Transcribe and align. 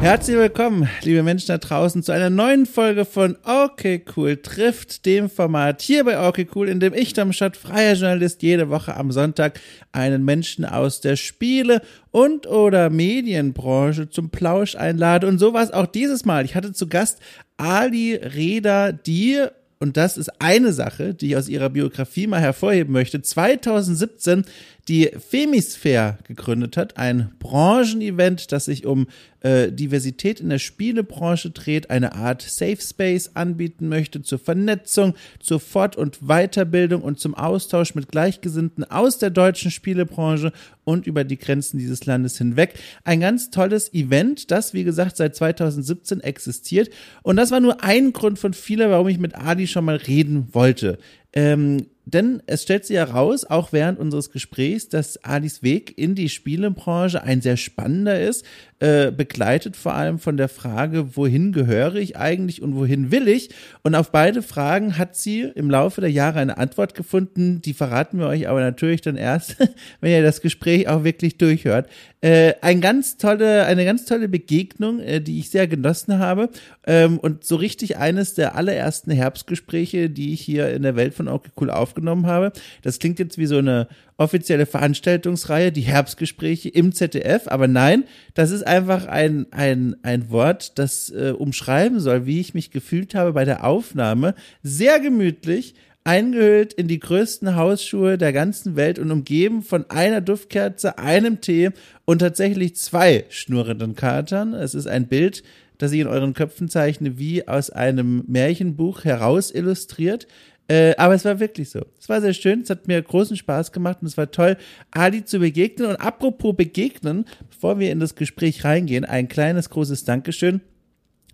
Herzlich 0.00 0.38
willkommen, 0.38 0.88
liebe 1.02 1.22
Menschen 1.22 1.48
da 1.48 1.58
draußen, 1.58 2.02
zu 2.02 2.10
einer 2.10 2.30
neuen 2.30 2.64
Folge 2.64 3.04
von 3.04 3.36
Okay 3.44 4.02
Cool 4.16 4.38
trifft, 4.38 5.04
dem 5.04 5.28
Format 5.28 5.82
hier 5.82 6.04
bei 6.04 6.26
Okay 6.26 6.48
Cool, 6.54 6.70
in 6.70 6.80
dem 6.80 6.94
ich, 6.94 7.12
Tom 7.12 7.34
Schott, 7.34 7.54
freier 7.54 7.92
Journalist, 7.92 8.40
jede 8.42 8.70
Woche 8.70 8.96
am 8.96 9.12
Sonntag 9.12 9.60
einen 9.92 10.24
Menschen 10.24 10.64
aus 10.64 11.02
der 11.02 11.16
Spiele- 11.16 11.82
und 12.12 12.46
oder 12.46 12.88
Medienbranche 12.88 14.08
zum 14.08 14.30
Plausch 14.30 14.74
einlade. 14.74 15.26
Und 15.26 15.38
so 15.38 15.52
war 15.52 15.62
es 15.62 15.70
auch 15.70 15.86
dieses 15.86 16.24
Mal. 16.24 16.46
Ich 16.46 16.54
hatte 16.54 16.72
zu 16.72 16.88
Gast 16.88 17.18
Ali 17.58 18.14
Reda, 18.14 18.92
die 18.92 19.44
und 19.82 19.96
das 19.96 20.18
ist 20.18 20.30
eine 20.42 20.74
Sache, 20.74 21.14
die 21.14 21.28
ich 21.28 21.36
aus 21.36 21.48
ihrer 21.48 21.70
Biografie 21.70 22.26
mal 22.26 22.40
hervorheben 22.40 22.92
möchte, 22.92 23.22
2017 23.22 24.44
die 24.90 25.08
Femisphere 25.16 26.18
gegründet 26.24 26.76
hat, 26.76 26.96
ein 26.96 27.30
Branchenevent, 27.38 28.50
das 28.50 28.64
sich 28.64 28.86
um 28.86 29.06
äh, 29.38 29.70
Diversität 29.70 30.40
in 30.40 30.50
der 30.50 30.58
Spielebranche 30.58 31.50
dreht, 31.50 31.90
eine 31.90 32.14
Art 32.16 32.42
Safe 32.42 32.76
Space 32.80 33.30
anbieten 33.34 33.88
möchte 33.88 34.20
zur 34.22 34.40
Vernetzung, 34.40 35.14
zur 35.38 35.60
Fort- 35.60 35.94
und 35.94 36.18
Weiterbildung 36.26 37.02
und 37.02 37.20
zum 37.20 37.36
Austausch 37.36 37.94
mit 37.94 38.08
Gleichgesinnten 38.08 38.82
aus 38.82 39.18
der 39.18 39.30
deutschen 39.30 39.70
Spielebranche 39.70 40.52
und 40.82 41.06
über 41.06 41.22
die 41.22 41.38
Grenzen 41.38 41.78
dieses 41.78 42.04
Landes 42.06 42.36
hinweg. 42.38 42.74
Ein 43.04 43.20
ganz 43.20 43.50
tolles 43.50 43.94
Event, 43.94 44.50
das, 44.50 44.74
wie 44.74 44.82
gesagt, 44.82 45.16
seit 45.16 45.36
2017 45.36 46.20
existiert. 46.20 46.90
Und 47.22 47.36
das 47.36 47.52
war 47.52 47.60
nur 47.60 47.84
ein 47.84 48.12
Grund 48.12 48.40
von 48.40 48.54
vielen, 48.54 48.90
warum 48.90 49.06
ich 49.06 49.18
mit 49.18 49.36
Adi 49.36 49.68
schon 49.68 49.84
mal 49.84 49.96
reden 49.96 50.48
wollte. 50.50 50.98
Ähm, 51.32 51.86
denn 52.04 52.42
es 52.46 52.62
stellt 52.62 52.84
sich 52.84 52.96
heraus, 52.96 53.44
auch 53.44 53.72
während 53.72 53.98
unseres 53.98 54.30
Gesprächs, 54.32 54.88
dass 54.88 55.24
Adis 55.24 55.62
Weg 55.62 55.96
in 55.96 56.16
die 56.16 56.28
Spielebranche 56.28 57.22
ein 57.22 57.40
sehr 57.40 57.56
spannender 57.56 58.20
ist, 58.20 58.44
äh, 58.80 59.12
begleitet 59.12 59.76
vor 59.76 59.94
allem 59.94 60.18
von 60.18 60.36
der 60.38 60.48
Frage, 60.48 61.14
wohin 61.14 61.52
gehöre 61.52 61.96
ich 61.96 62.16
eigentlich 62.16 62.62
und 62.62 62.74
wohin 62.74 63.10
will 63.10 63.28
ich? 63.28 63.50
Und 63.82 63.94
auf 63.94 64.10
beide 64.10 64.42
Fragen 64.42 64.96
hat 64.96 65.16
sie 65.16 65.42
im 65.42 65.70
Laufe 65.70 66.00
der 66.00 66.10
Jahre 66.10 66.40
eine 66.40 66.56
Antwort 66.56 66.94
gefunden, 66.94 67.60
die 67.60 67.74
verraten 67.74 68.18
wir 68.18 68.26
euch 68.26 68.48
aber 68.48 68.60
natürlich 68.60 69.02
dann 69.02 69.16
erst, 69.16 69.56
wenn 70.00 70.12
ihr 70.12 70.22
das 70.22 70.40
Gespräch 70.40 70.88
auch 70.88 71.04
wirklich 71.04 71.36
durchhört. 71.36 71.88
Äh, 72.22 72.54
ein 72.62 72.80
ganz 72.80 73.18
tolle, 73.18 73.64
eine 73.66 73.84
ganz 73.84 74.06
tolle 74.06 74.28
Begegnung, 74.28 75.00
äh, 75.00 75.20
die 75.20 75.38
ich 75.38 75.50
sehr 75.50 75.66
genossen 75.66 76.18
habe 76.18 76.48
ähm, 76.86 77.18
und 77.18 77.44
so 77.44 77.56
richtig 77.56 77.98
eines 77.98 78.34
der 78.34 78.56
allerersten 78.56 79.10
Herbstgespräche, 79.10 80.10
die 80.10 80.32
ich 80.32 80.40
hier 80.40 80.70
in 80.70 80.82
der 80.82 80.96
Welt 80.96 81.14
von 81.14 81.28
Okay 81.28 81.50
Cool 81.60 81.70
aufgenommen 81.70 82.26
habe. 82.26 82.52
Das 82.82 82.98
klingt 82.98 83.18
jetzt 83.18 83.36
wie 83.36 83.46
so 83.46 83.58
eine 83.58 83.88
offizielle 84.20 84.66
Veranstaltungsreihe, 84.66 85.72
die 85.72 85.80
Herbstgespräche 85.80 86.68
im 86.68 86.92
ZDF, 86.92 87.48
aber 87.48 87.68
nein, 87.68 88.04
das 88.34 88.50
ist 88.50 88.66
einfach 88.66 89.06
ein, 89.06 89.46
ein, 89.50 89.96
ein 90.02 90.30
Wort, 90.30 90.78
das 90.78 91.08
äh, 91.08 91.30
umschreiben 91.30 92.00
soll, 92.00 92.26
wie 92.26 92.38
ich 92.38 92.52
mich 92.52 92.70
gefühlt 92.70 93.14
habe 93.14 93.32
bei 93.32 93.46
der 93.46 93.64
Aufnahme. 93.64 94.34
Sehr 94.62 95.00
gemütlich, 95.00 95.74
eingehüllt 96.04 96.74
in 96.74 96.86
die 96.86 97.00
größten 97.00 97.56
Hausschuhe 97.56 98.18
der 98.18 98.34
ganzen 98.34 98.76
Welt 98.76 98.98
und 98.98 99.10
umgeben 99.10 99.62
von 99.62 99.88
einer 99.88 100.20
Duftkerze, 100.20 100.98
einem 100.98 101.40
Tee 101.40 101.70
und 102.04 102.18
tatsächlich 102.18 102.76
zwei 102.76 103.24
schnurrenden 103.30 103.94
Katern. 103.94 104.52
Es 104.52 104.74
ist 104.74 104.86
ein 104.86 105.08
Bild, 105.08 105.42
das 105.78 105.92
ich 105.92 106.00
in 106.00 106.06
euren 106.06 106.34
Köpfen 106.34 106.68
zeichne, 106.68 107.18
wie 107.18 107.48
aus 107.48 107.70
einem 107.70 108.24
Märchenbuch 108.26 109.04
heraus 109.04 109.50
illustriert. 109.50 110.26
Äh, 110.70 110.94
aber 110.98 111.14
es 111.14 111.24
war 111.24 111.40
wirklich 111.40 111.68
so. 111.68 111.80
Es 111.98 112.08
war 112.08 112.20
sehr 112.20 112.32
schön, 112.32 112.60
es 112.60 112.70
hat 112.70 112.86
mir 112.86 113.02
großen 113.02 113.36
Spaß 113.36 113.72
gemacht 113.72 113.98
und 114.02 114.06
es 114.06 114.16
war 114.16 114.30
toll, 114.30 114.56
Ali 114.92 115.24
zu 115.24 115.40
begegnen. 115.40 115.88
Und 115.88 115.96
apropos 115.96 116.54
begegnen, 116.54 117.24
bevor 117.48 117.80
wir 117.80 117.90
in 117.90 117.98
das 117.98 118.14
Gespräch 118.14 118.64
reingehen, 118.64 119.04
ein 119.04 119.26
kleines 119.26 119.68
großes 119.70 120.04
Dankeschön. 120.04 120.60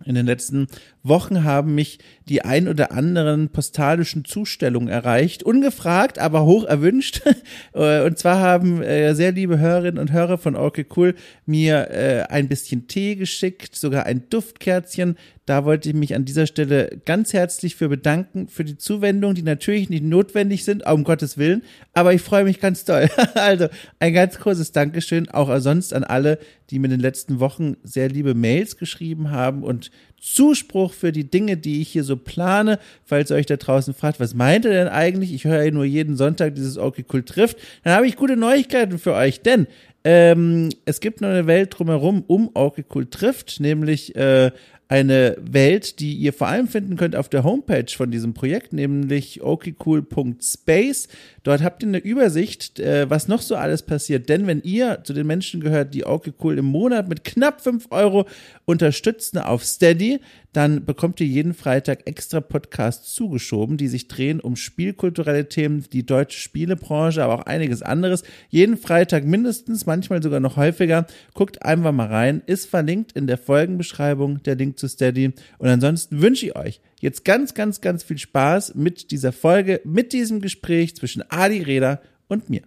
In 0.05 0.15
den 0.15 0.25
letzten 0.25 0.67
Wochen 1.03 1.43
haben 1.43 1.75
mich 1.75 1.99
die 2.29 2.43
ein 2.43 2.67
oder 2.67 2.91
anderen 2.91 3.49
postalischen 3.49 4.25
Zustellungen 4.25 4.89
erreicht. 4.89 5.43
Ungefragt, 5.43 6.17
aber 6.17 6.45
hoch 6.45 6.65
erwünscht. 6.65 7.21
Äh, 7.73 8.03
und 8.05 8.17
zwar 8.17 8.39
haben 8.39 8.81
äh, 8.81 9.13
sehr 9.13 9.31
liebe 9.31 9.59
Hörerinnen 9.59 9.99
und 9.99 10.11
Hörer 10.11 10.37
von 10.37 10.55
Okay 10.55 10.85
Cool 10.95 11.13
mir 11.45 11.91
äh, 11.91 12.23
ein 12.29 12.47
bisschen 12.47 12.87
Tee 12.87 13.15
geschickt, 13.15 13.75
sogar 13.75 14.05
ein 14.05 14.29
Duftkerzchen. 14.29 15.15
Da 15.47 15.63
wollte 15.63 15.87
ich 15.87 15.95
mich 15.95 16.13
an 16.13 16.25
dieser 16.25 16.45
Stelle 16.45 16.99
ganz 17.05 17.31
herzlich 17.31 17.77
für 17.77 17.87
bedanken, 17.87 18.49
für 18.49 18.65
die 18.65 18.77
Zuwendung, 18.77 19.33
die 19.33 19.43
natürlich 19.43 19.89
nicht 19.89 20.03
notwendig 20.03 20.65
sind, 20.65 20.85
um 20.85 21.05
Gottes 21.05 21.37
Willen, 21.37 21.63
aber 21.93 22.13
ich 22.13 22.21
freue 22.21 22.43
mich 22.43 22.59
ganz 22.59 22.83
toll. 22.83 23.07
also 23.33 23.67
ein 23.99 24.13
ganz 24.13 24.37
großes 24.39 24.73
Dankeschön 24.73 25.29
auch 25.29 25.57
sonst 25.59 25.93
an 25.93 26.03
alle, 26.03 26.37
die 26.69 26.79
mir 26.79 26.87
in 26.87 26.91
den 26.91 26.99
letzten 26.99 27.39
Wochen 27.39 27.77
sehr 27.81 28.09
liebe 28.09 28.33
Mails 28.33 28.75
geschrieben 28.75 29.31
haben 29.31 29.63
und 29.63 29.89
Zuspruch 30.19 30.91
für 30.91 31.13
die 31.13 31.31
Dinge, 31.31 31.55
die 31.55 31.79
ich 31.79 31.87
hier 31.87 32.03
so 32.03 32.17
plane. 32.17 32.77
Falls 33.05 33.31
ihr 33.31 33.37
euch 33.37 33.45
da 33.45 33.55
draußen 33.55 33.93
fragt, 33.93 34.19
was 34.19 34.33
meint 34.33 34.65
ihr 34.65 34.71
denn 34.71 34.89
eigentlich? 34.89 35.33
Ich 35.33 35.45
höre 35.45 35.63
ja 35.63 35.71
nur 35.71 35.85
jeden 35.85 36.17
Sonntag 36.17 36.55
dieses 36.55 36.77
Okay 36.77 37.05
Cool 37.13 37.23
trifft. 37.23 37.57
Dann 37.85 37.93
habe 37.93 38.05
ich 38.05 38.17
gute 38.17 38.35
Neuigkeiten 38.35 38.99
für 38.99 39.13
euch, 39.13 39.39
denn 39.39 39.67
ähm, 40.03 40.69
es 40.85 40.99
gibt 40.99 41.21
noch 41.21 41.29
eine 41.29 41.47
Welt 41.47 41.77
drumherum 41.77 42.23
um 42.27 42.49
Cool 42.53 43.05
trifft, 43.05 43.59
nämlich 43.59 44.15
äh, 44.15 44.51
eine 44.89 45.35
Welt, 45.39 45.99
die 45.99 46.13
ihr 46.13 46.31
vor 46.31 46.47
allem 46.47 46.67
finden 46.67 46.95
könnt 46.95 47.15
auf 47.15 47.27
der 47.27 47.43
Homepage 47.43 47.91
von 47.93 48.09
diesem 48.09 48.33
Projekt, 48.33 48.71
nämlich 48.71 49.41
okcool.space. 49.41 51.09
Dort 51.43 51.61
habt 51.61 51.83
ihr 51.83 51.89
eine 51.89 51.97
Übersicht, 51.97 52.79
äh, 52.79 53.09
was 53.09 53.27
noch 53.27 53.41
so 53.41 53.55
alles 53.55 53.83
passiert. 53.83 54.29
Denn 54.29 54.47
wenn 54.47 54.61
ihr 54.61 55.03
zu 55.03 55.13
den 55.13 55.27
Menschen 55.27 55.59
gehört, 55.59 55.93
die 55.93 56.05
okcool 56.05 56.57
im 56.57 56.65
Monat 56.65 57.09
mit 57.09 57.25
knapp 57.25 57.61
fünf 57.61 57.87
Euro 57.89 58.25
unterstützen 58.65 59.39
auf 59.39 59.65
Steady, 59.65 60.19
dann 60.53 60.85
bekommt 60.85 61.19
ihr 61.19 61.27
jeden 61.27 61.53
Freitag 61.53 62.07
extra 62.07 62.41
Podcasts 62.41 63.13
zugeschoben, 63.13 63.77
die 63.77 63.87
sich 63.87 64.07
drehen 64.07 64.39
um 64.39 64.55
spielkulturelle 64.55 65.49
Themen, 65.49 65.85
die 65.91 66.05
deutsche 66.05 66.39
Spielebranche, 66.39 67.23
aber 67.23 67.35
auch 67.35 67.45
einiges 67.45 67.81
anderes. 67.81 68.23
Jeden 68.49 68.77
Freitag 68.77 69.25
mindestens, 69.25 69.85
manchmal 69.85 70.23
sogar 70.23 70.39
noch 70.39 70.57
häufiger. 70.57 71.05
Guckt 71.33 71.63
einfach 71.63 71.91
mal 71.91 72.07
rein, 72.07 72.41
ist 72.45 72.69
verlinkt 72.69 73.11
in 73.11 73.27
der 73.27 73.37
Folgenbeschreibung, 73.37 74.41
der 74.43 74.55
Link 74.55 74.79
zu 74.79 74.87
Steady. 74.87 75.33
Und 75.57 75.69
ansonsten 75.69 76.21
wünsche 76.21 76.47
ich 76.47 76.55
euch 76.55 76.81
jetzt 76.99 77.25
ganz, 77.25 77.53
ganz, 77.53 77.81
ganz 77.81 78.03
viel 78.03 78.17
Spaß 78.17 78.75
mit 78.75 79.11
dieser 79.11 79.31
Folge, 79.31 79.81
mit 79.83 80.13
diesem 80.13 80.41
Gespräch 80.41 80.95
zwischen 80.95 81.23
Adi 81.29 81.61
Reda 81.61 82.01
und 82.27 82.49
mir. 82.49 82.61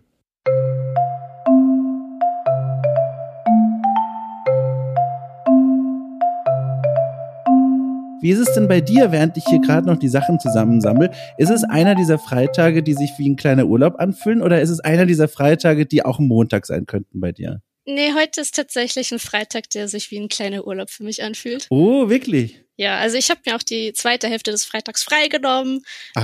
Wie 8.23 8.31
ist 8.31 8.39
es 8.39 8.53
denn 8.53 8.69
bei 8.69 8.83
dir, 8.83 9.13
während 9.13 9.39
ich 9.39 9.45
hier 9.49 9.61
gerade 9.61 9.87
noch 9.87 9.97
die 9.97 10.09
Sachen 10.09 10.39
zusammensammle? 10.39 11.11
Ist 11.39 11.51
es 11.51 11.65
einer 11.65 11.95
dieser 11.95 12.19
Freitage, 12.19 12.83
die 12.83 12.93
sich 12.93 13.13
wie 13.17 13.31
ein 13.31 13.37
kleiner 13.37 13.65
Urlaub 13.65 13.99
anfühlen, 13.99 14.43
oder 14.43 14.61
ist 14.61 14.69
es 14.69 14.81
einer 14.81 15.07
dieser 15.07 15.27
Freitage, 15.27 15.87
die 15.87 16.05
auch 16.05 16.19
ein 16.19 16.29
Montag 16.29 16.67
sein 16.67 16.85
könnten 16.85 17.21
bei 17.21 17.33
dir? 17.33 17.63
Nee, 17.87 18.13
heute 18.15 18.43
ist 18.43 18.55
tatsächlich 18.55 19.11
ein 19.11 19.19
Freitag, 19.19 19.71
der 19.71 19.89
sich 19.89 20.11
wie 20.11 20.19
ein 20.19 20.29
kleiner 20.29 20.67
Urlaub 20.67 20.91
für 20.91 21.03
mich 21.03 21.23
anfühlt. 21.23 21.67
Oh, 21.71 22.11
wirklich? 22.11 22.63
Ja, 22.81 22.97
also 22.97 23.19
ich 23.19 23.29
habe 23.29 23.41
mir 23.45 23.57
auch 23.57 23.63
die 23.63 23.93
zweite 23.93 24.27
Hälfte 24.27 24.53
des 24.53 24.65
Freitags 24.65 25.03
freigenommen 25.03 25.83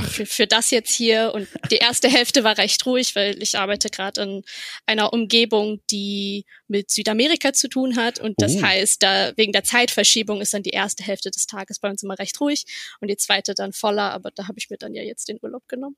für, 0.08 0.24
für 0.24 0.46
das 0.46 0.70
jetzt 0.70 0.90
hier 0.90 1.32
und 1.34 1.46
die 1.70 1.76
erste 1.76 2.08
Hälfte 2.10 2.44
war 2.44 2.56
recht 2.56 2.86
ruhig, 2.86 3.14
weil 3.14 3.42
ich 3.42 3.58
arbeite 3.58 3.90
gerade 3.90 4.22
in 4.22 4.42
einer 4.86 5.12
Umgebung, 5.12 5.80
die 5.90 6.46
mit 6.66 6.90
Südamerika 6.90 7.52
zu 7.52 7.68
tun 7.68 7.96
hat 7.96 8.20
und 8.20 8.36
das 8.38 8.56
oh. 8.56 8.62
heißt, 8.62 9.02
da 9.02 9.32
wegen 9.36 9.52
der 9.52 9.64
Zeitverschiebung 9.64 10.40
ist 10.40 10.54
dann 10.54 10.62
die 10.62 10.70
erste 10.70 11.04
Hälfte 11.04 11.30
des 11.30 11.46
Tages 11.46 11.78
bei 11.78 11.90
uns 11.90 12.02
immer 12.02 12.18
recht 12.18 12.40
ruhig 12.40 12.64
und 13.02 13.08
die 13.08 13.18
zweite 13.18 13.52
dann 13.52 13.74
voller, 13.74 14.12
aber 14.12 14.30
da 14.34 14.48
habe 14.48 14.58
ich 14.58 14.70
mir 14.70 14.78
dann 14.78 14.94
ja 14.94 15.02
jetzt 15.02 15.28
den 15.28 15.38
Urlaub 15.42 15.68
genommen. 15.68 15.96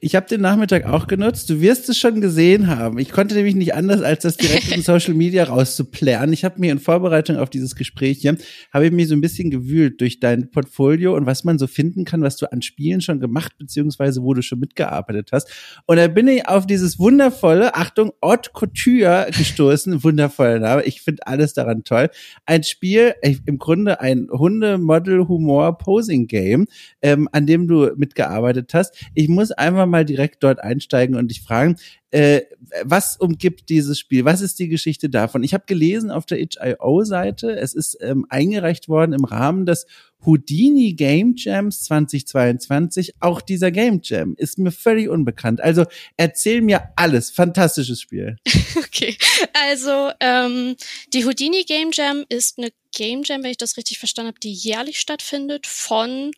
Ich 0.00 0.14
habe 0.14 0.26
den 0.26 0.40
Nachmittag 0.40 0.86
auch 0.86 1.06
genutzt. 1.06 1.50
Du 1.50 1.60
wirst 1.60 1.90
es 1.90 1.98
schon 1.98 2.22
gesehen 2.22 2.66
haben. 2.66 2.98
Ich 2.98 3.10
konnte 3.10 3.34
nämlich 3.34 3.56
nicht 3.56 3.74
anders, 3.74 4.00
als 4.00 4.22
das 4.22 4.38
direkt 4.38 4.68
in 4.74 4.82
Social 4.82 5.12
Media 5.12 5.44
rauszuplären. 5.44 6.32
Ich 6.32 6.44
habe 6.44 6.58
mir 6.58 6.72
in 6.72 6.78
Vorbereitung 6.78 7.36
auf 7.36 7.50
dieses 7.50 7.76
Gespräch 7.76 8.20
hier 8.22 8.38
habe 8.72 8.86
ich 8.86 8.92
mir 8.92 9.06
so 9.06 9.14
ein 9.14 9.20
bisschen 9.20 9.50
gewühlt 9.50 9.81
durchwühlt 9.82 10.00
durch 10.00 10.20
dein 10.20 10.50
Portfolio 10.50 11.14
und 11.16 11.26
was 11.26 11.44
man 11.44 11.58
so 11.58 11.66
finden 11.66 12.04
kann, 12.04 12.22
was 12.22 12.36
du 12.36 12.50
an 12.50 12.62
Spielen 12.62 13.00
schon 13.00 13.18
gemacht, 13.20 13.52
beziehungsweise 13.58 14.22
wo 14.22 14.34
du 14.34 14.42
schon 14.42 14.60
mitgearbeitet 14.60 15.30
hast. 15.32 15.50
Und 15.86 15.96
da 15.96 16.08
bin 16.08 16.28
ich 16.28 16.46
auf 16.48 16.66
dieses 16.66 16.98
wundervolle, 16.98 17.74
Achtung, 17.74 18.12
Haute 18.22 18.50
Couture 18.52 19.28
gestoßen. 19.36 20.04
Wundervoller 20.04 20.58
Name. 20.58 20.82
Ich 20.84 21.00
finde 21.02 21.26
alles 21.26 21.54
daran 21.54 21.84
toll. 21.84 22.10
Ein 22.46 22.64
Spiel, 22.64 23.14
im 23.46 23.58
Grunde 23.58 24.00
ein 24.00 24.28
Hunde-Model-Humor-Posing-Game, 24.30 26.66
ähm, 27.02 27.28
an 27.32 27.46
dem 27.46 27.68
du 27.68 27.90
mitgearbeitet 27.96 28.72
hast. 28.74 28.96
Ich 29.14 29.28
muss 29.28 29.52
einfach 29.52 29.86
mal 29.86 30.04
direkt 30.04 30.42
dort 30.42 30.62
einsteigen 30.62 31.16
und 31.16 31.28
dich 31.28 31.40
fragen, 31.42 31.76
äh, 32.12 32.42
was 32.84 33.16
umgibt 33.16 33.70
dieses 33.70 33.98
Spiel? 33.98 34.24
Was 34.24 34.42
ist 34.42 34.58
die 34.58 34.68
Geschichte 34.68 35.08
davon? 35.08 35.42
Ich 35.42 35.54
habe 35.54 35.64
gelesen 35.66 36.10
auf 36.10 36.26
der 36.26 36.40
itch.io-Seite, 36.40 37.56
es 37.58 37.74
ist 37.74 37.96
ähm, 38.00 38.26
eingereicht 38.28 38.88
worden 38.88 39.14
im 39.14 39.24
Rahmen 39.24 39.64
des 39.64 39.86
Houdini 40.24 40.92
Game 40.92 41.34
Jams 41.36 41.84
2022. 41.84 43.14
Auch 43.20 43.40
dieser 43.40 43.70
Game 43.70 44.00
Jam 44.02 44.34
ist 44.36 44.58
mir 44.58 44.70
völlig 44.70 45.08
unbekannt. 45.08 45.62
Also 45.62 45.84
erzähl 46.16 46.60
mir 46.60 46.90
alles. 46.96 47.30
Fantastisches 47.30 48.00
Spiel. 48.00 48.36
Okay, 48.94 49.16
also 49.54 50.10
ähm, 50.20 50.76
die 51.14 51.24
Houdini 51.24 51.64
Game 51.64 51.90
Jam 51.92 52.24
ist 52.28 52.58
eine 52.58 52.72
Game 52.94 53.22
Jam, 53.24 53.42
wenn 53.42 53.50
ich 53.50 53.56
das 53.56 53.78
richtig 53.78 53.98
verstanden 53.98 54.28
habe, 54.28 54.40
die 54.40 54.52
jährlich 54.52 55.00
stattfindet 55.00 55.66
von 55.66 56.32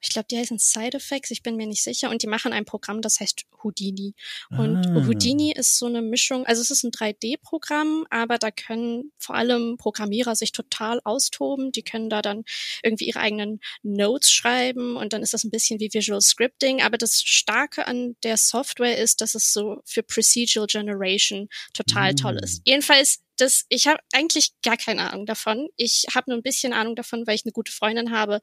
ich 0.00 0.10
glaube, 0.10 0.26
die 0.30 0.38
heißen 0.38 0.58
Side 0.58 0.96
Effects, 0.96 1.30
ich 1.30 1.42
bin 1.42 1.56
mir 1.56 1.66
nicht 1.66 1.82
sicher. 1.82 2.10
Und 2.10 2.22
die 2.22 2.26
machen 2.26 2.52
ein 2.52 2.64
Programm, 2.64 3.02
das 3.02 3.20
heißt 3.20 3.44
Houdini. 3.62 4.14
Und 4.50 4.86
ah. 4.86 5.06
Houdini 5.06 5.52
ist 5.52 5.78
so 5.78 5.86
eine 5.86 6.02
Mischung, 6.02 6.46
also 6.46 6.62
es 6.62 6.70
ist 6.70 6.84
ein 6.84 6.90
3D-Programm, 6.90 8.06
aber 8.10 8.38
da 8.38 8.50
können 8.50 9.12
vor 9.18 9.34
allem 9.34 9.76
Programmierer 9.76 10.36
sich 10.36 10.52
total 10.52 11.00
austoben. 11.04 11.72
Die 11.72 11.82
können 11.82 12.10
da 12.10 12.22
dann 12.22 12.44
irgendwie 12.82 13.06
ihre 13.06 13.20
eigenen 13.20 13.60
Notes 13.82 14.30
schreiben 14.30 14.96
und 14.96 15.12
dann 15.12 15.22
ist 15.22 15.34
das 15.34 15.44
ein 15.44 15.50
bisschen 15.50 15.80
wie 15.80 15.92
Visual 15.92 16.20
Scripting. 16.20 16.82
Aber 16.82 16.98
das 16.98 17.20
Starke 17.22 17.86
an 17.86 18.16
der 18.22 18.36
Software 18.36 18.98
ist, 18.98 19.20
dass 19.20 19.34
es 19.34 19.52
so 19.52 19.80
für 19.84 20.02
Procedural 20.02 20.66
Generation 20.66 21.48
total 21.72 22.12
mm. 22.12 22.16
toll 22.16 22.40
ist. 22.42 22.62
Jedenfalls 22.64 23.20
das, 23.40 23.64
ich 23.68 23.86
habe 23.86 24.00
eigentlich 24.12 24.52
gar 24.62 24.76
keine 24.76 25.10
Ahnung 25.10 25.26
davon. 25.26 25.68
Ich 25.76 26.06
habe 26.14 26.30
nur 26.30 26.38
ein 26.38 26.42
bisschen 26.42 26.72
Ahnung 26.72 26.96
davon, 26.96 27.26
weil 27.26 27.34
ich 27.34 27.44
eine 27.44 27.52
gute 27.52 27.72
Freundin 27.72 28.10
habe, 28.10 28.40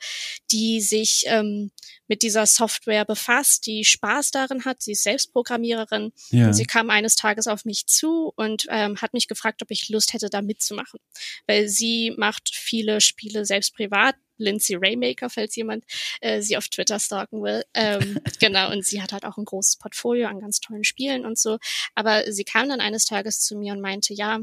die 0.52 0.82
sich 0.82 1.24
ähm, 1.28 1.72
mit 2.08 2.22
dieser 2.22 2.46
Software 2.46 3.06
befasst, 3.06 3.66
die 3.68 3.84
Spaß 3.84 4.32
darin 4.32 4.66
hat. 4.66 4.82
Sie 4.82 4.94
ist 4.94 5.04
Selbstprogrammiererin 5.04 6.12
ja. 6.30 6.48
und 6.48 6.54
sie 6.54 6.66
kam 6.66 6.90
eines 6.90 7.16
Tages 7.16 7.48
auf 7.48 7.66
mich 7.66 7.88
zu 7.88 8.34
und 8.36 8.66
ähm, 8.70 9.02
hat 9.02 9.14
mich 9.14 9.28
gefragt, 9.28 9.62
ob 9.62 9.72
ich 9.72 9.90
Lust 9.90 10.14
hätte, 10.14 10.30
da 10.30 10.42
mitzumachen, 10.42 11.00
weil 11.48 11.68
sie 11.68 12.14
macht 12.18 12.50
viele 12.54 13.02
Spiele 13.02 13.46
selbst 13.46 13.76
privat. 13.76 14.16
Lindsay 14.38 14.76
Raymaker, 14.76 15.30
falls 15.30 15.56
jemand 15.56 15.86
äh, 16.20 16.42
sie 16.42 16.58
auf 16.58 16.68
Twitter 16.68 17.00
stalken 17.00 17.42
will. 17.42 17.64
Ähm, 17.74 18.20
genau, 18.42 18.70
und 18.72 18.86
sie 18.86 19.02
hat 19.02 19.14
halt 19.14 19.24
auch 19.24 19.38
ein 19.38 19.46
großes 19.46 19.78
Portfolio 19.78 20.28
an 20.28 20.42
ganz 20.42 20.60
tollen 20.60 20.84
Spielen 20.84 21.26
und 21.26 21.40
so. 21.40 21.58
Aber 21.96 22.30
sie 22.32 22.44
kam 22.44 22.68
dann 22.68 22.82
eines 22.82 23.06
Tages 23.06 23.40
zu 23.40 23.56
mir 23.56 23.74
und 23.74 23.80
meinte, 23.80 24.14
ja, 24.14 24.42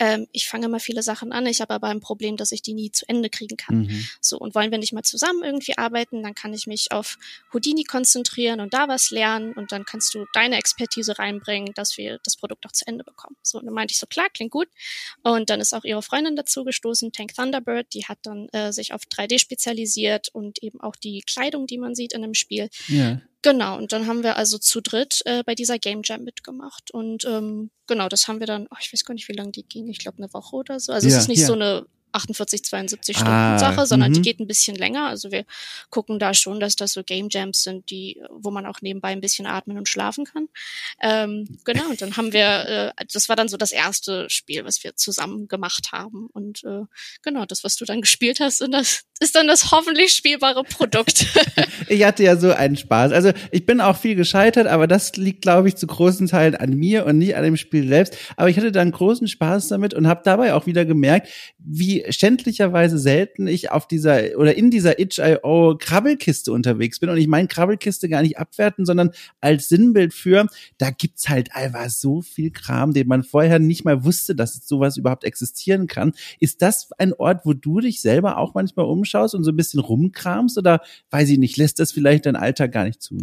ähm, 0.00 0.26
ich 0.32 0.48
fange 0.48 0.66
immer 0.66 0.80
viele 0.80 1.02
Sachen 1.02 1.30
an, 1.30 1.44
ich 1.46 1.60
habe 1.60 1.74
aber 1.74 1.88
ein 1.88 2.00
Problem, 2.00 2.38
dass 2.38 2.52
ich 2.52 2.62
die 2.62 2.72
nie 2.72 2.90
zu 2.90 3.06
Ende 3.06 3.28
kriegen 3.28 3.58
kann. 3.58 3.82
Mhm. 3.82 4.08
So, 4.20 4.38
und 4.38 4.54
wollen 4.54 4.70
wir 4.70 4.78
nicht 4.78 4.94
mal 4.94 5.02
zusammen 5.02 5.44
irgendwie 5.44 5.76
arbeiten, 5.76 6.22
dann 6.22 6.34
kann 6.34 6.54
ich 6.54 6.66
mich 6.66 6.90
auf 6.90 7.18
Houdini 7.52 7.84
konzentrieren 7.84 8.60
und 8.60 8.72
da 8.72 8.88
was 8.88 9.10
lernen 9.10 9.52
und 9.52 9.72
dann 9.72 9.84
kannst 9.84 10.14
du 10.14 10.24
deine 10.32 10.56
Expertise 10.56 11.18
reinbringen, 11.18 11.74
dass 11.74 11.98
wir 11.98 12.18
das 12.24 12.36
Produkt 12.36 12.64
auch 12.66 12.72
zu 12.72 12.86
Ende 12.88 13.04
bekommen. 13.04 13.36
So, 13.42 13.58
und 13.58 13.66
dann 13.66 13.74
meinte 13.74 13.92
ich 13.92 13.98
so, 13.98 14.06
klar, 14.06 14.28
klingt 14.32 14.52
gut. 14.52 14.68
Und 15.22 15.50
dann 15.50 15.60
ist 15.60 15.74
auch 15.74 15.84
ihre 15.84 16.02
Freundin 16.02 16.34
dazu 16.34 16.64
gestoßen, 16.64 17.12
Tank 17.12 17.34
Thunderbird, 17.34 17.92
die 17.92 18.06
hat 18.06 18.18
dann 18.22 18.48
äh, 18.48 18.72
sich 18.72 18.94
auf 18.94 19.02
3D 19.02 19.38
spezialisiert 19.38 20.30
und 20.32 20.62
eben 20.62 20.80
auch 20.80 20.96
die 20.96 21.22
Kleidung, 21.26 21.66
die 21.66 21.78
man 21.78 21.94
sieht 21.94 22.14
in 22.14 22.22
dem 22.22 22.34
Spiel, 22.34 22.70
ja. 22.88 23.20
Genau, 23.42 23.78
und 23.78 23.92
dann 23.92 24.06
haben 24.06 24.22
wir 24.22 24.36
also 24.36 24.58
zu 24.58 24.82
dritt 24.82 25.22
äh, 25.24 25.42
bei 25.44 25.54
dieser 25.54 25.78
Game 25.78 26.02
Jam 26.04 26.24
mitgemacht. 26.24 26.90
Und 26.90 27.24
ähm, 27.24 27.70
genau, 27.86 28.08
das 28.08 28.28
haben 28.28 28.38
wir 28.38 28.46
dann, 28.46 28.66
oh, 28.70 28.76
ich 28.80 28.92
weiß 28.92 29.04
gar 29.04 29.14
nicht, 29.14 29.28
wie 29.28 29.32
lange 29.34 29.52
die 29.52 29.62
ging, 29.62 29.88
ich 29.88 29.98
glaube 29.98 30.18
eine 30.18 30.32
Woche 30.34 30.56
oder 30.56 30.78
so. 30.78 30.92
Also 30.92 31.08
ja, 31.08 31.16
es 31.16 31.22
ist 31.22 31.28
nicht 31.28 31.40
ja. 31.40 31.46
so 31.46 31.54
eine 31.54 31.86
48, 32.12 32.64
72 32.64 33.16
Stunden 33.16 33.32
ah, 33.32 33.58
Sache, 33.58 33.86
sondern 33.86 34.12
die 34.12 34.20
mhm. 34.20 34.24
geht 34.24 34.40
ein 34.40 34.46
bisschen 34.46 34.76
länger. 34.76 35.08
Also 35.08 35.30
wir 35.30 35.44
gucken 35.90 36.18
da 36.18 36.34
schon, 36.34 36.60
dass 36.60 36.76
das 36.76 36.92
so 36.92 37.02
Game 37.02 37.28
Jams 37.30 37.62
sind, 37.62 37.90
die, 37.90 38.20
wo 38.30 38.50
man 38.50 38.66
auch 38.66 38.80
nebenbei 38.80 39.08
ein 39.08 39.20
bisschen 39.20 39.46
atmen 39.46 39.78
und 39.78 39.88
schlafen 39.88 40.24
kann. 40.24 40.48
Ähm, 41.02 41.58
genau, 41.64 41.88
und 41.88 42.00
dann 42.00 42.16
haben 42.16 42.32
wir, 42.32 42.92
äh, 42.98 43.04
das 43.12 43.28
war 43.28 43.36
dann 43.36 43.48
so 43.48 43.56
das 43.56 43.72
erste 43.72 44.28
Spiel, 44.30 44.64
was 44.64 44.82
wir 44.84 44.96
zusammen 44.96 45.48
gemacht 45.48 45.92
haben. 45.92 46.28
Und 46.32 46.64
äh, 46.64 46.82
genau, 47.22 47.44
das, 47.46 47.64
was 47.64 47.76
du 47.76 47.84
dann 47.84 48.00
gespielt 48.00 48.40
hast, 48.40 48.62
und 48.62 48.72
das 48.72 49.02
ist 49.20 49.36
dann 49.36 49.46
das 49.46 49.70
hoffentlich 49.70 50.14
spielbare 50.14 50.64
Produkt. 50.64 51.26
ich 51.88 52.04
hatte 52.04 52.22
ja 52.22 52.36
so 52.36 52.52
einen 52.52 52.76
Spaß. 52.76 53.12
Also 53.12 53.32
ich 53.50 53.66
bin 53.66 53.80
auch 53.80 53.96
viel 53.96 54.14
gescheitert, 54.14 54.66
aber 54.66 54.86
das 54.86 55.16
liegt, 55.16 55.42
glaube 55.42 55.68
ich, 55.68 55.76
zu 55.76 55.86
großen 55.86 56.26
Teilen 56.26 56.56
an 56.56 56.70
mir 56.70 57.04
und 57.04 57.18
nicht 57.18 57.36
an 57.36 57.44
dem 57.44 57.56
Spiel 57.56 57.86
selbst. 57.86 58.16
Aber 58.36 58.48
ich 58.48 58.56
hatte 58.56 58.72
dann 58.72 58.90
großen 58.90 59.28
Spaß 59.28 59.68
damit 59.68 59.92
und 59.92 60.08
habe 60.08 60.22
dabei 60.24 60.54
auch 60.54 60.66
wieder 60.66 60.84
gemerkt, 60.84 61.28
wie 61.58 61.99
schändlicherweise 62.08 62.98
selten 62.98 63.46
ich 63.46 63.70
auf 63.70 63.86
dieser 63.86 64.36
oder 64.36 64.56
in 64.56 64.70
dieser 64.70 64.98
itch.io 64.98 65.76
Krabbelkiste 65.78 66.52
unterwegs 66.52 67.00
bin. 67.00 67.10
Und 67.10 67.18
ich 67.18 67.26
meine 67.26 67.48
Krabbelkiste 67.48 68.08
gar 68.08 68.22
nicht 68.22 68.38
abwerten, 68.38 68.86
sondern 68.86 69.10
als 69.40 69.68
Sinnbild 69.68 70.14
für, 70.14 70.46
da 70.78 70.90
gibt's 70.90 71.28
halt 71.28 71.54
einfach 71.54 71.90
so 71.90 72.22
viel 72.22 72.50
Kram, 72.50 72.92
den 72.92 73.08
man 73.08 73.22
vorher 73.22 73.58
nicht 73.58 73.84
mal 73.84 74.04
wusste, 74.04 74.34
dass 74.34 74.66
sowas 74.66 74.96
überhaupt 74.96 75.24
existieren 75.24 75.86
kann. 75.86 76.12
Ist 76.38 76.62
das 76.62 76.90
ein 76.98 77.12
Ort, 77.12 77.44
wo 77.44 77.52
du 77.52 77.80
dich 77.80 78.00
selber 78.00 78.38
auch 78.38 78.54
manchmal 78.54 78.86
umschaust 78.86 79.34
und 79.34 79.44
so 79.44 79.50
ein 79.50 79.56
bisschen 79.56 79.80
rumkramst 79.80 80.58
oder 80.58 80.80
weiß 81.10 81.28
ich 81.30 81.38
nicht, 81.38 81.56
lässt 81.56 81.78
das 81.78 81.92
vielleicht 81.92 82.26
dein 82.26 82.36
Alltag 82.36 82.72
gar 82.72 82.84
nicht 82.84 83.02
zu? 83.02 83.16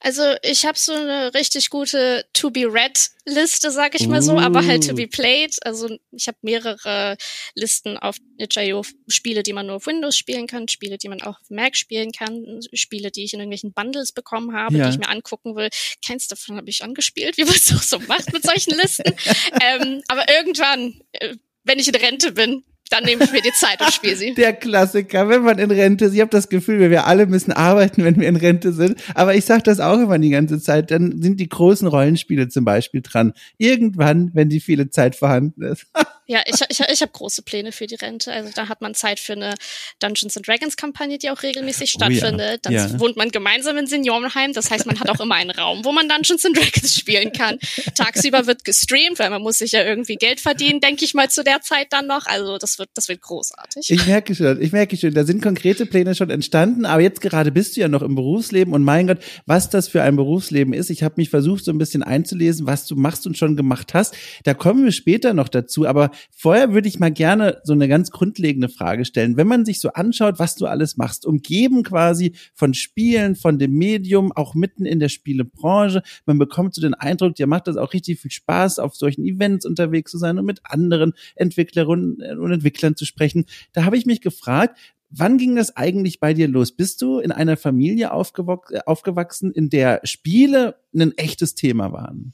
Also 0.00 0.22
ich 0.42 0.66
habe 0.66 0.78
so 0.78 0.92
eine 0.92 1.34
richtig 1.34 1.70
gute 1.70 2.24
To 2.32 2.50
Be 2.50 2.66
Read 2.72 3.10
Liste, 3.24 3.70
sag 3.70 3.94
ich 3.94 4.06
mal 4.08 4.22
so, 4.22 4.34
uh. 4.34 4.40
aber 4.40 4.64
halt 4.64 4.86
To 4.86 4.94
Be 4.94 5.06
Played. 5.08 5.56
Also 5.64 5.88
ich 6.12 6.28
habe 6.28 6.38
mehrere 6.42 7.16
Listen 7.54 7.98
auf 7.98 8.12
auf 8.12 8.18
itch.io 8.38 8.82
Spiele, 9.08 9.42
die 9.42 9.52
man 9.52 9.66
nur 9.66 9.76
auf 9.76 9.86
Windows 9.86 10.16
spielen 10.16 10.46
kann, 10.46 10.68
Spiele, 10.68 10.98
die 10.98 11.08
man 11.08 11.22
auch 11.22 11.40
auf 11.40 11.50
Mac 11.50 11.76
spielen 11.76 12.12
kann, 12.12 12.60
Spiele, 12.72 13.10
die 13.10 13.24
ich 13.24 13.32
in 13.32 13.40
irgendwelchen 13.40 13.72
Bundles 13.72 14.12
bekommen 14.12 14.54
habe, 14.54 14.76
ja. 14.76 14.84
die 14.84 14.90
ich 14.90 14.98
mir 14.98 15.08
angucken 15.08 15.56
will. 15.56 15.68
Keins 16.06 16.28
davon 16.28 16.56
habe 16.56 16.68
ich 16.68 16.84
angespielt, 16.84 17.36
wie 17.38 17.44
man 17.44 17.54
es 17.54 17.72
auch 17.72 17.82
so 17.82 17.98
macht 18.00 18.32
mit 18.32 18.42
solchen 18.42 18.74
Listen. 18.74 19.14
ähm, 19.62 20.02
aber 20.08 20.28
irgendwann, 20.28 21.00
äh, 21.12 21.36
wenn 21.64 21.78
ich 21.78 21.88
in 21.88 21.94
Rente 21.94 22.32
bin, 22.32 22.64
dann 22.90 23.04
nehme 23.04 23.24
ich 23.24 23.32
mir 23.32 23.40
die 23.40 23.52
Zeit 23.52 23.80
und 23.80 23.92
spiele 23.92 24.16
sie. 24.16 24.34
Der 24.36 24.52
Klassiker, 24.52 25.28
wenn 25.28 25.42
man 25.42 25.58
in 25.58 25.70
Rente 25.70 26.04
ist. 26.06 26.14
Ich 26.14 26.20
habe 26.20 26.30
das 26.30 26.48
Gefühl, 26.48 26.90
wir 26.90 27.06
alle 27.06 27.26
müssen 27.26 27.52
arbeiten, 27.52 28.04
wenn 28.04 28.20
wir 28.20 28.28
in 28.28 28.36
Rente 28.36 28.72
sind. 28.72 29.00
Aber 29.14 29.34
ich 29.34 29.44
sage 29.44 29.62
das 29.62 29.80
auch 29.80 29.98
immer 29.98 30.18
die 30.18 30.30
ganze 30.30 30.60
Zeit. 30.60 30.90
Dann 30.90 31.22
sind 31.22 31.40
die 31.40 31.48
großen 31.48 31.88
Rollenspiele 31.88 32.48
zum 32.48 32.64
Beispiel 32.64 33.00
dran. 33.00 33.32
Irgendwann, 33.56 34.30
wenn 34.34 34.48
die 34.48 34.60
viele 34.60 34.90
Zeit 34.90 35.16
vorhanden 35.16 35.62
ist. 35.62 35.86
Ja, 36.32 36.40
ich, 36.46 36.62
ich, 36.70 36.80
ich 36.80 37.02
habe 37.02 37.12
große 37.12 37.42
Pläne 37.42 37.72
für 37.72 37.86
die 37.86 37.94
Rente. 37.94 38.32
Also 38.32 38.52
da 38.54 38.68
hat 38.70 38.80
man 38.80 38.94
Zeit 38.94 39.20
für 39.20 39.34
eine 39.34 39.54
Dungeons 39.98 40.34
and 40.34 40.48
Dragons 40.48 40.78
Kampagne, 40.78 41.18
die 41.18 41.28
auch 41.28 41.42
regelmäßig 41.42 41.90
stattfindet. 41.90 42.62
Oh 42.66 42.70
ja. 42.70 42.78
Dann 42.86 42.92
ja. 42.92 43.00
wohnt 43.00 43.18
man 43.18 43.28
gemeinsam 43.28 43.76
in 43.76 43.86
Seniorenheim. 43.86 44.54
Das 44.54 44.70
heißt, 44.70 44.86
man 44.86 44.98
hat 44.98 45.10
auch 45.10 45.20
immer 45.20 45.34
einen 45.34 45.50
Raum, 45.50 45.84
wo 45.84 45.92
man 45.92 46.08
Dungeons 46.08 46.46
and 46.46 46.56
Dragons 46.56 46.96
spielen 46.96 47.32
kann. 47.32 47.58
Tagsüber 47.94 48.46
wird 48.46 48.64
gestreamt, 48.64 49.18
weil 49.18 49.28
man 49.28 49.42
muss 49.42 49.58
sich 49.58 49.72
ja 49.72 49.84
irgendwie 49.84 50.14
Geld 50.14 50.40
verdienen, 50.40 50.80
denke 50.80 51.04
ich 51.04 51.12
mal 51.12 51.28
zu 51.28 51.44
der 51.44 51.60
Zeit 51.60 51.88
dann 51.90 52.06
noch. 52.06 52.24
Also 52.24 52.56
das 52.56 52.78
wird, 52.78 52.88
das 52.94 53.08
wird 53.08 53.20
großartig. 53.20 53.90
Ich 53.90 54.06
merke 54.06 54.34
schon, 54.34 54.62
ich 54.62 54.72
merke 54.72 54.96
schon, 54.96 55.12
da 55.12 55.24
sind 55.24 55.42
konkrete 55.42 55.84
Pläne 55.84 56.14
schon 56.14 56.30
entstanden. 56.30 56.86
Aber 56.86 57.02
jetzt 57.02 57.20
gerade 57.20 57.52
bist 57.52 57.76
du 57.76 57.82
ja 57.82 57.88
noch 57.88 58.00
im 58.00 58.14
Berufsleben 58.14 58.72
und 58.72 58.84
mein 58.84 59.06
Gott, 59.06 59.18
was 59.44 59.68
das 59.68 59.86
für 59.86 60.00
ein 60.02 60.16
Berufsleben 60.16 60.72
ist. 60.72 60.88
Ich 60.88 61.02
habe 61.02 61.16
mich 61.18 61.28
versucht, 61.28 61.66
so 61.66 61.72
ein 61.72 61.78
bisschen 61.78 62.02
einzulesen, 62.02 62.66
was 62.66 62.86
du 62.86 62.96
machst 62.96 63.26
und 63.26 63.36
schon 63.36 63.54
gemacht 63.54 63.92
hast. 63.92 64.14
Da 64.44 64.54
kommen 64.54 64.82
wir 64.84 64.92
später 64.92 65.34
noch 65.34 65.50
dazu. 65.50 65.86
Aber 65.86 66.10
vorher 66.30 66.72
würde 66.72 66.88
ich 66.88 66.98
mal 66.98 67.12
gerne 67.12 67.60
so 67.64 67.72
eine 67.72 67.88
ganz 67.88 68.10
grundlegende 68.10 68.68
Frage 68.68 69.04
stellen. 69.04 69.36
Wenn 69.36 69.46
man 69.46 69.64
sich 69.64 69.80
so 69.80 69.90
anschaut, 69.90 70.38
was 70.38 70.54
du 70.54 70.66
alles 70.66 70.96
machst, 70.96 71.26
umgeben 71.26 71.82
quasi 71.82 72.34
von 72.54 72.74
Spielen, 72.74 73.36
von 73.36 73.58
dem 73.58 73.72
Medium, 73.72 74.32
auch 74.32 74.54
mitten 74.54 74.86
in 74.86 75.00
der 75.00 75.08
Spielebranche, 75.08 76.02
man 76.26 76.38
bekommt 76.38 76.74
so 76.74 76.80
den 76.80 76.94
Eindruck, 76.94 77.34
dir 77.34 77.46
macht 77.46 77.66
das 77.66 77.76
auch 77.76 77.92
richtig 77.92 78.20
viel 78.20 78.30
Spaß, 78.30 78.78
auf 78.78 78.94
solchen 78.94 79.24
Events 79.24 79.66
unterwegs 79.66 80.10
zu 80.10 80.18
sein 80.18 80.38
und 80.38 80.46
mit 80.46 80.60
anderen 80.64 81.12
Entwicklerinnen 81.36 82.38
und 82.38 82.52
Entwicklern 82.52 82.96
zu 82.96 83.04
sprechen. 83.04 83.44
Da 83.72 83.84
habe 83.84 83.96
ich 83.96 84.06
mich 84.06 84.20
gefragt, 84.20 84.78
Wann 85.14 85.36
ging 85.36 85.56
das 85.56 85.76
eigentlich 85.76 86.20
bei 86.20 86.32
dir 86.32 86.48
los? 86.48 86.72
Bist 86.72 87.02
du 87.02 87.18
in 87.18 87.32
einer 87.32 87.58
Familie 87.58 88.12
aufgewachsen, 88.12 89.52
in 89.52 89.68
der 89.68 90.00
Spiele 90.04 90.76
ein 90.94 91.12
echtes 91.18 91.54
Thema 91.54 91.92
waren? 91.92 92.32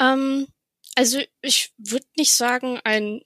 Ähm, 0.00 0.46
also 0.94 1.20
ich 1.42 1.72
würde 1.78 2.06
nicht 2.16 2.32
sagen 2.32 2.80
ein 2.84 3.22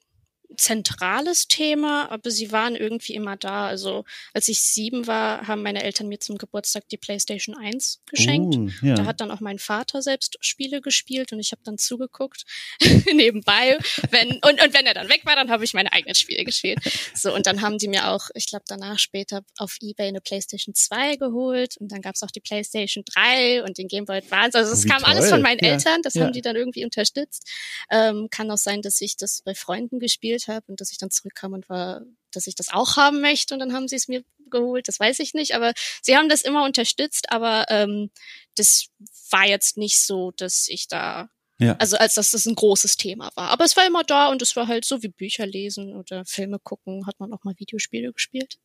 zentrales 0.56 1.46
Thema, 1.46 2.10
aber 2.10 2.30
sie 2.30 2.50
waren 2.52 2.74
irgendwie 2.74 3.14
immer 3.14 3.36
da. 3.36 3.66
Also 3.66 4.04
als 4.32 4.48
ich 4.48 4.62
sieben 4.62 5.06
war, 5.06 5.46
haben 5.46 5.62
meine 5.62 5.82
Eltern 5.82 6.08
mir 6.08 6.20
zum 6.20 6.38
Geburtstag 6.38 6.88
die 6.88 6.96
PlayStation 6.96 7.56
1 7.56 8.00
geschenkt. 8.06 8.56
Uh, 8.56 8.70
ja. 8.82 8.94
Da 8.94 9.04
hat 9.04 9.20
dann 9.20 9.30
auch 9.30 9.40
mein 9.40 9.58
Vater 9.58 10.00
selbst 10.00 10.38
Spiele 10.40 10.80
gespielt 10.80 11.32
und 11.32 11.40
ich 11.40 11.52
habe 11.52 11.62
dann 11.64 11.76
zugeguckt 11.76 12.44
nebenbei. 13.12 13.78
Wenn, 14.10 14.30
und, 14.30 14.62
und 14.62 14.74
wenn 14.74 14.86
er 14.86 14.94
dann 14.94 15.08
weg 15.08 15.20
war, 15.24 15.36
dann 15.36 15.50
habe 15.50 15.64
ich 15.64 15.74
meine 15.74 15.92
eigenen 15.92 16.14
Spiele 16.14 16.44
gespielt. 16.44 16.78
So, 17.14 17.34
und 17.34 17.46
dann 17.46 17.60
haben 17.60 17.78
die 17.78 17.88
mir 17.88 18.08
auch, 18.08 18.30
ich 18.34 18.46
glaube 18.46 18.64
danach 18.66 18.98
später 18.98 19.42
auf 19.58 19.76
Ebay 19.82 20.08
eine 20.08 20.20
PlayStation 20.20 20.74
2 20.74 21.16
geholt 21.16 21.76
und 21.78 21.92
dann 21.92 22.00
gab 22.00 22.14
es 22.14 22.22
auch 22.22 22.30
die 22.30 22.40
PlayStation 22.40 23.04
3 23.04 23.64
und 23.64 23.76
den 23.76 23.88
Game 23.88 24.06
Boy 24.06 24.18
Advance. 24.18 24.56
Also 24.56 24.72
es 24.72 24.84
oh, 24.86 24.88
kam 24.88 25.02
toll. 25.02 25.12
alles 25.12 25.28
von 25.28 25.42
meinen 25.42 25.60
ja. 25.62 25.72
Eltern, 25.72 26.02
das 26.02 26.14
ja. 26.14 26.24
haben 26.24 26.32
die 26.32 26.42
dann 26.42 26.56
irgendwie 26.56 26.84
unterstützt. 26.84 27.46
Ähm, 27.90 28.28
kann 28.30 28.50
auch 28.50 28.58
sein, 28.58 28.80
dass 28.82 29.00
ich 29.00 29.16
das 29.16 29.42
bei 29.42 29.54
Freunden 29.54 29.98
gespielt 29.98 30.37
gespielt 30.38 30.48
habe 30.48 30.66
und 30.68 30.80
dass 30.80 30.90
ich 30.90 30.98
dann 30.98 31.10
zurückkam 31.10 31.52
und 31.52 31.68
war, 31.68 32.02
dass 32.32 32.46
ich 32.46 32.54
das 32.54 32.72
auch 32.72 32.96
haben 32.96 33.20
möchte 33.20 33.54
und 33.54 33.60
dann 33.60 33.72
haben 33.72 33.88
sie 33.88 33.96
es 33.96 34.08
mir 34.08 34.24
geholt, 34.50 34.88
das 34.88 34.98
weiß 34.98 35.18
ich 35.18 35.34
nicht, 35.34 35.54
aber 35.54 35.72
sie 36.02 36.16
haben 36.16 36.28
das 36.28 36.42
immer 36.42 36.64
unterstützt, 36.64 37.30
aber 37.30 37.66
ähm, 37.68 38.10
das 38.54 38.88
war 39.30 39.46
jetzt 39.46 39.76
nicht 39.76 40.02
so, 40.02 40.32
dass 40.32 40.68
ich 40.68 40.88
da 40.88 41.28
ja. 41.60 41.74
Also 41.80 41.96
als 41.96 42.14
dass 42.14 42.30
das 42.30 42.46
ein 42.46 42.54
großes 42.54 42.98
Thema 42.98 43.32
war. 43.34 43.48
Aber 43.48 43.64
es 43.64 43.76
war 43.76 43.84
immer 43.84 44.04
da 44.04 44.28
und 44.28 44.42
es 44.42 44.54
war 44.54 44.68
halt 44.68 44.84
so 44.84 45.02
wie 45.02 45.08
Bücher 45.08 45.44
lesen 45.44 45.96
oder 45.96 46.24
Filme 46.24 46.60
gucken, 46.60 47.04
hat 47.04 47.18
man 47.18 47.32
auch 47.32 47.42
mal 47.42 47.54
Videospiele 47.58 48.12
gespielt. 48.12 48.60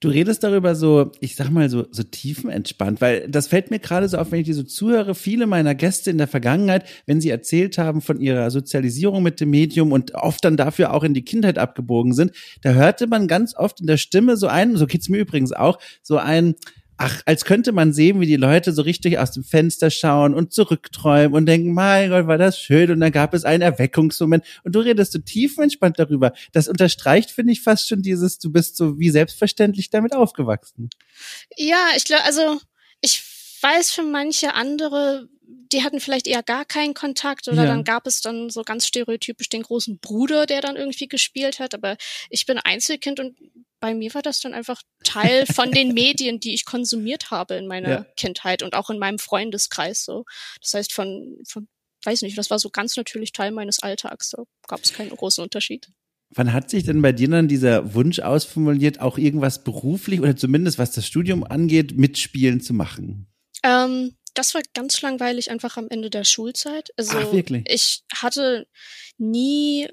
Du 0.00 0.08
redest 0.08 0.42
darüber 0.42 0.74
so, 0.74 1.12
ich 1.20 1.36
sag 1.36 1.50
mal 1.50 1.68
so, 1.70 1.86
so 1.90 2.02
tiefenentspannt, 2.02 3.00
weil 3.00 3.28
das 3.28 3.48
fällt 3.48 3.70
mir 3.70 3.78
gerade 3.78 4.08
so 4.08 4.18
auf, 4.18 4.32
wenn 4.32 4.40
ich 4.40 4.46
dir 4.46 4.54
so 4.54 4.62
zuhöre. 4.62 5.14
Viele 5.14 5.46
meiner 5.46 5.74
Gäste 5.74 6.10
in 6.10 6.18
der 6.18 6.26
Vergangenheit, 6.26 6.84
wenn 7.06 7.20
sie 7.20 7.30
erzählt 7.30 7.78
haben 7.78 8.00
von 8.00 8.20
ihrer 8.20 8.50
Sozialisierung 8.50 9.22
mit 9.22 9.40
dem 9.40 9.50
Medium 9.50 9.92
und 9.92 10.14
oft 10.14 10.44
dann 10.44 10.56
dafür 10.56 10.92
auch 10.92 11.04
in 11.04 11.14
die 11.14 11.24
Kindheit 11.24 11.58
abgebogen 11.58 12.12
sind, 12.12 12.32
da 12.62 12.72
hörte 12.72 13.06
man 13.06 13.28
ganz 13.28 13.56
oft 13.56 13.80
in 13.80 13.86
der 13.86 13.96
Stimme 13.96 14.36
so 14.36 14.46
ein, 14.48 14.76
so 14.76 14.86
geht's 14.86 15.08
mir 15.08 15.18
übrigens 15.18 15.52
auch, 15.52 15.78
so 16.02 16.18
ein, 16.18 16.54
ach, 16.98 17.22
als 17.24 17.44
könnte 17.44 17.72
man 17.72 17.92
sehen, 17.92 18.20
wie 18.20 18.26
die 18.26 18.36
Leute 18.36 18.72
so 18.72 18.82
richtig 18.82 19.18
aus 19.18 19.30
dem 19.30 19.44
Fenster 19.44 19.90
schauen 19.90 20.34
und 20.34 20.52
zurückträumen 20.52 21.32
und 21.32 21.46
denken, 21.46 21.72
mein 21.72 22.10
Gott, 22.10 22.26
war 22.26 22.38
das 22.38 22.58
schön. 22.58 22.90
Und 22.90 23.00
dann 23.00 23.12
gab 23.12 23.32
es 23.34 23.44
einen 23.44 23.62
Erweckungsmoment. 23.62 24.44
Und 24.64 24.74
du 24.74 24.80
redest 24.80 25.12
so 25.12 25.20
tiefenentspannt 25.20 25.98
darüber. 25.98 26.32
Das 26.52 26.68
unterstreicht, 26.68 27.30
finde 27.30 27.52
ich, 27.52 27.62
fast 27.62 27.88
schon 27.88 28.02
dieses, 28.02 28.38
du 28.38 28.52
bist 28.52 28.76
so 28.76 28.98
wie 28.98 29.10
selbstverständlich 29.10 29.90
damit 29.90 30.12
aufgewachsen. 30.12 30.90
Ja, 31.56 31.86
ich 31.96 32.04
glaube, 32.04 32.24
also 32.24 32.60
ich 33.00 33.22
weiß 33.62 33.92
für 33.92 34.02
manche 34.02 34.54
andere, 34.54 35.28
die 35.48 35.82
hatten 35.82 36.00
vielleicht 36.00 36.26
eher 36.26 36.42
gar 36.42 36.64
keinen 36.64 36.94
Kontakt 36.94 37.48
oder 37.48 37.64
ja. 37.64 37.66
dann 37.66 37.84
gab 37.84 38.06
es 38.06 38.20
dann 38.20 38.50
so 38.50 38.62
ganz 38.62 38.86
stereotypisch 38.86 39.48
den 39.48 39.62
großen 39.62 39.98
Bruder, 39.98 40.46
der 40.46 40.60
dann 40.60 40.76
irgendwie 40.76 41.08
gespielt 41.08 41.58
hat. 41.58 41.74
Aber 41.74 41.96
ich 42.28 42.44
bin 42.46 42.58
Einzelkind 42.58 43.18
und 43.18 43.36
bei 43.80 43.94
mir 43.94 44.12
war 44.14 44.22
das 44.22 44.40
dann 44.40 44.54
einfach 44.54 44.82
Teil 45.04 45.46
von 45.52 45.70
den 45.70 45.94
Medien, 45.94 46.40
die 46.40 46.54
ich 46.54 46.64
konsumiert 46.64 47.30
habe 47.30 47.54
in 47.54 47.66
meiner 47.66 47.88
ja. 47.88 48.06
Kindheit 48.16 48.62
und 48.62 48.74
auch 48.74 48.90
in 48.90 48.98
meinem 48.98 49.18
Freundeskreis 49.18 50.04
so. 50.04 50.24
Das 50.60 50.74
heißt 50.74 50.92
von, 50.92 51.38
von, 51.46 51.68
weiß 52.04 52.22
nicht, 52.22 52.36
das 52.36 52.50
war 52.50 52.58
so 52.58 52.68
ganz 52.70 52.96
natürlich 52.96 53.32
Teil 53.32 53.50
meines 53.50 53.82
Alltags. 53.82 54.30
So 54.30 54.46
gab 54.66 54.82
es 54.82 54.92
keinen 54.92 55.10
großen 55.10 55.42
Unterschied. 55.42 55.88
Wann 56.30 56.52
hat 56.52 56.68
sich 56.68 56.84
denn 56.84 57.00
bei 57.00 57.12
dir 57.12 57.28
dann 57.28 57.48
dieser 57.48 57.94
Wunsch 57.94 58.18
ausformuliert, 58.18 59.00
auch 59.00 59.16
irgendwas 59.16 59.64
beruflich 59.64 60.20
oder 60.20 60.36
zumindest 60.36 60.78
was 60.78 60.92
das 60.92 61.06
Studium 61.06 61.42
angeht, 61.42 61.96
mitspielen 61.96 62.60
zu 62.60 62.74
machen? 62.74 63.32
Ähm, 63.62 64.12
das 64.38 64.54
war 64.54 64.62
ganz 64.72 65.02
langweilig 65.02 65.50
einfach 65.50 65.76
am 65.76 65.88
Ende 65.88 66.10
der 66.10 66.22
Schulzeit. 66.22 66.92
Also 66.96 67.18
Ach, 67.18 67.32
wirklich? 67.32 67.64
ich 67.68 68.04
hatte 68.14 68.68
nie, 69.18 69.88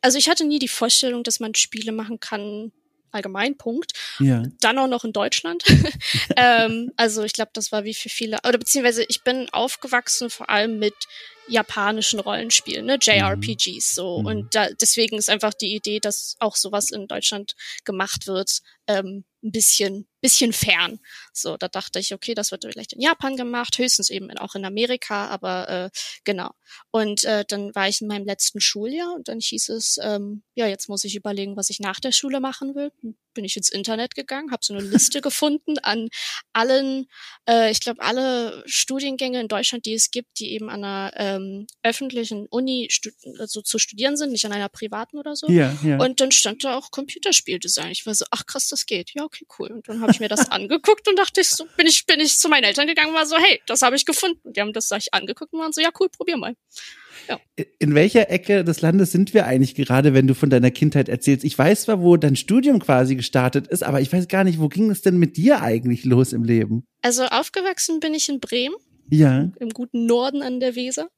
also 0.00 0.16
ich 0.16 0.30
hatte 0.30 0.46
nie 0.46 0.58
die 0.58 0.68
Vorstellung, 0.68 1.22
dass 1.22 1.38
man 1.38 1.54
Spiele 1.54 1.92
machen 1.92 2.18
kann, 2.18 2.72
Allgemeinpunkt. 3.10 3.92
Ja. 4.20 4.42
Dann 4.60 4.78
auch 4.78 4.88
noch 4.88 5.04
in 5.04 5.12
Deutschland. 5.12 5.64
ähm, 6.36 6.92
also 6.96 7.22
ich 7.24 7.34
glaube, 7.34 7.50
das 7.52 7.70
war 7.70 7.84
wie 7.84 7.94
für 7.94 8.08
viele, 8.08 8.38
oder 8.46 8.56
beziehungsweise 8.56 9.04
ich 9.06 9.22
bin 9.22 9.48
aufgewachsen 9.50 10.30
vor 10.30 10.48
allem 10.48 10.78
mit 10.78 10.94
japanischen 11.46 12.20
Rollenspielen, 12.20 12.86
ne, 12.86 12.98
JRPGs 13.00 13.94
so. 13.94 14.20
Mhm. 14.20 14.26
Und 14.26 14.54
da, 14.54 14.68
deswegen 14.70 15.16
ist 15.16 15.30
einfach 15.30 15.54
die 15.54 15.74
Idee, 15.74 16.00
dass 16.00 16.36
auch 16.38 16.56
sowas 16.56 16.90
in 16.90 17.06
Deutschland 17.06 17.54
gemacht 17.84 18.26
wird, 18.26 18.60
ähm, 18.86 19.24
ein 19.42 19.52
bisschen, 19.52 20.06
bisschen 20.20 20.52
fern. 20.52 20.98
So, 21.32 21.56
da 21.56 21.68
dachte 21.68 21.98
ich, 21.98 22.12
okay, 22.12 22.34
das 22.34 22.50
wird 22.50 22.64
vielleicht 22.64 22.92
in 22.92 23.00
Japan 23.00 23.36
gemacht, 23.36 23.78
höchstens 23.78 24.10
eben 24.10 24.30
auch 24.38 24.54
in 24.54 24.64
Amerika, 24.64 25.28
aber 25.28 25.68
äh, 25.68 25.90
genau. 26.24 26.50
Und 26.90 27.24
äh, 27.24 27.44
dann 27.46 27.74
war 27.74 27.88
ich 27.88 28.00
in 28.00 28.08
meinem 28.08 28.26
letzten 28.26 28.60
Schuljahr 28.60 29.14
und 29.14 29.28
dann 29.28 29.40
hieß 29.40 29.68
es, 29.70 29.98
ähm, 30.02 30.42
ja, 30.54 30.66
jetzt 30.66 30.88
muss 30.88 31.04
ich 31.04 31.14
überlegen, 31.14 31.56
was 31.56 31.70
ich 31.70 31.80
nach 31.80 32.00
der 32.00 32.12
Schule 32.12 32.40
machen 32.40 32.74
will. 32.74 32.90
Bin 33.34 33.44
ich 33.44 33.56
ins 33.56 33.68
Internet 33.68 34.14
gegangen, 34.14 34.50
habe 34.50 34.64
so 34.64 34.74
eine 34.74 34.82
Liste 34.82 35.20
gefunden 35.22 35.78
an 35.78 36.08
allen, 36.52 37.06
äh, 37.48 37.70
ich 37.70 37.80
glaube, 37.80 38.02
alle 38.02 38.64
Studiengänge 38.66 39.40
in 39.40 39.48
Deutschland, 39.48 39.86
die 39.86 39.94
es 39.94 40.10
gibt, 40.10 40.40
die 40.40 40.52
eben 40.52 40.68
an 40.68 40.84
einer 40.84 41.12
ähm, 41.16 41.66
öffentlichen 41.82 42.46
Uni 42.46 42.88
also 43.38 43.62
zu 43.62 43.78
studieren 43.78 44.16
sind, 44.16 44.32
nicht 44.32 44.44
an 44.44 44.52
einer 44.52 44.68
privaten 44.68 45.18
oder 45.18 45.36
so. 45.36 45.48
Ja, 45.48 45.76
ja. 45.82 45.98
Und 45.98 46.20
dann 46.20 46.32
stand 46.32 46.64
da 46.64 46.76
auch 46.76 46.90
Computerspieldesign. 46.90 47.92
Ich 47.92 48.06
war 48.06 48.14
so, 48.14 48.24
ach 48.30 48.46
krass, 48.46 48.68
das 48.68 48.86
geht. 48.86 49.12
Ja, 49.14 49.24
okay, 49.24 49.46
cool. 49.58 49.70
Und 49.70 49.88
dann 49.88 50.00
habe 50.08 50.14
ich 50.14 50.20
mir 50.20 50.28
das 50.28 50.50
angeguckt 50.50 51.06
und 51.06 51.18
dachte 51.18 51.42
ich 51.42 51.48
so, 51.48 51.66
bin 51.76 51.86
ich, 51.86 52.06
bin 52.06 52.18
ich 52.18 52.38
zu 52.38 52.48
meinen 52.48 52.64
Eltern 52.64 52.86
gegangen 52.86 53.10
und 53.10 53.14
war 53.14 53.26
so, 53.26 53.36
hey, 53.36 53.60
das 53.66 53.82
habe 53.82 53.94
ich 53.94 54.06
gefunden. 54.06 54.52
Die 54.52 54.60
haben 54.60 54.72
das 54.72 54.88
sich 54.88 55.12
angeguckt 55.12 55.52
und 55.52 55.60
waren 55.60 55.72
so, 55.72 55.80
ja, 55.80 55.90
cool, 56.00 56.08
probier 56.08 56.38
mal. 56.38 56.54
Ja. 57.28 57.38
In 57.78 57.94
welcher 57.94 58.30
Ecke 58.30 58.64
des 58.64 58.80
Landes 58.80 59.12
sind 59.12 59.34
wir 59.34 59.44
eigentlich 59.44 59.74
gerade, 59.74 60.14
wenn 60.14 60.26
du 60.26 60.34
von 60.34 60.48
deiner 60.48 60.70
Kindheit 60.70 61.10
erzählst? 61.10 61.44
Ich 61.44 61.58
weiß 61.58 61.82
zwar, 61.82 62.00
wo 62.00 62.16
dein 62.16 62.36
Studium 62.36 62.78
quasi 62.78 63.16
gestartet 63.16 63.66
ist, 63.66 63.82
aber 63.82 64.00
ich 64.00 64.10
weiß 64.10 64.28
gar 64.28 64.44
nicht, 64.44 64.58
wo 64.58 64.68
ging 64.68 64.90
es 64.90 65.02
denn 65.02 65.18
mit 65.18 65.36
dir 65.36 65.60
eigentlich 65.60 66.04
los 66.04 66.32
im 66.32 66.44
Leben? 66.44 66.86
Also 67.02 67.24
aufgewachsen 67.24 68.00
bin 68.00 68.14
ich 68.14 68.30
in 68.30 68.40
Bremen. 68.40 68.76
Ja. 69.10 69.50
Im 69.58 69.70
guten 69.70 70.06
Norden 70.06 70.42
an 70.42 70.60
der 70.60 70.74
Weser. 70.74 71.08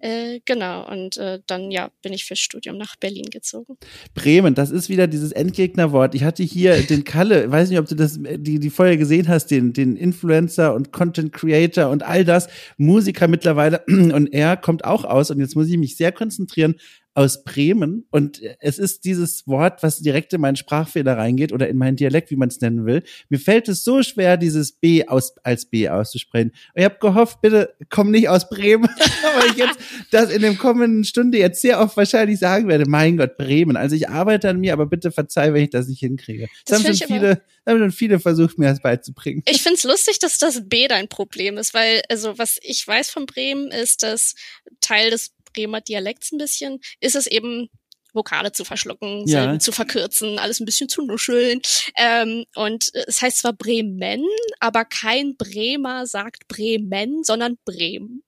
Äh, 0.00 0.40
genau. 0.44 0.90
Und 0.90 1.16
äh, 1.16 1.40
dann 1.46 1.70
ja 1.70 1.90
bin 2.02 2.12
ich 2.12 2.24
fürs 2.24 2.40
Studium 2.40 2.76
nach 2.76 2.96
Berlin 2.96 3.26
gezogen. 3.30 3.76
Bremen, 4.14 4.54
das 4.54 4.70
ist 4.70 4.88
wieder 4.88 5.06
dieses 5.06 5.32
Endgegnerwort. 5.32 6.14
Ich 6.14 6.24
hatte 6.24 6.42
hier 6.42 6.82
den 6.88 7.04
Kalle, 7.04 7.50
weiß 7.50 7.70
nicht, 7.70 7.78
ob 7.78 7.86
du 7.86 7.94
das 7.94 8.18
die 8.20 8.58
die 8.58 8.70
vorher 8.70 8.96
gesehen 8.96 9.28
hast, 9.28 9.48
den 9.48 9.72
den 9.72 9.96
Influencer 9.96 10.74
und 10.74 10.92
Content 10.92 11.32
Creator 11.32 11.90
und 11.90 12.02
all 12.02 12.24
das 12.24 12.48
Musiker 12.76 13.28
mittlerweile 13.28 13.84
und 13.88 14.32
er 14.32 14.56
kommt 14.56 14.84
auch 14.84 15.04
aus 15.04 15.30
und 15.30 15.40
jetzt 15.40 15.56
muss 15.56 15.68
ich 15.68 15.78
mich 15.78 15.96
sehr 15.96 16.12
konzentrieren 16.12 16.76
aus 17.16 17.44
Bremen 17.44 18.04
und 18.10 18.42
es 18.60 18.78
ist 18.78 19.06
dieses 19.06 19.46
Wort, 19.46 19.82
was 19.82 20.00
direkt 20.00 20.34
in 20.34 20.42
meinen 20.42 20.56
Sprachfehler 20.56 21.16
reingeht 21.16 21.50
oder 21.50 21.66
in 21.66 21.78
meinen 21.78 21.96
Dialekt, 21.96 22.30
wie 22.30 22.36
man 22.36 22.50
es 22.50 22.60
nennen 22.60 22.84
will. 22.84 23.02
Mir 23.30 23.40
fällt 23.40 23.70
es 23.70 23.84
so 23.84 24.02
schwer, 24.02 24.36
dieses 24.36 24.72
B 24.72 25.08
aus, 25.08 25.34
als 25.42 25.64
B 25.64 25.88
auszusprechen. 25.88 26.50
Und 26.50 26.80
ich 26.80 26.84
habe 26.84 26.98
gehofft, 27.00 27.40
bitte 27.40 27.74
komm 27.88 28.10
nicht 28.10 28.28
aus 28.28 28.50
Bremen, 28.50 28.84
weil 29.40 29.50
ich 29.50 29.56
jetzt 29.56 29.78
das 30.10 30.30
in 30.30 30.42
dem 30.42 30.58
kommenden 30.58 31.04
Stunde 31.04 31.38
jetzt 31.38 31.62
sehr 31.62 31.80
oft 31.80 31.96
wahrscheinlich 31.96 32.38
sagen 32.38 32.68
werde. 32.68 32.84
Mein 32.86 33.16
Gott, 33.16 33.38
Bremen. 33.38 33.78
Also 33.78 33.96
ich 33.96 34.10
arbeite 34.10 34.50
an 34.50 34.60
mir, 34.60 34.74
aber 34.74 34.84
bitte 34.84 35.10
verzeih, 35.10 35.54
wenn 35.54 35.64
ich 35.64 35.70
das 35.70 35.88
nicht 35.88 36.00
hinkriege. 36.00 36.48
Das, 36.66 36.82
das 36.82 36.86
haben 36.86 36.96
schon 36.96 37.08
viele, 37.08 37.42
haben 37.66 37.78
schon 37.78 37.92
viele 37.92 38.20
versucht, 38.20 38.58
mir 38.58 38.68
das 38.68 38.82
beizubringen. 38.82 39.42
Ich 39.48 39.62
find's 39.62 39.84
lustig, 39.84 40.18
dass 40.18 40.36
das 40.36 40.68
B 40.68 40.86
dein 40.86 41.08
Problem 41.08 41.56
ist, 41.56 41.72
weil 41.72 42.02
also 42.10 42.36
was 42.36 42.58
ich 42.60 42.86
weiß 42.86 43.08
von 43.08 43.24
Bremen 43.24 43.70
ist, 43.70 44.02
dass 44.02 44.34
Teil 44.82 45.08
des 45.08 45.35
Bremer 45.56 45.80
Dialekts 45.80 46.32
ein 46.32 46.38
bisschen, 46.38 46.80
ist 47.00 47.16
es 47.16 47.26
eben 47.26 47.68
Vokale 48.12 48.52
zu 48.52 48.64
verschlucken, 48.64 49.26
ja. 49.26 49.58
zu 49.58 49.72
verkürzen, 49.72 50.38
alles 50.38 50.60
ein 50.60 50.64
bisschen 50.64 50.88
zu 50.88 51.02
nuscheln. 51.02 51.60
Ähm, 51.96 52.44
und 52.54 52.90
es 52.94 53.22
heißt 53.22 53.38
zwar 53.38 53.52
Bremen, 53.52 54.24
aber 54.58 54.84
kein 54.84 55.36
Bremer 55.36 56.06
sagt 56.06 56.48
Bremen, 56.48 57.22
sondern 57.22 57.58
Bremen. 57.64 58.22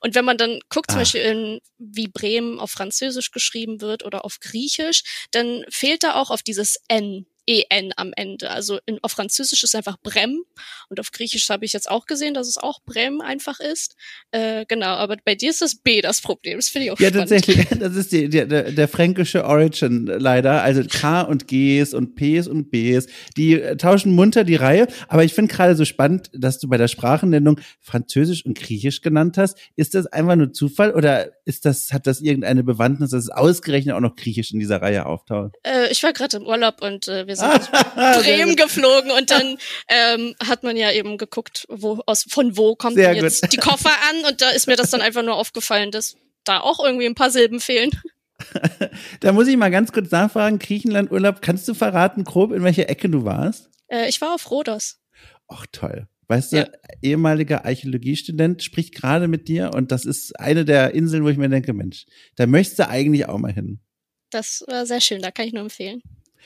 Und 0.00 0.14
wenn 0.14 0.24
man 0.24 0.38
dann 0.38 0.60
guckt, 0.68 0.90
zum 0.90 0.98
Ach. 0.98 1.02
Beispiel, 1.02 1.22
in, 1.22 1.60
wie 1.78 2.08
Bremen 2.08 2.60
auf 2.60 2.70
Französisch 2.70 3.32
geschrieben 3.32 3.80
wird 3.80 4.04
oder 4.04 4.24
auf 4.24 4.38
Griechisch, 4.40 5.26
dann 5.32 5.64
fehlt 5.68 6.04
da 6.04 6.14
auch 6.14 6.30
auf 6.30 6.42
dieses 6.42 6.78
N 6.88 7.26
EN 7.46 7.92
am 7.96 8.12
Ende. 8.16 8.50
Also 8.50 8.78
in, 8.86 8.98
auf 9.02 9.12
Französisch 9.12 9.62
ist 9.62 9.74
einfach 9.74 9.96
Brem 10.02 10.42
und 10.88 11.00
auf 11.00 11.10
Griechisch 11.12 11.48
habe 11.48 11.64
ich 11.64 11.72
jetzt 11.72 11.90
auch 11.90 12.06
gesehen, 12.06 12.34
dass 12.34 12.48
es 12.48 12.58
auch 12.58 12.80
Brem 12.84 13.20
einfach 13.20 13.60
ist. 13.60 13.96
Äh, 14.30 14.64
genau, 14.66 14.94
aber 14.94 15.16
bei 15.24 15.34
dir 15.34 15.50
ist 15.50 15.62
das 15.62 15.76
B 15.76 16.00
das 16.00 16.20
Problem. 16.20 16.58
Das 16.58 16.68
finde 16.68 16.86
ich 16.86 16.90
auch 16.92 17.00
ja, 17.00 17.08
spannend. 17.08 17.30
Ja, 17.30 17.36
tatsächlich. 17.36 17.68
Das 17.84 17.96
ist 17.96 18.12
die, 18.12 18.28
die, 18.28 18.46
der, 18.46 18.70
der 18.70 18.88
fränkische 18.88 19.44
Origin 19.44 20.06
leider. 20.06 20.62
Also 20.62 20.82
K 20.84 21.22
und 21.22 21.48
Gs 21.48 21.92
und 21.92 22.14
Ps 22.14 22.46
und 22.46 22.70
Bs. 22.70 23.06
Die 23.36 23.60
äh, 23.60 23.76
tauschen 23.76 24.14
munter 24.14 24.44
die 24.44 24.54
Reihe. 24.54 24.86
Aber 25.08 25.24
ich 25.24 25.34
finde 25.34 25.52
gerade 25.52 25.76
so 25.76 25.84
spannend, 25.84 26.30
dass 26.32 26.58
du 26.58 26.68
bei 26.68 26.78
der 26.78 26.88
Sprachennennung 26.88 27.60
Französisch 27.80 28.44
und 28.46 28.58
Griechisch 28.58 29.02
genannt 29.02 29.36
hast. 29.38 29.58
Ist 29.76 29.94
das 29.94 30.06
einfach 30.06 30.36
nur 30.36 30.52
Zufall 30.52 30.92
oder 30.92 31.32
ist 31.44 31.64
das, 31.64 31.92
hat 31.92 32.06
das 32.06 32.20
irgendeine 32.20 32.64
Bewandtnis, 32.64 33.10
dass 33.10 33.24
es 33.24 33.30
ausgerechnet 33.30 33.94
auch 33.94 34.00
noch 34.00 34.16
Griechisch 34.16 34.52
in 34.52 34.60
dieser 34.60 34.80
Reihe 34.80 35.06
auftaucht? 35.06 35.54
Äh, 35.62 35.90
ich 35.90 36.02
war 36.02 36.12
gerade 36.12 36.36
im 36.38 36.46
Urlaub 36.46 36.80
und 36.82 37.08
äh, 37.08 37.26
wir 37.26 37.33
wir 37.34 37.62
sind 37.62 37.74
aus 37.96 38.22
Bremen 38.22 38.56
geflogen 38.56 39.10
und 39.10 39.30
dann 39.30 39.56
ähm, 39.88 40.34
hat 40.46 40.62
man 40.62 40.76
ja 40.76 40.92
eben 40.92 41.18
geguckt, 41.18 41.66
wo 41.68 42.00
aus 42.06 42.24
von 42.28 42.56
wo 42.56 42.76
kommen 42.76 42.96
jetzt 42.98 43.42
gut. 43.42 43.52
die 43.52 43.56
Koffer 43.56 43.90
an 44.10 44.30
und 44.30 44.40
da 44.40 44.50
ist 44.50 44.66
mir 44.66 44.76
das 44.76 44.90
dann 44.90 45.00
einfach 45.00 45.22
nur 45.22 45.34
aufgefallen, 45.34 45.90
dass 45.90 46.16
da 46.44 46.60
auch 46.60 46.84
irgendwie 46.84 47.06
ein 47.06 47.14
paar 47.14 47.30
Silben 47.30 47.60
fehlen. 47.60 47.90
da 49.20 49.32
muss 49.32 49.48
ich 49.48 49.56
mal 49.56 49.70
ganz 49.70 49.92
kurz 49.92 50.10
nachfragen, 50.10 50.58
Griechenland 50.58 51.10
Urlaub, 51.10 51.40
kannst 51.42 51.66
du 51.68 51.74
verraten 51.74 52.24
grob 52.24 52.52
in 52.52 52.62
welcher 52.62 52.88
Ecke 52.88 53.08
du 53.08 53.24
warst? 53.24 53.70
Äh, 53.88 54.08
ich 54.08 54.20
war 54.20 54.34
auf 54.34 54.50
Rhodos. 54.50 55.00
Ach 55.48 55.66
toll. 55.72 56.08
Weißt 56.26 56.52
du, 56.52 56.56
ja. 56.56 56.68
ehemaliger 57.02 57.66
Archäologiestudent 57.66 58.62
spricht 58.62 58.94
gerade 58.94 59.28
mit 59.28 59.46
dir 59.46 59.72
und 59.74 59.92
das 59.92 60.06
ist 60.06 60.38
eine 60.40 60.64
der 60.64 60.94
Inseln, 60.94 61.22
wo 61.22 61.28
ich 61.28 61.36
mir 61.36 61.50
denke, 61.50 61.74
Mensch, 61.74 62.06
da 62.36 62.46
möchtest 62.46 62.78
du 62.78 62.88
eigentlich 62.88 63.28
auch 63.28 63.38
mal 63.38 63.52
hin. 63.52 63.80
Das 64.30 64.64
war 64.66 64.86
sehr 64.86 65.00
schön, 65.00 65.20
da 65.20 65.30
kann 65.30 65.46
ich 65.46 65.52
nur 65.52 65.62
empfehlen. 65.62 66.02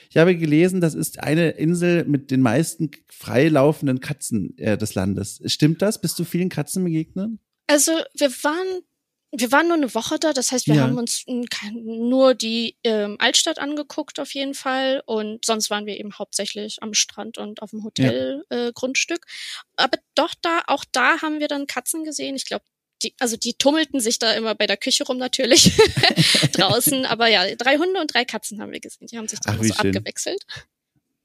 Ich 0.09 0.17
habe 0.17 0.35
gelesen, 0.35 0.81
das 0.81 0.95
ist 0.95 1.19
eine 1.19 1.51
Insel 1.51 2.05
mit 2.05 2.31
den 2.31 2.41
meisten 2.41 2.91
freilaufenden 3.07 3.99
Katzen 3.99 4.57
äh, 4.57 4.77
des 4.77 4.95
Landes. 4.95 5.41
Stimmt 5.45 5.81
das? 5.81 6.01
Bist 6.01 6.17
du 6.19 6.23
vielen 6.23 6.49
Katzen 6.49 6.83
begegnet? 6.83 7.31
Also 7.67 7.91
wir 8.15 8.29
waren 8.43 8.83
wir 9.31 9.51
waren 9.51 9.67
nur 9.67 9.77
eine 9.77 9.93
Woche 9.93 10.17
da, 10.17 10.33
das 10.33 10.51
heißt, 10.51 10.65
wir 10.65 10.75
ja. 10.75 10.81
haben 10.81 10.97
uns 10.97 11.23
nur 11.27 12.33
die 12.33 12.77
ähm, 12.83 13.15
Altstadt 13.19 13.59
angeguckt 13.59 14.19
auf 14.19 14.33
jeden 14.33 14.55
Fall 14.55 15.03
und 15.05 15.45
sonst 15.45 15.69
waren 15.69 15.85
wir 15.85 15.99
eben 15.99 16.17
hauptsächlich 16.17 16.81
am 16.81 16.95
Strand 16.95 17.37
und 17.37 17.61
auf 17.61 17.69
dem 17.69 17.83
Hotelgrundstück. 17.83 19.25
Ja. 19.27 19.83
Äh, 19.85 19.85
Aber 19.85 19.97
doch 20.15 20.33
da, 20.41 20.63
auch 20.65 20.83
da 20.91 21.21
haben 21.21 21.39
wir 21.39 21.47
dann 21.47 21.67
Katzen 21.67 22.03
gesehen. 22.03 22.35
Ich 22.35 22.45
glaube, 22.45 22.65
die, 23.01 23.13
also 23.19 23.37
die 23.37 23.53
tummelten 23.53 23.99
sich 23.99 24.19
da 24.19 24.33
immer 24.33 24.55
bei 24.55 24.67
der 24.67 24.77
Küche 24.77 25.03
rum 25.05 25.17
natürlich 25.17 25.71
draußen. 26.53 27.05
Aber 27.05 27.27
ja, 27.27 27.55
drei 27.55 27.77
Hunde 27.77 27.99
und 27.99 28.13
drei 28.13 28.25
Katzen 28.25 28.61
haben 28.61 28.71
wir 28.71 28.79
gesehen. 28.79 29.07
Die 29.07 29.17
haben 29.17 29.27
sich 29.27 29.39
dann 29.39 29.57
Ach, 29.59 29.63
so 29.63 29.73
schön. 29.73 29.95
abgewechselt. 29.95 30.45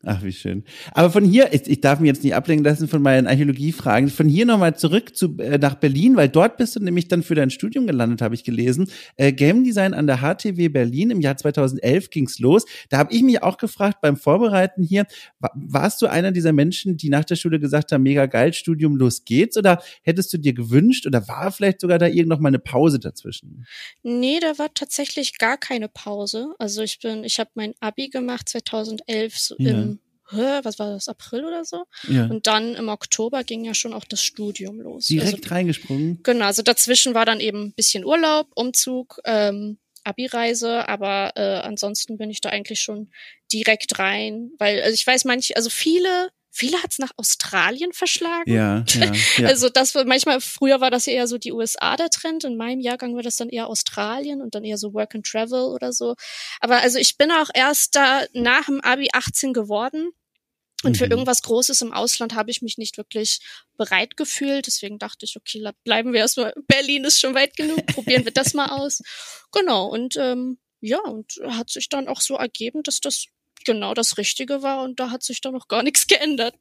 Ach, 0.07 0.23
wie 0.23 0.33
schön. 0.33 0.65
Aber 0.93 1.11
von 1.11 1.25
hier, 1.25 1.53
ich, 1.53 1.67
ich 1.67 1.81
darf 1.81 1.99
mich 1.99 2.09
jetzt 2.09 2.23
nicht 2.23 2.35
ablenken 2.35 2.65
lassen 2.65 2.89
von 2.89 3.01
meinen 3.01 3.27
Archäologiefragen, 3.27 4.11
von 4.11 4.29
hier 4.29 4.45
nochmal 4.45 4.77
zurück 4.77 5.17
zu, 5.17 5.39
äh, 5.39 5.57
nach 5.57 5.77
Berlin, 5.77 6.17
weil 6.17 6.29
dort 6.29 6.59
bist 6.59 6.77
du 6.77 6.81
nämlich 6.81 7.09
dann 7.09 7.23
für 7.23 7.35
dein 7.35 7.51
Studium 7.51 7.87
gelandet, 7.87 8.21
habe 8.21 8.35
ich 8.35 8.45
gelesen. 8.45 8.91
Äh, 9.17 9.33
Game 9.33 9.65
Design 9.65 9.95
an 9.95 10.07
der 10.07 10.19
HTW 10.19 10.69
Berlin 10.69 11.11
im 11.11 11.21
Jahr 11.21 11.37
2011 11.37 12.11
ging's 12.11 12.39
los. 12.39 12.67
Da 12.91 12.99
habe 12.99 13.15
ich 13.15 13.23
mich 13.23 13.43
auch 13.43 13.57
gefragt 13.57 13.99
beim 14.03 14.17
Vorbereiten 14.17 14.83
hier, 14.83 15.07
war, 15.39 15.53
warst 15.55 16.03
du 16.03 16.07
einer 16.07 16.33
dieser 16.33 16.53
Menschen, 16.53 16.97
die 16.97 17.09
nach 17.09 17.25
der 17.25 17.37
Schule 17.37 17.59
gesagt 17.59 17.93
haben, 17.93 18.03
mega 18.03 18.27
geil, 18.27 18.53
Studium, 18.53 18.97
los 18.97 19.25
geht's? 19.25 19.57
Oder 19.57 19.83
hättest 20.03 20.33
du 20.33 20.39
dir 20.39 20.53
gewünscht 20.53 21.07
oder 21.07 21.27
war 21.29 21.51
vielleicht 21.51 21.81
sogar 21.81 21.99
da 21.99 22.07
irgend 22.07 22.29
noch 22.29 22.41
mal 22.41 22.49
eine 22.49 22.59
Pause 22.59 22.99
dazwischen? 22.99 23.65
Nee, 24.03 24.39
da 24.41 24.59
war 24.59 24.73
tatsächlich 24.75 25.39
gar 25.39 25.57
keine 25.57 25.89
Pause. 25.89 26.55
Also 26.59 26.83
ich 26.83 26.99
bin, 26.99 27.25
ich 27.25 27.39
habe 27.39 27.51
mein 27.55 27.73
Abi 27.81 28.09
gemacht 28.09 28.49
2011 28.49 29.39
so 29.39 29.55
ja. 29.59 29.71
im 29.73 29.94
was 30.37 30.79
war 30.79 30.93
das, 30.93 31.09
April 31.09 31.45
oder 31.45 31.65
so? 31.65 31.85
Ja. 32.09 32.27
Und 32.27 32.47
dann 32.47 32.75
im 32.75 32.89
Oktober 32.89 33.45
ging 33.45 33.65
ja 33.65 33.75
schon 33.75 33.93
auch 33.93 34.05
das 34.05 34.23
Studium 34.23 34.81
los. 34.81 35.07
Direkt 35.07 35.45
also, 35.45 35.55
reingesprungen? 35.55 36.21
Genau, 36.23 36.47
also 36.47 36.63
dazwischen 36.63 37.15
war 37.15 37.25
dann 37.25 37.41
eben 37.41 37.67
ein 37.67 37.73
bisschen 37.73 38.05
Urlaub, 38.05 38.49
Umzug, 38.55 39.21
ähm, 39.25 39.79
Abi-Reise, 40.05 40.89
aber 40.89 41.33
äh, 41.37 41.61
ansonsten 41.61 42.19
bin 42.19 42.31
ich 42.31 42.41
da 42.41 42.51
eigentlich 42.51 42.81
schon 42.81 43.11
direkt 43.53 43.99
rein, 43.99 44.51
weil 44.59 44.83
also 44.83 44.95
ich 44.95 45.07
weiß 45.07 45.25
manche, 45.25 45.57
also 45.57 45.71
viele 45.71 46.31
Viele 46.57 46.81
hat's 46.85 47.01
nach 47.01 47.11
Australien 47.17 47.93
verschlagen. 47.93 48.53
Ja, 48.53 48.85
ja, 48.87 49.13
ja. 49.39 49.49
Also 49.49 49.69
das 49.69 49.93
war 49.97 50.05
manchmal, 50.05 50.41
früher 50.41 50.81
war 50.81 50.93
das 50.93 51.09
eher 51.09 51.27
so 51.27 51.37
die 51.37 51.51
USA 51.51 51.97
der 51.97 52.11
Trend. 52.11 52.45
In 52.45 52.57
meinem 52.57 52.79
Jahrgang 52.79 53.17
war 53.17 53.25
das 53.25 53.35
dann 53.35 53.49
eher 53.49 53.67
Australien 53.67 54.41
und 54.41 54.55
dann 54.55 54.63
eher 54.63 54.79
so 54.79 54.95
Work 54.95 55.17
and 55.17 55.27
Travel 55.27 55.65
oder 55.65 55.93
so. 55.93 56.15
Aber 56.61 56.77
also 56.77 57.01
ich 57.01 57.17
bin 57.17 57.33
auch 57.33 57.51
erst 57.53 57.97
da 57.97 58.23
nach 58.35 58.67
dem 58.67 58.81
Abi 58.83 59.09
18 59.13 59.53
geworden. 59.53 60.13
Und 60.85 60.93
mhm. 60.93 60.97
für 60.97 61.07
irgendwas 61.07 61.43
Großes 61.43 61.83
im 61.83 61.93
Ausland 61.93 62.35
habe 62.35 62.51
ich 62.51 62.63
mich 62.63 62.79
nicht 62.79 62.97
wirklich 62.97 63.41
bereit 63.77 64.17
gefühlt. 64.17 64.67
Deswegen 64.67 64.99
dachte 64.99 65.25
ich, 65.25 65.37
okay, 65.37 65.65
bleiben 65.85 66.13
wir 66.13 66.21
erstmal. 66.21 66.53
Berlin 66.67 67.05
ist 67.05 67.21
schon 67.21 67.35
weit 67.35 67.57
genug. 67.57 67.85
Probieren 67.87 68.25
wir 68.25 68.33
das 68.33 68.55
mal 68.55 68.69
aus. 68.69 69.03
Genau. 69.53 69.87
Und 69.87 70.17
ähm, 70.17 70.59
ja, 70.81 70.99
und 70.99 71.39
hat 71.47 71.71
sich 71.71 71.89
dann 71.89 72.09
auch 72.09 72.21
so 72.21 72.35
ergeben, 72.35 72.83
dass 72.83 72.99
das 72.99 73.27
genau 73.65 73.95
das 73.95 74.19
Richtige 74.19 74.63
war 74.63 74.83
und 74.83 74.99
da 74.99 75.11
hat 75.11 75.23
sich 75.23 75.41
dann 75.41 75.55
noch 75.55 75.69
gar 75.69 75.85
nichts 75.85 76.09
geändert. 76.09 76.57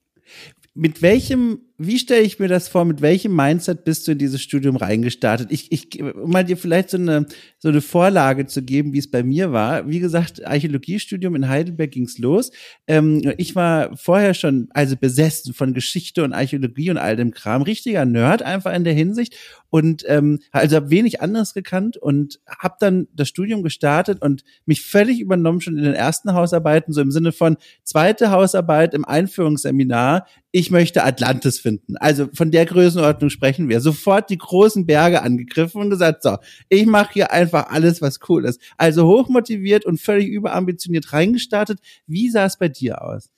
Mit 0.73 1.01
welchem 1.01 1.72
wie 1.77 1.97
stelle 1.97 2.21
ich 2.21 2.37
mir 2.37 2.47
das 2.47 2.67
vor? 2.67 2.85
Mit 2.85 3.01
welchem 3.01 3.35
Mindset 3.35 3.83
bist 3.83 4.07
du 4.07 4.11
in 4.11 4.19
dieses 4.19 4.41
Studium 4.41 4.75
reingestartet? 4.75 5.51
Ich, 5.51 5.71
ich, 5.71 6.01
um 6.03 6.29
mal 6.29 6.43
dir 6.43 6.55
vielleicht 6.55 6.91
so 6.91 6.97
eine, 6.97 7.25
so 7.57 7.69
eine 7.69 7.81
Vorlage 7.81 8.45
zu 8.45 8.61
geben, 8.61 8.93
wie 8.93 8.99
es 8.99 9.09
bei 9.09 9.23
mir 9.23 9.51
war. 9.51 9.89
Wie 9.89 9.99
gesagt, 9.99 10.45
Archäologiestudium 10.45 11.35
in 11.35 11.49
Heidelberg 11.49 11.89
ging's 11.89 12.19
los. 12.19 12.51
Ähm, 12.85 13.33
ich 13.37 13.55
war 13.55 13.97
vorher 13.97 14.35
schon, 14.35 14.67
also 14.71 14.95
besessen 14.95 15.55
von 15.55 15.73
Geschichte 15.73 16.23
und 16.23 16.33
Archäologie 16.33 16.91
und 16.91 16.97
all 16.97 17.15
dem 17.15 17.31
Kram. 17.31 17.63
Richtiger 17.63 18.05
Nerd 18.05 18.43
einfach 18.43 18.73
in 18.73 18.83
der 18.83 18.93
Hinsicht. 18.93 19.35
Und 19.71 20.03
ähm, 20.07 20.37
also 20.51 20.75
habe 20.75 20.91
wenig 20.91 21.21
anderes 21.21 21.55
gekannt 21.55 21.97
und 21.97 22.39
habe 22.47 22.75
dann 22.79 23.07
das 23.15 23.27
Studium 23.27 23.63
gestartet 23.63 24.21
und 24.21 24.43
mich 24.67 24.83
völlig 24.83 25.19
übernommen 25.19 25.61
schon 25.61 25.79
in 25.79 25.83
den 25.83 25.95
ersten 25.95 26.33
Hausarbeiten, 26.35 26.93
so 26.93 27.01
im 27.01 27.09
Sinne 27.09 27.31
von 27.31 27.57
zweite 27.83 28.29
Hausarbeit 28.29 28.93
im 28.93 29.03
Einführungsseminar. 29.03 30.27
Ich 30.51 30.69
möchte 30.69 31.03
Atlantis 31.03 31.59
finden. 31.59 31.72
Also 31.95 32.27
von 32.33 32.51
der 32.51 32.65
Größenordnung 32.65 33.29
sprechen 33.29 33.69
wir. 33.69 33.81
Sofort 33.81 34.29
die 34.29 34.37
großen 34.37 34.85
Berge 34.85 35.21
angegriffen 35.21 35.81
und 35.81 35.89
gesagt, 35.89 36.23
so, 36.23 36.37
ich 36.69 36.85
mache 36.85 37.13
hier 37.13 37.31
einfach 37.31 37.69
alles, 37.69 38.01
was 38.01 38.19
cool 38.27 38.45
ist. 38.45 38.61
Also 38.77 39.07
hochmotiviert 39.07 39.85
und 39.85 39.99
völlig 39.99 40.29
überambitioniert 40.29 41.13
reingestartet. 41.13 41.79
Wie 42.07 42.29
sah 42.29 42.45
es 42.45 42.57
bei 42.57 42.69
dir 42.69 43.01
aus? 43.01 43.29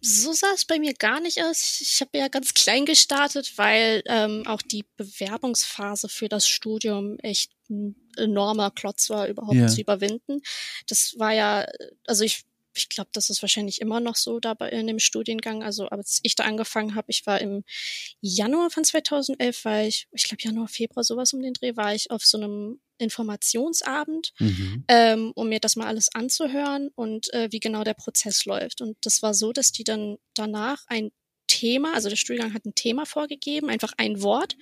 So 0.00 0.32
sah 0.32 0.52
es 0.54 0.64
bei 0.64 0.78
mir 0.78 0.94
gar 0.94 1.20
nicht 1.20 1.42
aus. 1.42 1.80
Ich 1.80 2.00
habe 2.00 2.18
ja 2.18 2.28
ganz 2.28 2.54
klein 2.54 2.84
gestartet, 2.84 3.54
weil 3.56 4.02
ähm, 4.06 4.44
auch 4.46 4.62
die 4.62 4.84
Bewerbungsphase 4.96 6.08
für 6.08 6.28
das 6.28 6.46
Studium 6.46 7.18
echt 7.20 7.50
ein 7.68 7.96
enormer 8.16 8.70
Klotz 8.70 9.10
war, 9.10 9.26
überhaupt 9.26 9.56
ja. 9.56 9.66
zu 9.66 9.80
überwinden. 9.80 10.42
Das 10.86 11.14
war 11.18 11.32
ja, 11.32 11.66
also 12.06 12.24
ich 12.24 12.44
ich 12.76 12.88
glaube, 12.88 13.10
das 13.12 13.30
ist 13.30 13.42
wahrscheinlich 13.42 13.80
immer 13.80 14.00
noch 14.00 14.16
so 14.16 14.40
dabei 14.40 14.70
in 14.70 14.86
dem 14.86 14.98
Studiengang. 14.98 15.62
Also, 15.62 15.88
als 15.88 16.20
ich 16.22 16.34
da 16.34 16.44
angefangen 16.44 16.94
habe, 16.94 17.06
ich 17.10 17.26
war 17.26 17.40
im 17.40 17.64
Januar 18.20 18.70
von 18.70 18.84
2011, 18.84 19.64
war 19.64 19.82
ich, 19.82 20.08
ich 20.12 20.24
glaube 20.24 20.42
Januar, 20.42 20.68
Februar, 20.68 21.04
sowas 21.04 21.32
um 21.32 21.42
den 21.42 21.54
Dreh, 21.54 21.76
war 21.76 21.94
ich 21.94 22.10
auf 22.10 22.24
so 22.24 22.38
einem 22.38 22.80
Informationsabend, 22.98 24.32
mhm. 24.38 24.84
ähm, 24.88 25.32
um 25.34 25.48
mir 25.48 25.60
das 25.60 25.76
mal 25.76 25.86
alles 25.86 26.14
anzuhören 26.14 26.88
und 26.94 27.32
äh, 27.34 27.48
wie 27.50 27.60
genau 27.60 27.84
der 27.84 27.94
Prozess 27.94 28.44
läuft. 28.44 28.80
Und 28.80 28.96
das 29.02 29.22
war 29.22 29.34
so, 29.34 29.52
dass 29.52 29.72
die 29.72 29.84
dann 29.84 30.16
danach 30.34 30.84
ein 30.88 31.10
Thema, 31.46 31.94
also 31.94 32.08
der 32.08 32.16
Studiengang 32.16 32.54
hat 32.54 32.64
ein 32.64 32.74
Thema 32.74 33.06
vorgegeben, 33.06 33.70
einfach 33.70 33.92
ein 33.96 34.22
Wort. 34.22 34.56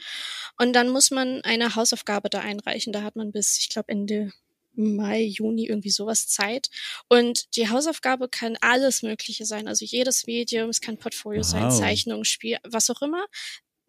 Und 0.58 0.74
dann 0.74 0.90
muss 0.90 1.10
man 1.10 1.40
eine 1.42 1.74
Hausaufgabe 1.74 2.28
da 2.28 2.40
einreichen. 2.40 2.92
Da 2.92 3.02
hat 3.02 3.16
man 3.16 3.32
bis, 3.32 3.58
ich 3.58 3.68
glaube, 3.68 3.88
Ende 3.88 4.32
Mai, 4.74 5.22
Juni, 5.22 5.66
irgendwie 5.66 5.90
sowas 5.90 6.26
Zeit. 6.26 6.68
Und 7.08 7.56
die 7.56 7.68
Hausaufgabe 7.68 8.28
kann 8.28 8.56
alles 8.60 9.02
Mögliche 9.02 9.44
sein. 9.44 9.68
Also 9.68 9.84
jedes 9.84 10.26
Medium, 10.26 10.70
es 10.70 10.80
kann 10.80 10.98
Portfolio 10.98 11.42
wow. 11.42 11.46
sein, 11.46 11.70
Zeichnung, 11.70 12.24
Spiel, 12.24 12.58
was 12.64 12.90
auch 12.90 13.02
immer 13.02 13.24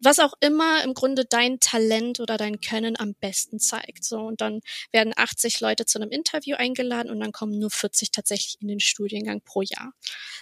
was 0.00 0.18
auch 0.18 0.34
immer 0.40 0.84
im 0.84 0.94
Grunde 0.94 1.24
dein 1.24 1.58
Talent 1.60 2.20
oder 2.20 2.36
dein 2.36 2.60
Können 2.60 2.98
am 2.98 3.14
besten 3.14 3.58
zeigt. 3.58 4.04
So 4.04 4.18
und 4.18 4.40
dann 4.40 4.60
werden 4.92 5.12
80 5.16 5.60
Leute 5.60 5.86
zu 5.86 5.98
einem 5.98 6.10
Interview 6.10 6.56
eingeladen 6.56 7.10
und 7.10 7.20
dann 7.20 7.32
kommen 7.32 7.58
nur 7.58 7.70
40 7.70 8.10
tatsächlich 8.10 8.56
in 8.60 8.68
den 8.68 8.80
Studiengang 8.80 9.40
pro 9.42 9.62
Jahr. 9.62 9.92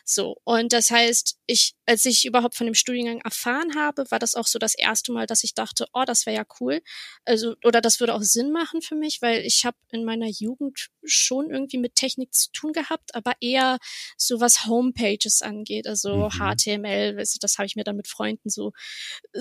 So 0.04 0.36
und 0.44 0.72
das 0.72 0.90
heißt, 0.90 1.38
ich 1.46 1.74
als 1.86 2.04
ich 2.04 2.24
überhaupt 2.24 2.56
von 2.56 2.66
dem 2.66 2.74
Studiengang 2.74 3.20
erfahren 3.20 3.74
habe, 3.74 4.04
war 4.10 4.18
das 4.18 4.34
auch 4.34 4.46
so 4.46 4.58
das 4.58 4.74
erste 4.74 5.12
Mal, 5.12 5.26
dass 5.26 5.44
ich 5.44 5.54
dachte, 5.54 5.86
oh, 5.92 6.04
das 6.06 6.26
wäre 6.26 6.36
ja 6.36 6.44
cool. 6.60 6.80
Also 7.24 7.54
oder 7.64 7.80
das 7.80 8.00
würde 8.00 8.14
auch 8.14 8.22
Sinn 8.22 8.52
machen 8.52 8.82
für 8.82 8.94
mich, 8.94 9.22
weil 9.22 9.44
ich 9.44 9.64
habe 9.64 9.76
in 9.92 10.04
meiner 10.04 10.28
Jugend 10.28 10.88
schon 11.04 11.50
irgendwie 11.50 11.78
mit 11.78 11.94
Technik 11.94 12.34
zu 12.34 12.50
tun 12.52 12.72
gehabt, 12.72 13.14
aber 13.14 13.32
eher 13.40 13.78
so 14.16 14.40
was 14.40 14.66
Homepages 14.66 15.42
angeht, 15.42 15.86
also 15.86 16.28
mhm. 16.28 16.30
HTML, 16.30 17.16
das 17.16 17.58
habe 17.58 17.66
ich 17.66 17.76
mir 17.76 17.84
dann 17.84 17.96
mit 17.96 18.08
Freunden 18.08 18.48
so 18.48 18.72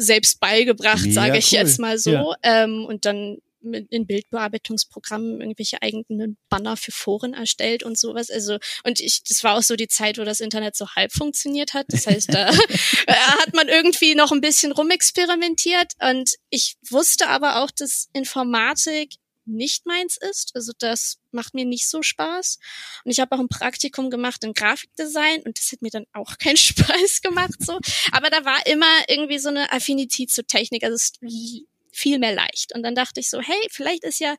selbst 0.03 0.39
beigebracht, 0.39 1.11
sage 1.11 1.37
ich 1.37 1.51
cool. 1.51 1.59
jetzt 1.59 1.79
mal 1.79 1.97
so. 1.97 2.11
Ja. 2.11 2.35
Ähm, 2.43 2.85
und 2.85 3.05
dann 3.05 3.37
in 3.63 4.05
Bildbearbeitungsprogrammen 4.05 5.39
irgendwelche 5.39 5.81
eigenen 5.81 6.37
Banner 6.49 6.75
für 6.75 6.91
Foren 6.91 7.33
erstellt 7.33 7.83
und 7.83 7.97
sowas. 7.97 8.29
Also, 8.29 8.57
und 8.83 8.99
ich, 8.99 9.23
das 9.27 9.43
war 9.43 9.57
auch 9.57 9.63
so 9.63 9.75
die 9.75 9.87
Zeit, 9.87 10.17
wo 10.17 10.23
das 10.23 10.41
Internet 10.41 10.75
so 10.75 10.89
halb 10.89 11.13
funktioniert 11.13 11.73
hat. 11.73 11.85
Das 11.89 12.07
heißt, 12.07 12.33
da 12.33 12.47
hat 13.07 13.53
man 13.53 13.69
irgendwie 13.69 14.15
noch 14.15 14.31
ein 14.31 14.41
bisschen 14.41 14.71
rumexperimentiert. 14.71 15.93
Und 16.01 16.31
ich 16.49 16.75
wusste 16.89 17.27
aber 17.29 17.63
auch, 17.63 17.71
dass 17.71 18.09
Informatik 18.13 19.13
nicht 19.45 19.85
meins 19.85 20.17
ist. 20.17 20.55
Also 20.55 20.71
das 20.77 21.19
macht 21.31 21.53
mir 21.53 21.65
nicht 21.65 21.89
so 21.89 22.01
Spaß. 22.01 22.59
Und 23.03 23.11
ich 23.11 23.19
habe 23.19 23.35
auch 23.35 23.39
ein 23.39 23.49
Praktikum 23.49 24.09
gemacht 24.09 24.43
in 24.43 24.53
Grafikdesign 24.53 25.41
und 25.43 25.57
das 25.57 25.71
hat 25.71 25.81
mir 25.81 25.91
dann 25.91 26.05
auch 26.13 26.37
keinen 26.39 26.57
Spaß 26.57 27.21
gemacht 27.21 27.55
so. 27.59 27.79
Aber 28.11 28.29
da 28.29 28.45
war 28.45 28.65
immer 28.65 29.03
irgendwie 29.07 29.39
so 29.39 29.49
eine 29.49 29.71
Affinität 29.71 30.31
zur 30.31 30.45
Technik. 30.45 30.83
Also 30.83 30.95
es 30.95 31.13
viel 31.91 32.19
mehr 32.19 32.33
leicht. 32.33 32.73
Und 32.75 32.83
dann 32.83 32.95
dachte 32.95 33.19
ich 33.19 33.29
so, 33.29 33.39
hey, 33.39 33.67
vielleicht 33.69 34.03
ist 34.03 34.19
ja 34.19 34.35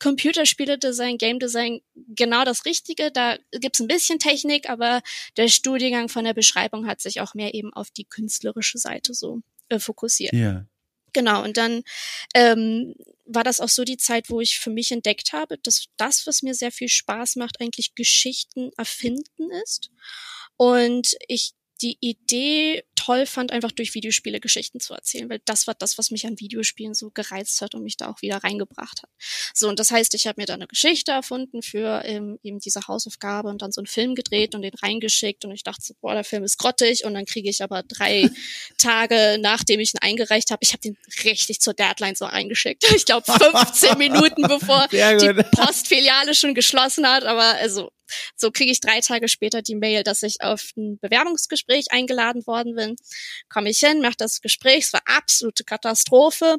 Computerspiele-Design, 0.00 1.18
Game 1.18 1.38
Design 1.38 1.80
genau 1.94 2.44
das 2.44 2.64
Richtige. 2.64 3.10
Da 3.10 3.36
gibt's 3.52 3.80
ein 3.80 3.88
bisschen 3.88 4.18
Technik, 4.18 4.68
aber 4.68 5.02
der 5.36 5.48
Studiengang 5.48 6.08
von 6.08 6.24
der 6.24 6.34
Beschreibung 6.34 6.86
hat 6.86 7.00
sich 7.00 7.20
auch 7.20 7.34
mehr 7.34 7.54
eben 7.54 7.72
auf 7.72 7.90
die 7.90 8.04
künstlerische 8.04 8.78
Seite 8.78 9.14
so 9.14 9.40
äh, 9.68 9.78
fokussiert. 9.78 10.32
Ja. 10.32 10.66
Genau, 11.12 11.42
und 11.42 11.56
dann 11.56 11.82
ähm, 12.34 12.94
war 13.24 13.44
das 13.44 13.60
auch 13.60 13.68
so 13.68 13.84
die 13.84 13.96
Zeit, 13.96 14.30
wo 14.30 14.40
ich 14.40 14.58
für 14.58 14.70
mich 14.70 14.92
entdeckt 14.92 15.32
habe, 15.32 15.58
dass 15.58 15.86
das, 15.96 16.26
was 16.26 16.42
mir 16.42 16.54
sehr 16.54 16.72
viel 16.72 16.88
Spaß 16.88 17.36
macht, 17.36 17.60
eigentlich 17.60 17.94
Geschichten 17.94 18.70
erfinden 18.76 19.50
ist. 19.64 19.90
Und 20.56 21.16
ich 21.28 21.52
die 21.82 21.96
Idee 22.00 22.84
toll 23.08 23.24
fand, 23.24 23.52
einfach 23.52 23.72
durch 23.72 23.94
Videospiele 23.94 24.38
Geschichten 24.38 24.80
zu 24.80 24.92
erzählen, 24.92 25.30
weil 25.30 25.40
das 25.46 25.66
war 25.66 25.74
das, 25.74 25.96
was 25.96 26.10
mich 26.10 26.26
an 26.26 26.38
Videospielen 26.38 26.92
so 26.92 27.10
gereizt 27.10 27.62
hat 27.62 27.74
und 27.74 27.82
mich 27.82 27.96
da 27.96 28.10
auch 28.10 28.20
wieder 28.20 28.36
reingebracht 28.44 29.02
hat. 29.02 29.10
So, 29.54 29.68
und 29.68 29.78
das 29.78 29.90
heißt, 29.90 30.12
ich 30.12 30.26
habe 30.26 30.38
mir 30.38 30.46
da 30.46 30.54
eine 30.54 30.66
Geschichte 30.66 31.12
erfunden 31.12 31.62
für 31.62 32.02
ähm, 32.04 32.38
eben 32.42 32.58
diese 32.58 32.86
Hausaufgabe 32.86 33.48
und 33.48 33.62
dann 33.62 33.72
so 33.72 33.80
einen 33.80 33.86
Film 33.86 34.14
gedreht 34.14 34.54
und 34.54 34.60
den 34.60 34.74
reingeschickt 34.74 35.46
und 35.46 35.52
ich 35.52 35.62
dachte 35.62 35.82
so, 35.82 35.94
boah, 36.02 36.12
der 36.12 36.24
Film 36.24 36.44
ist 36.44 36.58
grottig 36.58 37.06
und 37.06 37.14
dann 37.14 37.24
kriege 37.24 37.48
ich 37.48 37.62
aber 37.62 37.82
drei 37.82 38.28
Tage, 38.78 39.38
nachdem 39.40 39.80
ich 39.80 39.94
ihn 39.94 40.00
eingereicht 40.02 40.50
habe, 40.50 40.60
ich 40.62 40.72
habe 40.72 40.82
den 40.82 40.98
richtig 41.24 41.60
zur 41.60 41.72
Deadline 41.72 42.14
so 42.14 42.26
reingeschickt. 42.26 42.84
Ich 42.98 43.04
glaube 43.04 43.30
15 43.32 43.96
Minuten 43.96 44.42
bevor 44.42 44.88
die 44.90 45.42
Postfiliale 45.52 46.34
schon 46.34 46.52
geschlossen 46.54 47.06
hat, 47.06 47.24
aber 47.24 47.44
also 47.44 47.90
so 48.36 48.50
kriege 48.50 48.70
ich 48.70 48.80
drei 48.80 49.00
Tage 49.00 49.28
später 49.28 49.62
die 49.62 49.74
Mail, 49.74 50.02
dass 50.02 50.22
ich 50.22 50.40
auf 50.42 50.72
ein 50.76 50.98
Bewerbungsgespräch 50.98 51.86
eingeladen 51.90 52.46
worden 52.46 52.74
bin. 52.74 52.96
Komme 53.48 53.70
ich 53.70 53.78
hin, 53.78 54.00
mache 54.00 54.16
das 54.18 54.40
Gespräch, 54.40 54.84
es 54.84 54.92
war 54.92 55.02
absolute 55.06 55.64
Katastrophe. 55.64 56.58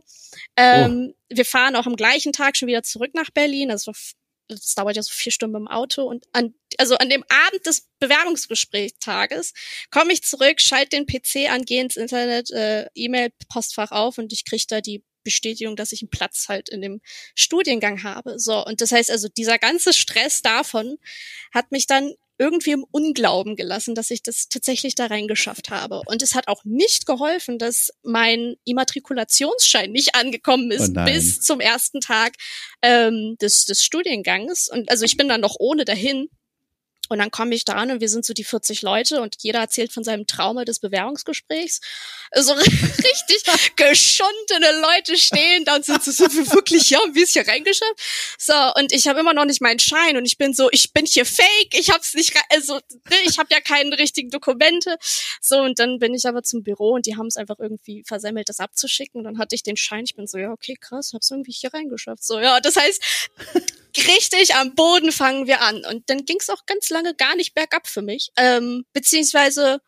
Ähm, 0.55 1.13
oh. 1.13 1.15
Wir 1.29 1.45
fahren 1.45 1.75
auch 1.75 1.85
am 1.85 1.95
gleichen 1.95 2.33
Tag 2.33 2.57
schon 2.57 2.67
wieder 2.67 2.83
zurück 2.83 3.11
nach 3.13 3.29
Berlin. 3.31 3.71
Also 3.71 3.93
das 4.49 4.73
dauert 4.73 4.95
ja 4.95 5.03
so 5.03 5.11
vier 5.11 5.31
Stunden 5.31 5.55
im 5.55 5.67
Auto 5.67 6.03
und 6.03 6.25
an, 6.33 6.55
also 6.77 6.95
an 6.95 7.09
dem 7.09 7.23
Abend 7.47 7.65
des 7.65 7.87
Bewerbungsgesprächstages 7.99 9.53
komme 9.91 10.11
ich 10.11 10.23
zurück, 10.23 10.59
schalte 10.59 10.97
den 10.97 11.05
PC 11.05 11.51
an, 11.51 11.65
gehe 11.65 11.81
ins 11.81 11.97
Internet, 11.97 12.49
äh, 12.51 12.87
E-Mail-Postfach 12.95 13.91
auf 13.91 14.17
und 14.17 14.33
ich 14.33 14.45
kriege 14.45 14.65
da 14.67 14.81
die 14.81 15.03
Bestätigung, 15.29 15.75
dass 15.75 15.91
ich 15.91 16.01
einen 16.01 16.09
Platz 16.09 16.47
halt 16.49 16.69
in 16.69 16.81
dem 16.81 17.01
Studiengang 17.35 18.03
habe. 18.03 18.39
So, 18.39 18.65
und 18.65 18.81
das 18.81 18.91
heißt 18.91 19.11
also, 19.11 19.27
dieser 19.29 19.59
ganze 19.59 19.93
Stress 19.93 20.41
davon 20.41 20.97
hat 21.53 21.71
mich 21.71 21.87
dann 21.87 22.13
irgendwie 22.39 22.71
im 22.71 22.85
Unglauben 22.89 23.55
gelassen, 23.57 23.95
dass 23.95 24.09
ich 24.09 24.23
das 24.23 24.47
tatsächlich 24.47 24.95
da 24.95 25.07
reingeschafft 25.07 25.69
habe. 25.69 26.01
Und 26.05 26.23
es 26.23 26.33
hat 26.33 26.47
auch 26.47 26.63
nicht 26.63 27.05
geholfen, 27.05 27.59
dass 27.59 27.89
mein 28.01 28.55
Immatrikulationsschein 28.63 29.91
nicht 29.91 30.15
angekommen 30.15 30.71
ist 30.71 30.95
oh 30.97 31.03
bis 31.03 31.41
zum 31.41 31.59
ersten 31.59 31.99
Tag 31.99 32.35
ähm, 32.81 33.35
des, 33.41 33.65
des 33.65 33.83
Studiengangs. 33.83 34.69
Und 34.69 34.89
also 34.89 35.03
ich 35.03 35.17
bin 35.17 35.27
dann 35.27 35.41
noch 35.41 35.57
ohne 35.59 35.83
dahin. 35.83 36.29
Und 37.09 37.19
dann 37.19 37.31
komme 37.31 37.55
ich 37.55 37.65
da 37.65 37.73
an 37.73 37.91
und 37.91 38.01
wir 38.01 38.09
sind 38.09 38.25
so 38.25 38.33
die 38.33 38.43
40 38.43 38.81
Leute 38.81 39.21
und 39.21 39.35
jeder 39.39 39.59
erzählt 39.59 39.91
von 39.91 40.03
seinem 40.03 40.27
Trauma 40.27 40.63
des 40.63 40.79
Bewerbungsgesprächs. 40.79 41.81
So 42.35 42.53
richtig 42.53 43.43
geschundene 43.75 44.79
Leute 44.81 45.17
stehen 45.17 45.65
da 45.65 45.75
und 45.75 45.85
sind 45.85 46.03
so, 46.03 46.23
wirklich, 46.53 46.89
ja, 46.91 46.99
wie 47.11 47.23
ist 47.23 47.33
hier 47.33 47.47
reingeschafft? 47.47 47.99
So, 48.37 48.53
und 48.75 48.91
ich 48.93 49.07
habe 49.07 49.19
immer 49.19 49.33
noch 49.33 49.45
nicht 49.45 49.61
meinen 49.61 49.79
Schein 49.79 50.17
und 50.17 50.25
ich 50.25 50.37
bin 50.37 50.53
so, 50.53 50.69
ich 50.71 50.93
bin 50.93 51.05
hier 51.05 51.25
fake, 51.25 51.73
ich 51.73 51.89
hab's 51.89 52.13
nicht, 52.13 52.33
also 52.49 52.75
ne, 52.75 53.17
ich 53.25 53.39
habe 53.39 53.49
ja 53.51 53.59
keine 53.59 53.97
richtigen 53.97 54.29
Dokumente. 54.29 54.97
So, 55.41 55.59
und 55.59 55.79
dann 55.79 55.99
bin 55.99 56.13
ich 56.13 56.27
aber 56.27 56.43
zum 56.43 56.63
Büro 56.63 56.91
und 56.91 57.05
die 57.05 57.15
haben 57.15 57.27
es 57.27 57.37
einfach 57.37 57.57
irgendwie 57.59 58.03
versemmelt, 58.05 58.49
das 58.49 58.59
abzuschicken. 58.59 59.19
Und 59.19 59.23
dann 59.23 59.37
hatte 59.39 59.55
ich 59.55 59.63
den 59.63 59.77
Schein, 59.77 60.03
ich 60.05 60.15
bin 60.15 60.27
so, 60.27 60.37
ja, 60.37 60.51
okay, 60.51 60.77
krass, 60.79 61.11
hab's 61.13 61.31
irgendwie 61.31 61.51
hier 61.51 61.73
reingeschafft. 61.73 62.23
So, 62.23 62.39
ja, 62.39 62.59
das 62.59 62.75
heißt, 62.75 63.01
richtig 63.97 64.55
am 64.55 64.75
Boden 64.75 65.11
fangen 65.11 65.47
wir 65.47 65.61
an. 65.61 65.83
Und 65.85 66.09
dann 66.09 66.25
ging 66.25 66.37
es 66.39 66.49
auch 66.49 66.65
ganz 66.65 66.89
lange 66.89 66.98
gar 67.17 67.35
nicht 67.35 67.53
bergab 67.53 67.87
für 67.87 68.01
mich. 68.01 68.29
Ähm, 68.37 68.85
beziehungsweise 68.93 69.81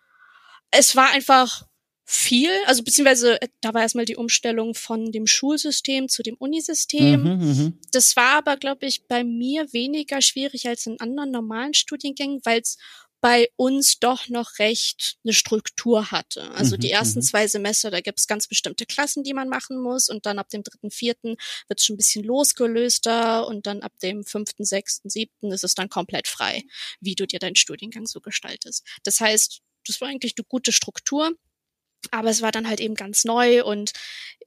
es 0.72 0.96
war 0.96 1.10
einfach 1.12 1.64
viel, 2.04 2.52
also 2.66 2.84
beziehungsweise 2.84 3.40
da 3.62 3.74
war 3.74 3.84
erstmal 3.84 4.06
die 4.06 4.18
Umstellung 4.18 4.76
von 4.76 5.14
dem 5.14 5.28
Schulsystem 5.28 6.10
zu 6.10 6.24
dem 6.24 6.36
Unisystem. 6.36 7.24
Mhm, 7.24 7.48
mhm. 7.48 7.80
das 7.94 8.18
war 8.18 8.38
aber, 8.38 8.58
glaube 8.58 8.86
ich, 8.86 9.08
bei 9.08 9.24
mir 9.24 9.72
weniger 9.72 10.22
schwierig 10.22 10.68
als 10.68 10.86
in 10.88 11.00
anderen 11.00 11.32
normalen 11.32 11.74
Studiengängen, 11.74 12.42
weil 12.44 12.60
es 12.60 12.78
bei 13.22 13.50
uns 13.56 14.00
doch 14.00 14.28
noch 14.30 14.58
recht 14.58 15.18
eine 15.24 15.34
Struktur 15.34 16.12
hatte. 16.12 16.52
Also 16.52 16.76
mhm, 16.76 16.82
die 16.82 16.92
ersten 16.92 17.20
mhm. 17.20 17.24
zwei 17.24 17.48
Semester, 17.48 17.92
da 17.92 18.02
gibt 18.02 18.20
es 18.20 18.28
ganz 18.28 18.48
bestimmte 18.48 18.86
Klassen, 18.88 19.24
die 19.24 19.34
man 19.34 19.48
machen 19.48 19.80
muss 19.80 20.10
und 20.10 20.26
dann 20.26 20.40
ab 20.40 20.50
dem 20.50 20.64
dritten, 20.64 20.90
vierten 20.90 21.38
wird 21.68 21.80
es 21.80 21.86
schon 21.86 21.94
ein 21.94 21.98
bisschen 21.98 22.24
losgelöster 22.24 23.48
und 23.48 23.68
dann 23.68 23.82
ab 23.82 23.94
dem 24.02 24.24
fünften, 24.24 24.66
sechsten, 24.66 25.10
siebten 25.10 25.52
ist 25.52 25.64
es 25.64 25.76
dann 25.76 25.90
komplett 25.90 26.28
frei, 26.28 26.64
wie 27.00 27.16
du 27.16 27.28
dir 27.28 27.40
deinen 27.40 27.56
Studiengang 27.56 28.08
so 28.08 28.20
gestaltest. 28.20 28.86
Das 29.04 29.20
heißt, 29.20 29.62
das 29.86 30.02
war 30.02 30.08
eigentlich 30.08 30.34
eine 30.38 30.46
gute 30.46 30.72
Struktur. 30.72 31.32
Aber 32.10 32.30
es 32.30 32.42
war 32.42 32.52
dann 32.52 32.68
halt 32.68 32.80
eben 32.80 32.96
ganz 32.96 33.26
neu 33.26 33.64
und 33.64 33.92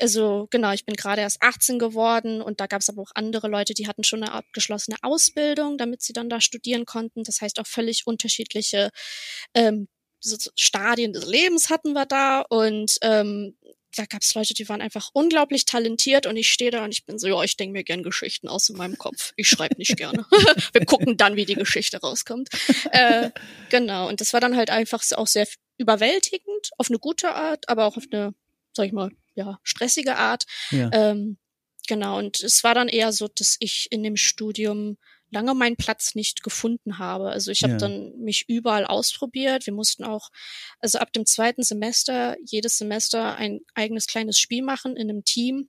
also 0.00 0.48
genau, 0.50 0.72
ich 0.72 0.84
bin 0.84 0.96
gerade 0.96 1.22
erst 1.22 1.40
18 1.40 1.78
geworden 1.78 2.42
und 2.42 2.60
da 2.60 2.66
gab 2.66 2.80
es 2.80 2.88
aber 2.88 3.02
auch 3.02 3.12
andere 3.14 3.48
Leute, 3.48 3.74
die 3.74 3.86
hatten 3.86 4.02
schon 4.02 4.22
eine 4.22 4.32
abgeschlossene 4.32 4.96
Ausbildung, 5.02 5.78
damit 5.78 6.02
sie 6.02 6.12
dann 6.12 6.28
da 6.28 6.40
studieren 6.40 6.84
konnten. 6.84 7.22
Das 7.22 7.40
heißt 7.40 7.60
auch 7.60 7.66
völlig 7.66 8.06
unterschiedliche 8.06 8.90
ähm, 9.54 9.88
so 10.20 10.36
Stadien 10.56 11.12
des 11.12 11.26
Lebens 11.26 11.70
hatten 11.70 11.92
wir 11.92 12.06
da 12.06 12.40
und 12.40 12.96
ähm, 13.02 13.56
da 13.94 14.04
gab 14.06 14.22
es 14.22 14.34
Leute, 14.34 14.54
die 14.54 14.68
waren 14.68 14.80
einfach 14.80 15.10
unglaublich 15.12 15.64
talentiert 15.64 16.26
und 16.26 16.36
ich 16.36 16.50
stehe 16.50 16.70
da 16.70 16.84
und 16.84 16.92
ich 16.92 17.04
bin 17.04 17.18
so, 17.18 17.26
ja, 17.28 17.42
ich 17.42 17.56
denke 17.56 17.72
mir 17.72 17.84
gern 17.84 18.02
Geschichten 18.02 18.48
aus 18.48 18.68
in 18.68 18.76
meinem 18.76 18.98
Kopf. 18.98 19.32
Ich 19.36 19.48
schreibe 19.48 19.76
nicht 19.76 19.96
gerne. 19.96 20.26
Wir 20.72 20.84
gucken 20.84 21.16
dann, 21.16 21.36
wie 21.36 21.44
die 21.44 21.54
Geschichte 21.54 21.98
rauskommt. 22.00 22.48
Äh, 22.90 23.30
genau, 23.70 24.08
und 24.08 24.20
das 24.20 24.32
war 24.32 24.40
dann 24.40 24.56
halt 24.56 24.70
einfach 24.70 25.02
auch 25.16 25.26
sehr 25.26 25.46
überwältigend, 25.78 26.70
auf 26.78 26.88
eine 26.88 26.98
gute 26.98 27.34
Art, 27.34 27.68
aber 27.68 27.86
auch 27.86 27.96
auf 27.96 28.04
eine, 28.10 28.34
sag 28.72 28.86
ich 28.86 28.92
mal, 28.92 29.10
ja, 29.34 29.58
stressige 29.62 30.16
Art. 30.16 30.44
Ja. 30.70 30.90
Ähm, 30.92 31.38
genau, 31.88 32.18
und 32.18 32.42
es 32.42 32.64
war 32.64 32.74
dann 32.74 32.88
eher 32.88 33.12
so, 33.12 33.28
dass 33.28 33.56
ich 33.60 33.88
in 33.90 34.02
dem 34.02 34.16
Studium 34.16 34.96
lange 35.34 35.54
meinen 35.54 35.76
Platz 35.76 36.14
nicht 36.14 36.42
gefunden 36.42 36.98
habe. 36.98 37.28
Also 37.30 37.50
ich 37.50 37.62
habe 37.62 37.74
ja. 37.74 37.78
dann 37.78 38.16
mich 38.18 38.44
überall 38.48 38.86
ausprobiert. 38.86 39.66
Wir 39.66 39.74
mussten 39.74 40.04
auch, 40.04 40.30
also 40.80 40.98
ab 40.98 41.12
dem 41.12 41.26
zweiten 41.26 41.62
Semester, 41.62 42.36
jedes 42.46 42.78
Semester 42.78 43.36
ein 43.36 43.60
eigenes 43.74 44.06
kleines 44.06 44.38
Spiel 44.38 44.62
machen 44.62 44.96
in 44.96 45.10
einem 45.10 45.24
Team. 45.24 45.68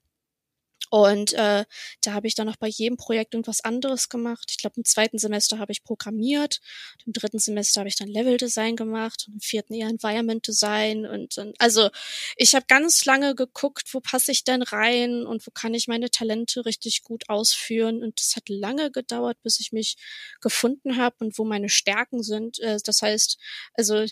Und 0.96 1.34
äh, 1.34 1.66
da 2.04 2.14
habe 2.14 2.26
ich 2.26 2.36
dann 2.36 2.48
auch 2.48 2.56
bei 2.56 2.70
jedem 2.70 2.96
Projekt 2.96 3.34
irgendwas 3.34 3.60
anderes 3.60 4.08
gemacht. 4.08 4.46
Ich 4.50 4.60
glaube, 4.60 4.76
im 4.78 4.86
zweiten 4.86 5.18
Semester 5.18 5.60
habe 5.60 5.74
ich 5.74 5.84
programmiert, 5.84 6.62
im 7.06 7.12
dritten 7.12 7.38
Semester 7.38 7.82
habe 7.82 7.90
ich 7.90 7.98
dann 7.98 8.08
Level-Design 8.08 8.78
gemacht 8.78 9.26
und 9.28 9.34
im 9.34 9.40
vierten 9.42 9.74
eher 9.74 9.90
Environment 9.90 10.48
Design. 10.48 11.06
Und 11.06 11.36
dann, 11.38 11.52
also 11.58 11.90
ich 12.38 12.56
habe 12.56 12.64
ganz 12.70 13.04
lange 13.04 13.36
geguckt, 13.36 13.94
wo 13.94 14.00
passe 14.00 14.32
ich 14.32 14.46
denn 14.46 14.62
rein 14.62 15.26
und 15.26 15.46
wo 15.46 15.52
kann 15.52 15.74
ich 15.74 15.90
meine 15.90 16.10
Talente 16.10 16.66
richtig 16.66 17.04
gut 17.04 17.28
ausführen. 17.28 18.02
Und 18.02 18.22
es 18.22 18.38
hat 18.38 18.48
lange 18.48 18.90
gedauert, 18.90 19.36
bis 19.44 19.60
ich 19.60 19.74
mich 19.74 19.98
gefunden 20.40 20.96
habe 20.96 21.18
und 21.20 21.38
wo 21.38 21.44
meine 21.44 21.68
Stärken 21.68 22.24
sind. 22.24 22.58
Äh, 22.60 22.78
das 22.86 23.02
heißt, 23.02 23.38
also 23.74 24.06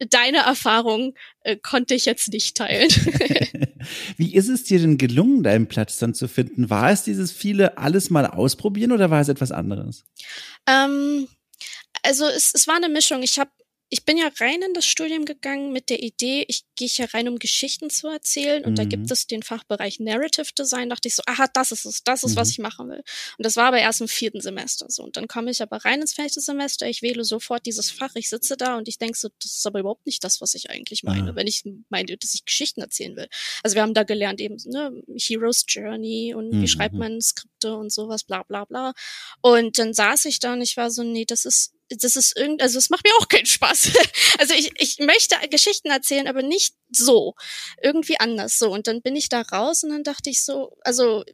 deine 0.00 0.38
Erfahrung 0.38 1.14
äh, 1.42 1.56
konnte 1.56 1.94
ich 1.94 2.06
jetzt 2.06 2.26
nicht 2.30 2.56
teilen. 2.56 2.90
Wie 4.16 4.34
ist 4.34 4.48
es 4.48 4.64
dir 4.64 4.78
denn 4.78 4.98
gelungen, 4.98 5.42
deinen 5.42 5.66
Platz 5.66 5.98
dann 5.98 6.14
zu 6.14 6.28
finden? 6.28 6.70
War 6.70 6.90
es 6.90 7.02
dieses 7.04 7.32
viele 7.32 7.78
alles 7.78 8.10
mal 8.10 8.26
ausprobieren 8.26 8.92
oder 8.92 9.10
war 9.10 9.20
es 9.20 9.28
etwas 9.28 9.52
anderes? 9.52 10.04
Ähm, 10.66 11.28
also 12.02 12.26
es, 12.26 12.52
es 12.54 12.66
war 12.66 12.76
eine 12.76 12.88
Mischung. 12.88 13.22
Ich 13.22 13.38
habe 13.38 13.50
ich 13.94 14.04
bin 14.04 14.18
ja 14.18 14.28
rein 14.40 14.60
in 14.60 14.74
das 14.74 14.86
Studium 14.86 15.24
gegangen 15.24 15.72
mit 15.72 15.88
der 15.88 16.02
Idee, 16.02 16.44
ich 16.48 16.64
gehe 16.74 16.88
hier 16.88 17.14
rein, 17.14 17.28
um 17.28 17.38
Geschichten 17.38 17.90
zu 17.90 18.08
erzählen. 18.08 18.64
Und 18.64 18.72
mhm. 18.72 18.74
da 18.74 18.84
gibt 18.84 19.08
es 19.08 19.28
den 19.28 19.44
Fachbereich 19.44 20.00
Narrative 20.00 20.52
Design. 20.58 20.90
dachte 20.90 21.06
ich 21.06 21.14
so, 21.14 21.22
aha, 21.26 21.46
das 21.54 21.70
ist 21.70 21.84
es, 21.84 22.02
das 22.02 22.24
ist, 22.24 22.32
mhm. 22.32 22.36
was 22.36 22.50
ich 22.50 22.58
machen 22.58 22.88
will. 22.88 23.04
Und 23.38 23.46
das 23.46 23.54
war 23.54 23.66
aber 23.66 23.78
erst 23.78 24.00
im 24.00 24.08
vierten 24.08 24.40
Semester 24.40 24.86
so. 24.88 25.04
Und 25.04 25.16
dann 25.16 25.28
komme 25.28 25.52
ich 25.52 25.62
aber 25.62 25.76
rein 25.76 26.00
ins 26.00 26.14
fünfte 26.14 26.40
Semester, 26.40 26.88
ich 26.88 27.02
wähle 27.02 27.22
sofort 27.22 27.66
dieses 27.66 27.92
Fach, 27.92 28.10
ich 28.16 28.28
sitze 28.28 28.56
da 28.56 28.76
und 28.76 28.88
ich 28.88 28.98
denke 28.98 29.16
so, 29.16 29.28
das 29.40 29.52
ist 29.58 29.66
aber 29.66 29.78
überhaupt 29.78 30.06
nicht 30.06 30.24
das, 30.24 30.40
was 30.40 30.54
ich 30.54 30.70
eigentlich 30.70 31.04
meine, 31.04 31.30
ah. 31.30 31.36
wenn 31.36 31.46
ich 31.46 31.62
meine, 31.88 32.16
dass 32.16 32.34
ich 32.34 32.44
Geschichten 32.44 32.80
erzählen 32.80 33.14
will. 33.14 33.28
Also 33.62 33.76
wir 33.76 33.82
haben 33.82 33.94
da 33.94 34.02
gelernt 34.02 34.40
eben, 34.40 34.56
ne, 34.64 34.90
Hero's 35.16 35.66
Journey 35.68 36.34
und 36.34 36.52
mhm. 36.52 36.62
wie 36.62 36.68
schreibt 36.68 36.96
man 36.96 37.20
Skripte 37.64 37.76
und 37.76 37.92
sowas, 37.92 38.24
bla 38.24 38.42
bla 38.42 38.64
bla. 38.64 38.92
Und 39.40 39.78
dann 39.78 39.94
saß 39.94 40.26
ich 40.26 40.38
da 40.38 40.52
und 40.52 40.62
ich 40.62 40.76
war 40.76 40.90
so, 40.90 41.02
nee, 41.02 41.24
das 41.24 41.44
ist 41.44 41.72
das 41.90 42.16
ist 42.16 42.34
irgend, 42.36 42.62
also 42.62 42.78
es 42.78 42.88
macht 42.88 43.04
mir 43.04 43.14
auch 43.20 43.28
keinen 43.28 43.46
Spaß. 43.46 43.90
also 44.38 44.54
ich, 44.54 44.72
ich 44.78 44.98
möchte 45.00 45.36
Geschichten 45.50 45.90
erzählen, 45.90 46.26
aber 46.26 46.42
nicht 46.42 46.74
so. 46.90 47.34
Irgendwie 47.82 48.18
anders 48.18 48.58
so. 48.58 48.72
Und 48.72 48.86
dann 48.86 49.02
bin 49.02 49.14
ich 49.14 49.28
da 49.28 49.42
raus 49.42 49.84
und 49.84 49.90
dann 49.90 50.02
dachte 50.02 50.30
ich 50.30 50.42
so, 50.42 50.76
also 50.80 51.24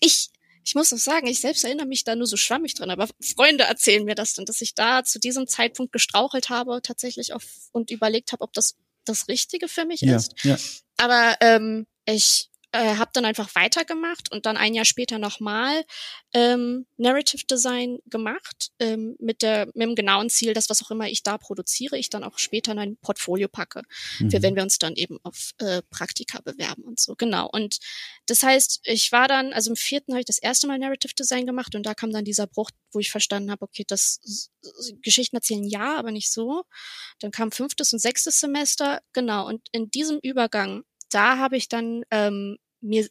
ich, 0.00 0.30
ich 0.64 0.74
muss 0.74 0.92
auch 0.92 0.98
sagen, 0.98 1.28
ich 1.28 1.40
selbst 1.40 1.62
erinnere 1.62 1.86
mich 1.86 2.02
da 2.02 2.16
nur 2.16 2.26
so 2.26 2.36
schwammig 2.36 2.74
dran, 2.74 2.90
aber 2.90 3.08
Freunde 3.20 3.64
erzählen 3.64 4.04
mir 4.04 4.16
das 4.16 4.34
dann, 4.34 4.46
dass 4.46 4.60
ich 4.60 4.74
da 4.74 5.04
zu 5.04 5.20
diesem 5.20 5.46
Zeitpunkt 5.46 5.92
gestrauchelt 5.92 6.48
habe, 6.48 6.80
tatsächlich 6.82 7.32
auf 7.32 7.44
und 7.70 7.92
überlegt 7.92 8.32
habe, 8.32 8.42
ob 8.42 8.52
das 8.52 8.74
das 9.04 9.28
Richtige 9.28 9.68
für 9.68 9.84
mich 9.84 10.00
ja, 10.00 10.16
ist. 10.16 10.34
Ja. 10.42 10.56
Aber 10.96 11.36
ähm, 11.40 11.86
ich 12.04 12.50
äh, 12.74 12.96
habe 12.96 13.12
dann 13.12 13.24
einfach 13.24 13.54
weitergemacht 13.54 14.32
und 14.32 14.46
dann 14.46 14.56
ein 14.56 14.74
Jahr 14.74 14.84
später 14.84 15.18
nochmal 15.18 15.84
ähm, 16.32 16.86
Narrative 16.96 17.46
Design 17.48 17.98
gemacht 18.06 18.72
ähm, 18.80 19.14
mit 19.20 19.42
der 19.42 19.66
mit 19.66 19.82
dem 19.82 19.94
genauen 19.94 20.28
Ziel, 20.28 20.54
dass 20.54 20.68
was 20.68 20.82
auch 20.82 20.90
immer 20.90 21.08
ich 21.08 21.22
da 21.22 21.38
produziere, 21.38 21.96
ich 21.96 22.10
dann 22.10 22.24
auch 22.24 22.36
später 22.36 22.72
in 22.72 22.80
ein 22.80 22.96
Portfolio 22.96 23.46
packe, 23.46 23.82
mhm. 24.18 24.30
für 24.30 24.42
wenn 24.42 24.56
wir 24.56 24.64
uns 24.64 24.78
dann 24.78 24.96
eben 24.96 25.18
auf 25.22 25.52
äh, 25.58 25.82
Praktika 25.88 26.40
bewerben 26.40 26.82
und 26.82 26.98
so. 26.98 27.14
Genau. 27.14 27.48
Und 27.48 27.78
das 28.26 28.42
heißt, 28.42 28.80
ich 28.82 29.12
war 29.12 29.28
dann, 29.28 29.52
also 29.52 29.70
im 29.70 29.76
vierten 29.76 30.12
habe 30.12 30.20
ich 30.20 30.26
das 30.26 30.38
erste 30.38 30.66
Mal 30.66 30.80
Narrative 30.80 31.14
Design 31.14 31.46
gemacht 31.46 31.76
und 31.76 31.86
da 31.86 31.94
kam 31.94 32.10
dann 32.10 32.24
dieser 32.24 32.48
Bruch, 32.48 32.70
wo 32.90 32.98
ich 32.98 33.12
verstanden 33.12 33.52
habe, 33.52 33.62
okay, 33.62 33.84
das 33.86 34.50
Geschichten 35.00 35.36
erzählen 35.36 35.64
ja, 35.64 35.96
aber 35.96 36.10
nicht 36.10 36.32
so. 36.32 36.64
Dann 37.20 37.30
kam 37.30 37.52
fünftes 37.52 37.92
und 37.92 38.00
sechstes 38.00 38.40
Semester, 38.40 39.00
genau. 39.12 39.46
Und 39.46 39.68
in 39.70 39.92
diesem 39.92 40.18
Übergang 40.20 40.82
da 41.14 41.38
habe 41.38 41.56
ich 41.56 41.68
dann 41.68 42.02
ähm, 42.10 42.58
mir 42.84 43.08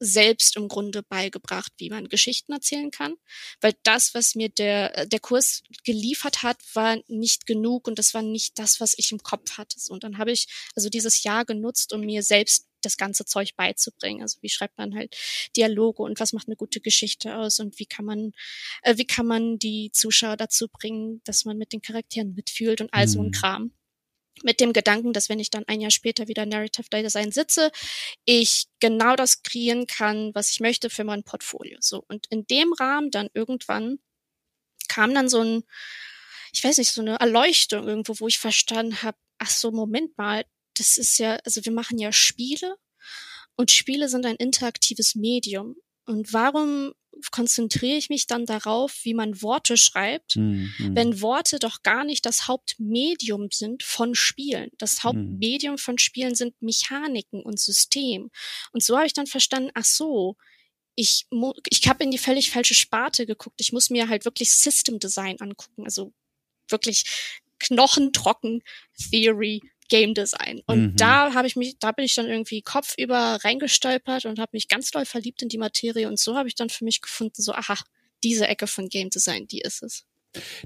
selbst 0.00 0.56
im 0.56 0.68
Grunde 0.68 1.02
beigebracht, 1.02 1.72
wie 1.78 1.90
man 1.90 2.08
Geschichten 2.08 2.52
erzählen 2.52 2.90
kann, 2.90 3.14
weil 3.60 3.74
das, 3.82 4.14
was 4.14 4.34
mir 4.34 4.48
der 4.48 4.96
äh, 4.96 5.08
der 5.08 5.20
Kurs 5.20 5.62
geliefert 5.84 6.42
hat, 6.42 6.58
war 6.74 6.98
nicht 7.08 7.46
genug 7.46 7.88
und 7.88 7.98
das 7.98 8.14
war 8.14 8.22
nicht 8.22 8.58
das, 8.58 8.80
was 8.80 8.94
ich 8.96 9.12
im 9.12 9.22
Kopf 9.22 9.58
hatte. 9.58 9.76
Und 9.88 10.04
dann 10.04 10.18
habe 10.18 10.32
ich 10.32 10.46
also 10.76 10.88
dieses 10.88 11.22
Jahr 11.22 11.44
genutzt, 11.44 11.92
um 11.92 12.02
mir 12.02 12.22
selbst 12.22 12.66
das 12.82 12.96
ganze 12.96 13.24
Zeug 13.24 13.56
beizubringen. 13.56 14.22
Also 14.22 14.38
wie 14.40 14.48
schreibt 14.48 14.78
man 14.78 14.94
halt 14.94 15.16
Dialoge 15.56 16.02
und 16.02 16.20
was 16.20 16.32
macht 16.32 16.46
eine 16.46 16.56
gute 16.56 16.80
Geschichte 16.80 17.36
aus 17.36 17.58
und 17.58 17.78
wie 17.80 17.86
kann 17.86 18.04
man 18.04 18.32
äh, 18.82 18.96
wie 18.96 19.06
kann 19.06 19.26
man 19.26 19.58
die 19.58 19.90
Zuschauer 19.92 20.36
dazu 20.36 20.68
bringen, 20.68 21.20
dass 21.24 21.44
man 21.44 21.58
mit 21.58 21.72
den 21.72 21.82
Charakteren 21.82 22.34
mitfühlt 22.34 22.80
und 22.80 22.94
all 22.94 23.08
so 23.08 23.20
ein 23.20 23.28
mhm. 23.28 23.32
Kram 23.32 23.72
mit 24.44 24.60
dem 24.60 24.72
Gedanken, 24.72 25.12
dass 25.12 25.28
wenn 25.28 25.38
ich 25.38 25.50
dann 25.50 25.64
ein 25.66 25.80
Jahr 25.80 25.90
später 25.90 26.28
wieder 26.28 26.46
Narrative 26.46 26.88
Design 26.90 27.32
sitze, 27.32 27.70
ich 28.24 28.66
genau 28.80 29.16
das 29.16 29.42
kreieren 29.42 29.86
kann, 29.86 30.34
was 30.34 30.50
ich 30.50 30.60
möchte 30.60 30.90
für 30.90 31.04
mein 31.04 31.22
Portfolio. 31.22 31.78
So 31.80 32.04
und 32.08 32.26
in 32.30 32.46
dem 32.46 32.72
Rahmen 32.72 33.10
dann 33.10 33.28
irgendwann 33.34 33.98
kam 34.88 35.14
dann 35.14 35.28
so 35.28 35.40
ein, 35.40 35.64
ich 36.52 36.64
weiß 36.64 36.78
nicht, 36.78 36.92
so 36.92 37.00
eine 37.00 37.16
Erleuchtung 37.16 37.86
irgendwo, 37.86 38.14
wo 38.18 38.28
ich 38.28 38.38
verstanden 38.38 39.02
habe, 39.02 39.18
ach 39.38 39.50
so, 39.50 39.70
Moment 39.70 40.16
mal, 40.18 40.44
das 40.76 40.96
ist 40.96 41.18
ja, 41.18 41.36
also 41.44 41.64
wir 41.64 41.72
machen 41.72 41.98
ja 41.98 42.12
Spiele 42.12 42.76
und 43.56 43.70
Spiele 43.70 44.08
sind 44.08 44.24
ein 44.26 44.36
interaktives 44.36 45.14
Medium. 45.14 45.76
Und 46.06 46.32
warum 46.32 46.94
konzentriere 47.30 47.96
ich 47.96 48.08
mich 48.08 48.26
dann 48.26 48.46
darauf, 48.46 49.00
wie 49.04 49.14
man 49.14 49.42
Worte 49.42 49.76
schreibt, 49.76 50.36
mhm. 50.36 50.72
wenn 50.78 51.20
Worte 51.20 51.58
doch 51.58 51.82
gar 51.82 52.04
nicht 52.04 52.26
das 52.26 52.48
Hauptmedium 52.48 53.48
sind 53.52 53.82
von 53.82 54.14
Spielen. 54.14 54.70
Das 54.78 54.98
hm. 54.98 55.04
Hauptmedium 55.04 55.74
mhm. 55.74 55.78
von 55.78 55.98
Spielen 55.98 56.34
sind 56.34 56.60
Mechaniken 56.60 57.42
und 57.42 57.58
System. 57.58 58.30
Und 58.72 58.82
so 58.82 58.96
habe 58.96 59.06
ich 59.06 59.12
dann 59.12 59.26
verstanden, 59.26 59.70
ach 59.74 59.84
so, 59.84 60.36
ich, 60.94 61.26
ich 61.68 61.88
habe 61.88 62.02
in 62.02 62.10
die 62.10 62.18
völlig 62.18 62.50
falsche 62.50 62.74
Sparte 62.74 63.24
geguckt. 63.24 63.60
Ich 63.60 63.72
muss 63.72 63.88
mir 63.88 64.08
halt 64.08 64.24
wirklich 64.24 64.52
System 64.52 64.98
Design 64.98 65.40
angucken. 65.40 65.84
Also 65.84 66.12
wirklich 66.68 67.04
knochentrocken 67.60 68.62
Theory 69.10 69.62
Game 69.88 70.14
Design. 70.14 70.62
Und 70.66 70.80
mhm. 70.80 70.96
da 70.96 71.34
habe 71.34 71.46
ich 71.46 71.56
mich, 71.56 71.78
da 71.78 71.92
bin 71.92 72.04
ich 72.04 72.14
dann 72.14 72.26
irgendwie 72.26 72.62
kopfüber 72.62 73.38
reingestolpert 73.42 74.24
und 74.26 74.38
habe 74.38 74.50
mich 74.52 74.68
ganz 74.68 74.90
doll 74.90 75.04
verliebt 75.04 75.42
in 75.42 75.48
die 75.48 75.58
Materie. 75.58 76.08
Und 76.08 76.18
so 76.18 76.36
habe 76.36 76.48
ich 76.48 76.54
dann 76.54 76.70
für 76.70 76.84
mich 76.84 77.00
gefunden, 77.00 77.42
so, 77.42 77.52
aha, 77.52 77.76
diese 78.22 78.46
Ecke 78.46 78.66
von 78.66 78.88
Game 78.88 79.10
Design, 79.10 79.46
die 79.46 79.60
ist 79.60 79.82
es. 79.82 80.04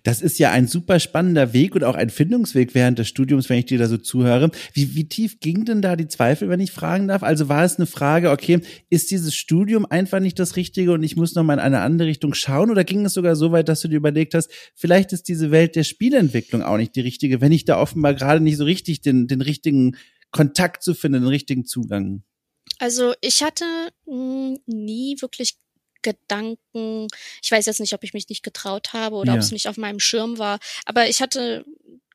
Das 0.03 0.21
ist 0.23 0.39
ja 0.39 0.51
ein 0.51 0.67
super 0.67 0.99
spannender 0.99 1.53
Weg 1.53 1.75
und 1.75 1.85
auch 1.85 1.95
ein 1.95 2.11
Findungsweg 2.11 2.75
während 2.75 2.99
des 2.99 3.09
Studiums, 3.09 3.49
wenn 3.49 3.59
ich 3.59 3.67
dir 3.67 3.79
da 3.79 3.87
so 3.87 3.97
zuhöre. 3.97 4.51
Wie, 4.73 4.95
wie 4.95 5.09
tief 5.09 5.41
ging 5.41 5.65
denn 5.65 5.83
da 5.83 5.97
die 5.97 6.09
Zweifel, 6.09 6.49
wenn 6.49 6.61
ich 6.61 6.73
fragen 6.73 7.09
darf? 7.09 7.23
Also 7.23 7.49
war 7.49 7.65
es 7.65 7.77
eine 7.77 7.87
Frage, 7.87 8.31
okay, 8.31 8.61
ist 8.91 9.11
dieses 9.11 9.35
Studium 9.35 9.87
einfach 9.87 10.21
nicht 10.21 10.39
das 10.39 10.57
Richtige 10.57 10.93
und 10.93 11.03
ich 11.03 11.17
muss 11.17 11.35
noch 11.35 11.45
mal 11.45 11.55
in 11.55 11.61
eine 11.61 11.81
andere 11.81 12.09
Richtung 12.09 12.35
schauen? 12.35 12.71
Oder 12.71 12.85
ging 12.85 13.05
es 13.05 13.15
sogar 13.15 13.37
so 13.37 13.53
weit, 13.53 13.69
dass 13.69 13.81
du 13.81 13.89
dir 13.89 13.97
überlegt 13.97 14.35
hast, 14.35 14.51
vielleicht 14.75 15.13
ist 15.13 15.29
diese 15.29 15.51
Welt 15.51 15.77
der 15.77 15.85
Spielentwicklung 15.85 16.63
auch 16.63 16.77
nicht 16.77 16.97
die 16.97 17.01
richtige, 17.01 17.41
wenn 17.41 17.53
ich 17.53 17.65
da 17.65 17.79
offenbar 17.79 18.15
gerade 18.15 18.41
nicht 18.41 18.57
so 18.57 18.65
richtig 18.65 19.01
den, 19.01 19.29
den 19.29 19.41
richtigen 19.41 19.97
Kontakt 20.33 20.83
zu 20.83 20.95
finden, 20.95 21.23
den 21.23 21.29
richtigen 21.29 21.65
Zugang? 21.65 22.23
Also 22.79 23.15
ich 23.21 23.43
hatte 23.43 23.65
mh, 24.07 24.15
hm, 24.15 24.59
nie 24.67 25.17
wirklich 25.21 25.57
Gedanken. 26.03 27.09
Ich 27.43 27.51
weiß 27.51 27.67
jetzt 27.67 27.81
nicht, 27.81 27.95
ob 27.95 28.05
ich 28.05 28.13
mich 28.13 28.29
nicht 28.29 28.43
getraut 28.43 28.93
habe 28.93 29.17
oder 29.17 29.33
ja. 29.33 29.35
ob 29.35 29.41
es 29.41 29.53
nicht 29.53 29.69
auf 29.69 29.77
meinem 29.77 30.01
Schirm 30.01 30.39
war. 30.39 30.59
Aber 30.85 31.09
ich 31.09 31.21
hatte, 31.21 31.65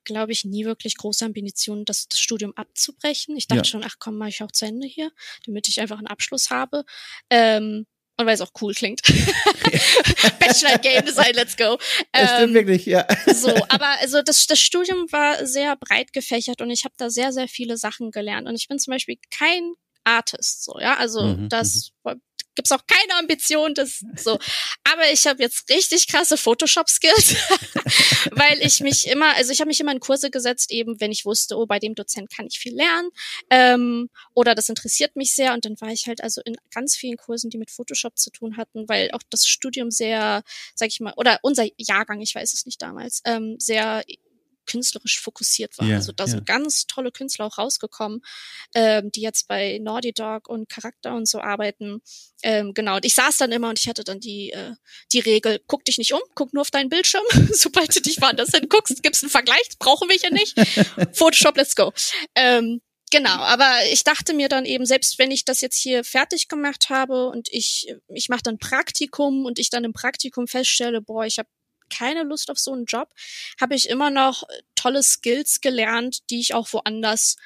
glaube 0.04 0.32
ich, 0.32 0.46
nie 0.46 0.66
wirklich 0.66 0.98
große 0.98 1.26
Ambitionen, 1.26 1.86
das, 1.86 2.08
das 2.08 2.20
Studium 2.20 2.54
abzubrechen. 2.56 3.36
Ich 3.38 3.48
dachte 3.48 3.60
ja. 3.60 3.66
schon, 3.66 3.84
ach 3.84 3.96
komm, 4.00 4.18
mach 4.18 4.28
ich 4.28 4.44
auch 4.44 4.52
zu 4.52 4.66
Ende 4.66 4.88
hier, 4.88 5.12
damit 5.46 5.68
ich 5.68 5.80
einfach 5.82 5.98
einen 5.98 6.08
Abschluss 6.08 6.50
habe. 6.50 6.84
Ähm, 7.30 7.86
und 8.20 8.26
weil 8.26 8.34
es 8.34 8.42
auch 8.42 8.52
cool 8.62 8.74
klingt. 8.74 9.02
Bachelor 10.40 10.80
Game 10.80 11.06
Design, 11.06 11.34
let's 11.36 11.56
go. 11.56 11.78
Das 12.12 12.32
stimmt 12.32 12.50
ähm, 12.50 12.54
wirklich, 12.56 12.86
ja. 12.88 13.06
so, 13.32 13.54
aber 13.70 14.00
also 14.02 14.24
das, 14.24 14.48
das 14.48 14.60
Studium 14.60 15.12
war 15.12 15.46
sehr 15.46 15.76
breit 15.76 16.14
gefächert 16.14 16.62
und 16.62 16.72
ich 16.72 16.84
habe 16.84 16.96
da 16.98 17.12
sehr, 17.12 17.32
sehr 17.32 17.48
viele 17.48 17.78
Sachen 17.78 18.10
gelernt. 18.12 18.48
Und 18.48 18.56
ich 18.56 18.68
bin 18.68 18.80
zum 18.80 18.92
Beispiel 18.92 19.20
kein 19.30 19.74
Artist, 20.04 20.64
so, 20.64 20.80
ja. 20.80 20.98
Also 20.98 21.22
mhm, 21.22 21.50
das 21.50 21.92
mhm 22.04 22.22
gibt's 22.58 22.72
auch 22.72 22.86
keine 22.86 23.18
Ambition, 23.20 23.74
das 23.74 24.04
so. 24.18 24.38
Aber 24.84 25.10
ich 25.14 25.26
habe 25.28 25.42
jetzt 25.42 25.70
richtig 25.70 26.08
krasse 26.08 26.36
Photoshop-Skills, 26.36 27.36
weil 28.32 28.62
ich 28.62 28.82
mich 28.82 29.08
immer, 29.08 29.36
also 29.36 29.54
ich 29.54 29.62
habe 29.62 29.70
mich 29.70 29.80
immer 29.80 29.94
in 29.94 30.02
Kurse 30.02 30.30
gesetzt, 30.30 30.72
eben 30.72 31.00
wenn 31.00 31.12
ich 31.12 31.24
wusste, 31.24 31.56
oh, 31.56 31.66
bei 31.66 31.80
dem 31.80 31.96
Dozent 31.96 32.30
kann 32.30 32.48
ich 32.48 32.60
viel 32.60 32.76
lernen 32.76 33.10
ähm, 33.50 34.10
oder 34.34 34.56
das 34.56 34.68
interessiert 34.68 35.16
mich 35.16 35.34
sehr. 35.34 35.54
Und 35.54 35.64
dann 35.64 35.80
war 35.80 35.90
ich 35.90 36.08
halt 36.08 36.22
also 36.22 36.42
in 36.44 36.58
ganz 36.72 36.98
vielen 36.98 37.16
Kursen, 37.16 37.50
die 37.50 37.58
mit 37.58 37.72
Photoshop 37.72 38.18
zu 38.18 38.32
tun 38.32 38.58
hatten, 38.58 38.90
weil 38.90 39.12
auch 39.12 39.24
das 39.30 39.48
Studium 39.48 39.92
sehr, 39.92 40.44
sag 40.76 40.90
ich 40.90 41.00
mal, 41.00 41.14
oder 41.16 41.40
unser 41.44 41.68
Jahrgang, 41.78 42.20
ich 42.22 42.36
weiß 42.36 42.54
es 42.54 42.66
nicht 42.66 42.82
damals, 42.82 43.22
ähm, 43.26 43.56
sehr 43.60 44.04
künstlerisch 44.68 45.20
fokussiert 45.20 45.78
war. 45.78 45.88
Ja, 45.88 45.96
also 45.96 46.12
da 46.12 46.26
ja. 46.26 46.32
sind 46.32 46.46
ganz 46.46 46.86
tolle 46.86 47.12
Künstler 47.12 47.46
auch 47.46 47.58
rausgekommen, 47.58 48.22
ähm, 48.76 49.12
die 49.12 49.22
jetzt 49.22 49.48
bei 49.48 49.80
Naughty 49.82 50.14
Dog 50.14 50.48
und 50.48 50.70
Charakter 50.70 51.16
und 51.16 51.28
so 51.28 51.40
arbeiten. 51.40 52.02
Ähm, 52.44 52.74
genau, 52.74 52.98
und 52.98 53.06
ich 53.06 53.16
saß 53.16 53.38
dann 53.38 53.52
immer 53.52 53.70
und 53.70 53.80
ich 53.80 53.88
hatte 53.88 54.04
dann 54.04 54.20
die, 54.20 54.52
äh, 54.52 54.74
die 55.12 55.20
Regel, 55.20 55.60
guck 55.68 55.86
dich 55.86 55.98
nicht 55.98 56.14
um, 56.14 56.22
guck 56.36 56.54
nur 56.54 56.62
auf 56.62 56.72
deinen 56.72 56.90
Bildschirm. 56.90 57.24
Sobald 57.52 57.96
du 57.96 58.02
dich 58.02 58.22
woanders 58.22 58.52
hinguckst, 58.52 59.02
gibt's 59.02 59.24
einen 59.24 59.32
Vergleich, 59.32 59.68
brauchen 59.80 60.10
wir 60.10 60.18
hier 60.18 60.32
nicht. 60.32 60.56
Photoshop, 61.14 61.58
let's 61.58 61.76
go. 61.76 61.92
Ähm, 62.36 62.82
Genau, 63.10 63.38
aber 63.38 63.74
ich 63.90 64.04
dachte 64.04 64.34
mir 64.34 64.50
dann 64.50 64.66
eben, 64.66 64.86
selbst 64.86 65.18
wenn 65.18 65.32
ich 65.32 65.46
das 65.46 65.62
jetzt 65.62 65.78
hier 65.78 66.04
fertig 66.04 66.50
gemacht 66.50 66.90
habe 66.90 67.30
und 67.30 67.48
ich, 67.52 67.88
ich 68.10 68.28
mache 68.28 68.42
dann 68.44 68.58
Praktikum 68.58 69.46
und 69.46 69.60
ich 69.60 69.70
dann 69.70 69.86
im 69.86 69.94
Praktikum 69.94 70.46
feststelle, 70.46 71.02
boah, 71.02 71.26
ich 71.26 71.40
habe 71.40 71.48
keine 71.90 72.24
Lust 72.24 72.50
auf 72.52 72.60
so 72.60 72.74
einen 72.74 72.86
Job, 72.86 73.10
habe 73.60 73.76
ich 73.76 73.90
immer 73.90 74.10
noch 74.10 74.44
tolle 74.76 75.04
Skills 75.04 75.62
gelernt, 75.62 76.30
die 76.30 76.40
ich 76.40 76.54
auch 76.54 76.72
woanders 76.74 77.38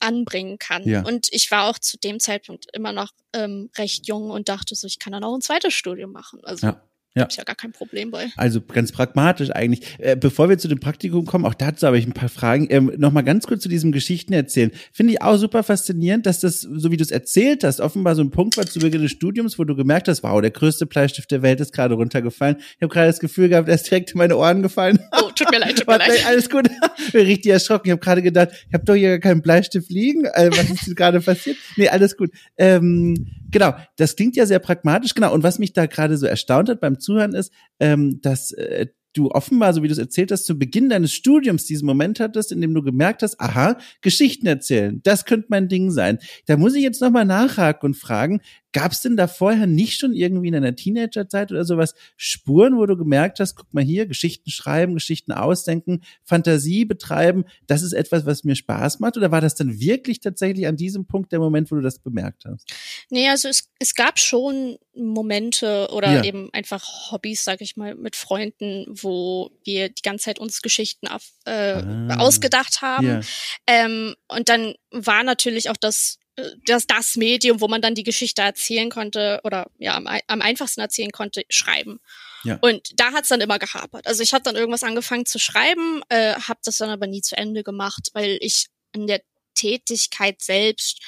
anbringen 0.00 0.58
kann. 0.58 0.82
Ja. 0.88 1.04
Und 1.04 1.28
ich 1.30 1.50
war 1.50 1.68
auch 1.68 1.78
zu 1.78 1.98
dem 1.98 2.18
Zeitpunkt 2.18 2.66
immer 2.72 2.92
noch 2.92 3.12
ähm, 3.32 3.70
recht 3.76 4.06
jung 4.08 4.30
und 4.30 4.48
dachte 4.48 4.74
so, 4.74 4.86
ich 4.86 4.98
kann 4.98 5.12
dann 5.12 5.24
auch 5.24 5.34
ein 5.34 5.42
zweites 5.42 5.74
Studium 5.74 6.12
machen. 6.12 6.40
Also 6.42 6.68
ja. 6.68 6.82
Ja. 7.16 7.22
Hab 7.22 7.32
ich 7.32 7.38
ja 7.38 7.44
gar 7.44 7.56
kein 7.56 7.72
Problem 7.72 8.12
bei. 8.12 8.28
Also 8.36 8.60
ganz 8.60 8.92
pragmatisch 8.92 9.50
eigentlich. 9.50 9.98
Äh, 9.98 10.14
bevor 10.14 10.48
wir 10.48 10.58
zu 10.58 10.68
dem 10.68 10.78
Praktikum 10.78 11.26
kommen, 11.26 11.44
auch 11.44 11.54
dazu 11.54 11.86
habe 11.86 11.98
ich 11.98 12.06
ein 12.06 12.12
paar 12.12 12.28
Fragen. 12.28 12.68
Ähm, 12.70 12.92
Nochmal 12.98 13.24
ganz 13.24 13.48
kurz 13.48 13.62
zu 13.62 13.68
diesem 13.68 13.90
Geschichten 13.90 14.32
erzählen. 14.32 14.70
Finde 14.92 15.14
ich 15.14 15.22
auch 15.22 15.36
super 15.36 15.64
faszinierend, 15.64 16.26
dass 16.26 16.38
das, 16.38 16.60
so 16.60 16.92
wie 16.92 16.96
du 16.96 17.02
es 17.02 17.10
erzählt 17.10 17.64
hast, 17.64 17.80
offenbar 17.80 18.14
so 18.14 18.22
ein 18.22 18.30
Punkt 18.30 18.56
war 18.56 18.66
zu 18.66 18.78
Beginn 18.78 19.02
des 19.02 19.10
Studiums, 19.10 19.58
wo 19.58 19.64
du 19.64 19.74
gemerkt 19.74 20.06
hast, 20.06 20.22
wow, 20.22 20.40
der 20.40 20.52
größte 20.52 20.86
Bleistift 20.86 21.32
der 21.32 21.42
Welt 21.42 21.58
ist 21.60 21.72
gerade 21.72 21.94
runtergefallen. 21.94 22.58
Ich 22.76 22.82
habe 22.82 22.92
gerade 22.92 23.08
das 23.08 23.18
Gefühl 23.18 23.48
gehabt, 23.48 23.68
er 23.68 23.74
ist 23.74 23.90
direkt 23.90 24.12
in 24.12 24.18
meine 24.18 24.36
Ohren 24.36 24.62
gefallen. 24.62 25.00
Oh, 25.12 25.30
tut 25.34 25.50
mir 25.50 25.58
leid, 25.58 25.78
tut 25.78 25.88
mir 25.88 25.98
leid. 25.98 26.24
Alles 26.26 26.48
gut. 26.48 26.70
Ich 26.98 27.12
bin 27.12 27.26
richtig 27.26 27.50
erschrocken. 27.50 27.88
Ich 27.88 27.92
habe 27.92 28.00
gerade 28.00 28.22
gedacht, 28.22 28.50
ich 28.68 28.74
habe 28.74 28.84
doch 28.84 28.94
hier 28.94 29.18
gar 29.18 29.30
keinen 29.30 29.42
Bleistift 29.42 29.90
liegen. 29.90 30.28
Also, 30.28 30.56
was 30.58 30.70
ist 30.70 30.96
gerade 30.96 31.20
passiert? 31.20 31.56
Nee, 31.76 31.88
alles 31.88 32.16
gut. 32.16 32.30
Ähm, 32.56 33.26
Genau, 33.50 33.74
das 33.96 34.16
klingt 34.16 34.36
ja 34.36 34.46
sehr 34.46 34.58
pragmatisch, 34.58 35.14
genau. 35.14 35.32
Und 35.32 35.42
was 35.42 35.58
mich 35.58 35.72
da 35.72 35.86
gerade 35.86 36.16
so 36.16 36.26
erstaunt 36.26 36.68
hat 36.68 36.80
beim 36.80 36.98
Zuhören 36.98 37.34
ist, 37.34 37.52
ähm, 37.80 38.20
dass 38.20 38.52
äh, 38.52 38.86
du 39.12 39.30
offenbar, 39.30 39.72
so 39.74 39.82
wie 39.82 39.88
du 39.88 39.92
es 39.92 39.98
erzählt 39.98 40.30
hast, 40.30 40.46
zu 40.46 40.58
Beginn 40.58 40.88
deines 40.88 41.12
Studiums 41.12 41.64
diesen 41.64 41.86
Moment 41.86 42.20
hattest, 42.20 42.52
in 42.52 42.60
dem 42.60 42.74
du 42.74 42.82
gemerkt 42.82 43.22
hast, 43.22 43.40
aha, 43.40 43.76
Geschichten 44.02 44.46
erzählen, 44.46 45.00
das 45.02 45.24
könnte 45.24 45.48
mein 45.50 45.68
Ding 45.68 45.90
sein. 45.90 46.18
Da 46.46 46.56
muss 46.56 46.74
ich 46.74 46.82
jetzt 46.82 47.00
nochmal 47.00 47.24
nachhaken 47.24 47.86
und 47.86 47.94
fragen, 47.94 48.40
gab 48.72 48.92
es 48.92 49.00
denn 49.00 49.16
da 49.16 49.26
vorher 49.26 49.66
nicht 49.66 49.98
schon 49.98 50.14
irgendwie 50.14 50.48
in 50.48 50.54
deiner 50.54 50.74
Teenagerzeit 50.74 51.50
oder 51.50 51.64
sowas 51.64 51.94
Spuren, 52.16 52.76
wo 52.76 52.86
du 52.86 52.96
gemerkt 52.96 53.40
hast, 53.40 53.56
guck 53.56 53.72
mal 53.74 53.82
hier, 53.82 54.06
Geschichten 54.06 54.50
schreiben, 54.50 54.94
Geschichten 54.94 55.32
ausdenken, 55.32 56.02
Fantasie 56.24 56.84
betreiben, 56.84 57.44
das 57.66 57.82
ist 57.82 57.92
etwas, 57.92 58.26
was 58.26 58.44
mir 58.44 58.54
Spaß 58.54 59.00
macht? 59.00 59.16
Oder 59.16 59.30
war 59.30 59.40
das 59.40 59.54
dann 59.54 59.80
wirklich 59.80 60.20
tatsächlich 60.20 60.66
an 60.66 60.76
diesem 60.76 61.06
Punkt 61.06 61.32
der 61.32 61.40
Moment, 61.40 61.70
wo 61.70 61.76
du 61.76 61.82
das 61.82 61.98
bemerkt 61.98 62.44
hast? 62.44 62.72
Nee, 63.10 63.28
also 63.28 63.48
es, 63.48 63.68
es 63.78 63.94
gab 63.94 64.18
schon 64.18 64.78
Momente 64.94 65.88
oder 65.92 66.14
ja. 66.14 66.24
eben 66.24 66.50
einfach 66.52 67.10
Hobbys, 67.10 67.44
sag 67.44 67.60
ich 67.60 67.76
mal, 67.76 67.94
mit 67.94 68.16
Freunden, 68.16 68.86
wo 68.88 69.50
wir 69.64 69.88
die 69.88 70.02
ganze 70.02 70.26
Zeit 70.26 70.38
uns 70.38 70.62
Geschichten 70.62 71.08
auf, 71.08 71.30
äh, 71.44 71.74
ah. 71.74 72.18
ausgedacht 72.18 72.82
haben. 72.82 73.06
Ja. 73.06 73.20
Ähm, 73.66 74.14
und 74.28 74.48
dann 74.48 74.74
war 74.90 75.24
natürlich 75.24 75.70
auch 75.70 75.76
das 75.76 76.19
das, 76.66 76.86
das 76.86 77.16
Medium, 77.16 77.60
wo 77.60 77.68
man 77.68 77.82
dann 77.82 77.94
die 77.94 78.04
Geschichte 78.04 78.42
erzählen 78.42 78.90
konnte 78.90 79.40
oder 79.44 79.70
ja 79.78 79.96
am, 79.96 80.06
am 80.06 80.40
einfachsten 80.40 80.80
erzählen 80.80 81.10
konnte, 81.10 81.42
schreiben. 81.48 82.00
Ja. 82.44 82.58
Und 82.62 82.98
da 82.98 83.12
hat's 83.12 83.28
dann 83.28 83.40
immer 83.40 83.58
gehapert. 83.58 84.06
Also 84.06 84.22
ich 84.22 84.32
habe 84.32 84.42
dann 84.42 84.56
irgendwas 84.56 84.84
angefangen 84.84 85.26
zu 85.26 85.38
schreiben, 85.38 86.02
äh, 86.08 86.34
habe 86.34 86.60
das 86.64 86.78
dann 86.78 86.90
aber 86.90 87.06
nie 87.06 87.20
zu 87.20 87.36
Ende 87.36 87.62
gemacht, 87.62 88.10
weil 88.14 88.38
ich 88.40 88.68
in 88.92 89.06
der 89.06 89.22
Tätigkeit 89.54 90.40
selbst 90.40 91.00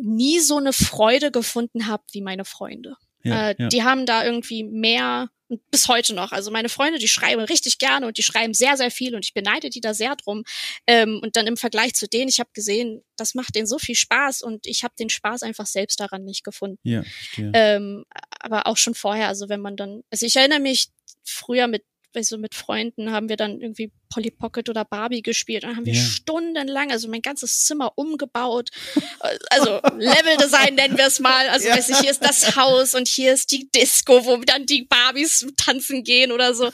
nie 0.00 0.40
so 0.40 0.56
eine 0.56 0.72
Freude 0.72 1.30
gefunden 1.30 1.86
habe 1.86 2.02
wie 2.12 2.20
meine 2.22 2.44
Freunde. 2.44 2.96
Ja, 3.28 3.50
äh, 3.50 3.54
ja. 3.58 3.68
Die 3.68 3.82
haben 3.82 4.06
da 4.06 4.24
irgendwie 4.24 4.64
mehr 4.64 5.28
bis 5.70 5.88
heute 5.88 6.14
noch. 6.14 6.32
Also 6.32 6.50
meine 6.50 6.68
Freunde, 6.68 6.98
die 6.98 7.08
schreiben 7.08 7.40
richtig 7.42 7.78
gerne 7.78 8.06
und 8.06 8.18
die 8.18 8.22
schreiben 8.22 8.54
sehr, 8.54 8.76
sehr 8.76 8.90
viel 8.90 9.14
und 9.14 9.24
ich 9.24 9.32
beneide 9.32 9.70
die 9.70 9.80
da 9.80 9.94
sehr 9.94 10.14
drum. 10.16 10.44
Ähm, 10.86 11.20
und 11.22 11.36
dann 11.36 11.46
im 11.46 11.56
Vergleich 11.56 11.94
zu 11.94 12.06
denen, 12.06 12.28
ich 12.28 12.38
habe 12.38 12.50
gesehen, 12.52 13.02
das 13.16 13.34
macht 13.34 13.54
denen 13.54 13.66
so 13.66 13.78
viel 13.78 13.94
Spaß 13.94 14.42
und 14.42 14.66
ich 14.66 14.84
habe 14.84 14.94
den 14.98 15.08
Spaß 15.08 15.42
einfach 15.42 15.66
selbst 15.66 16.00
daran 16.00 16.24
nicht 16.24 16.44
gefunden. 16.44 16.78
Ja, 16.82 17.02
ähm, 17.36 18.04
aber 18.40 18.66
auch 18.66 18.76
schon 18.76 18.94
vorher, 18.94 19.28
also 19.28 19.48
wenn 19.48 19.60
man 19.60 19.76
dann, 19.76 20.02
also 20.10 20.26
ich 20.26 20.36
erinnere 20.36 20.60
mich 20.60 20.88
früher 21.24 21.66
mit 21.66 21.84
also 22.14 22.38
mit 22.38 22.54
Freunden 22.54 23.12
haben 23.12 23.28
wir 23.28 23.36
dann 23.36 23.60
irgendwie 23.60 23.92
Polly 24.10 24.30
Pocket 24.30 24.68
oder 24.68 24.84
Barbie 24.84 25.22
gespielt 25.22 25.64
und 25.64 25.76
haben 25.76 25.84
wir 25.84 25.94
stundenlang, 25.94 26.90
also 26.90 27.08
mein 27.08 27.22
ganzes 27.22 27.64
Zimmer 27.64 27.92
umgebaut. 27.96 28.70
Also 29.50 29.80
Leveldesign 29.98 30.74
nennen 30.74 30.96
wir 30.96 31.06
es 31.06 31.18
mal. 31.18 31.48
Also 31.48 31.68
ja. 31.68 31.76
weiß 31.76 31.88
ich, 31.88 31.98
hier 31.98 32.10
ist 32.10 32.24
das 32.24 32.56
Haus 32.56 32.94
und 32.94 33.08
hier 33.08 33.32
ist 33.32 33.50
die 33.50 33.68
Disco, 33.70 34.24
wo 34.24 34.36
dann 34.36 34.66
die 34.66 34.84
Barbies 34.84 35.46
tanzen 35.56 36.04
gehen 36.04 36.30
oder 36.30 36.54
so. 36.54 36.66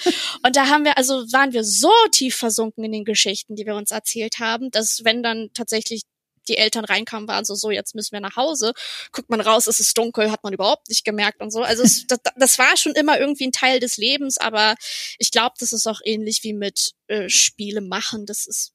Und 0.42 0.56
da 0.56 0.68
haben 0.68 0.84
wir, 0.84 0.98
also 0.98 1.14
waren 1.32 1.52
wir 1.52 1.64
so 1.64 1.90
tief 2.10 2.36
versunken 2.36 2.84
in 2.84 2.92
den 2.92 3.04
Geschichten, 3.04 3.56
die 3.56 3.64
wir 3.64 3.76
uns 3.76 3.90
erzählt 3.90 4.40
haben, 4.40 4.70
dass 4.70 5.04
wenn 5.04 5.22
dann 5.22 5.50
tatsächlich 5.54 6.02
die 6.48 6.56
Eltern 6.56 6.84
reinkamen, 6.84 7.28
waren 7.28 7.44
so, 7.44 7.54
so, 7.54 7.70
jetzt 7.70 7.94
müssen 7.94 8.12
wir 8.12 8.20
nach 8.20 8.36
Hause. 8.36 8.72
Guckt 9.12 9.30
man 9.30 9.40
raus, 9.40 9.66
es 9.66 9.80
ist 9.80 9.96
dunkel, 9.96 10.30
hat 10.30 10.42
man 10.42 10.52
überhaupt 10.52 10.88
nicht 10.88 11.04
gemerkt 11.04 11.40
und 11.40 11.50
so. 11.50 11.62
Also 11.62 11.82
es, 11.82 12.06
das, 12.08 12.18
das 12.36 12.58
war 12.58 12.76
schon 12.76 12.92
immer 12.92 13.18
irgendwie 13.18 13.46
ein 13.46 13.52
Teil 13.52 13.80
des 13.80 13.96
Lebens, 13.96 14.38
aber 14.38 14.74
ich 15.18 15.30
glaube, 15.30 15.54
das 15.58 15.72
ist 15.72 15.86
auch 15.86 16.00
ähnlich 16.04 16.42
wie 16.42 16.52
mit 16.52 16.92
äh, 17.08 17.28
Spiele 17.28 17.80
machen. 17.80 18.26
Das 18.26 18.46
ist 18.46 18.72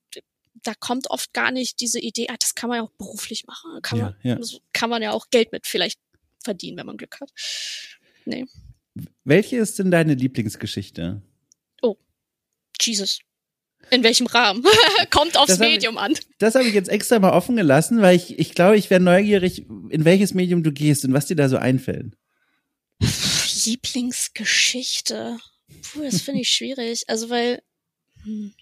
da 0.63 0.73
kommt 0.73 1.10
oft 1.10 1.34
gar 1.34 1.51
nicht 1.51 1.79
diese 1.79 1.99
Idee, 1.99 2.27
ah, 2.29 2.36
das 2.38 2.55
kann 2.55 2.69
man 2.69 2.77
ja 2.77 2.84
auch 2.84 2.91
beruflich 2.91 3.45
machen. 3.45 3.82
Kann, 3.82 3.99
ja, 3.99 4.05
man, 4.05 4.41
ja. 4.43 4.58
kann 4.73 4.89
man 4.89 5.01
ja 5.01 5.12
auch 5.12 5.29
Geld 5.29 5.51
mit 5.51 5.67
vielleicht 5.67 5.99
verdienen, 6.43 6.77
wenn 6.77 6.86
man 6.86 6.97
Glück 6.97 7.19
hat. 7.21 7.32
Nee. 8.25 8.45
Welche 9.23 9.58
ist 9.58 9.79
denn 9.79 9.91
deine 9.91 10.13
Lieblingsgeschichte? 10.13 11.21
Oh, 11.82 11.95
Jesus. 12.82 13.19
In 13.91 14.03
welchem 14.03 14.27
Rahmen? 14.27 14.63
Kommt 15.09 15.37
aufs 15.37 15.47
das 15.47 15.59
Medium 15.59 15.95
ich, 15.95 16.01
an. 16.01 16.13
Das 16.37 16.55
habe 16.55 16.67
ich 16.67 16.73
jetzt 16.73 16.89
extra 16.89 17.19
mal 17.19 17.31
offen 17.31 17.55
gelassen, 17.55 18.01
weil 18.01 18.15
ich, 18.15 18.37
ich 18.37 18.53
glaube, 18.53 18.77
ich 18.77 18.89
wäre 18.89 19.01
neugierig, 19.01 19.65
in 19.89 20.05
welches 20.05 20.33
Medium 20.33 20.63
du 20.63 20.71
gehst 20.71 21.05
und 21.05 21.13
was 21.13 21.25
dir 21.25 21.35
da 21.35 21.49
so 21.49 21.57
einfällt. 21.57 22.13
Lieblingsgeschichte. 23.65 25.39
Puh, 25.81 26.03
das 26.03 26.21
finde 26.21 26.41
ich 26.41 26.49
schwierig. 26.49 27.03
Also, 27.07 27.29
weil 27.29 27.61
hm, 28.23 28.53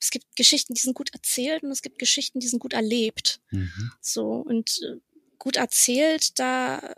es 0.00 0.10
gibt 0.10 0.36
Geschichten, 0.36 0.74
die 0.74 0.80
sind 0.80 0.94
gut 0.94 1.10
erzählt 1.12 1.62
und 1.62 1.70
es 1.70 1.82
gibt 1.82 1.98
Geschichten, 1.98 2.40
die 2.40 2.48
sind 2.48 2.58
gut 2.58 2.72
erlebt. 2.72 3.40
Mhm. 3.50 3.92
So, 4.00 4.32
und 4.32 4.80
äh, 4.82 4.96
gut 5.38 5.56
erzählt, 5.56 6.38
da 6.38 6.94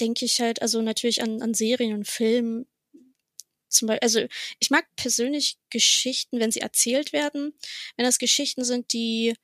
denke 0.00 0.24
ich 0.24 0.40
halt, 0.40 0.62
also 0.62 0.82
natürlich 0.82 1.22
an, 1.22 1.42
an 1.42 1.54
Serien 1.54 1.94
und 1.94 2.08
Filmen. 2.08 2.66
Zum 3.70 3.88
Beispiel, 3.88 4.04
also 4.04 4.26
ich 4.58 4.70
mag 4.70 4.84
persönlich 4.96 5.56
Geschichten, 5.70 6.40
wenn 6.40 6.50
sie 6.50 6.60
erzählt 6.60 7.12
werden, 7.12 7.54
wenn 7.96 8.04
das 8.04 8.18
Geschichten 8.18 8.64
sind, 8.64 8.92
die 8.92 9.34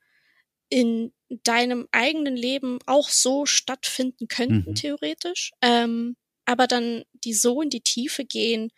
in 0.68 1.12
deinem 1.28 1.88
eigenen 1.92 2.36
Leben 2.36 2.78
auch 2.86 3.08
so 3.08 3.46
stattfinden 3.46 4.28
könnten, 4.28 4.70
mhm. 4.70 4.74
theoretisch, 4.74 5.52
ähm, 5.62 6.16
aber 6.44 6.66
dann 6.66 7.04
die 7.24 7.34
so 7.34 7.62
in 7.62 7.70
die 7.70 7.80
Tiefe 7.80 8.24
gehen, 8.24 8.72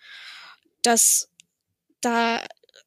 dass 0.82 1.28
da 2.00 2.42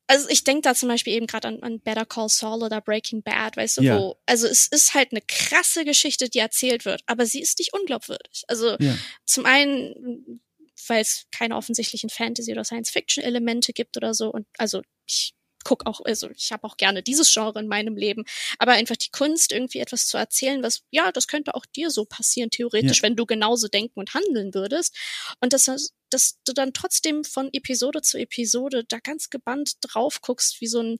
also 0.08 0.28
ich 0.28 0.44
denke 0.44 0.64
da 0.64 0.76
zum 0.76 0.90
Beispiel 0.90 1.14
eben 1.14 1.28
gerade 1.28 1.48
an, 1.48 1.64
an 1.64 1.80
Better 1.80 2.06
Call 2.06 2.28
Saul 2.28 2.64
oder 2.64 2.82
Breaking 2.82 3.24
Bad, 3.24 3.56
weißt 3.56 3.78
du, 3.78 3.82
ja. 3.82 3.98
wo, 3.98 4.18
also 4.26 4.46
es 4.46 4.68
ist 4.68 4.94
halt 4.94 5.12
eine 5.12 5.22
krasse 5.26 5.86
Geschichte, 5.86 6.30
die 6.30 6.40
erzählt 6.40 6.84
wird, 6.84 7.02
aber 7.06 7.26
sie 7.26 7.42
ist 7.42 7.60
nicht 7.60 7.74
unglaubwürdig. 7.74 8.44
Also 8.50 8.76
ja. 8.80 8.98
zum 9.26 9.46
einen, 9.46 10.42
weil 10.88 11.02
es 11.02 11.26
keine 11.32 11.56
offensichtlichen 11.56 12.10
Fantasy- 12.10 12.52
oder 12.52 12.64
Science-Fiction-Elemente 12.64 13.74
gibt 13.74 13.98
oder 13.98 14.14
so 14.14 14.32
und 14.32 14.48
also 14.58 14.82
ich 15.06 15.34
guck 15.64 15.86
auch, 15.86 16.02
also 16.04 16.30
ich 16.32 16.52
habe 16.52 16.64
auch 16.64 16.78
gerne 16.78 17.04
dieses 17.04 17.32
Genre 17.32 17.60
in 17.60 17.68
meinem 17.68 17.96
Leben, 17.96 18.26
aber 18.60 18.74
einfach 18.74 18.96
die 18.96 19.12
Kunst, 19.12 19.52
irgendwie 19.52 19.80
etwas 19.80 20.08
zu 20.08 20.18
erzählen, 20.18 20.64
was, 20.64 20.84
ja, 20.92 21.12
das 21.12 21.28
könnte 21.28 21.56
auch 21.56 21.66
dir 21.66 21.90
so 21.90 22.06
passieren, 22.06 22.50
theoretisch, 22.50 22.98
ja. 22.98 23.04
wenn 23.04 23.16
du 23.16 23.26
genauso 23.26 23.68
denken 23.68 24.00
und 24.00 24.14
handeln 24.14 24.54
würdest. 24.54 24.96
Und 25.40 25.54
das, 25.54 25.66
dass 26.10 26.40
du 26.46 26.54
dann 26.54 26.74
trotzdem 26.74 27.24
von 27.24 27.50
Episode 27.54 28.02
zu 28.02 28.18
Episode 28.18 28.84
da 28.88 29.00
ganz 29.00 29.30
gebannt 29.30 29.76
drauf 29.82 30.22
guckst, 30.22 30.62
wie 30.62 30.68
so 30.68 30.82
ein 30.82 30.98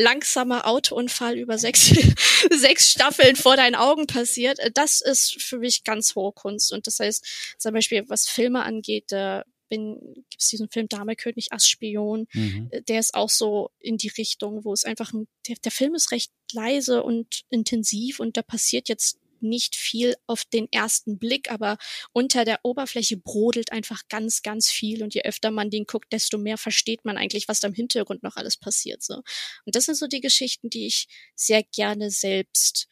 langsamer 0.00 0.66
Autounfall 0.66 1.38
über 1.38 1.58
sechs, 1.58 1.86
sechs 2.50 2.90
Staffeln 2.90 3.36
vor 3.36 3.56
deinen 3.56 3.74
Augen 3.74 4.06
passiert, 4.06 4.58
das 4.74 5.00
ist 5.00 5.40
für 5.42 5.58
mich 5.58 5.84
ganz 5.84 6.14
hohe 6.14 6.32
Kunst. 6.32 6.72
Und 6.72 6.86
das 6.86 7.00
heißt, 7.00 7.56
zum 7.58 7.72
Beispiel, 7.72 8.08
was 8.08 8.26
Filme 8.26 8.62
angeht, 8.62 9.04
da 9.08 9.44
bin, 9.70 9.98
gibt 10.28 10.42
es 10.42 10.48
diesen 10.48 10.68
Film 10.68 10.88
Dame 10.88 11.16
König 11.16 11.52
Ass 11.52 11.66
Spion, 11.66 12.26
mhm. 12.32 12.68
Äh, 12.70 12.82
der 12.82 13.00
ist 13.00 13.14
auch 13.14 13.30
so 13.30 13.70
in 13.78 13.96
die 13.96 14.08
Richtung, 14.08 14.64
wo 14.64 14.72
es 14.72 14.84
einfach 14.84 15.12
ein, 15.14 15.28
der, 15.48 15.56
der 15.64 15.72
Film 15.72 15.94
ist 15.94 16.10
recht 16.10 16.32
leise 16.52 17.02
und 17.02 17.44
intensiv 17.48 18.20
und 18.20 18.36
da 18.36 18.42
passiert 18.42 18.88
jetzt 18.88 19.18
nicht 19.42 19.76
viel 19.76 20.14
auf 20.26 20.44
den 20.44 20.70
ersten 20.72 21.18
Blick, 21.18 21.50
aber 21.50 21.78
unter 22.12 22.44
der 22.44 22.60
Oberfläche 22.62 23.16
brodelt 23.16 23.72
einfach 23.72 24.02
ganz, 24.08 24.42
ganz 24.42 24.70
viel. 24.70 25.02
Und 25.02 25.14
je 25.14 25.22
öfter 25.22 25.50
man 25.50 25.70
den 25.70 25.84
guckt, 25.84 26.12
desto 26.12 26.38
mehr 26.38 26.58
versteht 26.58 27.04
man 27.04 27.16
eigentlich, 27.16 27.48
was 27.48 27.60
da 27.60 27.68
im 27.68 27.74
Hintergrund 27.74 28.22
noch 28.22 28.36
alles 28.36 28.56
passiert. 28.56 29.02
So. 29.02 29.22
Und 29.64 29.74
das 29.74 29.84
sind 29.84 29.96
so 29.96 30.06
die 30.06 30.20
Geschichten, 30.20 30.70
die 30.70 30.86
ich 30.86 31.08
sehr 31.34 31.62
gerne 31.62 32.10
selbst 32.10 32.88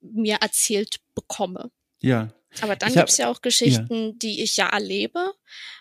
mir 0.00 0.36
erzählt 0.36 0.96
bekomme. 1.14 1.70
Ja. 2.00 2.32
Aber 2.60 2.76
dann 2.76 2.90
hab, 2.90 2.96
gibt's 2.96 3.18
ja 3.18 3.30
auch 3.30 3.42
Geschichten, 3.42 4.06
ja. 4.06 4.12
die 4.16 4.42
ich 4.42 4.56
ja 4.56 4.68
erlebe. 4.68 5.32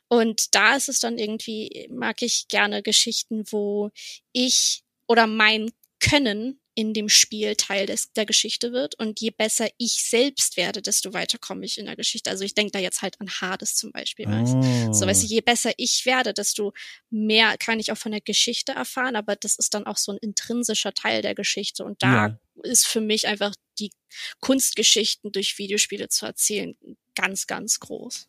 Und 0.07 0.55
da 0.55 0.75
ist 0.75 0.89
es 0.89 0.99
dann 0.99 1.17
irgendwie, 1.17 1.87
mag 1.91 2.21
ich 2.21 2.47
gerne 2.47 2.83
Geschichten, 2.83 3.43
wo 3.49 3.91
ich 4.33 4.83
oder 5.07 5.27
mein 5.27 5.71
Können 5.99 6.59
in 6.75 6.93
dem 6.93 7.09
Spiel 7.09 7.55
Teil 7.55 7.85
des, 7.85 8.11
der 8.13 8.25
Geschichte 8.25 8.73
wird. 8.73 8.95
Und 8.95 9.21
je 9.21 9.31
besser 9.31 9.67
ich 9.77 10.03
selbst 10.03 10.57
werde, 10.57 10.81
desto 10.81 11.13
weiter 11.13 11.37
komme 11.37 11.65
ich 11.65 11.77
in 11.77 11.85
der 11.85 11.95
Geschichte. 11.95 12.29
Also 12.29 12.43
ich 12.43 12.53
denke 12.53 12.71
da 12.71 12.79
jetzt 12.79 13.01
halt 13.01 13.19
an 13.21 13.29
Hades 13.29 13.75
zum 13.75 13.91
Beispiel. 13.91 14.27
Oh. 14.27 14.93
So, 14.93 15.07
weißt 15.07 15.23
du, 15.23 15.27
je 15.27 15.41
besser 15.41 15.71
ich 15.77 16.05
werde, 16.05 16.33
desto 16.33 16.73
mehr 17.09 17.57
kann 17.57 17.79
ich 17.79 17.91
auch 17.91 17.97
von 17.97 18.11
der 18.11 18.21
Geschichte 18.21 18.73
erfahren. 18.73 19.15
Aber 19.15 19.35
das 19.35 19.55
ist 19.55 19.73
dann 19.73 19.87
auch 19.87 19.97
so 19.97 20.11
ein 20.11 20.17
intrinsischer 20.17 20.93
Teil 20.93 21.21
der 21.21 21.33
Geschichte. 21.33 21.85
Und 21.85 22.03
da 22.03 22.27
ja. 22.27 22.39
ist 22.63 22.85
für 22.85 23.01
mich 23.01 23.27
einfach 23.27 23.55
die 23.79 23.91
Kunstgeschichten 24.41 25.31
durch 25.31 25.57
Videospiele 25.57 26.09
zu 26.09 26.25
erzählen 26.25 26.75
ganz, 27.15 27.47
ganz 27.47 27.79
groß. 27.79 28.27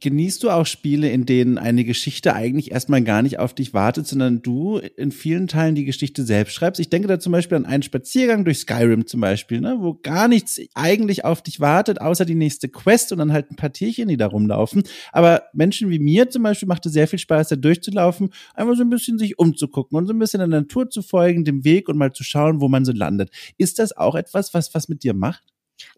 Genießt 0.00 0.42
du 0.42 0.50
auch 0.50 0.66
Spiele, 0.66 1.10
in 1.10 1.26
denen 1.26 1.58
eine 1.58 1.84
Geschichte 1.84 2.34
eigentlich 2.34 2.70
erstmal 2.70 3.02
gar 3.02 3.20
nicht 3.22 3.38
auf 3.38 3.54
dich 3.54 3.74
wartet, 3.74 4.06
sondern 4.06 4.40
du 4.40 4.78
in 4.78 5.12
vielen 5.12 5.46
Teilen 5.46 5.74
die 5.74 5.84
Geschichte 5.84 6.24
selbst 6.24 6.54
schreibst? 6.54 6.80
Ich 6.80 6.88
denke 6.88 7.06
da 7.06 7.20
zum 7.20 7.32
Beispiel 7.32 7.56
an 7.56 7.66
einen 7.66 7.82
Spaziergang 7.82 8.44
durch 8.44 8.60
Skyrim 8.60 9.06
zum 9.06 9.20
Beispiel, 9.20 9.60
ne, 9.60 9.76
wo 9.80 9.94
gar 9.94 10.26
nichts 10.26 10.58
eigentlich 10.74 11.24
auf 11.24 11.42
dich 11.42 11.60
wartet, 11.60 12.00
außer 12.00 12.24
die 12.24 12.34
nächste 12.34 12.68
Quest 12.68 13.12
und 13.12 13.18
dann 13.18 13.32
halt 13.32 13.50
ein 13.50 13.56
paar 13.56 13.72
Tierchen, 13.72 14.08
die 14.08 14.16
da 14.16 14.26
rumlaufen. 14.26 14.84
Aber 15.12 15.42
Menschen 15.52 15.90
wie 15.90 15.98
mir 15.98 16.30
zum 16.30 16.42
Beispiel 16.42 16.68
macht 16.68 16.86
es 16.86 16.92
sehr 16.92 17.06
viel 17.06 17.18
Spaß, 17.18 17.48
da 17.48 17.56
durchzulaufen, 17.56 18.30
einfach 18.54 18.76
so 18.76 18.82
ein 18.82 18.90
bisschen 18.90 19.18
sich 19.18 19.38
umzugucken 19.38 19.98
und 19.98 20.06
so 20.06 20.14
ein 20.14 20.18
bisschen 20.18 20.38
der 20.38 20.48
Natur 20.48 20.88
zu 20.88 21.02
folgen, 21.02 21.44
dem 21.44 21.64
Weg 21.64 21.88
und 21.90 21.98
mal 21.98 22.12
zu 22.12 22.24
schauen, 22.24 22.60
wo 22.60 22.68
man 22.68 22.84
so 22.86 22.92
landet. 22.92 23.30
Ist 23.58 23.78
das 23.78 23.96
auch 23.96 24.14
etwas, 24.14 24.54
was 24.54 24.74
was 24.74 24.88
mit 24.88 25.04
dir 25.04 25.12
macht? 25.12 25.42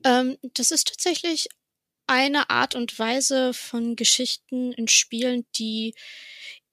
Ähm, 0.04 0.36
das 0.54 0.70
ist 0.70 0.88
tatsächlich 0.88 1.48
eine 2.12 2.50
Art 2.50 2.74
und 2.74 2.98
Weise 2.98 3.54
von 3.54 3.96
Geschichten 3.96 4.72
in 4.72 4.88
Spielen, 4.88 5.46
die 5.56 5.94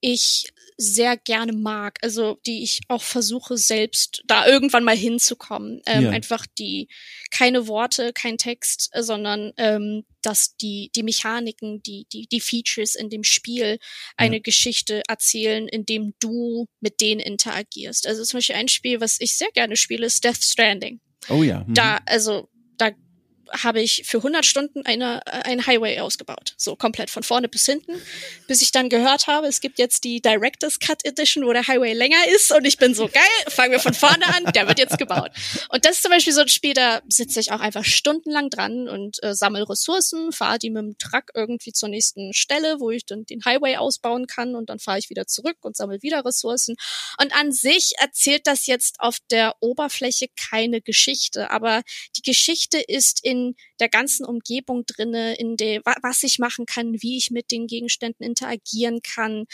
ich 0.01 0.51
sehr 0.77 1.17
gerne 1.17 1.51
mag, 1.51 1.99
also 2.01 2.39
die 2.45 2.63
ich 2.63 2.79
auch 2.87 3.01
versuche 3.01 3.57
selbst 3.57 4.23
da 4.25 4.47
irgendwann 4.47 4.85
mal 4.85 4.95
hinzukommen. 4.95 5.81
Ähm, 5.85 6.05
ja. 6.05 6.09
Einfach 6.11 6.45
die 6.57 6.87
keine 7.31 7.67
Worte, 7.67 8.13
kein 8.13 8.37
Text, 8.37 8.89
sondern 8.97 9.51
ähm, 9.57 10.05
dass 10.21 10.55
die 10.55 10.89
die 10.95 11.03
Mechaniken, 11.03 11.83
die 11.83 12.07
die 12.13 12.27
die 12.27 12.39
Features 12.39 12.95
in 12.95 13.09
dem 13.09 13.25
Spiel 13.25 13.77
eine 14.15 14.37
ja. 14.37 14.41
Geschichte 14.41 15.03
erzählen, 15.09 15.67
indem 15.67 16.13
du 16.19 16.67
mit 16.79 17.01
denen 17.01 17.19
interagierst. 17.19 18.07
Also 18.07 18.23
zum 18.23 18.37
Beispiel 18.37 18.55
ein 18.55 18.69
Spiel, 18.69 19.01
was 19.01 19.17
ich 19.19 19.37
sehr 19.37 19.51
gerne 19.53 19.75
spiele, 19.75 20.05
ist 20.05 20.23
Death 20.23 20.41
Stranding. 20.41 21.01
Oh 21.27 21.43
ja. 21.43 21.65
Mhm. 21.67 21.73
Da 21.73 21.99
also 22.05 22.47
da 22.77 22.91
habe 23.51 23.81
ich 23.81 24.03
für 24.05 24.17
100 24.17 24.45
Stunden 24.45 24.85
eine, 24.85 25.21
äh, 25.25 25.43
einen 25.43 25.65
Highway 25.65 25.99
ausgebaut. 25.99 26.53
So 26.57 26.75
komplett 26.75 27.09
von 27.09 27.23
vorne 27.23 27.47
bis 27.47 27.65
hinten. 27.65 28.01
Bis 28.47 28.61
ich 28.61 28.71
dann 28.71 28.89
gehört 28.89 29.27
habe, 29.27 29.47
es 29.47 29.61
gibt 29.61 29.79
jetzt 29.79 30.03
die 30.03 30.21
Director's 30.21 30.79
Cut 30.79 31.05
Edition, 31.05 31.45
wo 31.45 31.53
der 31.53 31.67
Highway 31.67 31.93
länger 31.93 32.27
ist. 32.35 32.51
Und 32.51 32.65
ich 32.65 32.77
bin 32.77 32.93
so 32.93 33.07
geil, 33.07 33.23
fangen 33.47 33.71
wir 33.71 33.79
von 33.79 33.93
vorne 33.93 34.25
an, 34.27 34.51
der 34.53 34.67
wird 34.67 34.79
jetzt 34.79 34.97
gebaut. 34.97 35.31
Und 35.69 35.85
das 35.85 35.97
ist 35.97 36.03
zum 36.03 36.11
Beispiel 36.11 36.33
so 36.33 36.41
ein 36.41 36.47
Spiel, 36.47 36.73
da 36.73 37.01
sitze 37.07 37.39
ich 37.39 37.51
auch 37.51 37.59
einfach 37.59 37.85
stundenlang 37.85 38.49
dran 38.49 38.87
und 38.87 39.21
äh, 39.23 39.33
sammle 39.33 39.67
Ressourcen, 39.67 40.31
fahre 40.31 40.59
die 40.59 40.69
mit 40.69 40.83
dem 40.83 40.97
Truck 40.97 41.31
irgendwie 41.33 41.73
zur 41.73 41.89
nächsten 41.89 42.33
Stelle, 42.33 42.79
wo 42.79 42.91
ich 42.91 43.05
dann 43.05 43.25
den 43.25 43.43
Highway 43.45 43.77
ausbauen 43.77 44.27
kann. 44.27 44.55
Und 44.55 44.69
dann 44.69 44.79
fahre 44.79 44.99
ich 44.99 45.09
wieder 45.09 45.27
zurück 45.27 45.57
und 45.61 45.75
sammle 45.75 46.01
wieder 46.01 46.23
Ressourcen. 46.25 46.75
Und 47.21 47.33
an 47.35 47.51
sich 47.51 47.93
erzählt 47.97 48.47
das 48.47 48.67
jetzt 48.67 48.99
auf 48.99 49.17
der 49.31 49.55
Oberfläche 49.59 50.27
keine 50.49 50.81
Geschichte. 50.81 51.51
Aber 51.51 51.83
die 52.15 52.21
Geschichte 52.21 52.79
ist 52.79 53.23
in 53.23 53.38
in 53.39 53.55
der 53.79 53.89
ganzen 53.89 54.25
Umgebung 54.25 54.85
drinne, 54.85 55.35
in 55.35 55.57
der, 55.57 55.81
was 56.01 56.23
ich 56.23 56.39
machen 56.39 56.65
kann, 56.65 57.01
wie 57.01 57.17
ich 57.17 57.31
mit 57.31 57.51
den 57.51 57.67
Gegenständen 57.67 58.25
interagieren 58.25 59.01
kann. 59.01 59.45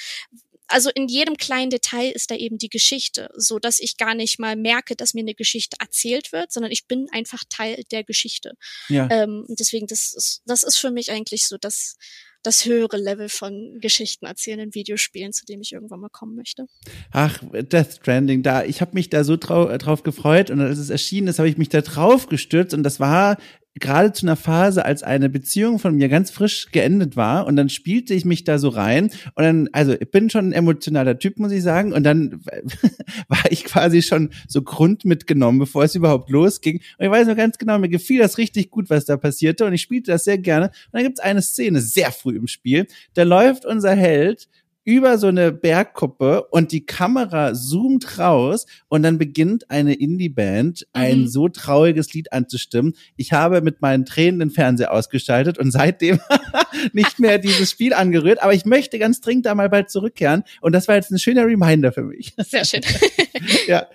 Also 0.67 0.89
in 0.89 1.07
jedem 1.07 1.37
kleinen 1.37 1.69
Detail 1.69 2.11
ist 2.11 2.31
da 2.31 2.35
eben 2.35 2.57
die 2.57 2.69
Geschichte, 2.69 3.29
so 3.35 3.59
dass 3.59 3.79
ich 3.79 3.97
gar 3.97 4.15
nicht 4.15 4.39
mal 4.39 4.55
merke, 4.55 4.95
dass 4.95 5.13
mir 5.13 5.21
eine 5.21 5.35
Geschichte 5.35 5.77
erzählt 5.79 6.31
wird, 6.31 6.51
sondern 6.51 6.71
ich 6.71 6.87
bin 6.87 7.07
einfach 7.11 7.43
Teil 7.49 7.83
der 7.91 8.03
Geschichte. 8.03 8.53
Ja. 8.89 9.07
Ähm, 9.11 9.45
deswegen, 9.47 9.85
das 9.85 10.13
ist, 10.15 10.41
das 10.45 10.63
ist 10.63 10.77
für 10.77 10.89
mich 10.89 11.11
eigentlich 11.11 11.45
so 11.45 11.57
das, 11.59 11.97
das 12.45 12.65
höhere 12.65 12.97
Level 12.97 13.29
von 13.29 13.79
Geschichten 13.79 14.25
erzählen 14.25 14.59
in 14.59 14.75
Videospielen, 14.75 15.33
zu 15.33 15.45
dem 15.45 15.61
ich 15.61 15.73
irgendwann 15.73 15.99
mal 15.99 16.09
kommen 16.09 16.35
möchte. 16.35 16.67
Ach, 17.11 17.39
Death 17.51 17.97
Stranding, 17.97 18.43
da, 18.43 18.63
ich 18.63 18.81
habe 18.81 18.93
mich 18.93 19.09
da 19.09 19.23
so 19.23 19.37
trau 19.37 19.75
drauf 19.77 20.03
gefreut 20.03 20.49
und 20.51 20.61
als 20.61 20.77
es 20.77 20.89
erschienen 20.89 21.27
ist, 21.27 21.39
habe 21.39 21.49
ich 21.49 21.57
mich 21.57 21.69
da 21.69 21.81
drauf 21.81 22.27
gestürzt 22.27 22.73
und 22.73 22.83
das 22.83 22.99
war 22.99 23.37
gerade 23.79 24.13
zu 24.13 24.25
einer 24.25 24.35
Phase, 24.37 24.85
als 24.85 25.03
eine 25.03 25.29
Beziehung 25.29 25.79
von 25.79 25.95
mir 25.95 26.07
ganz 26.07 26.31
frisch 26.31 26.71
geendet 26.71 27.15
war 27.15 27.45
und 27.45 27.55
dann 27.57 27.69
spielte 27.69 28.13
ich 28.13 28.23
mich 28.23 28.45
da 28.45 28.57
so 28.57 28.69
rein 28.69 29.11
und 29.35 29.43
dann, 29.43 29.69
also 29.73 29.93
ich 29.93 30.09
bin 30.11 30.29
schon 30.29 30.49
ein 30.49 30.53
emotionaler 30.53 31.19
Typ, 31.19 31.37
muss 31.37 31.51
ich 31.51 31.61
sagen 31.61 31.91
und 31.91 32.03
dann 32.03 32.41
war 33.27 33.43
ich 33.49 33.65
quasi 33.65 34.01
schon 34.01 34.29
so 34.47 34.61
Grund 34.61 35.03
mitgenommen, 35.03 35.59
bevor 35.59 35.83
es 35.83 35.95
überhaupt 35.95 36.29
losging 36.29 36.81
und 36.97 37.05
ich 37.05 37.11
weiß 37.11 37.27
noch 37.27 37.35
ganz 37.35 37.57
genau, 37.57 37.77
mir 37.77 37.89
gefiel 37.89 38.19
das 38.19 38.37
richtig 38.37 38.69
gut, 38.69 38.89
was 38.89 39.05
da 39.05 39.17
passierte 39.17 39.65
und 39.65 39.73
ich 39.73 39.81
spielte 39.81 40.11
das 40.11 40.23
sehr 40.23 40.37
gerne. 40.37 40.67
Und 40.67 40.93
dann 40.93 41.03
gibt 41.03 41.19
es 41.19 41.23
eine 41.23 41.41
Szene 41.41 41.81
sehr 41.81 42.11
früh 42.11 42.37
im 42.37 42.47
Spiel, 42.47 42.87
da 43.13 43.23
läuft 43.23 43.65
unser 43.65 43.93
Held 43.93 44.47
über 44.85 45.17
so 45.17 45.27
eine 45.27 45.51
Bergkuppe 45.51 46.43
und 46.51 46.71
die 46.71 46.85
Kamera 46.85 47.53
zoomt 47.53 48.19
raus 48.19 48.67
und 48.87 49.03
dann 49.03 49.17
beginnt 49.17 49.69
eine 49.71 49.95
Indie-Band 49.95 50.87
ein 50.93 51.21
mhm. 51.21 51.27
so 51.27 51.49
trauriges 51.49 52.13
Lied 52.13 52.31
anzustimmen. 52.31 52.93
Ich 53.17 53.33
habe 53.33 53.61
mit 53.61 53.81
meinen 53.81 54.05
Tränen 54.05 54.39
den 54.39 54.51
Fernseher 54.51 54.93
ausgeschaltet 54.93 55.57
und 55.57 55.71
seitdem 55.71 56.19
nicht 56.93 57.19
mehr 57.19 57.39
dieses 57.39 57.71
Spiel 57.71 57.93
angerührt, 57.93 58.41
aber 58.41 58.53
ich 58.53 58.65
möchte 58.65 58.99
ganz 58.99 59.21
dringend 59.21 59.47
da 59.47 59.55
mal 59.55 59.69
bald 59.69 59.89
zurückkehren 59.89 60.43
und 60.61 60.73
das 60.73 60.87
war 60.87 60.95
jetzt 60.95 61.11
ein 61.11 61.19
schöner 61.19 61.45
Reminder 61.45 61.91
für 61.91 62.03
mich. 62.03 62.33
Sehr 62.37 62.63
schön. 62.63 62.81
ja. 63.67 63.87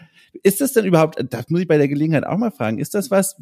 Ist 0.43 0.61
das 0.61 0.73
denn 0.73 0.85
überhaupt, 0.85 1.23
das 1.33 1.49
muss 1.49 1.61
ich 1.61 1.69
bei 1.69 1.79
der 1.79 1.89
Gelegenheit 1.89 2.25
auch 2.25 2.39
mal 2.39 2.51
fragen, 2.51 2.79
ist 2.79 2.95
das 2.95 3.11
was, 3.11 3.37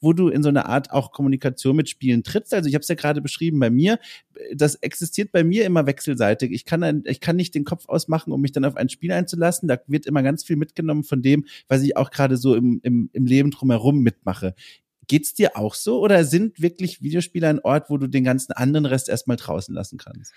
wo 0.00 0.12
du 0.12 0.28
in 0.28 0.42
so 0.42 0.48
eine 0.48 0.66
Art 0.66 0.90
auch 0.90 1.12
Kommunikation 1.12 1.76
mit 1.76 1.88
Spielen 1.88 2.22
trittst? 2.22 2.54
Also 2.54 2.68
ich 2.68 2.74
habe 2.74 2.82
es 2.82 2.88
ja 2.88 2.94
gerade 2.94 3.20
beschrieben 3.20 3.58
bei 3.60 3.70
mir, 3.70 3.98
das 4.54 4.76
existiert 4.76 5.32
bei 5.32 5.44
mir 5.44 5.64
immer 5.64 5.86
wechselseitig. 5.86 6.52
Ich 6.52 6.64
kann, 6.64 6.82
ein, 6.82 7.02
ich 7.06 7.20
kann 7.20 7.36
nicht 7.36 7.54
den 7.54 7.64
Kopf 7.64 7.88
ausmachen, 7.88 8.32
um 8.32 8.40
mich 8.40 8.52
dann 8.52 8.64
auf 8.64 8.76
ein 8.76 8.88
Spiel 8.88 9.12
einzulassen. 9.12 9.68
Da 9.68 9.78
wird 9.86 10.06
immer 10.06 10.22
ganz 10.22 10.44
viel 10.44 10.56
mitgenommen 10.56 11.04
von 11.04 11.22
dem, 11.22 11.44
was 11.68 11.82
ich 11.82 11.96
auch 11.96 12.10
gerade 12.10 12.36
so 12.36 12.54
im, 12.54 12.80
im, 12.82 13.10
im 13.12 13.26
Leben 13.26 13.50
drumherum 13.50 14.00
mitmache. 14.00 14.54
Geht's 15.06 15.34
dir 15.34 15.56
auch 15.56 15.74
so 15.74 16.00
oder 16.00 16.24
sind 16.24 16.62
wirklich 16.62 17.02
Videospiele 17.02 17.48
ein 17.48 17.60
Ort, 17.60 17.90
wo 17.90 17.98
du 17.98 18.06
den 18.06 18.24
ganzen 18.24 18.52
anderen 18.52 18.86
Rest 18.86 19.08
erstmal 19.08 19.36
draußen 19.36 19.74
lassen 19.74 19.98
kannst? 19.98 20.32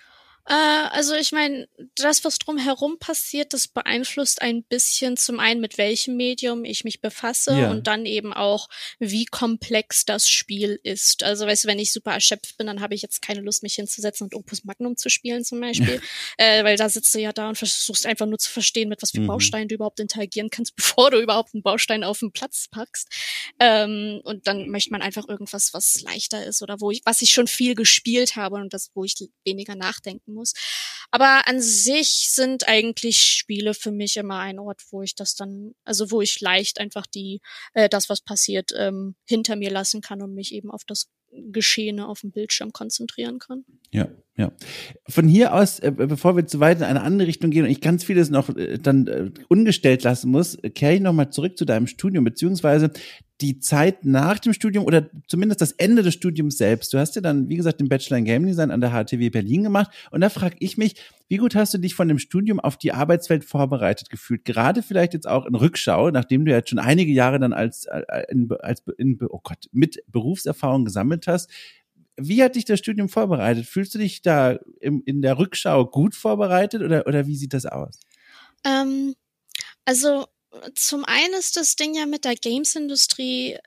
Äh, 0.46 0.52
also 0.52 1.14
ich 1.14 1.32
meine, 1.32 1.68
das, 1.94 2.24
was 2.24 2.38
drumherum 2.38 2.98
passiert, 2.98 3.54
das 3.54 3.66
beeinflusst 3.68 4.42
ein 4.42 4.62
bisschen 4.62 5.16
zum 5.16 5.40
einen, 5.40 5.60
mit 5.60 5.78
welchem 5.78 6.16
Medium 6.16 6.64
ich 6.64 6.84
mich 6.84 7.00
befasse 7.00 7.58
ja. 7.58 7.70
und 7.70 7.86
dann 7.86 8.04
eben 8.04 8.32
auch, 8.32 8.68
wie 8.98 9.24
komplex 9.24 10.04
das 10.04 10.28
Spiel 10.28 10.78
ist. 10.82 11.22
Also 11.22 11.46
weißt 11.46 11.64
du, 11.64 11.68
wenn 11.68 11.78
ich 11.78 11.92
super 11.92 12.12
erschöpft 12.12 12.58
bin, 12.58 12.66
dann 12.66 12.80
habe 12.80 12.94
ich 12.94 13.02
jetzt 13.02 13.22
keine 13.22 13.40
Lust, 13.40 13.62
mich 13.62 13.74
hinzusetzen 13.74 14.24
und 14.24 14.34
Opus 14.34 14.64
Magnum 14.64 14.96
zu 14.96 15.08
spielen 15.08 15.44
zum 15.44 15.60
Beispiel, 15.60 16.00
äh, 16.36 16.62
weil 16.62 16.76
da 16.76 16.88
sitzt 16.88 17.14
du 17.14 17.20
ja 17.20 17.32
da 17.32 17.48
und 17.48 17.56
versuchst 17.56 18.04
einfach 18.04 18.26
nur 18.26 18.38
zu 18.38 18.50
verstehen, 18.50 18.88
mit 18.90 19.02
was 19.02 19.12
für 19.12 19.20
mhm. 19.20 19.28
Bausteinen 19.28 19.68
du 19.68 19.76
überhaupt 19.76 20.00
interagieren 20.00 20.50
kannst, 20.50 20.76
bevor 20.76 21.10
du 21.10 21.20
überhaupt 21.20 21.54
einen 21.54 21.62
Baustein 21.62 22.04
auf 22.04 22.18
den 22.18 22.32
Platz 22.32 22.68
packst. 22.70 23.08
Ähm, 23.60 24.20
und 24.24 24.46
dann 24.46 24.68
möchte 24.68 24.90
man 24.90 25.00
einfach 25.00 25.26
irgendwas, 25.26 25.72
was 25.72 26.02
leichter 26.02 26.44
ist 26.44 26.62
oder 26.62 26.80
wo 26.80 26.90
ich, 26.90 27.00
was 27.04 27.22
ich 27.22 27.30
schon 27.30 27.46
viel 27.46 27.74
gespielt 27.74 28.36
habe 28.36 28.56
und 28.56 28.74
das, 28.74 28.90
wo 28.94 29.04
ich 29.04 29.14
weniger 29.44 29.74
nachdenken 29.74 30.33
muss. 30.34 30.52
Aber 31.10 31.46
an 31.46 31.60
sich 31.60 32.30
sind 32.30 32.68
eigentlich 32.68 33.18
Spiele 33.18 33.74
für 33.74 33.92
mich 33.92 34.16
immer 34.16 34.40
ein 34.40 34.58
Ort, 34.58 34.82
wo 34.90 35.02
ich 35.02 35.14
das 35.14 35.34
dann, 35.34 35.74
also 35.84 36.10
wo 36.10 36.20
ich 36.20 36.40
leicht 36.40 36.80
einfach 36.80 37.06
die, 37.06 37.40
äh, 37.72 37.88
das, 37.88 38.08
was 38.08 38.20
passiert, 38.20 38.72
ähm, 38.76 39.14
hinter 39.24 39.56
mir 39.56 39.70
lassen 39.70 40.00
kann 40.00 40.22
und 40.22 40.34
mich 40.34 40.52
eben 40.52 40.70
auf 40.70 40.82
das 40.84 41.08
Geschehene 41.50 42.06
auf 42.06 42.20
dem 42.20 42.30
Bildschirm 42.30 42.72
konzentrieren 42.72 43.38
kann. 43.38 43.64
Ja, 43.90 44.08
ja. 44.36 44.52
Von 45.08 45.28
hier 45.28 45.54
aus, 45.54 45.80
äh, 45.80 45.90
bevor 45.90 46.36
wir 46.36 46.46
zu 46.46 46.60
weit 46.60 46.78
in 46.78 46.84
eine 46.84 47.02
andere 47.02 47.28
Richtung 47.28 47.50
gehen 47.50 47.64
und 47.64 47.70
ich 47.70 47.80
ganz 47.80 48.04
vieles 48.04 48.30
noch 48.30 48.54
äh, 48.56 48.78
dann 48.78 49.06
äh, 49.06 49.30
ungestellt 49.48 50.02
lassen 50.04 50.30
muss, 50.30 50.58
kehre 50.74 50.94
ich 50.94 51.00
nochmal 51.00 51.30
zurück 51.30 51.56
zu 51.56 51.64
deinem 51.64 51.86
Studium, 51.86 52.24
beziehungsweise 52.24 52.90
die 53.40 53.58
Zeit 53.58 54.04
nach 54.04 54.38
dem 54.38 54.52
Studium 54.52 54.84
oder 54.84 55.10
zumindest 55.26 55.60
das 55.60 55.72
Ende 55.72 56.02
des 56.02 56.14
Studiums 56.14 56.56
selbst. 56.56 56.92
Du 56.92 56.98
hast 56.98 57.16
ja 57.16 57.20
dann, 57.20 57.48
wie 57.48 57.56
gesagt, 57.56 57.80
den 57.80 57.88
Bachelor 57.88 58.18
in 58.18 58.24
Game 58.24 58.46
Design 58.46 58.70
an 58.70 58.80
der 58.80 58.90
HTW 58.90 59.28
Berlin 59.30 59.64
gemacht. 59.64 59.90
Und 60.12 60.20
da 60.20 60.28
frage 60.28 60.56
ich 60.60 60.78
mich, 60.78 60.94
wie 61.28 61.38
gut 61.38 61.56
hast 61.56 61.74
du 61.74 61.78
dich 61.78 61.94
von 61.96 62.06
dem 62.06 62.20
Studium 62.20 62.60
auf 62.60 62.76
die 62.76 62.92
Arbeitswelt 62.92 63.44
vorbereitet 63.44 64.08
gefühlt? 64.08 64.44
Gerade 64.44 64.82
vielleicht 64.82 65.14
jetzt 65.14 65.26
auch 65.26 65.46
in 65.46 65.56
Rückschau, 65.56 66.10
nachdem 66.10 66.44
du 66.44 66.52
jetzt 66.52 66.70
schon 66.70 66.78
einige 66.78 67.12
Jahre 67.12 67.40
dann 67.40 67.52
als, 67.52 67.86
äh, 67.86 68.02
als 68.60 68.82
in, 68.98 69.18
oh 69.28 69.40
Gott, 69.42 69.68
mit 69.72 70.00
Berufserfahrung 70.06 70.84
gesammelt 70.84 71.26
hast. 71.26 71.50
Wie 72.16 72.40
hat 72.40 72.54
dich 72.54 72.64
das 72.64 72.78
Studium 72.78 73.08
vorbereitet? 73.08 73.66
Fühlst 73.66 73.94
du 73.96 73.98
dich 73.98 74.22
da 74.22 74.60
im, 74.80 75.02
in 75.04 75.22
der 75.22 75.38
Rückschau 75.38 75.86
gut 75.86 76.14
vorbereitet 76.14 76.82
oder, 76.82 77.08
oder 77.08 77.26
wie 77.26 77.36
sieht 77.36 77.52
das 77.52 77.66
aus? 77.66 77.98
Ähm, 78.64 79.14
also 79.84 80.26
zum 80.74 81.04
einen 81.04 81.34
ist 81.34 81.56
das 81.56 81.76
Ding 81.76 81.94
ja 81.94 82.06
mit 82.06 82.24
der 82.24 82.34
Games-Industrie, 82.34 83.58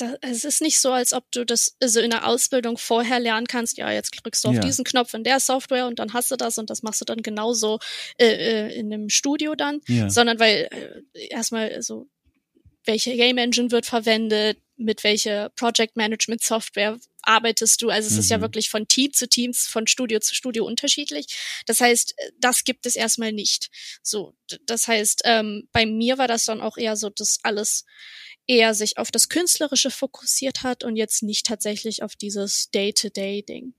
äh, 0.00 0.16
es 0.22 0.44
ist 0.44 0.60
nicht 0.60 0.78
so, 0.78 0.92
als 0.92 1.12
ob 1.12 1.30
du 1.32 1.44
das 1.44 1.76
also 1.80 2.00
in 2.00 2.10
der 2.10 2.26
Ausbildung 2.26 2.78
vorher 2.78 3.20
lernen 3.20 3.46
kannst, 3.46 3.78
ja, 3.78 3.90
jetzt 3.90 4.10
drückst 4.10 4.44
du 4.44 4.48
auf 4.48 4.54
ja. 4.54 4.60
diesen 4.60 4.84
Knopf 4.84 5.14
in 5.14 5.24
der 5.24 5.40
Software 5.40 5.86
und 5.86 5.98
dann 5.98 6.12
hast 6.12 6.30
du 6.30 6.36
das 6.36 6.58
und 6.58 6.70
das 6.70 6.82
machst 6.82 7.00
du 7.00 7.04
dann 7.04 7.22
genauso 7.22 7.78
äh, 8.18 8.26
äh 8.26 8.74
in 8.74 8.92
einem 8.92 9.08
Studio 9.08 9.54
dann, 9.54 9.80
ja. 9.86 10.10
sondern 10.10 10.38
weil 10.38 10.68
äh, 11.14 11.26
erstmal 11.28 11.82
so 11.82 12.08
welche 12.86 13.16
Game 13.16 13.38
Engine 13.38 13.70
wird 13.70 13.86
verwendet, 13.86 14.58
mit 14.76 15.04
welcher 15.04 15.50
Project 15.50 15.96
Management 15.96 16.42
Software 16.42 16.98
arbeitest 17.22 17.80
du. 17.82 17.90
Also 17.90 18.08
es 18.08 18.14
mhm. 18.14 18.20
ist 18.20 18.30
ja 18.30 18.38
mhm. 18.38 18.42
wirklich 18.42 18.70
von 18.70 18.88
Team 18.88 19.12
zu 19.12 19.28
Team, 19.28 19.54
von 19.54 19.86
Studio 19.86 20.20
zu 20.20 20.34
Studio 20.34 20.64
unterschiedlich. 20.64 21.26
Das 21.66 21.80
heißt, 21.80 22.14
das 22.38 22.64
gibt 22.64 22.86
es 22.86 22.96
erstmal 22.96 23.32
nicht. 23.32 23.70
So, 24.02 24.34
das 24.66 24.88
heißt, 24.88 25.22
ähm, 25.24 25.68
bei 25.72 25.86
mir 25.86 26.18
war 26.18 26.28
das 26.28 26.44
dann 26.44 26.60
auch 26.60 26.76
eher 26.76 26.96
so, 26.96 27.10
dass 27.10 27.38
alles 27.42 27.84
eher 28.46 28.74
sich 28.74 28.98
auf 28.98 29.10
das 29.10 29.28
Künstlerische 29.28 29.90
fokussiert 29.90 30.62
hat 30.62 30.84
und 30.84 30.96
jetzt 30.96 31.22
nicht 31.22 31.46
tatsächlich 31.46 32.02
auf 32.02 32.14
dieses 32.16 32.70
Day-to-Day-Ding. 32.70 33.74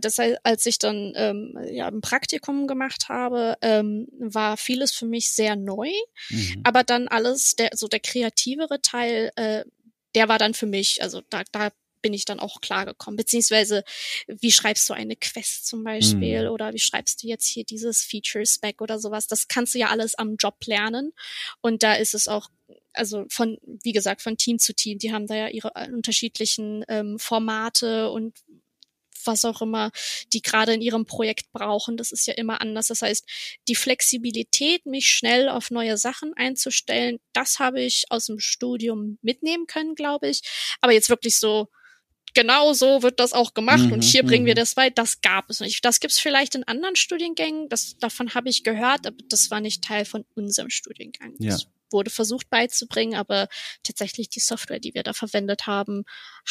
Das 0.00 0.18
heißt, 0.18 0.38
als 0.42 0.66
ich 0.66 0.78
dann 0.78 1.12
ähm, 1.14 1.56
ja, 1.70 1.86
ein 1.86 2.00
Praktikum 2.00 2.66
gemacht 2.66 3.08
habe, 3.08 3.56
ähm, 3.60 4.08
war 4.18 4.56
vieles 4.56 4.92
für 4.92 5.06
mich 5.06 5.30
sehr 5.30 5.56
neu, 5.56 5.90
mhm. 6.30 6.60
aber 6.64 6.82
dann 6.82 7.06
alles, 7.08 7.54
der, 7.54 7.70
so 7.74 7.86
der 7.86 8.00
kreativere 8.00 8.80
Teil, 8.82 9.30
äh, 9.36 9.64
der 10.14 10.28
war 10.28 10.38
dann 10.38 10.54
für 10.54 10.66
mich, 10.66 11.02
also 11.02 11.22
da, 11.30 11.42
da 11.52 11.70
bin 12.02 12.12
ich 12.12 12.26
dann 12.26 12.38
auch 12.38 12.60
klargekommen. 12.60 13.16
Beziehungsweise, 13.16 13.82
wie 14.26 14.52
schreibst 14.52 14.88
du 14.90 14.92
eine 14.92 15.16
Quest 15.16 15.66
zum 15.66 15.84
Beispiel? 15.84 16.44
Mhm. 16.44 16.50
Oder 16.50 16.74
wie 16.74 16.78
schreibst 16.78 17.22
du 17.22 17.26
jetzt 17.26 17.46
hier 17.46 17.64
dieses 17.64 18.02
Feature-Spec 18.02 18.82
oder 18.82 18.98
sowas? 18.98 19.26
Das 19.26 19.48
kannst 19.48 19.74
du 19.74 19.78
ja 19.78 19.88
alles 19.88 20.14
am 20.14 20.36
Job 20.36 20.56
lernen. 20.66 21.12
Und 21.62 21.82
da 21.82 21.94
ist 21.94 22.12
es 22.12 22.28
auch 22.28 22.50
also 22.92 23.24
von, 23.28 23.58
wie 23.82 23.92
gesagt, 23.92 24.22
von 24.22 24.36
Team 24.36 24.58
zu 24.58 24.74
Team, 24.74 24.98
die 24.98 25.12
haben 25.12 25.26
da 25.26 25.34
ja 25.34 25.48
ihre 25.48 25.72
äh, 25.74 25.90
unterschiedlichen 25.90 26.84
ähm, 26.88 27.18
Formate 27.18 28.10
und 28.10 28.38
was 29.26 29.44
auch 29.44 29.62
immer 29.62 29.90
die 30.32 30.42
gerade 30.42 30.74
in 30.74 30.80
ihrem 30.80 31.06
Projekt 31.06 31.52
brauchen. 31.52 31.96
Das 31.96 32.12
ist 32.12 32.26
ja 32.26 32.34
immer 32.34 32.60
anders. 32.60 32.88
Das 32.88 33.02
heißt, 33.02 33.24
die 33.68 33.74
Flexibilität, 33.74 34.86
mich 34.86 35.08
schnell 35.08 35.48
auf 35.48 35.70
neue 35.70 35.96
Sachen 35.96 36.34
einzustellen, 36.34 37.18
das 37.32 37.58
habe 37.58 37.82
ich 37.82 38.04
aus 38.10 38.26
dem 38.26 38.40
Studium 38.40 39.18
mitnehmen 39.22 39.66
können, 39.66 39.94
glaube 39.94 40.28
ich. 40.28 40.42
Aber 40.80 40.92
jetzt 40.92 41.10
wirklich 41.10 41.36
so, 41.36 41.68
genau 42.34 42.72
so 42.72 43.02
wird 43.02 43.20
das 43.20 43.32
auch 43.32 43.54
gemacht 43.54 43.84
mhm, 43.84 43.92
und 43.92 44.04
hier 44.04 44.24
bringen 44.24 44.46
wir 44.46 44.54
mhm. 44.54 44.58
das 44.58 44.76
weit. 44.76 44.98
Das 44.98 45.20
gab 45.20 45.50
es 45.50 45.60
nicht. 45.60 45.84
Das 45.84 46.00
gibt's 46.00 46.18
vielleicht 46.18 46.54
in 46.54 46.64
anderen 46.64 46.96
Studiengängen. 46.96 47.68
Das, 47.68 47.96
davon 47.98 48.34
habe 48.34 48.48
ich 48.48 48.64
gehört, 48.64 49.06
aber 49.06 49.16
das 49.28 49.50
war 49.50 49.60
nicht 49.60 49.82
Teil 49.82 50.04
von 50.04 50.24
unserem 50.34 50.70
Studiengang. 50.70 51.34
Ja. 51.38 51.52
Das 51.52 51.66
wurde 51.94 52.10
versucht 52.10 52.50
beizubringen, 52.50 53.14
aber 53.14 53.48
tatsächlich 53.82 54.28
die 54.28 54.40
Software, 54.40 54.80
die 54.80 54.92
wir 54.92 55.02
da 55.02 55.14
verwendet 55.14 55.66
haben, 55.66 56.04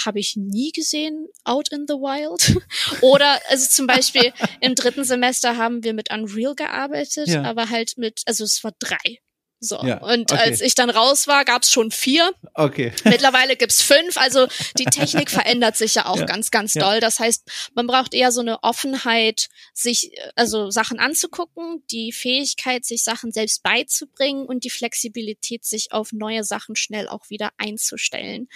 habe 0.04 0.20
ich 0.20 0.36
nie 0.36 0.72
gesehen 0.72 1.28
out 1.44 1.70
in 1.70 1.86
the 1.88 1.94
wild. 1.94 2.60
Oder 3.02 3.40
also 3.50 3.70
zum 3.70 3.86
Beispiel 3.86 4.34
im 4.60 4.74
dritten 4.74 5.04
Semester 5.04 5.58
haben 5.58 5.84
wir 5.84 5.94
mit 5.94 6.12
Unreal 6.12 6.56
gearbeitet, 6.56 7.28
ja. 7.28 7.44
aber 7.44 7.70
halt 7.70 7.94
mit, 7.98 8.24
also 8.26 8.44
es 8.44 8.64
war 8.64 8.74
drei. 8.80 9.20
So. 9.64 9.82
Ja, 9.82 10.00
und 10.00 10.32
okay. 10.34 10.42
als 10.42 10.60
ich 10.60 10.76
dann 10.76 10.90
raus 10.90 11.26
war, 11.28 11.46
gab's 11.46 11.72
schon 11.72 11.90
vier. 11.90 12.34
Okay. 12.54 12.92
Mittlerweile 13.06 13.56
gibt's 13.56 13.82
fünf. 13.82 14.18
Also 14.18 14.48
die 14.78 14.84
Technik 14.84 15.32
verändert 15.32 15.78
sich 15.78 15.96
ja 15.96 16.06
auch 16.06 16.18
ja. 16.18 16.26
ganz, 16.26 16.52
ganz 16.52 16.74
doll. 16.74 17.00
Das 17.00 17.20
heißt, 17.20 17.72
man 17.74 17.88
braucht 17.88 18.14
eher 18.14 18.34
so 18.34 18.42
eine 18.42 18.62
Offenheit, 18.62 19.48
sich, 19.74 20.12
also 20.36 20.70
Sachen 20.70 21.00
anzugucken, 21.00 21.82
die 21.90 22.12
Fähigkeit, 22.12 22.84
sich 22.84 23.04
Sachen 23.04 23.32
selbst 23.32 23.64
beizubringen 23.64 24.46
und 24.46 24.66
die 24.66 24.70
Flexibilität, 24.70 25.64
sich 25.64 25.94
auf 25.94 26.12
neue 26.12 26.44
Sachen 26.44 26.76
schnell 26.76 27.08
auch 27.08 27.30
wieder 27.30 27.52
einzustellen. 27.58 28.50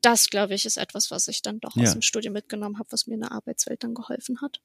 Das, 0.00 0.30
glaube 0.30 0.54
ich, 0.54 0.64
ist 0.64 0.78
etwas, 0.78 1.10
was 1.10 1.28
ich 1.28 1.42
dann 1.42 1.60
doch 1.60 1.76
ja. 1.76 1.82
aus 1.82 1.92
dem 1.92 2.00
Studium 2.00 2.32
mitgenommen 2.32 2.78
habe, 2.78 2.90
was 2.92 3.06
mir 3.06 3.14
in 3.14 3.20
der 3.20 3.32
Arbeitswelt 3.32 3.84
dann 3.84 3.94
geholfen 3.94 4.40
hat. 4.40 4.60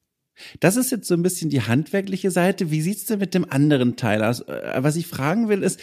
Das 0.59 0.75
ist 0.75 0.91
jetzt 0.91 1.07
so 1.07 1.13
ein 1.13 1.23
bisschen 1.23 1.49
die 1.49 1.61
handwerkliche 1.61 2.31
Seite. 2.31 2.71
Wie 2.71 2.81
sieht's 2.81 3.05
denn 3.05 3.19
mit 3.19 3.33
dem 3.33 3.49
anderen 3.49 3.95
Teil 3.95 4.23
aus? 4.23 4.41
Äh, 4.41 4.73
was 4.77 4.95
ich 4.95 5.07
fragen 5.07 5.49
will, 5.49 5.63
ist, 5.63 5.79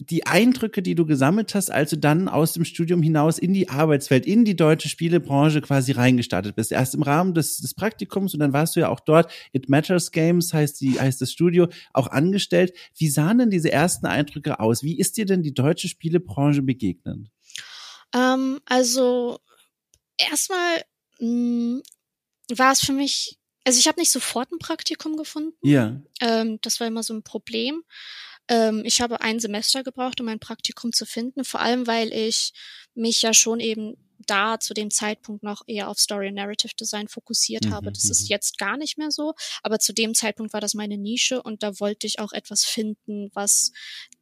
die 0.00 0.26
Eindrücke, 0.26 0.80
die 0.80 0.94
du 0.94 1.06
gesammelt 1.06 1.54
hast, 1.56 1.72
als 1.72 1.90
du 1.90 1.98
dann 1.98 2.28
aus 2.28 2.52
dem 2.52 2.64
Studium 2.64 3.02
hinaus 3.02 3.36
in 3.36 3.52
die 3.52 3.68
Arbeitswelt, 3.68 4.26
in 4.26 4.44
die 4.44 4.54
deutsche 4.54 4.88
Spielebranche 4.88 5.60
quasi 5.60 5.90
reingestartet 5.90 6.54
bist. 6.54 6.70
Erst 6.70 6.94
im 6.94 7.02
Rahmen 7.02 7.34
des, 7.34 7.58
des 7.58 7.74
Praktikums 7.74 8.32
und 8.32 8.40
dann 8.40 8.52
warst 8.52 8.76
du 8.76 8.80
ja 8.80 8.90
auch 8.90 9.00
dort. 9.00 9.30
It 9.52 9.68
Matters 9.68 10.12
Games 10.12 10.54
heißt 10.54 10.80
die, 10.80 11.00
heißt 11.00 11.20
das 11.20 11.32
Studio, 11.32 11.66
auch 11.92 12.06
angestellt. 12.06 12.74
Wie 12.96 13.08
sahen 13.08 13.38
denn 13.38 13.50
diese 13.50 13.72
ersten 13.72 14.06
Eindrücke 14.06 14.60
aus? 14.60 14.84
Wie 14.84 14.96
ist 14.96 15.16
dir 15.16 15.26
denn 15.26 15.42
die 15.42 15.54
deutsche 15.54 15.88
Spielebranche 15.88 16.62
begegnet? 16.62 17.28
Ähm, 18.14 18.60
also 18.66 19.40
erstmal 20.16 20.84
hm, 21.18 21.82
war 22.54 22.70
es 22.70 22.80
für 22.80 22.92
mich, 22.92 23.36
also 23.68 23.78
ich 23.78 23.86
habe 23.86 24.00
nicht 24.00 24.10
sofort 24.10 24.50
ein 24.50 24.58
Praktikum 24.58 25.18
gefunden. 25.18 25.52
Ja. 25.62 26.00
Ähm, 26.20 26.58
das 26.62 26.80
war 26.80 26.86
immer 26.86 27.02
so 27.02 27.12
ein 27.12 27.22
Problem. 27.22 27.84
Ähm, 28.48 28.82
ich 28.86 29.02
habe 29.02 29.20
ein 29.20 29.40
Semester 29.40 29.84
gebraucht, 29.84 30.22
um 30.22 30.28
ein 30.28 30.40
Praktikum 30.40 30.94
zu 30.94 31.04
finden, 31.04 31.44
vor 31.44 31.60
allem 31.60 31.86
weil 31.86 32.10
ich 32.14 32.54
mich 32.94 33.20
ja 33.20 33.34
schon 33.34 33.60
eben 33.60 33.96
da 34.26 34.58
zu 34.58 34.72
dem 34.72 34.90
Zeitpunkt 34.90 35.42
noch 35.42 35.62
eher 35.66 35.88
auf 35.88 35.98
Story 35.98 36.28
und 36.28 36.34
Narrative 36.34 36.74
Design 36.74 37.08
fokussiert 37.08 37.66
mhm, 37.66 37.74
habe. 37.74 37.92
Das 37.92 38.04
ist 38.04 38.22
mhm. 38.22 38.28
jetzt 38.28 38.56
gar 38.56 38.78
nicht 38.78 38.96
mehr 38.96 39.10
so, 39.10 39.34
aber 39.62 39.78
zu 39.78 39.92
dem 39.92 40.14
Zeitpunkt 40.14 40.54
war 40.54 40.62
das 40.62 40.72
meine 40.72 40.96
Nische 40.96 41.42
und 41.42 41.62
da 41.62 41.78
wollte 41.78 42.06
ich 42.06 42.20
auch 42.20 42.32
etwas 42.32 42.64
finden, 42.64 43.30
was 43.34 43.72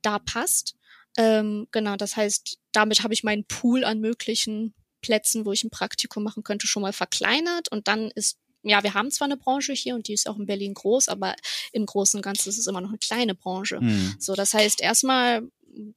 da 0.03 0.19
passt. 0.19 0.75
Ähm, 1.17 1.69
genau, 1.71 1.95
das 1.95 2.17
heißt, 2.17 2.59
damit 2.73 3.05
habe 3.05 3.15
ich 3.15 3.23
meinen 3.23 3.45
Pool 3.45 3.85
an 3.85 4.01
möglichen 4.01 4.75
Plätzen, 5.03 5.47
wo 5.47 5.53
ich 5.53 5.63
ein 5.63 5.71
Praktikum 5.71 6.25
machen 6.25 6.43
könnte, 6.43 6.67
schon 6.67 6.83
mal 6.83 6.93
verkleinert 6.93 7.71
und 7.71 7.87
dann 7.87 8.11
ist 8.11 8.39
ja, 8.69 8.83
wir 8.83 8.95
haben 8.95 9.11
zwar 9.11 9.27
eine 9.27 9.37
Branche 9.37 9.73
hier 9.73 9.95
und 9.95 10.09
die 10.09 10.15
ist 10.15 10.29
auch 10.29 10.39
in 10.39 10.47
Berlin 10.47 10.75
groß, 10.75 11.09
aber 11.09 11.35
im 11.73 11.87
Großen 11.87 12.19
und 12.19 12.23
Ganzen 12.23 12.49
ist 12.49 12.59
es 12.59 12.67
immer 12.67 12.81
noch 12.81 12.91
eine 12.91 12.99
kleine 12.99 13.35
Branche. 13.35 13.81
Mhm. 13.81 14.17
So, 14.19 14.35
das 14.35 14.55
heißt, 14.55 14.81
erstmal 14.81 15.43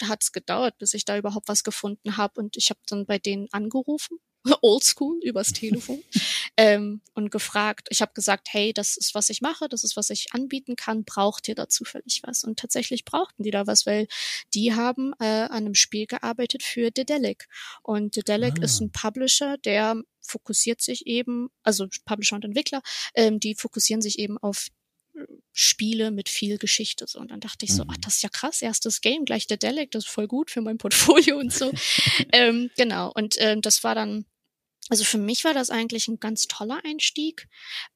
hat 0.03 0.23
es 0.23 0.31
gedauert, 0.31 0.77
bis 0.77 0.93
ich 0.93 1.05
da 1.05 1.17
überhaupt 1.17 1.47
was 1.47 1.63
gefunden 1.63 2.17
habe. 2.17 2.39
Und 2.39 2.57
ich 2.57 2.69
habe 2.69 2.79
dann 2.87 3.05
bei 3.05 3.17
denen 3.17 3.47
angerufen, 3.51 4.19
oldschool, 4.61 5.19
übers 5.23 5.51
Telefon, 5.53 6.01
ähm, 6.57 7.01
und 7.13 7.31
gefragt. 7.31 7.87
Ich 7.91 8.01
habe 8.01 8.13
gesagt, 8.13 8.49
hey, 8.51 8.73
das 8.73 8.97
ist, 8.97 9.15
was 9.15 9.29
ich 9.29 9.41
mache, 9.41 9.69
das 9.69 9.83
ist, 9.83 9.95
was 9.95 10.09
ich 10.09 10.27
anbieten 10.33 10.75
kann. 10.75 11.03
Braucht 11.03 11.47
ihr 11.47 11.55
da 11.55 11.67
zufällig 11.67 12.21
was? 12.23 12.43
Und 12.43 12.59
tatsächlich 12.59 13.05
brauchten 13.05 13.43
die 13.43 13.51
da 13.51 13.67
was, 13.67 13.85
weil 13.85 14.07
die 14.53 14.73
haben 14.73 15.13
äh, 15.19 15.25
an 15.25 15.51
einem 15.51 15.75
Spiel 15.75 16.05
gearbeitet 16.05 16.63
für 16.63 16.91
Dedelic. 16.91 17.47
Und 17.83 18.15
Dedelic 18.15 18.59
ah. 18.59 18.63
ist 18.63 18.79
ein 18.81 18.91
Publisher, 18.91 19.57
der 19.57 20.01
fokussiert 20.21 20.81
sich 20.81 21.07
eben, 21.07 21.49
also 21.63 21.87
Publisher 22.05 22.35
und 22.35 22.45
Entwickler, 22.45 22.81
ähm, 23.15 23.39
die 23.39 23.55
fokussieren 23.55 24.01
sich 24.01 24.19
eben 24.19 24.37
auf 24.37 24.67
Spiele 25.51 26.11
mit 26.11 26.29
viel 26.29 26.57
Geschichte. 26.57 27.05
So. 27.07 27.19
Und 27.19 27.31
dann 27.31 27.39
dachte 27.39 27.65
ich 27.65 27.73
so, 27.73 27.83
mhm. 27.83 27.89
ach, 27.91 27.97
das 27.97 28.17
ist 28.17 28.23
ja 28.23 28.29
krass, 28.29 28.61
erstes 28.61 29.01
Game, 29.01 29.25
gleich 29.25 29.47
der 29.47 29.57
Delic, 29.57 29.91
das 29.91 30.05
ist 30.05 30.11
voll 30.11 30.27
gut 30.27 30.51
für 30.51 30.61
mein 30.61 30.77
Portfolio 30.77 31.37
und 31.37 31.53
so. 31.53 31.71
ähm, 32.31 32.69
genau. 32.77 33.11
Und 33.13 33.35
ähm, 33.39 33.61
das 33.61 33.83
war 33.83 33.95
dann, 33.95 34.25
also 34.89 35.03
für 35.03 35.17
mich 35.17 35.43
war 35.43 35.53
das 35.53 35.69
eigentlich 35.69 36.07
ein 36.07 36.19
ganz 36.19 36.47
toller 36.47 36.79
Einstieg, 36.83 37.47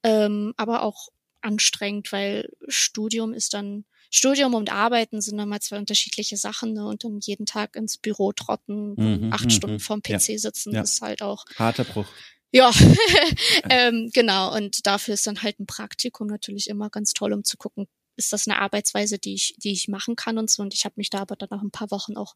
ähm, 0.03 0.53
aber 0.57 0.83
auch 0.83 1.09
anstrengend, 1.41 2.11
weil 2.11 2.49
Studium 2.67 3.33
ist 3.33 3.53
dann, 3.53 3.85
Studium 4.09 4.53
und 4.53 4.71
Arbeiten 4.71 5.21
sind 5.21 5.37
dann 5.37 5.49
mal 5.49 5.59
zwei 5.59 5.79
unterschiedliche 5.79 6.37
Sachen 6.37 6.73
ne? 6.73 6.85
und 6.85 7.03
dann 7.03 7.19
jeden 7.19 7.47
Tag 7.47 7.75
ins 7.75 7.97
Büro 7.97 8.31
trotten, 8.31 8.93
mhm, 8.95 9.33
acht 9.33 9.45
mhm, 9.45 9.49
Stunden 9.49 9.79
vorm 9.79 10.03
PC 10.03 10.39
sitzen, 10.39 10.75
ist 10.75 11.01
halt 11.01 11.23
auch. 11.23 11.45
Harter 11.55 11.83
Bruch. 11.83 12.05
Ja, 12.53 12.71
ähm, 13.69 14.11
genau. 14.13 14.55
Und 14.55 14.85
dafür 14.85 15.15
ist 15.15 15.25
dann 15.25 15.41
halt 15.41 15.59
ein 15.59 15.65
Praktikum 15.65 16.27
natürlich 16.27 16.69
immer 16.69 16.89
ganz 16.89 17.13
toll, 17.13 17.33
um 17.33 17.43
zu 17.43 17.57
gucken, 17.57 17.87
ist 18.15 18.31
das 18.31 18.47
eine 18.47 18.59
Arbeitsweise, 18.59 19.17
die 19.17 19.33
ich, 19.33 19.55
die 19.57 19.71
ich 19.71 19.87
machen 19.87 20.15
kann 20.15 20.37
und 20.37 20.51
so. 20.51 20.61
Und 20.61 20.73
ich 20.75 20.85
habe 20.85 20.93
mich 20.97 21.09
da 21.09 21.19
aber 21.19 21.35
dann 21.35 21.49
nach 21.51 21.63
ein 21.63 21.71
paar 21.71 21.89
Wochen 21.89 22.15
auch 22.15 22.35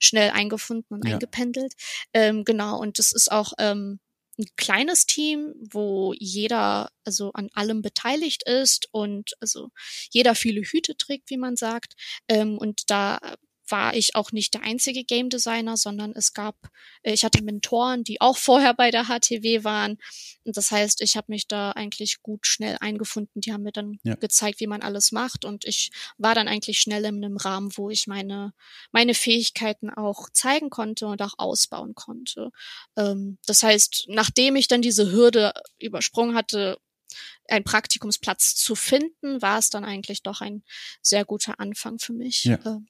schnell 0.00 0.30
eingefunden 0.30 0.96
und 0.96 1.06
ja. 1.06 1.14
eingependelt. 1.14 1.74
Ähm, 2.14 2.44
genau. 2.44 2.80
Und 2.80 2.98
das 2.98 3.12
ist 3.12 3.30
auch 3.30 3.52
ähm, 3.58 4.00
ein 4.38 4.46
kleines 4.56 5.04
Team, 5.04 5.54
wo 5.60 6.14
jeder 6.16 6.90
also 7.04 7.32
an 7.32 7.50
allem 7.52 7.82
beteiligt 7.82 8.44
ist 8.48 8.88
und 8.92 9.32
also 9.40 9.68
jeder 10.10 10.34
viele 10.34 10.62
Hüte 10.62 10.96
trägt, 10.96 11.28
wie 11.28 11.36
man 11.36 11.56
sagt. 11.56 11.94
Ähm, 12.28 12.56
und 12.56 12.90
da 12.90 13.18
war 13.70 13.94
ich 13.94 14.14
auch 14.14 14.32
nicht 14.32 14.54
der 14.54 14.62
einzige 14.62 15.04
Game 15.04 15.28
Designer, 15.28 15.76
sondern 15.76 16.12
es 16.14 16.32
gab, 16.32 16.56
äh, 17.02 17.12
ich 17.12 17.24
hatte 17.24 17.42
Mentoren, 17.42 18.04
die 18.04 18.20
auch 18.20 18.36
vorher 18.48 18.74
bei 18.74 18.90
der 18.90 19.04
HTW 19.04 19.64
waren. 19.64 19.98
Und 20.44 20.56
das 20.56 20.70
heißt, 20.70 21.02
ich 21.02 21.16
habe 21.16 21.26
mich 21.28 21.48
da 21.48 21.72
eigentlich 21.72 22.22
gut 22.22 22.46
schnell 22.46 22.76
eingefunden. 22.80 23.40
Die 23.40 23.52
haben 23.52 23.62
mir 23.62 23.72
dann 23.72 23.98
ja. 24.02 24.14
gezeigt, 24.14 24.60
wie 24.60 24.66
man 24.66 24.82
alles 24.82 25.12
macht. 25.12 25.44
Und 25.44 25.64
ich 25.64 25.90
war 26.16 26.34
dann 26.34 26.48
eigentlich 26.48 26.80
schnell 26.80 27.04
in 27.04 27.24
einem 27.24 27.36
Rahmen, 27.36 27.70
wo 27.76 27.90
ich 27.90 28.06
meine, 28.06 28.52
meine 28.92 29.14
Fähigkeiten 29.14 29.90
auch 29.90 30.30
zeigen 30.30 30.70
konnte 30.70 31.06
und 31.06 31.22
auch 31.22 31.34
ausbauen 31.38 31.94
konnte. 31.94 32.50
Ähm, 32.96 33.38
das 33.46 33.62
heißt, 33.62 34.06
nachdem 34.08 34.56
ich 34.56 34.68
dann 34.68 34.82
diese 34.82 35.12
Hürde 35.12 35.52
übersprungen 35.78 36.34
hatte, 36.34 36.78
ein 37.48 37.64
Praktikumsplatz 37.64 38.54
zu 38.54 38.74
finden, 38.74 39.40
war 39.40 39.58
es 39.58 39.70
dann 39.70 39.84
eigentlich 39.84 40.22
doch 40.22 40.42
ein 40.42 40.62
sehr 41.00 41.24
guter 41.24 41.58
Anfang 41.58 41.98
für 41.98 42.12
mich. 42.12 42.44
Ja. 42.44 42.56
Äh, 42.56 42.80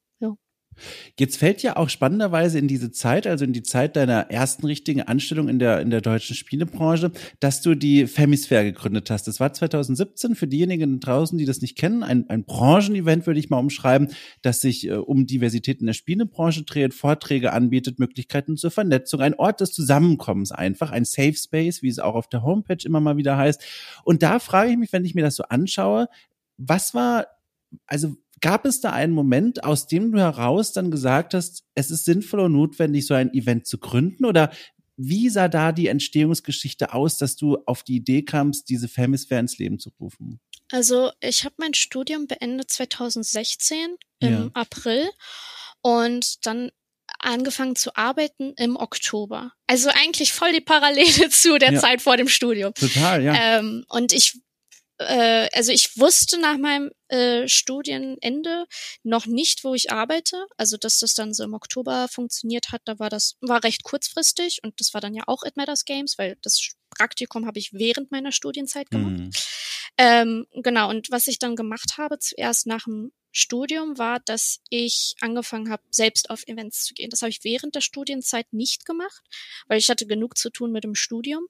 Jetzt 1.18 1.36
fällt 1.36 1.62
ja 1.62 1.76
auch 1.76 1.88
spannenderweise 1.88 2.58
in 2.58 2.68
diese 2.68 2.90
Zeit, 2.90 3.26
also 3.26 3.44
in 3.44 3.52
die 3.52 3.62
Zeit 3.62 3.96
deiner 3.96 4.30
ersten 4.30 4.66
richtigen 4.66 5.02
Anstellung 5.02 5.48
in 5.48 5.58
der, 5.58 5.80
in 5.80 5.90
der 5.90 6.00
deutschen 6.00 6.36
Spielebranche, 6.36 7.12
dass 7.40 7.60
du 7.60 7.74
die 7.74 8.06
Femisphere 8.06 8.64
gegründet 8.64 9.10
hast. 9.10 9.28
Das 9.28 9.40
war 9.40 9.52
2017 9.52 10.34
für 10.34 10.46
diejenigen 10.46 11.00
draußen, 11.00 11.38
die 11.38 11.44
das 11.44 11.60
nicht 11.60 11.76
kennen, 11.76 12.02
ein, 12.02 12.28
ein 12.28 12.44
Branchenevent, 12.44 13.26
würde 13.26 13.40
ich 13.40 13.50
mal 13.50 13.58
umschreiben, 13.58 14.08
das 14.42 14.60
sich 14.60 14.86
äh, 14.86 14.94
um 14.94 15.26
Diversität 15.26 15.80
in 15.80 15.86
der 15.86 15.94
Spielebranche 15.94 16.62
dreht, 16.64 16.94
Vorträge 16.94 17.52
anbietet, 17.52 17.98
Möglichkeiten 17.98 18.56
zur 18.56 18.70
Vernetzung, 18.70 19.20
ein 19.20 19.34
Ort 19.34 19.60
des 19.60 19.72
Zusammenkommens 19.72 20.52
einfach, 20.52 20.90
ein 20.90 21.04
Safe 21.04 21.34
Space, 21.34 21.82
wie 21.82 21.88
es 21.88 21.98
auch 21.98 22.14
auf 22.14 22.28
der 22.28 22.42
Homepage 22.42 22.84
immer 22.84 23.00
mal 23.00 23.16
wieder 23.16 23.36
heißt. 23.36 23.62
Und 24.04 24.22
da 24.22 24.38
frage 24.38 24.70
ich 24.70 24.76
mich, 24.76 24.92
wenn 24.92 25.04
ich 25.04 25.14
mir 25.14 25.22
das 25.22 25.36
so 25.36 25.44
anschaue, 25.44 26.08
was 26.56 26.94
war 26.94 27.26
also 27.86 28.16
gab 28.40 28.64
es 28.64 28.80
da 28.80 28.90
einen 28.92 29.12
Moment, 29.12 29.64
aus 29.64 29.86
dem 29.86 30.12
du 30.12 30.18
heraus 30.18 30.72
dann 30.72 30.90
gesagt 30.90 31.34
hast, 31.34 31.64
es 31.74 31.90
ist 31.90 32.04
sinnvoll 32.04 32.40
und 32.40 32.52
notwendig, 32.52 33.06
so 33.06 33.14
ein 33.14 33.32
Event 33.32 33.66
zu 33.66 33.78
gründen? 33.78 34.24
Oder 34.24 34.50
wie 34.96 35.28
sah 35.28 35.48
da 35.48 35.72
die 35.72 35.86
Entstehungsgeschichte 35.86 36.92
aus, 36.92 37.18
dass 37.18 37.36
du 37.36 37.58
auf 37.66 37.82
die 37.82 37.96
Idee 37.96 38.22
kamst, 38.22 38.68
diese 38.68 38.88
Femisphere 38.88 39.40
ins 39.40 39.58
Leben 39.58 39.78
zu 39.78 39.90
rufen? 40.00 40.40
Also 40.70 41.12
ich 41.20 41.44
habe 41.44 41.54
mein 41.58 41.74
Studium 41.74 42.26
beendet 42.26 42.70
2016 42.70 43.96
im 44.20 44.32
ja. 44.32 44.50
April 44.52 45.08
und 45.80 46.44
dann 46.46 46.70
angefangen 47.20 47.74
zu 47.74 47.96
arbeiten 47.96 48.52
im 48.56 48.76
Oktober. 48.76 49.52
Also 49.66 49.88
eigentlich 49.90 50.32
voll 50.32 50.52
die 50.52 50.60
Parallele 50.60 51.28
zu 51.30 51.58
der 51.58 51.72
ja. 51.72 51.80
Zeit 51.80 52.02
vor 52.02 52.16
dem 52.16 52.28
Studium. 52.28 52.74
Total, 52.74 53.22
ja. 53.22 53.34
Ähm, 53.34 53.84
und 53.88 54.12
ich 54.12 54.40
äh, 54.98 55.48
also 55.52 55.72
ich 55.72 55.96
wusste 55.98 56.38
nach 56.38 56.58
meinem 56.58 56.90
äh, 57.08 57.48
Studienende 57.48 58.66
noch 59.02 59.26
nicht, 59.26 59.64
wo 59.64 59.74
ich 59.74 59.90
arbeite. 59.90 60.46
Also 60.56 60.76
dass 60.76 60.98
das 60.98 61.14
dann 61.14 61.32
so 61.34 61.44
im 61.44 61.54
Oktober 61.54 62.08
funktioniert 62.08 62.72
hat, 62.72 62.82
da 62.84 62.98
war 62.98 63.10
das 63.10 63.36
war 63.40 63.64
recht 63.64 63.84
kurzfristig 63.84 64.60
und 64.62 64.80
das 64.80 64.94
war 64.94 65.00
dann 65.00 65.14
ja 65.14 65.24
auch 65.26 65.42
It 65.44 65.56
Matters 65.56 65.84
Games, 65.84 66.18
weil 66.18 66.36
das 66.42 66.74
Praktikum 66.90 67.46
habe 67.46 67.58
ich 67.58 67.72
während 67.72 68.10
meiner 68.10 68.32
Studienzeit 68.32 68.90
gemacht. 68.90 69.18
Mhm. 69.18 69.30
Ähm, 69.98 70.46
genau, 70.62 70.90
und 70.90 71.10
was 71.10 71.26
ich 71.26 71.38
dann 71.38 71.56
gemacht 71.56 71.98
habe, 71.98 72.18
zuerst 72.18 72.66
nach 72.66 72.84
dem 72.84 73.12
Studium 73.32 73.98
war, 73.98 74.20
dass 74.20 74.60
ich 74.70 75.14
angefangen 75.20 75.70
habe, 75.70 75.82
selbst 75.90 76.30
auf 76.30 76.46
Events 76.46 76.84
zu 76.84 76.94
gehen. 76.94 77.10
Das 77.10 77.22
habe 77.22 77.30
ich 77.30 77.44
während 77.44 77.74
der 77.74 77.80
Studienzeit 77.80 78.52
nicht 78.52 78.86
gemacht, 78.86 79.22
weil 79.66 79.78
ich 79.78 79.88
hatte 79.88 80.06
genug 80.06 80.38
zu 80.38 80.50
tun 80.50 80.72
mit 80.72 80.84
dem 80.84 80.94
Studium. 80.94 81.46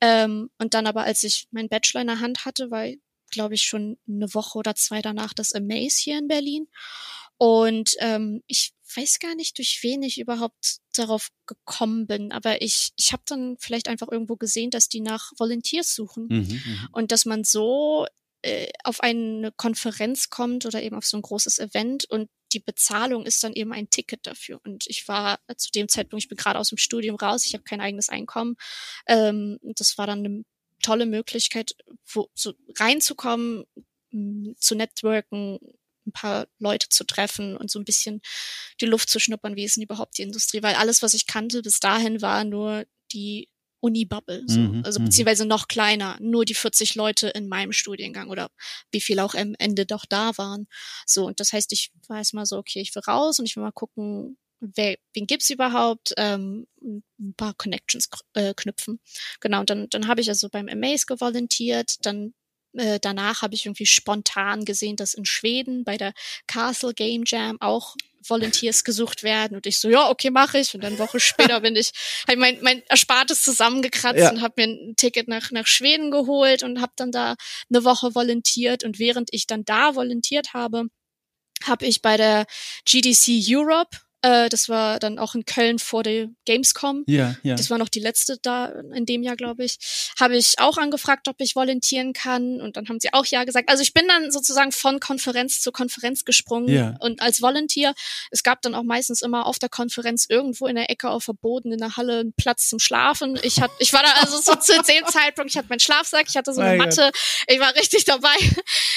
Ähm, 0.00 0.50
und 0.58 0.74
dann 0.74 0.86
aber, 0.86 1.04
als 1.04 1.22
ich 1.24 1.48
meinen 1.50 1.68
Bachelor 1.68 2.02
in 2.02 2.08
der 2.08 2.20
Hand 2.20 2.44
hatte, 2.44 2.70
war, 2.70 2.86
glaube 3.30 3.54
ich, 3.54 3.62
schon 3.62 3.98
eine 4.06 4.32
Woche 4.34 4.58
oder 4.58 4.74
zwei 4.74 5.02
danach 5.02 5.32
das 5.32 5.52
Amaze 5.52 6.02
hier 6.02 6.18
in 6.18 6.28
Berlin. 6.28 6.68
Und 7.36 7.96
ähm, 7.98 8.42
ich 8.46 8.72
weiß 8.96 9.18
gar 9.18 9.34
nicht, 9.34 9.58
durch 9.58 9.80
wen 9.82 10.02
ich 10.02 10.20
überhaupt 10.20 10.78
darauf 10.94 11.30
gekommen 11.46 12.06
bin, 12.06 12.32
aber 12.32 12.62
ich, 12.62 12.92
ich 12.96 13.12
habe 13.12 13.22
dann 13.26 13.56
vielleicht 13.58 13.88
einfach 13.88 14.08
irgendwo 14.10 14.36
gesehen, 14.36 14.70
dass 14.70 14.88
die 14.88 15.00
nach 15.00 15.32
Volunteers 15.36 15.94
suchen 15.94 16.26
mhm, 16.28 16.62
mhm. 16.64 16.88
und 16.92 17.10
dass 17.10 17.24
man 17.24 17.44
so 17.44 18.06
äh, 18.44 18.68
auf 18.84 19.00
eine 19.00 19.52
Konferenz 19.52 20.28
kommt 20.28 20.66
oder 20.66 20.82
eben 20.82 20.96
auf 20.96 21.06
so 21.06 21.16
ein 21.16 21.22
großes 21.22 21.58
Event 21.58 22.04
und 22.10 22.28
die 22.52 22.60
Bezahlung 22.60 23.24
ist 23.24 23.42
dann 23.42 23.54
eben 23.54 23.72
ein 23.72 23.88
Ticket 23.88 24.26
dafür. 24.26 24.60
Und 24.64 24.84
ich 24.86 25.08
war 25.08 25.40
zu 25.56 25.70
dem 25.72 25.88
Zeitpunkt, 25.88 26.22
ich 26.22 26.28
bin 26.28 26.36
gerade 26.36 26.58
aus 26.58 26.68
dem 26.68 26.76
Studium 26.76 27.16
raus, 27.16 27.46
ich 27.46 27.54
habe 27.54 27.64
kein 27.64 27.80
eigenes 27.80 28.10
Einkommen. 28.10 28.56
Ähm, 29.06 29.58
das 29.62 29.96
war 29.96 30.06
dann 30.06 30.18
eine 30.24 30.44
tolle 30.82 31.06
Möglichkeit, 31.06 31.74
wo, 32.06 32.28
so 32.34 32.52
reinzukommen, 32.76 33.64
zu 34.58 34.74
networken, 34.74 35.58
ein 36.06 36.12
paar 36.12 36.46
Leute 36.58 36.90
zu 36.90 37.04
treffen 37.04 37.56
und 37.56 37.70
so 37.70 37.78
ein 37.78 37.86
bisschen 37.86 38.20
die 38.80 38.86
Luft 38.86 39.08
zu 39.08 39.18
schnuppern, 39.18 39.56
wie 39.56 39.64
ist 39.64 39.76
denn 39.76 39.82
überhaupt 39.82 40.18
die 40.18 40.22
Industrie, 40.22 40.62
weil 40.62 40.74
alles, 40.74 41.02
was 41.02 41.14
ich 41.14 41.26
kannte 41.26 41.62
bis 41.62 41.80
dahin, 41.80 42.20
war 42.20 42.44
nur 42.44 42.84
die 43.10 43.48
Uni-Bubble, 43.84 44.44
so. 44.46 44.58
Mhm, 44.58 44.82
also 44.84 44.98
mhm. 44.98 45.04
beziehungsweise 45.04 45.44
noch 45.44 45.68
kleiner, 45.68 46.16
nur 46.20 46.44
die 46.44 46.54
40 46.54 46.94
Leute 46.94 47.28
in 47.28 47.48
meinem 47.48 47.72
Studiengang 47.72 48.30
oder 48.30 48.50
wie 48.90 49.00
viel 49.00 49.20
auch 49.20 49.34
am 49.34 49.54
Ende 49.58 49.84
doch 49.84 50.06
da 50.06 50.36
waren. 50.38 50.66
So, 51.06 51.26
und 51.26 51.38
das 51.38 51.52
heißt, 51.52 51.70
ich 51.72 51.92
weiß 52.08 52.32
mal 52.32 52.46
so, 52.46 52.56
okay, 52.56 52.80
ich 52.80 52.94
will 52.94 53.02
raus 53.06 53.38
und 53.38 53.44
ich 53.46 53.56
will 53.56 53.62
mal 53.62 53.72
gucken, 53.72 54.38
wer, 54.60 54.96
wen 55.12 55.26
gibt's 55.26 55.50
überhaupt, 55.50 56.14
ähm, 56.16 56.66
ein 56.80 57.34
paar 57.36 57.54
Connections 57.54 58.08
äh, 58.32 58.54
knüpfen. 58.54 59.00
Genau, 59.40 59.60
und 59.60 59.68
dann, 59.68 59.88
dann 59.90 60.08
habe 60.08 60.22
ich 60.22 60.28
also 60.28 60.48
beim 60.48 60.68
Amaze 60.68 61.04
gevolontiert, 61.06 62.04
dann 62.06 62.32
äh, 62.74 62.98
danach 63.00 63.42
habe 63.42 63.54
ich 63.54 63.66
irgendwie 63.66 63.86
spontan 63.86 64.64
gesehen, 64.64 64.96
dass 64.96 65.14
in 65.14 65.24
Schweden 65.24 65.84
bei 65.84 65.96
der 65.96 66.12
Castle 66.46 66.94
Game 66.94 67.24
Jam 67.26 67.60
auch 67.60 67.96
Volunteers 68.28 68.84
gesucht 68.84 69.22
werden 69.22 69.56
und 69.56 69.66
ich 69.66 69.78
so, 69.78 69.88
ja, 69.88 70.08
okay, 70.08 70.30
mache 70.30 70.58
ich. 70.58 70.74
Und 70.74 70.82
dann 70.82 70.98
Woche 70.98 71.20
später 71.20 71.60
bin 71.60 71.76
ich, 71.76 71.92
habe 72.28 72.38
mein, 72.38 72.58
mein 72.62 72.82
Erspartes 72.88 73.42
zusammengekratzt 73.42 74.18
ja. 74.18 74.30
und 74.30 74.40
habe 74.40 74.54
mir 74.56 74.68
ein 74.68 74.96
Ticket 74.96 75.28
nach, 75.28 75.50
nach 75.50 75.66
Schweden 75.66 76.10
geholt 76.10 76.62
und 76.62 76.80
habe 76.80 76.92
dann 76.96 77.12
da 77.12 77.36
eine 77.70 77.84
Woche 77.84 78.14
volontiert. 78.14 78.84
Und 78.84 78.98
während 78.98 79.28
ich 79.32 79.46
dann 79.46 79.64
da 79.64 79.94
volontiert 79.94 80.54
habe, 80.54 80.84
habe 81.64 81.86
ich 81.86 82.02
bei 82.02 82.16
der 82.16 82.46
GDC 82.86 83.42
Europe 83.48 83.98
äh, 84.24 84.48
das 84.48 84.70
war 84.70 84.98
dann 84.98 85.18
auch 85.18 85.34
in 85.34 85.44
Köln 85.44 85.78
vor 85.78 86.02
der 86.02 86.28
Gamescom. 86.46 87.04
Ja, 87.06 87.36
ja. 87.42 87.56
Das 87.56 87.68
war 87.68 87.76
noch 87.76 87.90
die 87.90 88.00
letzte 88.00 88.38
da 88.40 88.66
in 88.94 89.04
dem 89.04 89.22
Jahr, 89.22 89.36
glaube 89.36 89.64
ich. 89.64 89.76
Habe 90.18 90.34
ich 90.36 90.58
auch 90.58 90.78
angefragt, 90.78 91.28
ob 91.28 91.36
ich 91.40 91.54
volontieren 91.54 92.14
kann. 92.14 92.62
Und 92.62 92.78
dann 92.78 92.88
haben 92.88 93.00
sie 93.00 93.12
auch 93.12 93.26
ja 93.26 93.44
gesagt. 93.44 93.68
Also 93.68 93.82
ich 93.82 93.92
bin 93.92 94.08
dann 94.08 94.30
sozusagen 94.30 94.72
von 94.72 94.98
Konferenz 94.98 95.60
zu 95.60 95.72
Konferenz 95.72 96.24
gesprungen 96.24 96.68
ja. 96.68 96.96
und 97.00 97.20
als 97.20 97.42
Volunteer. 97.42 97.94
Es 98.30 98.42
gab 98.42 98.62
dann 98.62 98.74
auch 98.74 98.82
meistens 98.82 99.20
immer 99.20 99.44
auf 99.44 99.58
der 99.58 99.68
Konferenz 99.68 100.24
irgendwo 100.26 100.66
in 100.66 100.76
der 100.76 100.88
Ecke 100.90 101.10
auf 101.10 101.24
Verboten 101.24 101.72
in 101.72 101.78
der 101.78 101.98
Halle 101.98 102.20
einen 102.20 102.32
Platz 102.32 102.70
zum 102.70 102.78
Schlafen. 102.78 103.38
Ich 103.42 103.60
hatte, 103.60 103.74
ich 103.78 103.92
war 103.92 104.02
da 104.02 104.10
also 104.22 104.38
so 104.38 104.54
zu 104.54 104.72
dem 104.72 105.04
Zeitpunkt, 105.06 105.50
ich 105.50 105.58
hatte 105.58 105.68
meinen 105.68 105.80
Schlafsack, 105.80 106.26
ich 106.28 106.36
hatte 106.36 106.54
so 106.54 106.62
eine 106.62 106.78
Matte, 106.78 107.10
ich 107.46 107.60
war 107.60 107.74
richtig 107.74 108.06
dabei. 108.06 108.34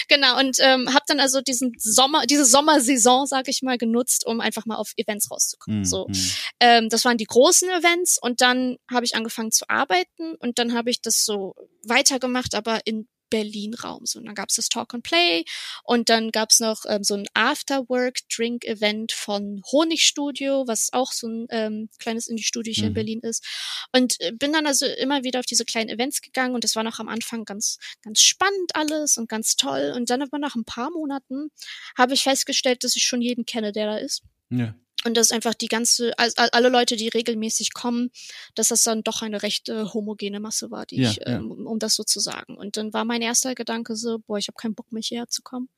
genau. 0.07 0.39
Und 0.39 0.57
ähm, 0.61 0.93
habe 0.93 1.03
dann 1.07 1.19
also 1.19 1.41
diesen 1.41 1.73
Sommer, 1.77 2.25
diese 2.25 2.45
Sommersaison, 2.45 3.25
sag 3.27 3.49
ich 3.49 3.61
mal, 3.61 3.77
genutzt, 3.77 4.25
um 4.25 4.39
einfach 4.39 4.65
mal 4.65 4.75
auf 4.75 4.93
Events 4.95 5.16
Events 5.17 5.31
rauszukommen. 5.31 5.81
Mm, 5.81 5.85
so, 5.85 6.07
mm. 6.07 6.13
Ähm, 6.59 6.89
das 6.89 7.05
waren 7.05 7.17
die 7.17 7.25
großen 7.25 7.69
Events 7.69 8.17
und 8.21 8.41
dann 8.41 8.77
habe 8.89 9.05
ich 9.05 9.15
angefangen 9.15 9.51
zu 9.51 9.69
arbeiten 9.69 10.35
und 10.39 10.59
dann 10.59 10.73
habe 10.73 10.89
ich 10.89 11.01
das 11.01 11.25
so 11.25 11.55
weitergemacht, 11.83 12.55
aber 12.55 12.81
in 12.85 13.07
Berlin-Raum. 13.29 14.05
So, 14.05 14.19
und 14.19 14.25
dann 14.25 14.35
gab 14.35 14.49
es 14.49 14.55
das 14.55 14.69
Talk 14.69 14.93
and 14.93 15.03
Play 15.03 15.43
und 15.83 16.09
dann 16.09 16.31
gab 16.31 16.51
es 16.51 16.59
noch 16.59 16.83
ähm, 16.87 17.03
so 17.03 17.15
ein 17.15 17.27
After-Work-Drink-Event 17.33 19.11
von 19.11 19.61
Honigstudio, 19.71 20.65
was 20.67 20.93
auch 20.93 21.11
so 21.11 21.27
ein 21.27 21.47
ähm, 21.49 21.89
kleines 21.99 22.27
Indie-Studio 22.27 22.73
hier 22.73 22.83
mhm. 22.83 22.87
in 22.89 22.93
Berlin 22.93 23.19
ist. 23.21 23.45
Und 23.93 24.19
äh, 24.21 24.31
bin 24.31 24.53
dann 24.53 24.65
also 24.65 24.85
immer 24.85 25.23
wieder 25.23 25.39
auf 25.39 25.45
diese 25.45 25.65
kleinen 25.65 25.89
Events 25.89 26.21
gegangen 26.21 26.55
und 26.55 26.63
das 26.63 26.75
war 26.75 26.83
noch 26.83 26.99
am 26.99 27.09
Anfang 27.09 27.45
ganz, 27.45 27.79
ganz 28.01 28.21
spannend 28.21 28.75
alles 28.75 29.17
und 29.17 29.29
ganz 29.29 29.55
toll. 29.55 29.93
Und 29.95 30.09
dann 30.09 30.21
aber 30.21 30.39
nach 30.39 30.55
ein 30.55 30.65
paar 30.65 30.91
Monaten 30.91 31.49
habe 31.97 32.13
ich 32.13 32.23
festgestellt, 32.23 32.83
dass 32.83 32.95
ich 32.95 33.03
schon 33.03 33.21
jeden 33.21 33.45
kenne, 33.45 33.71
der 33.71 33.87
da 33.87 33.97
ist. 33.97 34.23
Ja. 34.49 34.73
Und 35.05 35.15
dass 35.15 35.31
einfach 35.31 35.53
die 35.53 35.67
ganze, 35.67 36.13
alle 36.17 36.69
Leute, 36.69 36.95
die 36.95 37.07
regelmäßig 37.07 37.73
kommen, 37.73 38.09
dass 38.55 38.69
das 38.69 38.83
dann 38.83 39.03
doch 39.03 39.21
eine 39.21 39.43
recht 39.43 39.69
äh, 39.69 39.85
homogene 39.85 40.39
Masse 40.39 40.71
war, 40.71 40.87
die 40.87 41.01
ja, 41.01 41.11
ich, 41.11 41.19
ähm, 41.25 41.55
ja. 41.55 41.65
um 41.65 41.77
das 41.77 41.95
so 41.95 42.03
zu 42.03 42.19
sagen. 42.19 42.57
Und 42.57 42.77
dann 42.77 42.93
war 42.93 43.05
mein 43.05 43.21
erster 43.21 43.53
Gedanke 43.53 43.95
so, 43.95 44.19
boah, 44.19 44.39
ich 44.39 44.47
habe 44.47 44.57
keinen 44.57 44.73
Bock 44.73 44.91
mehr 44.91 45.03
hierher 45.03 45.29
zu 45.29 45.43
kommen. 45.43 45.69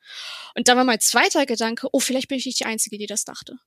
Und 0.56 0.70
dann 0.70 0.78
war 0.78 0.86
mein 0.86 1.02
zweiter 1.02 1.46
Gedanke, 1.46 1.90
oh, 1.92 2.00
vielleicht 2.00 2.30
bin 2.30 2.38
ich 2.38 2.46
nicht 2.46 2.62
die 2.62 2.66
Einzige, 2.66 2.98
die 2.98 3.08
das 3.08 3.26
dachte. 3.26 3.60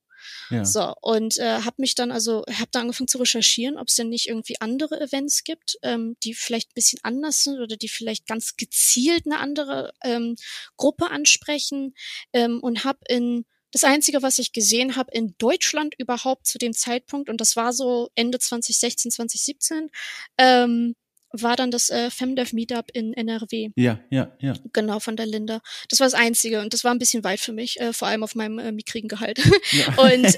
Ja. 0.51 0.65
So, 0.65 0.95
und 1.01 1.39
äh, 1.39 1.61
habe 1.63 1.77
mich 1.79 1.95
dann 1.95 2.11
also, 2.11 2.45
habe 2.49 2.69
da 2.71 2.81
angefangen 2.81 3.09
zu 3.09 3.19
recherchieren, 3.19 3.79
ob 3.79 3.89
es 3.89 3.97
denn 3.97 4.09
nicht 4.09 4.29
irgendwie 4.29 4.61
andere 4.61 5.01
Events 5.01 5.45
gibt, 5.45 5.79
ähm, 5.83 6.17
die 6.23 6.35
vielleicht 6.35 6.71
ein 6.71 6.75
bisschen 6.75 7.01
anders 7.03 7.43
sind 7.43 7.59
oder 7.61 7.77
die 7.77 7.89
vielleicht 7.89 8.27
ganz 8.27 8.57
gezielt 8.57 9.27
eine 9.27 9.41
andere 9.41 9.93
ähm, 10.03 10.37
Gruppe 10.77 11.11
ansprechen 11.11 11.95
ähm, 12.33 12.61
und 12.61 12.85
habe 12.85 13.01
in 13.09 13.45
das 13.73 13.85
Einzige, 13.85 14.23
was 14.23 14.39
ich 14.39 14.53
gesehen 14.53 14.97
habe 14.97 15.11
in 15.13 15.35
Deutschland 15.39 15.95
überhaupt 15.99 16.47
zu 16.47 16.59
dem 16.59 16.73
Zeitpunkt, 16.73 17.29
und 17.29 17.41
das 17.41 17.57
war 17.57 17.73
so 17.73 18.11
Ende 18.15 18.39
2016, 18.39 19.11
2017, 19.11 19.91
ähm, 20.39 20.95
war 21.33 21.57
dann 21.57 21.71
das 21.71 21.89
äh, 21.91 22.11
FemDev 22.11 22.53
Meetup 22.53 22.91
in 22.93 23.15
NRW. 23.15 23.71
Ja, 23.75 24.01
ja, 24.11 24.37
ja. 24.41 24.55
Genau, 24.73 25.01
von 25.01 25.17
der 25.17 25.27
Linda. 25.27 25.61
Das 25.89 26.01
war 26.01 26.07
das 26.07 26.15
Einzige 26.15 26.61
und 26.61 26.75
das 26.75 26.85
war 26.85 26.93
ein 26.93 26.99
bisschen 26.99 27.25
weit 27.25 27.41
für 27.41 27.53
mich, 27.53 27.81
äh, 27.81 27.93
vor 27.93 28.09
allem 28.09 28.23
auf 28.23 28.35
meinem 28.35 28.59
äh, 28.59 28.73
mickrigen 28.73 29.09
Gehalt. 29.09 29.41
Ja. 29.71 29.95
und 29.97 30.27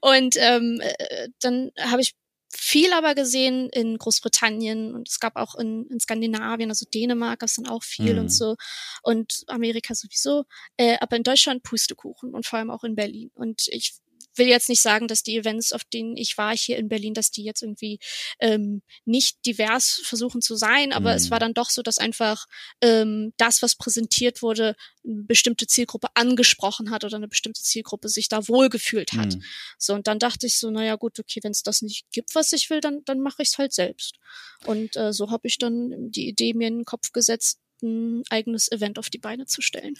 und 0.00 0.36
ähm, 0.38 0.80
äh, 0.80 1.28
dann 1.40 1.72
habe 1.80 2.02
ich 2.02 2.12
viel 2.56 2.92
aber 2.92 3.14
gesehen 3.14 3.68
in 3.70 3.98
Großbritannien 3.98 4.94
und 4.94 5.08
es 5.08 5.20
gab 5.20 5.36
auch 5.36 5.54
in, 5.56 5.86
in 5.90 6.00
Skandinavien, 6.00 6.70
also 6.70 6.86
Dänemark 6.92 7.40
gab 7.40 7.48
es 7.48 7.56
dann 7.56 7.66
auch 7.66 7.82
viel 7.82 8.14
mhm. 8.14 8.20
und 8.20 8.28
so 8.30 8.56
und 9.02 9.44
Amerika 9.48 9.94
sowieso, 9.94 10.44
äh, 10.76 10.96
aber 11.00 11.16
in 11.16 11.22
Deutschland 11.22 11.62
Pustekuchen 11.62 12.34
und 12.34 12.46
vor 12.46 12.58
allem 12.58 12.70
auch 12.70 12.84
in 12.84 12.94
Berlin. 12.94 13.30
Und 13.34 13.68
ich 13.68 13.94
will 14.36 14.46
jetzt 14.46 14.68
nicht 14.68 14.82
sagen, 14.82 15.08
dass 15.08 15.22
die 15.22 15.36
Events, 15.36 15.72
auf 15.72 15.84
denen 15.84 16.16
ich 16.16 16.36
war 16.38 16.56
hier 16.56 16.78
in 16.78 16.88
Berlin, 16.88 17.14
dass 17.14 17.30
die 17.30 17.44
jetzt 17.44 17.62
irgendwie 17.62 17.98
ähm, 18.40 18.82
nicht 19.04 19.44
divers 19.46 20.00
versuchen 20.04 20.42
zu 20.42 20.56
sein, 20.56 20.92
aber 20.92 21.10
mhm. 21.10 21.16
es 21.16 21.30
war 21.30 21.38
dann 21.38 21.54
doch 21.54 21.70
so, 21.70 21.82
dass 21.82 21.98
einfach 21.98 22.46
ähm, 22.80 23.32
das, 23.36 23.62
was 23.62 23.76
präsentiert 23.76 24.42
wurde, 24.42 24.76
eine 25.04 25.24
bestimmte 25.24 25.66
Zielgruppe 25.66 26.08
angesprochen 26.14 26.90
hat 26.90 27.04
oder 27.04 27.16
eine 27.16 27.28
bestimmte 27.28 27.62
Zielgruppe 27.62 28.08
sich 28.08 28.28
da 28.28 28.48
wohlgefühlt 28.48 29.12
hat. 29.12 29.34
Mhm. 29.34 29.42
So, 29.78 29.94
und 29.94 30.06
dann 30.06 30.18
dachte 30.18 30.46
ich 30.46 30.58
so, 30.58 30.70
naja 30.70 30.96
gut, 30.96 31.18
okay, 31.18 31.40
wenn 31.42 31.52
es 31.52 31.62
das 31.62 31.82
nicht 31.82 32.06
gibt, 32.12 32.34
was 32.34 32.52
ich 32.52 32.70
will, 32.70 32.80
dann, 32.80 33.02
dann 33.04 33.20
mache 33.20 33.42
ich 33.42 33.48
es 33.50 33.58
halt 33.58 33.72
selbst. 33.72 34.16
Und 34.64 34.96
äh, 34.96 35.12
so 35.12 35.30
habe 35.30 35.46
ich 35.46 35.58
dann 35.58 36.10
die 36.10 36.28
Idee 36.28 36.54
mir 36.54 36.68
in 36.68 36.78
den 36.78 36.84
Kopf 36.84 37.12
gesetzt, 37.12 37.58
ein 37.82 38.22
eigenes 38.30 38.70
Event 38.70 38.98
auf 38.98 39.10
die 39.10 39.18
Beine 39.18 39.46
zu 39.46 39.62
stellen. 39.62 39.94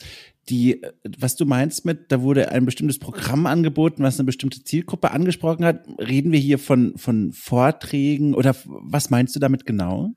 Die, 0.48 0.80
was 1.18 1.36
du 1.36 1.44
meinst 1.44 1.84
mit, 1.84 2.10
da 2.12 2.22
wurde 2.22 2.50
ein 2.50 2.64
bestimmtes 2.64 2.98
Programm 2.98 3.46
angeboten, 3.46 4.02
was 4.02 4.18
eine 4.18 4.26
bestimmte 4.26 4.62
Zielgruppe 4.62 5.10
angesprochen 5.10 5.64
hat. 5.64 5.86
Reden 5.98 6.32
wir 6.32 6.38
hier 6.38 6.58
von, 6.58 6.96
von 6.96 7.32
Vorträgen 7.32 8.34
oder 8.34 8.56
was 8.64 9.10
meinst 9.10 9.34
du 9.36 9.40
damit 9.40 9.66
genau? 9.66 10.12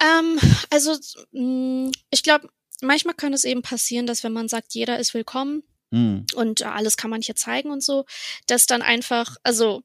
Ähm, 0.00 0.38
also, 0.70 0.96
mm, 1.32 1.90
ich 2.10 2.22
glaube, 2.22 2.48
manchmal 2.82 3.14
kann 3.14 3.32
es 3.32 3.44
eben 3.44 3.62
passieren, 3.62 4.06
dass 4.06 4.24
wenn 4.24 4.32
man 4.32 4.48
sagt, 4.48 4.74
jeder 4.74 4.98
ist 4.98 5.14
willkommen, 5.14 5.62
mhm. 5.90 6.26
und 6.34 6.62
alles 6.62 6.96
kann 6.96 7.10
man 7.10 7.22
hier 7.22 7.36
zeigen 7.36 7.70
und 7.70 7.82
so, 7.82 8.04
dass 8.46 8.66
dann 8.66 8.82
einfach, 8.82 9.36
also 9.42 9.82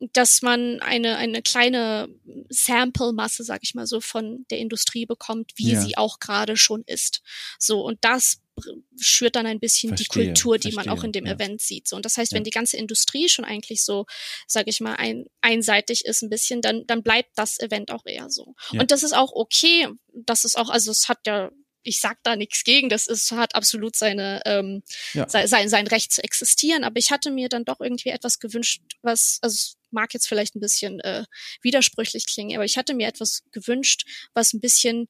dass 0.00 0.42
man 0.42 0.80
eine, 0.80 1.16
eine 1.16 1.42
kleine 1.42 2.08
Sample-Masse, 2.50 3.42
sag 3.42 3.60
ich 3.62 3.74
mal 3.74 3.86
so, 3.86 4.00
von 4.00 4.46
der 4.50 4.58
Industrie 4.58 5.06
bekommt, 5.06 5.52
wie 5.56 5.72
ja. 5.72 5.80
sie 5.80 5.96
auch 5.96 6.20
gerade 6.20 6.56
schon 6.56 6.84
ist. 6.86 7.22
So, 7.58 7.80
und 7.82 7.98
das 8.02 8.40
schürt 9.00 9.36
dann 9.36 9.46
ein 9.46 9.60
bisschen 9.60 9.90
verstehe, 9.90 10.06
die 10.06 10.32
Kultur, 10.32 10.58
die 10.58 10.72
verstehe, 10.72 10.92
man 10.92 10.98
auch 10.98 11.04
in 11.04 11.12
dem 11.12 11.26
ja. 11.26 11.34
Event 11.34 11.60
sieht. 11.60 11.88
So, 11.88 11.96
und 11.96 12.04
das 12.04 12.16
heißt, 12.16 12.32
wenn 12.32 12.44
die 12.44 12.50
ganze 12.50 12.76
Industrie 12.76 13.28
schon 13.28 13.44
eigentlich 13.44 13.82
so, 13.84 14.06
sag 14.46 14.68
ich 14.68 14.80
mal, 14.80 14.94
ein, 14.94 15.26
einseitig 15.40 16.04
ist 16.04 16.22
ein 16.22 16.30
bisschen, 16.30 16.60
dann, 16.60 16.86
dann 16.86 17.02
bleibt 17.02 17.30
das 17.36 17.58
Event 17.58 17.90
auch 17.90 18.06
eher 18.06 18.30
so. 18.30 18.54
Und 18.72 18.90
das 18.90 19.02
ist 19.02 19.14
auch 19.14 19.32
okay. 19.32 19.88
Das 20.12 20.44
ist 20.44 20.56
auch, 20.56 20.70
also 20.70 20.90
es 20.90 21.08
hat 21.08 21.26
ja 21.26 21.50
ich 21.84 22.00
sag 22.00 22.18
da 22.22 22.36
nichts 22.36 22.64
gegen, 22.64 22.88
das 22.88 23.06
ist, 23.06 23.32
hat 23.32 23.54
absolut 23.54 23.96
seine, 23.96 24.42
ähm, 24.44 24.82
ja. 25.14 25.26
sein, 25.28 25.68
sein 25.68 25.86
Recht 25.86 26.12
zu 26.12 26.22
existieren. 26.22 26.84
Aber 26.84 26.98
ich 26.98 27.10
hatte 27.10 27.30
mir 27.30 27.48
dann 27.48 27.64
doch 27.64 27.80
irgendwie 27.80 28.10
etwas 28.10 28.40
gewünscht, 28.40 28.82
was, 29.00 29.38
also 29.40 29.77
mag 29.90 30.14
jetzt 30.14 30.28
vielleicht 30.28 30.54
ein 30.54 30.60
bisschen 30.60 31.00
äh, 31.00 31.24
widersprüchlich 31.62 32.26
klingen, 32.26 32.56
aber 32.56 32.64
ich 32.64 32.76
hatte 32.76 32.94
mir 32.94 33.08
etwas 33.08 33.42
gewünscht, 33.52 34.04
was 34.34 34.52
ein 34.52 34.60
bisschen 34.60 35.08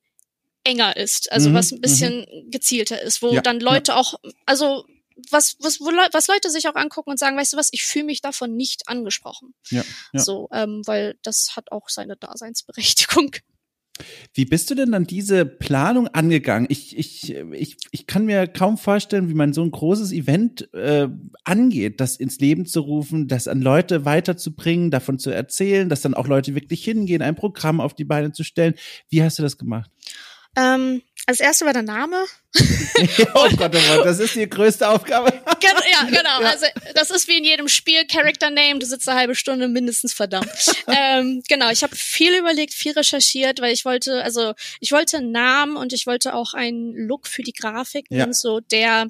enger 0.65 0.97
ist, 0.97 1.31
also 1.33 1.51
mhm, 1.51 1.55
was 1.55 1.73
ein 1.73 1.81
bisschen 1.81 2.21
mhm. 2.21 2.51
gezielter 2.51 3.01
ist, 3.01 3.23
wo 3.23 3.33
ja, 3.33 3.41
dann 3.41 3.61
Leute 3.61 3.93
ja. 3.93 3.99
auch, 3.99 4.15
also 4.47 4.85
was, 5.31 5.57
was, 5.61 5.81
wo 5.81 5.87
was 5.87 6.27
Leute 6.29 6.51
sich 6.51 6.69
auch 6.69 6.75
angucken 6.75 7.11
und 7.11 7.19
sagen, 7.19 7.37
weißt 7.37 7.53
du 7.53 7.57
was, 7.57 7.71
ich 7.73 7.85
fühle 7.85 8.05
mich 8.05 8.21
davon 8.21 8.55
nicht 8.55 8.89
angesprochen. 8.89 9.55
Ja, 9.71 9.83
ja. 10.13 10.21
So, 10.21 10.49
ähm, 10.53 10.83
weil 10.87 11.19
das 11.23 11.57
hat 11.57 11.73
auch 11.73 11.89
seine 11.89 12.17
Daseinsberechtigung. 12.17 13.33
Wie 14.35 14.45
bist 14.45 14.71
du 14.71 14.75
denn 14.75 14.93
dann 14.93 15.05
diese 15.05 15.47
Planung 15.47 16.09
angegangen? 16.09 16.67
Ich, 16.71 16.97
ich, 16.97 17.35
ich, 17.35 17.77
ich 17.91 18.07
kann 18.07 18.25
mir 18.27 18.47
kaum 18.47 18.79
vorstellen, 18.79 19.29
wie 19.29 19.35
man 19.35 19.53
so 19.53 19.63
ein 19.63 19.71
großes 19.71 20.13
Event 20.13 20.73
äh, 20.75 21.09
angeht, 21.45 22.01
das 22.01 22.17
ins 22.17 22.39
Leben 22.39 22.67
zu 22.67 22.81
rufen, 22.81 23.29
das 23.29 23.49
an 23.49 23.61
Leute 23.61 24.05
weiterzubringen, 24.05 24.91
davon 24.91 25.19
zu 25.19 25.31
erzählen, 25.31 25.89
dass 25.89 26.03
dann 26.03 26.15
auch 26.15 26.29
Leute 26.29 26.55
wirklich 26.55 26.85
hingehen, 26.85 27.23
ein 27.23 27.35
Programm 27.35 27.81
auf 27.81 27.95
die 27.95 28.05
Beine 28.05 28.33
zu 28.33 28.45
stellen. 28.45 28.75
Wie 29.09 29.23
hast 29.23 29.39
du 29.39 29.43
das 29.43 29.59
gemacht? 29.59 29.91
Ähm, 30.57 31.03
als 31.29 31.41
erste 31.41 31.67
war 31.67 31.75
der 31.75 31.83
Name. 31.83 32.25
oh 33.35 33.49
Gott, 33.51 33.75
oh 33.75 33.97
Gott, 33.97 34.07
das 34.07 34.19
ist 34.19 34.35
die 34.35 34.49
größte 34.49 34.89
Aufgabe. 34.89 35.31
ja, 35.63 36.05
genau. 36.05 36.41
Ja. 36.41 36.49
Also 36.49 36.65
das 36.95 37.11
ist 37.11 37.29
wie 37.29 37.37
in 37.37 37.45
jedem 37.45 37.69
Spiel 37.69 38.07
Character 38.07 38.49
Name. 38.49 38.79
Du 38.79 38.87
sitzt 38.87 39.07
eine 39.07 39.19
halbe 39.19 39.35
Stunde 39.35 39.69
mindestens 39.69 40.15
verdammt. 40.15 40.49
ähm, 40.89 41.43
genau, 41.47 41.69
ich 41.69 41.83
habe 41.83 41.95
viel 41.95 42.33
überlegt, 42.33 42.73
viel 42.73 42.93
recherchiert, 42.93 43.61
weil 43.61 43.75
ich 43.75 43.85
wollte, 43.85 44.25
also 44.25 44.55
ich 44.81 44.91
wollte 44.91 45.19
einen 45.19 45.31
Namen 45.31 45.77
und 45.77 45.93
ich 45.93 46.07
wollte 46.07 46.33
auch 46.33 46.55
einen 46.55 46.95
Look 46.95 47.29
für 47.29 47.43
die 47.43 47.53
Grafik, 47.53 48.07
ja. 48.09 48.33
so 48.33 48.61
der 48.61 49.09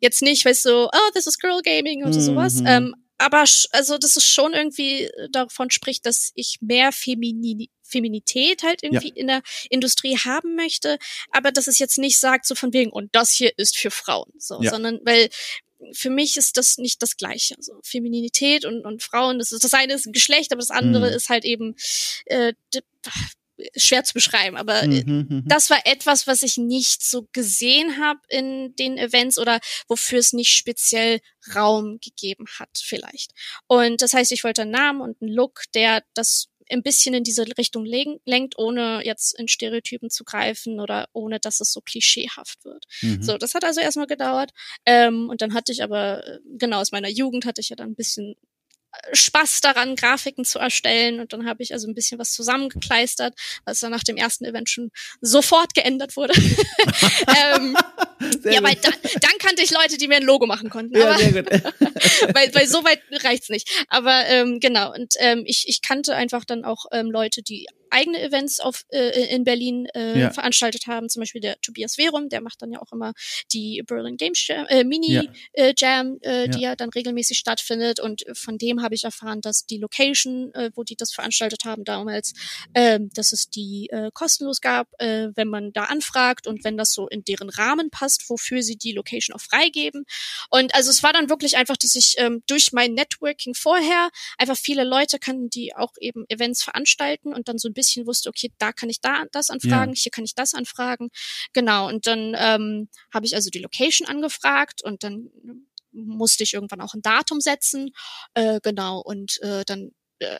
jetzt 0.00 0.22
nicht, 0.22 0.44
weißt 0.44 0.64
du, 0.64 0.86
oh, 0.86 1.10
this 1.14 1.28
is 1.28 1.38
Girl 1.38 1.62
Gaming 1.62 2.02
oder 2.02 2.16
mhm. 2.16 2.20
sowas. 2.20 2.60
Ähm, 2.66 2.96
aber 3.18 3.44
also 3.70 3.96
das 3.96 4.16
ist 4.16 4.26
schon 4.26 4.54
irgendwie 4.54 5.08
davon 5.30 5.70
spricht, 5.70 6.04
dass 6.04 6.32
ich 6.34 6.58
mehr 6.62 6.90
Feminin 6.90 7.68
Feminität 7.90 8.62
halt 8.62 8.82
irgendwie 8.82 9.08
ja. 9.08 9.16
in 9.16 9.26
der 9.26 9.42
Industrie 9.68 10.16
haben 10.16 10.54
möchte, 10.54 10.98
aber 11.30 11.52
dass 11.52 11.66
es 11.66 11.78
jetzt 11.78 11.98
nicht 11.98 12.18
sagt 12.18 12.46
so 12.46 12.54
von 12.54 12.72
wegen 12.72 12.90
und 12.90 13.14
das 13.14 13.32
hier 13.32 13.52
ist 13.56 13.76
für 13.76 13.90
Frauen, 13.90 14.32
so, 14.38 14.62
ja. 14.62 14.70
sondern 14.70 15.00
weil 15.04 15.28
für 15.92 16.10
mich 16.10 16.36
ist 16.36 16.56
das 16.56 16.78
nicht 16.78 17.02
das 17.02 17.16
Gleiche. 17.16 17.56
Also 17.56 17.72
Femininität 17.82 18.64
und, 18.64 18.84
und 18.84 19.02
Frauen, 19.02 19.38
das 19.38 19.52
ist 19.52 19.64
das 19.64 19.74
eine 19.74 19.94
ist 19.94 20.06
ein 20.06 20.12
Geschlecht, 20.12 20.52
aber 20.52 20.60
das 20.60 20.70
andere 20.70 21.08
mhm. 21.08 21.16
ist 21.16 21.28
halt 21.28 21.44
eben 21.44 21.74
äh, 22.26 22.52
schwer 23.76 24.04
zu 24.04 24.14
beschreiben, 24.14 24.56
aber 24.56 24.86
mhm, 24.86 25.02
mhm, 25.06 25.26
mhm, 25.28 25.42
das 25.46 25.70
war 25.70 25.80
etwas, 25.84 26.26
was 26.26 26.42
ich 26.42 26.56
nicht 26.56 27.02
so 27.02 27.28
gesehen 27.32 27.98
habe 27.98 28.20
in 28.28 28.74
den 28.76 28.98
Events 28.98 29.38
oder 29.38 29.60
wofür 29.88 30.18
es 30.18 30.32
nicht 30.32 30.50
speziell 30.50 31.20
Raum 31.54 31.98
gegeben 32.00 32.46
hat, 32.58 32.70
vielleicht. 32.74 33.32
Und 33.66 34.02
das 34.02 34.14
heißt, 34.14 34.32
ich 34.32 34.44
wollte 34.44 34.62
einen 34.62 34.70
Namen 34.70 35.00
und 35.00 35.20
einen 35.20 35.32
Look, 35.32 35.62
der 35.74 36.02
das 36.14 36.49
ein 36.70 36.82
bisschen 36.82 37.14
in 37.14 37.24
diese 37.24 37.44
Richtung 37.58 37.84
lenkt, 37.84 38.58
ohne 38.58 39.02
jetzt 39.04 39.38
in 39.38 39.48
Stereotypen 39.48 40.10
zu 40.10 40.24
greifen 40.24 40.80
oder 40.80 41.08
ohne, 41.12 41.40
dass 41.40 41.60
es 41.60 41.72
so 41.72 41.80
klischeehaft 41.80 42.64
wird. 42.64 42.84
Mhm. 43.02 43.22
So, 43.22 43.38
das 43.38 43.54
hat 43.54 43.64
also 43.64 43.80
erstmal 43.80 44.06
gedauert. 44.06 44.50
Ähm, 44.86 45.28
und 45.28 45.42
dann 45.42 45.54
hatte 45.54 45.72
ich 45.72 45.82
aber, 45.82 46.26
äh, 46.26 46.38
genau 46.58 46.80
aus 46.80 46.92
meiner 46.92 47.08
Jugend 47.08 47.46
hatte 47.46 47.60
ich 47.60 47.70
ja 47.70 47.76
dann 47.76 47.90
ein 47.90 47.96
bisschen 47.96 48.36
Spaß 49.12 49.60
daran, 49.60 49.96
Grafiken 49.96 50.44
zu 50.44 50.58
erstellen. 50.58 51.20
Und 51.20 51.32
dann 51.32 51.46
habe 51.46 51.62
ich 51.62 51.72
also 51.72 51.88
ein 51.88 51.94
bisschen 51.94 52.18
was 52.18 52.32
zusammengekleistert, 52.32 53.34
was 53.64 53.80
dann 53.80 53.90
nach 53.90 54.02
dem 54.02 54.16
ersten 54.16 54.44
Event 54.44 54.68
schon 54.68 54.90
sofort 55.20 55.74
geändert 55.74 56.16
wurde. 56.16 56.34
ähm, 57.56 57.76
ja, 58.44 58.62
weil 58.62 58.76
da, 58.76 58.90
dann 59.20 59.38
kannte 59.38 59.62
ich 59.62 59.70
Leute, 59.70 59.96
die 59.96 60.08
mir 60.08 60.16
ein 60.16 60.22
Logo 60.22 60.46
machen 60.46 60.70
konnten. 60.70 60.96
Aber, 60.96 61.12
ja, 61.12 61.18
sehr 61.18 61.42
gut. 61.42 61.50
weil, 62.34 62.54
weil 62.54 62.66
so 62.66 62.84
weit 62.84 63.00
reicht's 63.24 63.48
nicht. 63.48 63.86
Aber 63.88 64.26
ähm, 64.26 64.60
genau, 64.60 64.92
und 64.92 65.14
ähm, 65.18 65.42
ich, 65.46 65.64
ich 65.68 65.82
kannte 65.82 66.14
einfach 66.14 66.44
dann 66.44 66.64
auch 66.64 66.86
ähm, 66.92 67.10
Leute, 67.10 67.42
die 67.42 67.66
eigene 67.90 68.20
Events 68.20 68.60
auf, 68.60 68.84
äh, 68.90 69.34
in 69.34 69.44
Berlin 69.44 69.86
äh, 69.94 70.18
ja. 70.18 70.30
veranstaltet 70.30 70.86
haben. 70.86 71.08
Zum 71.08 71.20
Beispiel 71.20 71.40
der 71.40 71.60
Tobias 71.60 71.96
Verum, 71.96 72.28
der 72.28 72.40
macht 72.40 72.62
dann 72.62 72.72
ja 72.72 72.80
auch 72.80 72.92
immer 72.92 73.12
die 73.52 73.82
Berlin 73.86 74.16
Games 74.16 74.46
Jam, 74.46 74.66
äh, 74.68 74.84
Mini 74.84 75.12
ja. 75.12 75.22
äh, 75.52 75.74
Jam, 75.76 76.18
äh, 76.22 76.48
die 76.48 76.60
ja 76.60 76.76
dann 76.76 76.90
regelmäßig 76.90 77.38
stattfindet. 77.38 78.00
Und 78.00 78.24
von 78.32 78.58
dem 78.58 78.82
habe 78.82 78.94
ich 78.94 79.04
erfahren, 79.04 79.40
dass 79.40 79.66
die 79.66 79.78
Location, 79.78 80.52
äh, 80.54 80.70
wo 80.74 80.84
die 80.84 80.96
das 80.96 81.12
veranstaltet 81.12 81.64
haben 81.64 81.84
damals, 81.84 82.32
äh, 82.74 82.98
dass 83.14 83.32
es 83.32 83.50
die 83.50 83.88
äh, 83.90 84.10
kostenlos 84.12 84.60
gab, 84.60 84.88
äh, 84.98 85.28
wenn 85.34 85.48
man 85.48 85.72
da 85.72 85.84
anfragt 85.84 86.46
und 86.46 86.64
wenn 86.64 86.76
das 86.76 86.92
so 86.92 87.08
in 87.08 87.24
deren 87.24 87.48
Rahmen 87.48 87.90
passt, 87.90 88.28
wofür 88.28 88.62
sie 88.62 88.76
die 88.76 88.92
Location 88.92 89.34
auch 89.34 89.40
freigeben. 89.40 90.04
Und 90.50 90.74
also 90.74 90.90
es 90.90 91.02
war 91.02 91.12
dann 91.12 91.28
wirklich 91.28 91.56
einfach, 91.56 91.76
dass 91.76 91.94
ich 91.94 92.14
ähm, 92.18 92.42
durch 92.46 92.72
mein 92.72 92.94
Networking 92.94 93.54
vorher 93.54 94.10
einfach 94.38 94.56
viele 94.56 94.84
Leute 94.84 95.18
kannten, 95.18 95.50
die 95.50 95.74
auch 95.74 95.92
eben 96.00 96.24
Events 96.28 96.62
veranstalten 96.62 97.32
und 97.34 97.48
dann 97.48 97.58
so 97.58 97.68
ein 97.68 97.74
bisschen 97.74 97.79
wusste, 98.06 98.28
okay, 98.28 98.52
da 98.58 98.72
kann 98.72 98.90
ich 98.90 99.00
da 99.00 99.24
das 99.32 99.50
anfragen, 99.50 99.92
ja. 99.94 100.00
hier 100.00 100.12
kann 100.12 100.24
ich 100.24 100.34
das 100.34 100.54
anfragen. 100.54 101.10
Genau. 101.52 101.88
Und 101.88 102.06
dann 102.06 102.34
ähm, 102.38 102.88
habe 103.12 103.26
ich 103.26 103.34
also 103.34 103.50
die 103.50 103.60
Location 103.60 104.08
angefragt 104.08 104.82
und 104.82 105.02
dann 105.02 105.30
musste 105.92 106.44
ich 106.44 106.54
irgendwann 106.54 106.80
auch 106.80 106.94
ein 106.94 107.02
Datum 107.02 107.40
setzen. 107.40 107.90
Äh, 108.34 108.60
genau. 108.62 109.00
Und 109.00 109.40
äh, 109.42 109.64
dann 109.64 109.90
äh, 110.20 110.38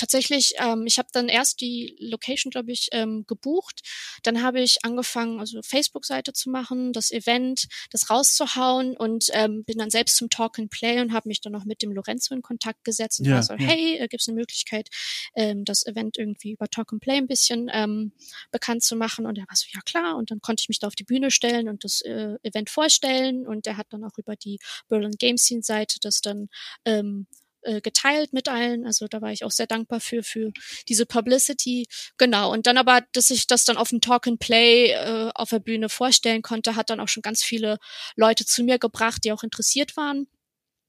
tatsächlich, 0.00 0.54
ähm, 0.58 0.86
ich 0.86 0.98
habe 0.98 1.08
dann 1.12 1.28
erst 1.28 1.60
die 1.60 1.94
Location, 2.00 2.50
glaube 2.50 2.72
ich, 2.72 2.88
ähm, 2.92 3.24
gebucht. 3.26 3.82
Dann 4.22 4.42
habe 4.42 4.60
ich 4.60 4.84
angefangen, 4.84 5.38
also 5.38 5.60
Facebook-Seite 5.62 6.32
zu 6.32 6.50
machen, 6.50 6.92
das 6.92 7.10
Event, 7.10 7.68
das 7.90 8.10
rauszuhauen 8.10 8.96
und 8.96 9.26
ähm, 9.32 9.64
bin 9.64 9.78
dann 9.78 9.90
selbst 9.90 10.16
zum 10.16 10.30
Talk 10.30 10.58
and 10.58 10.70
Play 10.70 11.00
und 11.00 11.12
habe 11.12 11.28
mich 11.28 11.40
dann 11.40 11.52
noch 11.52 11.64
mit 11.64 11.82
dem 11.82 11.92
Lorenzo 11.92 12.34
in 12.34 12.42
Kontakt 12.42 12.82
gesetzt 12.84 13.20
und 13.20 13.26
ja, 13.26 13.34
war 13.34 13.42
so, 13.42 13.54
ja. 13.54 13.66
hey, 13.66 13.98
äh, 13.98 14.08
gibt 14.08 14.22
es 14.22 14.28
eine 14.28 14.36
Möglichkeit, 14.36 14.88
ähm, 15.34 15.64
das 15.64 15.84
Event 15.86 16.16
irgendwie 16.16 16.52
über 16.52 16.68
Talk 16.68 16.92
and 16.92 17.02
Play 17.02 17.18
ein 17.18 17.26
bisschen 17.26 17.70
ähm, 17.72 18.12
bekannt 18.50 18.82
zu 18.82 18.96
machen? 18.96 19.26
Und 19.26 19.36
er 19.36 19.44
war 19.48 19.56
so, 19.56 19.66
ja 19.72 19.80
klar. 19.82 20.16
Und 20.16 20.30
dann 20.30 20.40
konnte 20.40 20.62
ich 20.62 20.68
mich 20.68 20.78
da 20.78 20.86
auf 20.86 20.94
die 20.94 21.04
Bühne 21.04 21.30
stellen 21.30 21.68
und 21.68 21.84
das 21.84 22.00
äh, 22.00 22.36
Event 22.42 22.70
vorstellen. 22.70 23.46
Und 23.46 23.66
er 23.66 23.76
hat 23.76 23.88
dann 23.90 24.04
auch 24.04 24.16
über 24.16 24.34
die 24.36 24.58
Berlin 24.88 25.12
Game 25.18 25.36
Scene 25.36 25.62
Seite 25.62 25.98
das 26.00 26.22
dann 26.22 26.48
ähm, 26.86 27.26
äh, 27.62 27.80
geteilt 27.80 28.32
mit 28.32 28.48
allen. 28.48 28.86
Also 28.86 29.06
da 29.08 29.20
war 29.20 29.32
ich 29.32 29.44
auch 29.44 29.50
sehr 29.50 29.66
dankbar 29.66 30.00
für, 30.00 30.22
für 30.22 30.50
diese 30.88 31.06
Publicity. 31.06 31.86
Genau. 32.18 32.52
Und 32.52 32.66
dann 32.66 32.78
aber, 32.78 33.02
dass 33.12 33.30
ich 33.30 33.46
das 33.46 33.64
dann 33.64 33.76
auf 33.76 33.90
dem 33.90 34.00
Talk 34.00 34.26
and 34.26 34.38
Play 34.38 34.92
äh, 34.92 35.30
auf 35.34 35.50
der 35.50 35.60
Bühne 35.60 35.88
vorstellen 35.88 36.42
konnte, 36.42 36.76
hat 36.76 36.90
dann 36.90 37.00
auch 37.00 37.08
schon 37.08 37.22
ganz 37.22 37.42
viele 37.42 37.78
Leute 38.16 38.44
zu 38.44 38.62
mir 38.62 38.78
gebracht, 38.78 39.24
die 39.24 39.32
auch 39.32 39.42
interessiert 39.42 39.96
waren. 39.96 40.26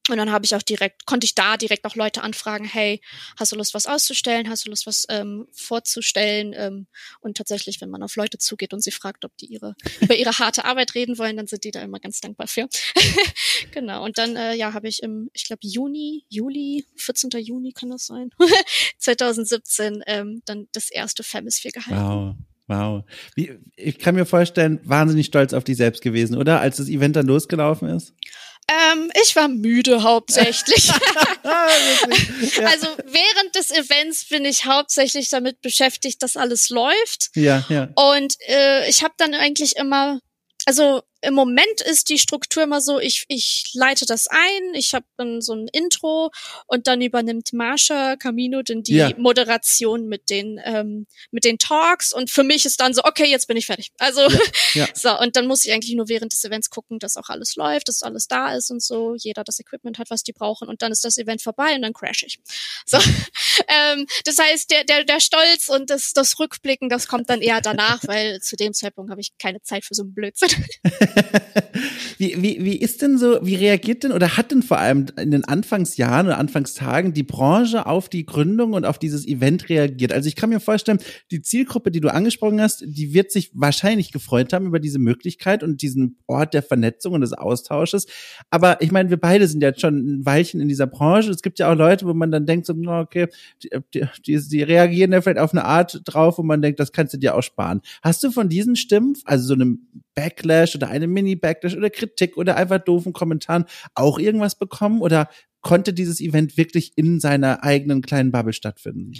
Und 0.08 0.16
dann 0.16 0.32
habe 0.32 0.44
ich 0.44 0.54
auch 0.56 0.62
direkt, 0.62 1.06
konnte 1.06 1.24
ich 1.24 1.36
da 1.36 1.56
direkt 1.56 1.84
auch 1.84 1.94
Leute 1.94 2.22
anfragen, 2.22 2.64
hey, 2.64 3.00
hast 3.38 3.52
du 3.52 3.56
Lust, 3.56 3.72
was 3.72 3.86
auszustellen? 3.86 4.48
Hast 4.48 4.66
du 4.66 4.70
Lust, 4.70 4.86
was 4.86 5.06
ähm, 5.08 5.46
vorzustellen? 5.52 6.52
Ähm, 6.56 6.86
und 7.20 7.36
tatsächlich, 7.36 7.80
wenn 7.80 7.90
man 7.90 8.02
auf 8.02 8.16
Leute 8.16 8.38
zugeht 8.38 8.72
und 8.74 8.82
sie 8.82 8.90
fragt, 8.90 9.24
ob 9.24 9.36
die 9.36 9.46
ihre 9.46 9.76
über 10.00 10.16
ihre 10.16 10.32
harte 10.38 10.64
Arbeit 10.64 10.96
reden 10.96 11.18
wollen, 11.18 11.36
dann 11.36 11.46
sind 11.46 11.62
die 11.62 11.70
da 11.70 11.80
immer 11.82 12.00
ganz 12.00 12.20
dankbar 12.20 12.48
für. 12.48 12.68
genau. 13.72 14.04
Und 14.04 14.18
dann, 14.18 14.34
äh, 14.34 14.54
ja, 14.54 14.74
habe 14.74 14.88
ich 14.88 15.02
im, 15.04 15.30
ich 15.32 15.44
glaube, 15.44 15.60
Juni, 15.62 16.24
Juli, 16.28 16.84
14. 16.96 17.30
Juni 17.38 17.72
kann 17.72 17.90
das 17.90 18.06
sein, 18.06 18.30
2017 18.98 20.02
ähm, 20.06 20.42
dann 20.46 20.66
das 20.72 20.90
erste 20.90 21.22
Femisphere 21.22 21.72
gehalten. 21.72 22.02
Wow. 22.02 22.34
Wow. 22.68 23.04
Wie, 23.34 23.58
ich 23.76 23.98
kann 23.98 24.14
mir 24.14 24.24
vorstellen, 24.24 24.80
wahnsinnig 24.84 25.26
stolz 25.26 25.52
auf 25.52 25.64
dich 25.64 25.76
selbst 25.76 26.00
gewesen, 26.00 26.36
oder? 26.36 26.60
Als 26.60 26.76
das 26.78 26.88
Event 26.88 27.16
dann 27.16 27.26
losgelaufen 27.26 27.88
ist? 27.88 28.14
Ähm, 28.72 29.10
ich 29.22 29.34
war 29.36 29.48
müde 29.48 30.02
hauptsächlich. 30.02 30.90
Also 32.64 32.86
während 33.04 33.54
des 33.54 33.70
Events 33.70 34.28
bin 34.28 34.44
ich 34.44 34.64
hauptsächlich 34.64 35.28
damit 35.28 35.60
beschäftigt, 35.60 36.22
dass 36.22 36.36
alles 36.36 36.70
läuft. 36.70 37.30
Ja, 37.34 37.64
ja. 37.68 37.88
Und 37.96 38.36
äh, 38.46 38.88
ich 38.88 39.02
habe 39.02 39.14
dann 39.16 39.34
eigentlich 39.34 39.76
immer, 39.76 40.20
also 40.66 41.02
im 41.22 41.34
Moment 41.34 41.80
ist 41.88 42.08
die 42.08 42.18
Struktur 42.18 42.64
immer 42.64 42.80
so, 42.80 42.98
ich, 42.98 43.24
ich 43.28 43.70
leite 43.74 44.06
das 44.06 44.26
ein, 44.26 44.74
ich 44.74 44.92
habe 44.92 45.06
dann 45.16 45.40
so 45.40 45.54
ein 45.54 45.68
Intro 45.68 46.30
und 46.66 46.88
dann 46.88 47.00
übernimmt 47.00 47.52
Marsha 47.52 48.16
Camino 48.16 48.62
dann 48.62 48.82
die 48.82 48.96
ja. 48.96 49.10
Moderation 49.16 50.08
mit 50.08 50.30
den 50.30 50.60
ähm, 50.64 51.06
mit 51.30 51.44
den 51.44 51.58
Talks 51.58 52.12
und 52.12 52.30
für 52.30 52.42
mich 52.42 52.64
ist 52.64 52.80
dann 52.80 52.92
so, 52.92 53.02
okay, 53.04 53.26
jetzt 53.26 53.46
bin 53.46 53.56
ich 53.56 53.66
fertig. 53.66 53.92
Also 53.98 54.20
ja, 54.20 54.38
ja. 54.74 54.88
so 54.94 55.18
und 55.18 55.36
dann 55.36 55.46
muss 55.46 55.64
ich 55.64 55.72
eigentlich 55.72 55.94
nur 55.94 56.08
während 56.08 56.32
des 56.32 56.44
Events 56.44 56.70
gucken, 56.70 56.98
dass 56.98 57.16
auch 57.16 57.28
alles 57.28 57.54
läuft, 57.54 57.88
dass 57.88 58.02
alles 58.02 58.26
da 58.26 58.54
ist 58.54 58.70
und 58.70 58.82
so, 58.82 59.14
jeder 59.14 59.44
das 59.44 59.60
Equipment 59.60 59.98
hat, 59.98 60.10
was 60.10 60.24
die 60.24 60.32
brauchen 60.32 60.68
und 60.68 60.82
dann 60.82 60.90
ist 60.90 61.04
das 61.04 61.18
Event 61.18 61.40
vorbei 61.40 61.76
und 61.76 61.82
dann 61.82 61.92
crash 61.92 62.24
ich. 62.24 62.40
So, 62.84 62.98
ähm, 63.68 64.06
das 64.24 64.38
heißt, 64.38 64.70
der 64.72 64.84
der 64.84 65.04
der 65.04 65.20
Stolz 65.20 65.68
und 65.68 65.88
das 65.88 66.12
das 66.14 66.38
Rückblicken, 66.40 66.88
das 66.88 67.06
kommt 67.06 67.30
dann 67.30 67.40
eher 67.40 67.60
danach, 67.60 68.00
weil 68.06 68.40
zu 68.40 68.56
dem 68.56 68.74
Zeitpunkt 68.74 69.10
habe 69.10 69.20
ich 69.20 69.38
keine 69.38 69.62
Zeit 69.62 69.84
für 69.84 69.94
so 69.94 70.02
einen 70.02 70.14
Blödsinn. 70.14 70.50
wie, 72.18 72.40
wie, 72.42 72.64
wie 72.64 72.76
ist 72.76 73.02
denn 73.02 73.18
so, 73.18 73.38
wie 73.42 73.54
reagiert 73.54 74.04
denn 74.04 74.12
oder 74.12 74.36
hat 74.36 74.50
denn 74.50 74.62
vor 74.62 74.78
allem 74.78 75.06
in 75.18 75.30
den 75.30 75.44
Anfangsjahren 75.44 76.26
oder 76.26 76.38
Anfangstagen 76.38 77.12
die 77.12 77.22
Branche 77.22 77.86
auf 77.86 78.08
die 78.08 78.24
Gründung 78.24 78.72
und 78.72 78.84
auf 78.84 78.98
dieses 78.98 79.26
Event 79.26 79.68
reagiert? 79.68 80.12
Also 80.12 80.28
ich 80.28 80.36
kann 80.36 80.50
mir 80.50 80.60
vorstellen, 80.60 80.98
die 81.30 81.42
Zielgruppe, 81.42 81.90
die 81.90 82.00
du 82.00 82.12
angesprochen 82.12 82.60
hast, 82.60 82.84
die 82.86 83.14
wird 83.14 83.32
sich 83.32 83.50
wahrscheinlich 83.54 84.12
gefreut 84.12 84.52
haben 84.52 84.66
über 84.66 84.80
diese 84.80 84.98
Möglichkeit 84.98 85.62
und 85.62 85.82
diesen 85.82 86.16
Ort 86.26 86.54
der 86.54 86.62
Vernetzung 86.62 87.14
und 87.14 87.22
des 87.22 87.32
Austausches. 87.32 88.06
Aber 88.50 88.80
ich 88.80 88.92
meine, 88.92 89.10
wir 89.10 89.18
beide 89.18 89.48
sind 89.48 89.62
ja 89.62 89.76
schon 89.76 89.96
ein 89.96 90.26
Weilchen 90.26 90.60
in 90.60 90.68
dieser 90.68 90.86
Branche. 90.86 91.30
Es 91.30 91.42
gibt 91.42 91.58
ja 91.58 91.70
auch 91.70 91.76
Leute, 91.76 92.06
wo 92.06 92.14
man 92.14 92.30
dann 92.30 92.46
denkt, 92.46 92.66
so, 92.66 92.74
okay, 92.74 93.26
die, 93.62 94.04
die, 94.26 94.48
die 94.48 94.62
reagieren 94.62 95.12
ja 95.12 95.20
vielleicht 95.20 95.38
auf 95.38 95.52
eine 95.52 95.64
Art 95.64 96.00
drauf, 96.04 96.38
wo 96.38 96.42
man 96.42 96.62
denkt, 96.62 96.80
das 96.80 96.92
kannst 96.92 97.14
du 97.14 97.18
dir 97.18 97.34
auch 97.34 97.42
sparen. 97.42 97.80
Hast 98.02 98.22
du 98.22 98.30
von 98.30 98.48
diesen 98.48 98.76
Stimmen, 98.76 99.16
also 99.24 99.46
so 99.46 99.54
einem 99.54 99.86
Backlash 100.14 100.74
oder 100.74 100.88
eine 100.88 101.06
Mini-Backlash 101.06 101.76
oder 101.76 101.90
Kritik 101.90 102.36
oder 102.36 102.56
einfach 102.56 102.78
doofen 102.78 103.12
Kommentaren 103.12 103.64
auch 103.94 104.18
irgendwas 104.18 104.58
bekommen? 104.58 105.00
Oder 105.00 105.28
konnte 105.60 105.92
dieses 105.92 106.20
Event 106.20 106.56
wirklich 106.56 106.92
in 106.96 107.20
seiner 107.20 107.62
eigenen 107.62 108.02
kleinen 108.02 108.32
Bubble 108.32 108.52
stattfinden? 108.52 109.12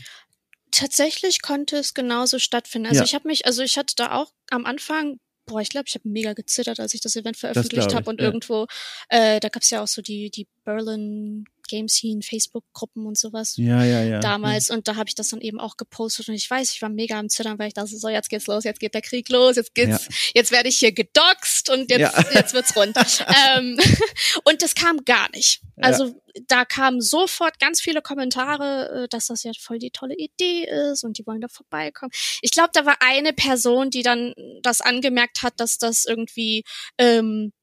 Tatsächlich 0.70 1.42
konnte 1.42 1.76
es 1.76 1.94
genauso 1.94 2.38
stattfinden. 2.38 2.88
Also 2.88 3.00
ja. 3.00 3.04
ich 3.04 3.14
habe 3.14 3.28
mich, 3.28 3.46
also 3.46 3.62
ich 3.62 3.76
hatte 3.76 3.94
da 3.96 4.12
auch 4.12 4.32
am 4.50 4.64
Anfang 4.64 5.18
boah, 5.46 5.60
ich 5.60 5.70
glaube, 5.70 5.86
ich 5.88 5.94
habe 5.94 6.08
mega 6.08 6.34
gezittert, 6.34 6.80
als 6.80 6.94
ich 6.94 7.00
das 7.00 7.16
Event 7.16 7.36
veröffentlicht 7.36 7.94
habe 7.94 8.08
und 8.08 8.20
ja. 8.20 8.26
irgendwo, 8.26 8.66
äh, 9.08 9.40
da 9.40 9.48
gab's 9.48 9.70
ja 9.70 9.82
auch 9.82 9.88
so 9.88 10.02
die 10.02 10.30
die 10.30 10.46
Berlin 10.64 11.44
Game 11.72 11.88
Scene, 11.88 12.20
Facebook-Gruppen 12.20 13.06
und 13.06 13.16
sowas. 13.16 13.54
Ja, 13.56 13.82
ja, 13.82 14.02
ja. 14.04 14.20
Damals. 14.20 14.68
Und 14.68 14.88
da 14.88 14.96
habe 14.96 15.08
ich 15.08 15.14
das 15.14 15.28
dann 15.28 15.40
eben 15.40 15.58
auch 15.58 15.78
gepostet 15.78 16.28
und 16.28 16.34
ich 16.34 16.50
weiß, 16.50 16.70
ich 16.70 16.82
war 16.82 16.90
mega 16.90 17.18
am 17.18 17.30
Zittern, 17.30 17.58
weil 17.58 17.68
ich 17.68 17.74
dachte, 17.74 17.96
so, 17.96 18.10
jetzt 18.10 18.28
geht's 18.28 18.46
los, 18.46 18.64
jetzt 18.64 18.78
geht 18.78 18.92
der 18.92 19.00
Krieg 19.00 19.30
los, 19.30 19.56
jetzt 19.56 19.74
geht's, 19.74 20.06
ja. 20.06 20.14
jetzt 20.34 20.52
werde 20.52 20.68
ich 20.68 20.76
hier 20.76 20.92
gedoxt 20.92 21.70
und 21.70 21.90
jetzt, 21.90 22.00
ja. 22.00 22.24
jetzt 22.34 22.52
wird's 22.52 22.76
rund. 22.76 22.94
ähm, 23.56 23.78
und 24.44 24.60
das 24.60 24.74
kam 24.74 25.02
gar 25.06 25.30
nicht. 25.30 25.62
Also 25.80 26.08
ja. 26.08 26.42
da 26.46 26.64
kamen 26.66 27.00
sofort 27.00 27.58
ganz 27.58 27.80
viele 27.80 28.02
Kommentare, 28.02 29.04
äh, 29.04 29.08
dass 29.08 29.28
das 29.28 29.42
ja 29.42 29.52
voll 29.58 29.78
die 29.78 29.90
tolle 29.90 30.14
Idee 30.14 30.68
ist 30.90 31.04
und 31.04 31.16
die 31.16 31.26
wollen 31.26 31.40
da 31.40 31.48
vorbeikommen. 31.48 32.12
Ich 32.42 32.50
glaube, 32.50 32.70
da 32.74 32.84
war 32.84 32.96
eine 33.00 33.32
Person, 33.32 33.88
die 33.88 34.02
dann 34.02 34.34
das 34.60 34.82
angemerkt 34.82 35.42
hat, 35.42 35.54
dass 35.56 35.78
das 35.78 36.04
irgendwie 36.04 36.64
ähm, 36.98 37.52
äh, 37.54 37.61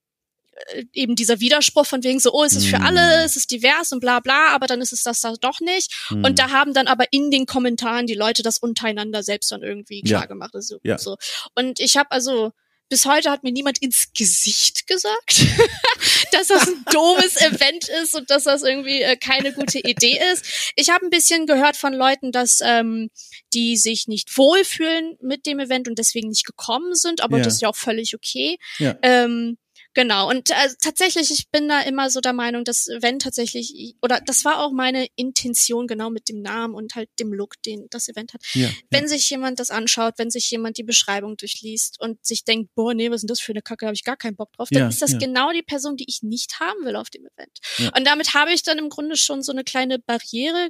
eben 0.94 1.16
dieser 1.16 1.40
Widerspruch 1.40 1.86
von 1.86 2.04
wegen 2.04 2.20
so, 2.20 2.34
oh, 2.34 2.44
es 2.44 2.56
ist 2.56 2.68
für 2.68 2.82
alle, 2.82 3.00
mm. 3.00 3.26
es 3.26 3.36
ist 3.36 3.52
divers 3.52 3.92
und 3.92 4.00
bla 4.00 4.20
bla, 4.20 4.50
aber 4.50 4.68
dann 4.68 4.82
ist 4.82 4.94
es 4.94 5.04
das 5.04 5.22
da 5.22 5.34
doch 5.40 5.60
nicht. 5.60 5.92
Mm. 6.10 6.26
Und 6.26 6.40
da 6.40 6.50
haben 6.50 6.74
dann 6.74 6.88
aber 6.88 7.06
in 7.12 7.32
den 7.32 7.46
Kommentaren 7.46 8.08
die 8.08 8.16
Leute 8.16 8.44
das 8.44 8.58
untereinander 8.58 9.24
selbst 9.24 9.52
dann 9.52 9.64
irgendwie 9.64 10.02
klar 10.02 10.22
ja. 10.22 10.28
gemacht. 10.28 10.54
Also, 10.54 10.80
ja. 10.84 10.98
so. 10.98 11.18
Und 11.56 11.80
ich 11.80 11.98
habe 11.98 12.12
also 12.12 12.52
bis 12.90 13.06
heute 13.06 13.30
hat 13.30 13.44
mir 13.44 13.52
niemand 13.52 13.82
ins 13.82 14.12
Gesicht 14.18 14.88
gesagt, 14.88 15.46
dass 16.32 16.48
das 16.48 16.68
ein 16.68 16.84
doofes 16.92 17.38
Event 17.38 17.88
ist 17.88 18.16
und 18.16 18.30
dass 18.32 18.44
das 18.44 18.64
irgendwie 18.64 19.02
äh, 19.02 19.16
keine 19.16 19.54
gute 19.54 19.80
Idee 19.80 20.20
ist. 20.34 20.74
Ich 20.76 20.90
habe 20.90 21.06
ein 21.06 21.12
bisschen 21.12 21.46
gehört 21.46 21.78
von 21.78 21.94
Leuten, 21.94 22.32
dass 22.32 22.60
ähm, 22.64 23.10
die 23.54 23.78
sich 23.78 24.08
nicht 24.08 24.36
wohlfühlen 24.36 25.18
mit 25.22 25.46
dem 25.46 25.60
Event 25.60 25.88
und 25.88 26.00
deswegen 26.00 26.30
nicht 26.30 26.46
gekommen 26.46 26.96
sind, 26.96 27.22
aber 27.22 27.38
ja. 27.38 27.44
das 27.44 27.56
ist 27.56 27.62
ja 27.62 27.70
auch 27.70 27.76
völlig 27.76 28.16
okay. 28.16 28.58
Ja. 28.80 28.98
Ähm, 29.04 29.58
Genau, 29.96 30.30
und 30.30 30.52
äh, 30.52 30.70
tatsächlich, 30.82 31.32
ich 31.32 31.50
bin 31.52 31.68
da 31.68 31.82
immer 31.82 32.10
so 32.10 32.22
der 32.22 32.34
Meinung, 32.34 32.64
dass 32.64 32.88
wenn 33.00 33.18
tatsächlich, 33.20 33.96
oder 34.02 34.22
das 34.24 34.46
war 34.46 34.64
auch 34.64 34.72
meine 34.72 35.08
Intention 35.16 35.88
genau 35.88 36.10
mit 36.10 36.30
dem 36.30 36.42
Namen 36.42 36.76
und 36.76 36.96
halt 36.96 37.10
dem 37.20 37.34
Look, 37.34 37.62
den 37.64 37.88
das 37.90 38.08
Event 38.08 38.34
hat. 38.34 38.42
Ja, 38.54 38.70
wenn 38.92 39.04
ja. 39.04 39.08
sich 39.10 39.30
jemand 39.30 39.60
das 39.60 39.72
anschaut, 39.72 40.14
wenn 40.18 40.30
sich 40.30 40.50
jemand 40.52 40.78
die 40.78 40.84
Beschreibung 40.84 41.38
durchliest 41.38 42.00
und 42.00 42.24
sich 42.24 42.44
denkt, 42.44 42.70
boah, 42.76 42.94
nee, 42.94 43.10
was 43.10 43.18
ist 43.18 43.22
denn 43.24 43.28
das 43.30 43.40
für 43.40 43.52
eine 43.52 43.62
Kacke, 43.62 43.88
habe 43.88 43.96
ich 43.96 44.04
gar 44.04 44.18
keinen 44.18 44.36
Bock 44.36 44.54
drauf, 44.54 44.70
dann 44.72 44.84
ja, 44.84 44.88
ist 44.90 45.02
das 45.02 45.18
genau 45.18 45.52
die 45.52 45.64
Person, 45.64 45.98
die 45.98 46.06
ich 46.08 46.22
nicht 46.22 46.60
haben 46.60 46.86
will 46.86 46.96
auf 46.96 47.10
dem 47.10 47.26
Event. 47.26 47.60
Und 47.96 48.06
damit 48.06 48.34
habe 48.34 48.54
ich 48.54 48.64
dann 48.64 48.78
im 48.78 48.90
Grunde 48.90 49.16
schon 49.16 49.42
so 49.42 49.52
eine 49.52 49.64
kleine 49.64 50.00
Barriere 50.00 50.70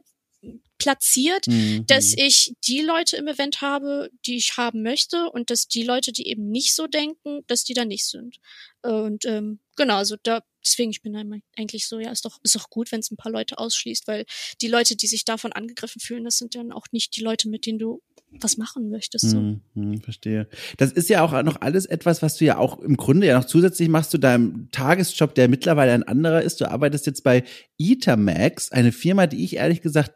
platziert, 0.80 1.46
mhm. 1.48 1.86
dass 1.86 2.14
ich 2.18 2.56
die 2.66 2.82
Leute 2.82 3.18
im 3.18 3.28
Event 3.28 3.62
habe, 3.62 4.10
die 4.26 4.38
ich 4.38 4.58
haben 4.58 4.82
möchte 4.82 5.30
und 5.30 5.52
dass 5.52 5.68
die 5.68 5.84
Leute, 5.84 6.12
die 6.12 6.28
eben 6.28 6.50
nicht 6.50 6.74
so 6.74 6.88
denken, 6.88 7.42
dass 7.46 7.64
die 7.64 7.76
da 7.76 7.86
nicht 7.86 8.08
sind. 8.08 8.38
Und 8.82 9.26
ähm, 9.26 9.60
genau, 9.76 9.98
also 9.98 10.16
da 10.24 10.42
deswegen 10.66 10.92
ich 10.92 11.02
bin 11.02 11.42
eigentlich 11.58 11.88
so, 11.88 12.00
ja, 12.00 12.12
ist 12.12 12.26
doch 12.26 12.40
ist 12.44 12.56
doch 12.56 12.70
gut, 12.70 12.92
wenn 12.92 13.00
es 13.02 13.12
ein 13.12 13.18
paar 13.18 13.32
Leute 13.32 13.58
ausschließt, 13.58 14.08
weil 14.08 14.26
die 14.62 14.68
Leute, 14.68 14.96
die 14.96 15.08
sich 15.08 15.26
davon 15.26 15.54
angegriffen 15.54 16.00
fühlen, 16.00 16.24
das 16.24 16.38
sind 16.38 16.56
dann 16.56 16.72
auch 16.72 16.88
nicht 16.92 17.16
die 17.16 17.22
Leute, 17.22 17.50
mit 17.50 17.66
denen 17.66 17.80
du 17.80 18.02
was 18.32 18.58
machen 18.58 18.90
möchtest. 18.90 19.30
So. 19.30 19.38
Hm, 19.38 19.62
hm, 19.74 20.02
verstehe. 20.02 20.48
Das 20.78 20.92
ist 20.92 21.10
ja 21.10 21.24
auch 21.24 21.42
noch 21.44 21.62
alles 21.62 21.86
etwas, 21.86 22.22
was 22.22 22.38
du 22.38 22.46
ja 22.46 22.58
auch 22.58 22.80
im 22.80 22.96
Grunde 22.96 23.28
ja 23.28 23.38
noch 23.38 23.46
zusätzlich 23.46 23.90
machst 23.90 24.12
zu 24.12 24.20
deinem 24.20 24.70
Tagesjob, 24.72 25.34
der 25.34 25.48
mittlerweile 25.48 25.94
ein 25.94 26.04
anderer 26.04 26.42
ist. 26.42 26.62
Du 26.62 26.70
arbeitest 26.70 27.08
jetzt 27.08 27.24
bei 27.24 27.44
Ethermax, 27.80 28.72
eine 28.72 28.92
Firma, 28.92 29.26
die 29.28 29.44
ich 29.44 29.56
ehrlich 29.56 29.82
gesagt 29.82 30.14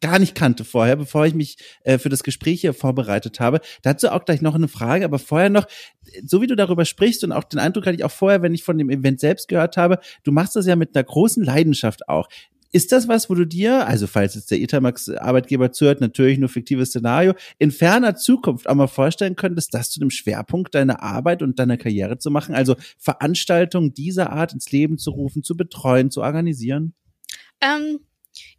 gar 0.00 0.18
nicht 0.18 0.34
kannte 0.34 0.64
vorher, 0.64 0.96
bevor 0.96 1.26
ich 1.26 1.34
mich 1.34 1.56
äh, 1.84 1.98
für 1.98 2.08
das 2.08 2.22
Gespräch 2.22 2.60
hier 2.60 2.74
vorbereitet 2.74 3.40
habe. 3.40 3.60
Dazu 3.82 4.08
auch 4.10 4.24
gleich 4.24 4.42
noch 4.42 4.54
eine 4.54 4.68
Frage, 4.68 5.04
aber 5.04 5.18
vorher 5.18 5.50
noch, 5.50 5.66
so 6.24 6.40
wie 6.40 6.46
du 6.46 6.56
darüber 6.56 6.84
sprichst 6.84 7.24
und 7.24 7.32
auch 7.32 7.44
den 7.44 7.58
Eindruck 7.58 7.86
hatte 7.86 7.96
ich 7.96 8.04
auch 8.04 8.10
vorher, 8.10 8.42
wenn 8.42 8.54
ich 8.54 8.64
von 8.64 8.78
dem 8.78 8.90
Event 8.90 9.20
selbst 9.20 9.48
gehört 9.48 9.76
habe, 9.76 9.98
du 10.24 10.32
machst 10.32 10.56
das 10.56 10.66
ja 10.66 10.76
mit 10.76 10.94
einer 10.94 11.04
großen 11.04 11.42
Leidenschaft 11.42 12.08
auch. 12.08 12.28
Ist 12.72 12.92
das 12.92 13.08
was, 13.08 13.30
wo 13.30 13.34
du 13.34 13.46
dir, 13.46 13.86
also 13.86 14.06
falls 14.06 14.34
jetzt 14.34 14.50
der 14.50 14.60
Etamax-Arbeitgeber 14.60 15.72
zuhört, 15.72 16.00
natürlich 16.00 16.38
nur 16.38 16.48
fiktives 16.48 16.90
Szenario, 16.90 17.32
in 17.58 17.70
ferner 17.70 18.16
Zukunft 18.16 18.68
auch 18.68 18.74
mal 18.74 18.86
vorstellen 18.86 19.36
könntest, 19.36 19.72
das 19.72 19.90
zu 19.90 20.00
dem 20.00 20.10
Schwerpunkt 20.10 20.74
deiner 20.74 21.02
Arbeit 21.02 21.42
und 21.42 21.58
deiner 21.58 21.78
Karriere 21.78 22.18
zu 22.18 22.30
machen? 22.30 22.54
Also 22.54 22.76
Veranstaltungen 22.98 23.94
dieser 23.94 24.30
Art 24.30 24.52
ins 24.52 24.72
Leben 24.72 24.98
zu 24.98 25.12
rufen, 25.12 25.42
zu 25.42 25.56
betreuen, 25.56 26.10
zu 26.10 26.22
organisieren? 26.22 26.92
Ähm, 27.62 28.00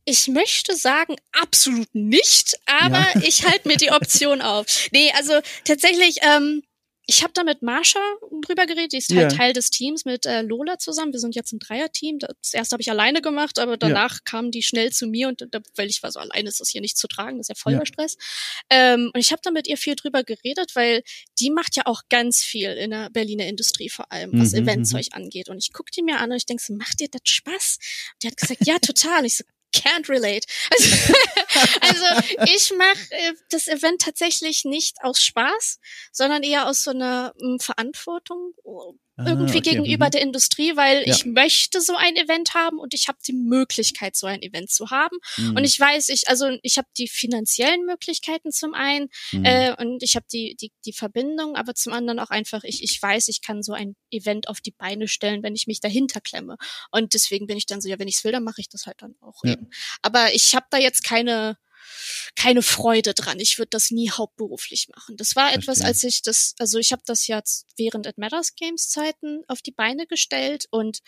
ich 0.08 0.30
möchte 0.30 0.74
sagen, 0.74 1.18
absolut 1.34 1.94
nicht, 1.94 2.58
aber 2.66 3.06
ja. 3.14 3.22
ich 3.24 3.46
halte 3.46 3.68
mir 3.68 3.76
die 3.76 3.92
Option 3.92 4.42
auf. 4.42 4.66
Nee, 4.92 5.12
also 5.18 5.34
tatsächlich, 5.66 6.20
ähm, 6.22 6.64
ich 7.08 7.24
habe 7.24 7.34
da 7.34 7.44
mit 7.44 7.62
Marsha 7.62 8.00
drüber 8.42 8.66
geredet, 8.66 8.94
die 8.94 8.98
ist 8.98 9.14
halt 9.14 9.32
ja. 9.32 9.38
Teil 9.38 9.54
des 9.54 9.70
Teams 9.70 10.06
mit 10.06 10.26
äh, 10.26 10.44
Lola 10.44 10.78
zusammen. 10.78 11.12
Wir 11.12 11.20
sind 11.20 11.36
jetzt 11.36 11.52
ein 11.52 11.60
Dreier-Team. 11.60 12.20
Das 12.20 12.54
erste 12.54 12.74
habe 12.74 12.82
ich 12.82 12.90
alleine 12.90 13.22
gemacht, 13.22 13.60
aber 13.60 13.76
danach 13.76 14.14
ja. 14.14 14.20
kamen 14.24 14.52
die 14.52 14.64
schnell 14.64 14.92
zu 14.92 15.08
mir 15.08 15.28
und 15.28 15.46
da, 15.52 15.60
weil 15.76 15.88
ich 15.90 16.04
war 16.04 16.12
so, 16.12 16.20
alleine 16.20 16.48
ist 16.48 16.62
das 16.62 16.70
hier 16.70 16.82
nicht 16.82 16.98
zu 16.98 17.08
tragen, 17.08 17.38
das 17.38 17.50
ist 17.50 17.58
ja 17.58 17.62
voller 17.62 17.80
ja. 17.80 17.86
Stress. 17.86 18.18
Ähm, 18.70 19.12
und 19.14 19.20
ich 19.20 19.32
habe 19.32 19.42
da 19.44 19.52
mit 19.52 19.68
ihr 19.68 19.78
viel 19.78 19.96
drüber 19.96 20.24
geredet, 20.24 20.72
weil 20.74 21.04
die 21.40 21.50
macht 21.50 21.76
ja 21.76 21.84
auch 21.86 22.04
ganz 22.10 22.44
viel 22.44 22.72
in 22.72 22.92
der 22.92 23.10
Berliner 23.10 23.46
Industrie 23.46 23.90
vor 23.90 24.10
allem, 24.10 24.32
was 24.34 24.52
mhm, 24.54 24.64
Eventzeug 24.64 25.08
mhm. 25.12 25.24
angeht. 25.24 25.50
Und 25.50 25.58
ich 25.58 25.74
guck 25.74 25.92
die 25.92 26.04
mir 26.04 26.20
an 26.20 26.32
und 26.32 26.38
ich 26.38 26.46
denk 26.46 26.62
so, 26.62 26.74
macht 26.74 27.02
dir 27.02 27.10
das 27.10 27.22
Spaß? 27.26 27.78
Und 28.14 28.24
die 28.24 28.28
hat 28.28 28.38
gesagt, 28.38 28.66
ja, 28.66 28.80
total. 28.80 29.26
ich 29.26 29.38
so, 29.38 29.44
can't 29.82 30.10
relate. 30.10 30.46
Also, 30.72 31.14
also 31.82 32.46
ich 32.46 32.74
mache 32.78 33.12
äh, 33.12 33.34
das 33.50 33.68
Event 33.68 34.02
tatsächlich 34.02 34.66
nicht 34.66 34.98
aus 35.04 35.22
Spaß, 35.22 35.80
sondern 36.12 36.44
eher 36.44 36.68
aus 36.68 36.84
so 36.84 36.92
einer 36.92 37.34
m, 37.40 37.60
Verantwortung 37.60 38.54
irgendwie 39.18 39.58
okay. 39.58 39.72
gegenüber 39.72 40.08
mhm. 40.08 40.12
der 40.12 40.22
Industrie, 40.22 40.76
weil 40.76 41.04
ja. 41.06 41.14
ich 41.14 41.26
möchte 41.26 41.82
so 41.82 41.96
ein 41.96 42.16
Event 42.16 42.54
haben 42.54 42.78
und 42.78 42.94
ich 42.94 43.08
habe 43.08 43.18
die 43.26 43.34
Möglichkeit, 43.34 44.16
so 44.16 44.28
ein 44.28 44.42
Event 44.42 44.70
zu 44.70 44.92
haben. 44.92 45.18
Mhm. 45.38 45.56
Und 45.56 45.64
ich 45.64 45.80
weiß, 45.80 46.10
ich 46.10 46.30
also 46.30 46.58
ich 46.62 46.78
habe 46.78 46.88
die 46.98 47.08
finanziellen 47.08 47.86
Möglichkeiten 47.86 48.52
zum 48.52 48.74
einen 48.74 49.10
mhm. 49.32 49.46
äh, 49.46 49.76
und 49.80 50.04
ich 50.04 50.16
habe 50.16 50.26
die, 50.32 50.56
die 50.60 50.72
die 50.86 50.94
Verbindung, 50.94 51.56
aber 51.56 51.74
zum 51.74 51.94
anderen 51.94 52.20
auch 52.20 52.30
einfach 52.30 52.64
ich 52.64 52.84
ich 52.84 53.02
weiß, 53.02 53.28
ich 53.30 53.42
kann 53.42 53.64
so 53.64 53.74
ein 53.74 53.96
Event 54.12 54.50
auf 54.50 54.62
die 54.62 54.72
Beine 54.72 55.08
stellen, 55.08 55.42
wenn 55.44 55.56
ich 55.56 55.68
mich 55.68 55.80
dahinter 55.80 56.22
klemme. 56.22 56.58
Und 56.92 57.14
deswegen 57.14 57.48
bin 57.48 57.58
ich 57.58 57.66
dann 57.66 57.82
so, 57.82 57.90
ja, 57.90 57.98
wenn 58.00 58.08
ich 58.08 58.24
will, 58.24 58.32
dann 58.32 58.44
mache 58.44 58.62
ich 58.62 58.70
das 58.70 58.86
halt 58.86 59.02
dann 59.02 59.16
auch 59.22 59.44
ja. 59.44 59.54
eben. 59.54 59.70
Aber 60.02 60.34
ich 60.34 60.54
habe 60.56 60.68
da 60.70 60.78
jetzt 60.78 61.04
keine 61.04 61.58
keine 62.36 62.62
Freude 62.62 63.14
dran. 63.14 63.40
Ich 63.40 63.58
würde 63.58 63.70
das 63.70 63.92
nie 63.92 64.10
hauptberuflich 64.10 64.90
machen. 64.96 65.18
Das 65.18 65.36
war 65.36 65.54
etwas, 65.54 65.82
als 65.82 66.04
ich 66.04 66.22
das, 66.22 66.54
also 66.60 66.78
ich 66.80 66.92
habe 66.92 67.04
das 67.06 67.28
jetzt 67.28 67.66
während 67.78 68.06
It 68.06 68.18
Matters 68.18 68.56
Games 68.56 68.90
Zeiten 68.90 69.44
auf 69.48 69.62
die 69.62 69.72
Beine 69.72 70.08
gestellt 70.08 70.66
und 70.72 71.00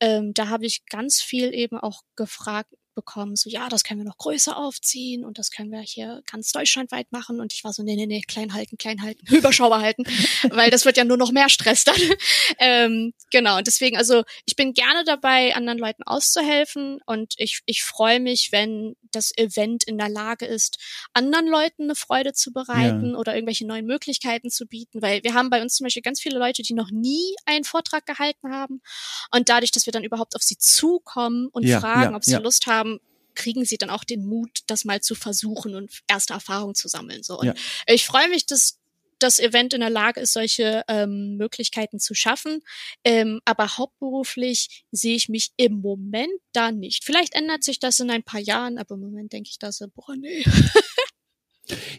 ähm, 0.00 0.32
da 0.34 0.48
habe 0.48 0.66
ich 0.66 0.86
ganz 0.86 1.20
viel 1.20 1.54
eben 1.54 1.78
auch 1.78 2.02
gefragt, 2.16 2.72
bekommen, 2.98 3.36
so 3.36 3.48
ja, 3.48 3.68
das 3.68 3.84
können 3.84 4.00
wir 4.00 4.04
noch 4.04 4.18
größer 4.18 4.56
aufziehen 4.56 5.24
und 5.24 5.38
das 5.38 5.52
können 5.52 5.70
wir 5.70 5.78
hier 5.78 6.20
ganz 6.28 6.50
deutschlandweit 6.50 7.12
machen. 7.12 7.40
Und 7.40 7.52
ich 7.52 7.62
war 7.62 7.72
so, 7.72 7.84
nee, 7.84 7.94
nee, 7.94 8.06
nee, 8.06 8.22
klein 8.22 8.54
halten, 8.54 8.76
klein 8.76 9.02
halten, 9.02 9.24
überschaubar 9.32 9.80
halten, 9.80 10.02
weil 10.50 10.70
das 10.70 10.84
wird 10.84 10.96
ja 10.96 11.04
nur 11.04 11.16
noch 11.16 11.30
mehr 11.30 11.48
Stress 11.48 11.84
dann. 11.84 12.00
ähm, 12.58 13.14
genau, 13.30 13.58
und 13.58 13.68
deswegen, 13.68 13.96
also 13.96 14.24
ich 14.46 14.56
bin 14.56 14.72
gerne 14.72 15.04
dabei, 15.04 15.54
anderen 15.54 15.78
Leuten 15.78 16.02
auszuhelfen 16.02 16.98
und 17.06 17.34
ich, 17.36 17.60
ich 17.66 17.84
freue 17.84 18.18
mich, 18.18 18.48
wenn 18.50 18.96
das 19.12 19.30
Event 19.36 19.84
in 19.84 19.96
der 19.96 20.08
Lage 20.08 20.44
ist, 20.44 20.78
anderen 21.12 21.46
Leuten 21.46 21.84
eine 21.84 21.94
Freude 21.94 22.32
zu 22.32 22.52
bereiten 22.52 23.12
ja. 23.12 23.16
oder 23.16 23.34
irgendwelche 23.34 23.66
neuen 23.66 23.86
Möglichkeiten 23.86 24.50
zu 24.50 24.66
bieten, 24.66 25.00
weil 25.02 25.22
wir 25.22 25.34
haben 25.34 25.50
bei 25.50 25.62
uns 25.62 25.76
zum 25.76 25.84
Beispiel 25.84 26.02
ganz 26.02 26.20
viele 26.20 26.38
Leute, 26.38 26.62
die 26.62 26.74
noch 26.74 26.90
nie 26.90 27.34
einen 27.46 27.64
Vortrag 27.64 28.04
gehalten 28.06 28.52
haben 28.52 28.82
und 29.30 29.48
dadurch, 29.48 29.70
dass 29.70 29.86
wir 29.86 29.92
dann 29.92 30.04
überhaupt 30.04 30.34
auf 30.34 30.42
sie 30.42 30.58
zukommen 30.58 31.48
und 31.52 31.64
ja, 31.64 31.80
fragen, 31.80 32.10
ja, 32.10 32.16
ob 32.16 32.24
sie 32.24 32.34
Lust 32.48 32.66
haben, 32.66 32.87
kriegen 33.34 33.64
sie 33.64 33.78
dann 33.78 33.90
auch 33.90 34.04
den 34.04 34.26
Mut, 34.26 34.60
das 34.66 34.84
mal 34.84 35.00
zu 35.00 35.14
versuchen 35.14 35.74
und 35.74 36.02
erste 36.08 36.34
Erfahrungen 36.34 36.74
zu 36.74 36.88
sammeln. 36.88 37.22
So. 37.22 37.38
Und 37.38 37.46
ja. 37.46 37.54
ich 37.86 38.04
freue 38.04 38.28
mich, 38.28 38.46
dass 38.46 38.78
das 39.18 39.38
Event 39.38 39.74
in 39.74 39.80
der 39.80 39.90
Lage 39.90 40.20
ist, 40.20 40.32
solche 40.32 40.84
ähm, 40.88 41.36
Möglichkeiten 41.36 41.98
zu 41.98 42.14
schaffen. 42.14 42.60
Ähm, 43.04 43.40
aber 43.44 43.76
hauptberuflich 43.76 44.84
sehe 44.92 45.16
ich 45.16 45.28
mich 45.28 45.50
im 45.56 45.80
Moment 45.80 46.32
da 46.52 46.70
nicht. 46.72 47.04
Vielleicht 47.04 47.34
ändert 47.34 47.64
sich 47.64 47.80
das 47.80 48.00
in 48.00 48.10
ein 48.10 48.22
paar 48.22 48.40
Jahren, 48.40 48.78
aber 48.78 48.94
im 48.94 49.00
Moment 49.00 49.32
denke 49.32 49.50
ich 49.50 49.58
da 49.58 49.72
so, 49.72 49.86
boah, 49.94 50.16
nee. 50.16 50.44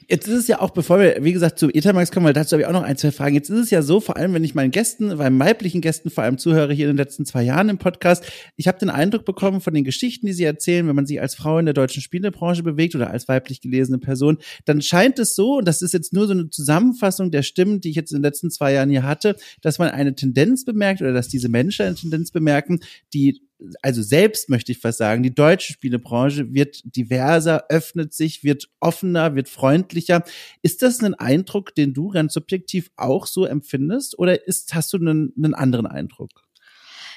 Jetzt 0.08 0.28
ist 0.28 0.34
es 0.34 0.48
ja 0.48 0.62
auch, 0.62 0.72
bevor 0.72 1.00
wir, 1.00 1.24
wie 1.24 1.34
gesagt, 1.34 1.60
zu 1.60 1.70
Ethermax 1.70 2.12
kommen, 2.12 2.26
weil 2.26 2.34
dazu 2.34 2.54
habe 2.54 2.64
ich 2.64 2.68
auch 2.68 2.74
noch 2.74 2.84
ein, 2.84 2.98
zwei 2.98 3.12
Fragen. 3.12 3.36
Jetzt 3.36 3.50
ist 3.50 3.60
es 3.60 3.70
ja 3.70 3.82
so, 3.82 4.00
vor 4.00 4.18
allem, 4.18 4.34
wenn 4.34 4.44
ich 4.44 4.56
meinen 4.56 4.72
Gästen, 4.72 5.16
meinen 5.16 5.40
weiblichen 5.40 5.82
Gästen 5.82 6.10
vor 6.10 6.24
allem 6.24 6.38
zuhöre 6.38 6.74
hier 6.74 6.86
in 6.90 6.96
den 6.96 6.98
letzten 6.98 7.26
zwei 7.26 7.44
Jahren 7.44 7.70
im 7.70 7.78
Podcast, 7.78 8.24
ich 8.56 8.68
habe 8.68 8.80
den 8.80 8.90
Eindruck 8.90 9.26
bekommen 9.26 9.62
von 9.62 9.74
den 9.74 9.84
Geschichten, 9.84 10.26
die 10.26 10.34
sie 10.34 10.44
erzählen, 10.44 10.88
wenn 10.88 10.96
man 10.96 11.06
sich 11.06 11.22
als 11.22 11.36
Frau 11.36 11.60
in 11.60 11.66
der 11.66 11.74
deutschen 11.74 12.02
Spielebranche 12.02 12.64
bewegt 12.64 12.96
oder 12.96 13.12
als 13.12 13.28
weiblich 13.28 13.62
gelesene 13.62 14.00
Person, 14.00 14.38
dann 14.66 14.82
scheint 14.82 15.20
es 15.20 15.36
so, 15.36 15.58
und 15.58 15.68
das 15.68 15.82
ist 15.82 15.94
jetzt 15.94 16.14
nur 16.14 16.26
so 16.26 16.34
eine 16.34 16.50
Zusammenfassung 16.50 17.32
der 17.32 17.44
Stimmen, 17.44 17.82
die 17.82 17.90
ich 17.90 17.96
jetzt 17.96 18.12
in 18.12 18.18
den 18.18 18.24
letzten 18.24 18.50
zwei 18.50 18.74
Jahren 18.74 18.90
hier 18.90 19.04
hatte, 19.04 19.36
dass 19.62 19.80
man 19.80 19.90
eine 19.90 20.16
Tendenz 20.16 20.66
bemerkt 20.66 21.02
oder 21.02 21.14
dass 21.14 21.28
diese 21.28 21.50
Menschen 21.50 21.86
eine 21.86 21.96
Tendenz 21.96 22.32
bemerken, 22.32 22.80
die 23.14 23.42
also 23.82 24.02
selbst 24.02 24.50
möchte 24.50 24.72
ich 24.72 24.80
fast 24.80 25.00
sagen, 25.00 25.24
die 25.24 25.34
deutsche 25.34 25.74
Spielebranche 25.74 26.54
wird 26.54 26.82
diverser, 26.84 27.66
öffnet 27.70 28.14
sich, 28.14 28.44
wird 28.44 28.70
offener, 28.80 29.36
wird 29.36 29.50
freundlicher. 29.50 30.24
Ist 30.62 30.82
das 30.82 31.02
ein 31.02 31.16
Eindruck, 31.16 31.76
den 31.76 31.94
du 31.94 32.10
ganz 32.10 32.34
subjektiv 32.34 32.90
auch 32.96 33.26
so 33.26 33.46
empfindest 33.46 34.18
oder 34.18 34.48
ist, 34.48 34.74
hast 34.74 34.94
du 34.94 34.98
einen, 34.98 35.34
einen 35.38 35.54
anderen 35.54 35.88
Eindruck? 35.88 36.46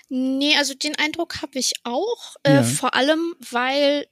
Nee, 0.08 0.56
also 0.58 0.74
den 0.74 0.96
Eindruck 0.98 1.40
habe 1.40 1.58
ich 1.58 1.72
auch, 1.84 2.36
äh, 2.42 2.56
ja. 2.56 2.62
vor 2.62 2.94
allem, 2.94 3.34
weil 3.50 4.06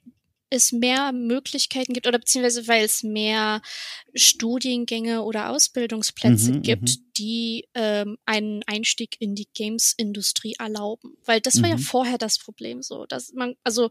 es 0.51 0.71
mehr 0.71 1.11
Möglichkeiten 1.11 1.93
gibt 1.93 2.05
oder 2.05 2.19
beziehungsweise 2.19 2.67
weil 2.67 2.83
es 2.83 3.01
mehr 3.01 3.61
Studiengänge 4.13 5.23
oder 5.23 5.49
Ausbildungsplätze 5.49 6.53
mhm, 6.53 6.61
gibt, 6.61 6.81
mhm. 6.83 7.11
die 7.17 7.67
ähm, 7.73 8.17
einen 8.25 8.61
Einstieg 8.67 9.15
in 9.19 9.33
die 9.33 9.47
Games-Industrie 9.53 10.55
erlauben. 10.59 11.17
Weil 11.25 11.41
das 11.41 11.61
war 11.61 11.69
mhm. 11.69 11.77
ja 11.77 11.77
vorher 11.77 12.17
das 12.17 12.37
Problem 12.37 12.83
so, 12.83 13.05
dass 13.05 13.33
man, 13.33 13.55
also 13.63 13.89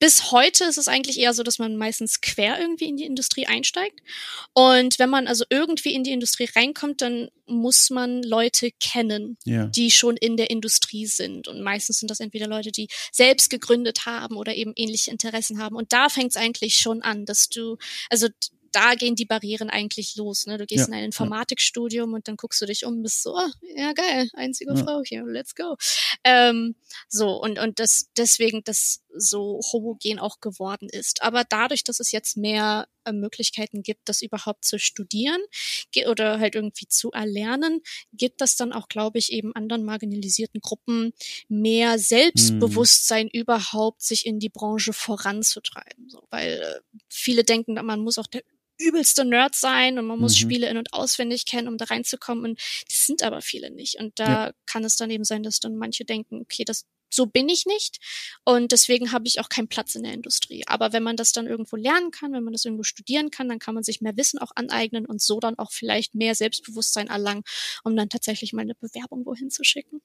bis 0.00 0.32
heute 0.32 0.64
ist 0.64 0.78
es 0.78 0.88
eigentlich 0.88 1.18
eher 1.18 1.34
so, 1.34 1.42
dass 1.42 1.58
man 1.58 1.76
meistens 1.76 2.22
quer 2.22 2.58
irgendwie 2.58 2.88
in 2.88 2.96
die 2.96 3.04
Industrie 3.04 3.46
einsteigt. 3.46 4.00
Und 4.54 4.98
wenn 4.98 5.10
man 5.10 5.28
also 5.28 5.44
irgendwie 5.50 5.94
in 5.94 6.04
die 6.04 6.12
Industrie 6.12 6.48
reinkommt, 6.56 7.02
dann 7.02 7.28
muss 7.46 7.90
man 7.90 8.22
Leute 8.22 8.70
kennen, 8.80 9.36
ja. 9.44 9.66
die 9.66 9.90
schon 9.90 10.16
in 10.16 10.38
der 10.38 10.48
Industrie 10.48 11.06
sind. 11.06 11.48
Und 11.48 11.60
meistens 11.60 11.98
sind 11.98 12.10
das 12.10 12.20
entweder 12.20 12.46
Leute, 12.46 12.72
die 12.72 12.88
selbst 13.12 13.50
gegründet 13.50 14.06
haben 14.06 14.36
oder 14.36 14.54
eben 14.54 14.72
ähnliche 14.74 15.10
Interessen 15.10 15.62
haben. 15.62 15.76
Und 15.76 15.92
da 15.92 16.08
fängt 16.08 16.30
es 16.30 16.36
eigentlich 16.36 16.76
schon 16.76 17.02
an, 17.02 17.26
dass 17.26 17.50
du, 17.50 17.76
also 18.08 18.28
da 18.72 18.94
gehen 18.94 19.14
die 19.14 19.24
Barrieren 19.24 19.70
eigentlich 19.70 20.16
los. 20.16 20.46
Ne? 20.46 20.58
Du 20.58 20.66
gehst 20.66 20.82
ja, 20.82 20.86
in 20.88 20.94
ein 20.94 21.04
Informatikstudium 21.04 22.10
ja. 22.10 22.16
und 22.16 22.28
dann 22.28 22.36
guckst 22.36 22.60
du 22.60 22.66
dich 22.66 22.84
um, 22.84 23.02
bist 23.02 23.22
so, 23.22 23.34
oh, 23.36 23.50
ja 23.76 23.92
geil, 23.92 24.28
einzige 24.34 24.74
ja. 24.74 24.84
Frau 24.84 25.02
hier, 25.04 25.24
let's 25.24 25.54
go. 25.54 25.76
Ähm, 26.24 26.74
so 27.08 27.40
und 27.40 27.58
und 27.58 27.78
das 27.78 28.10
deswegen 28.16 28.62
das 28.64 29.02
so 29.16 29.60
homogen 29.72 30.18
auch 30.18 30.40
geworden 30.40 30.88
ist. 30.90 31.22
Aber 31.22 31.44
dadurch, 31.44 31.84
dass 31.84 32.00
es 32.00 32.12
jetzt 32.12 32.36
mehr 32.36 32.88
äh, 33.04 33.12
Möglichkeiten 33.12 33.82
gibt, 33.82 34.08
das 34.08 34.22
überhaupt 34.22 34.64
zu 34.64 34.78
studieren 34.78 35.40
oder 36.06 36.38
halt 36.38 36.54
irgendwie 36.54 36.86
zu 36.86 37.10
erlernen, 37.10 37.80
gibt 38.12 38.40
das 38.40 38.56
dann 38.56 38.72
auch, 38.72 38.88
glaube 38.88 39.18
ich, 39.18 39.32
eben 39.32 39.54
anderen 39.54 39.84
marginalisierten 39.84 40.60
Gruppen 40.60 41.12
mehr 41.48 41.98
Selbstbewusstsein 41.98 43.28
hm. 43.32 43.40
überhaupt, 43.40 44.02
sich 44.02 44.26
in 44.26 44.38
die 44.38 44.48
Branche 44.48 44.92
voranzutreiben. 44.92 46.08
So, 46.08 46.26
weil 46.30 46.60
äh, 46.60 46.98
viele 47.08 47.44
denken, 47.44 47.74
man 47.74 48.00
muss 48.00 48.18
auch 48.18 48.26
der 48.26 48.42
übelste 48.80 49.24
Nerd 49.24 49.54
sein 49.54 49.98
und 49.98 50.06
man 50.06 50.18
muss 50.18 50.32
mhm. 50.32 50.40
Spiele 50.40 50.68
in- 50.68 50.78
und 50.78 50.92
auswendig 50.92 51.46
kennen, 51.46 51.68
um 51.68 51.76
da 51.76 51.86
reinzukommen. 51.86 52.44
Und 52.44 52.60
das 52.88 53.06
sind 53.06 53.22
aber 53.22 53.40
viele 53.40 53.70
nicht. 53.70 53.98
Und 54.00 54.18
da 54.18 54.46
ja. 54.46 54.52
kann 54.66 54.84
es 54.84 54.96
dann 54.96 55.10
eben 55.10 55.24
sein, 55.24 55.42
dass 55.42 55.60
dann 55.60 55.76
manche 55.76 56.04
denken, 56.04 56.40
okay, 56.40 56.64
das 56.64 56.84
so 57.12 57.26
bin 57.26 57.48
ich 57.48 57.66
nicht 57.66 57.98
und 58.44 58.72
deswegen 58.72 59.12
habe 59.12 59.26
ich 59.26 59.40
auch 59.40 59.48
keinen 59.48 59.68
Platz 59.68 59.94
in 59.94 60.04
der 60.04 60.12
Industrie. 60.12 60.62
Aber 60.66 60.92
wenn 60.92 61.02
man 61.02 61.16
das 61.16 61.32
dann 61.32 61.46
irgendwo 61.46 61.76
lernen 61.76 62.10
kann, 62.10 62.32
wenn 62.32 62.44
man 62.44 62.52
das 62.52 62.64
irgendwo 62.64 62.84
studieren 62.84 63.30
kann, 63.30 63.48
dann 63.48 63.58
kann 63.58 63.74
man 63.74 63.82
sich 63.82 64.00
mehr 64.00 64.16
Wissen 64.16 64.38
auch 64.38 64.52
aneignen 64.54 65.06
und 65.06 65.20
so 65.20 65.40
dann 65.40 65.58
auch 65.58 65.72
vielleicht 65.72 66.14
mehr 66.14 66.34
Selbstbewusstsein 66.34 67.08
erlangen, 67.08 67.42
um 67.84 67.96
dann 67.96 68.08
tatsächlich 68.08 68.52
mal 68.52 68.62
eine 68.62 68.74
Bewerbung 68.76 69.26
wohin 69.26 69.50
zu 69.50 69.64
schicken. 69.64 70.00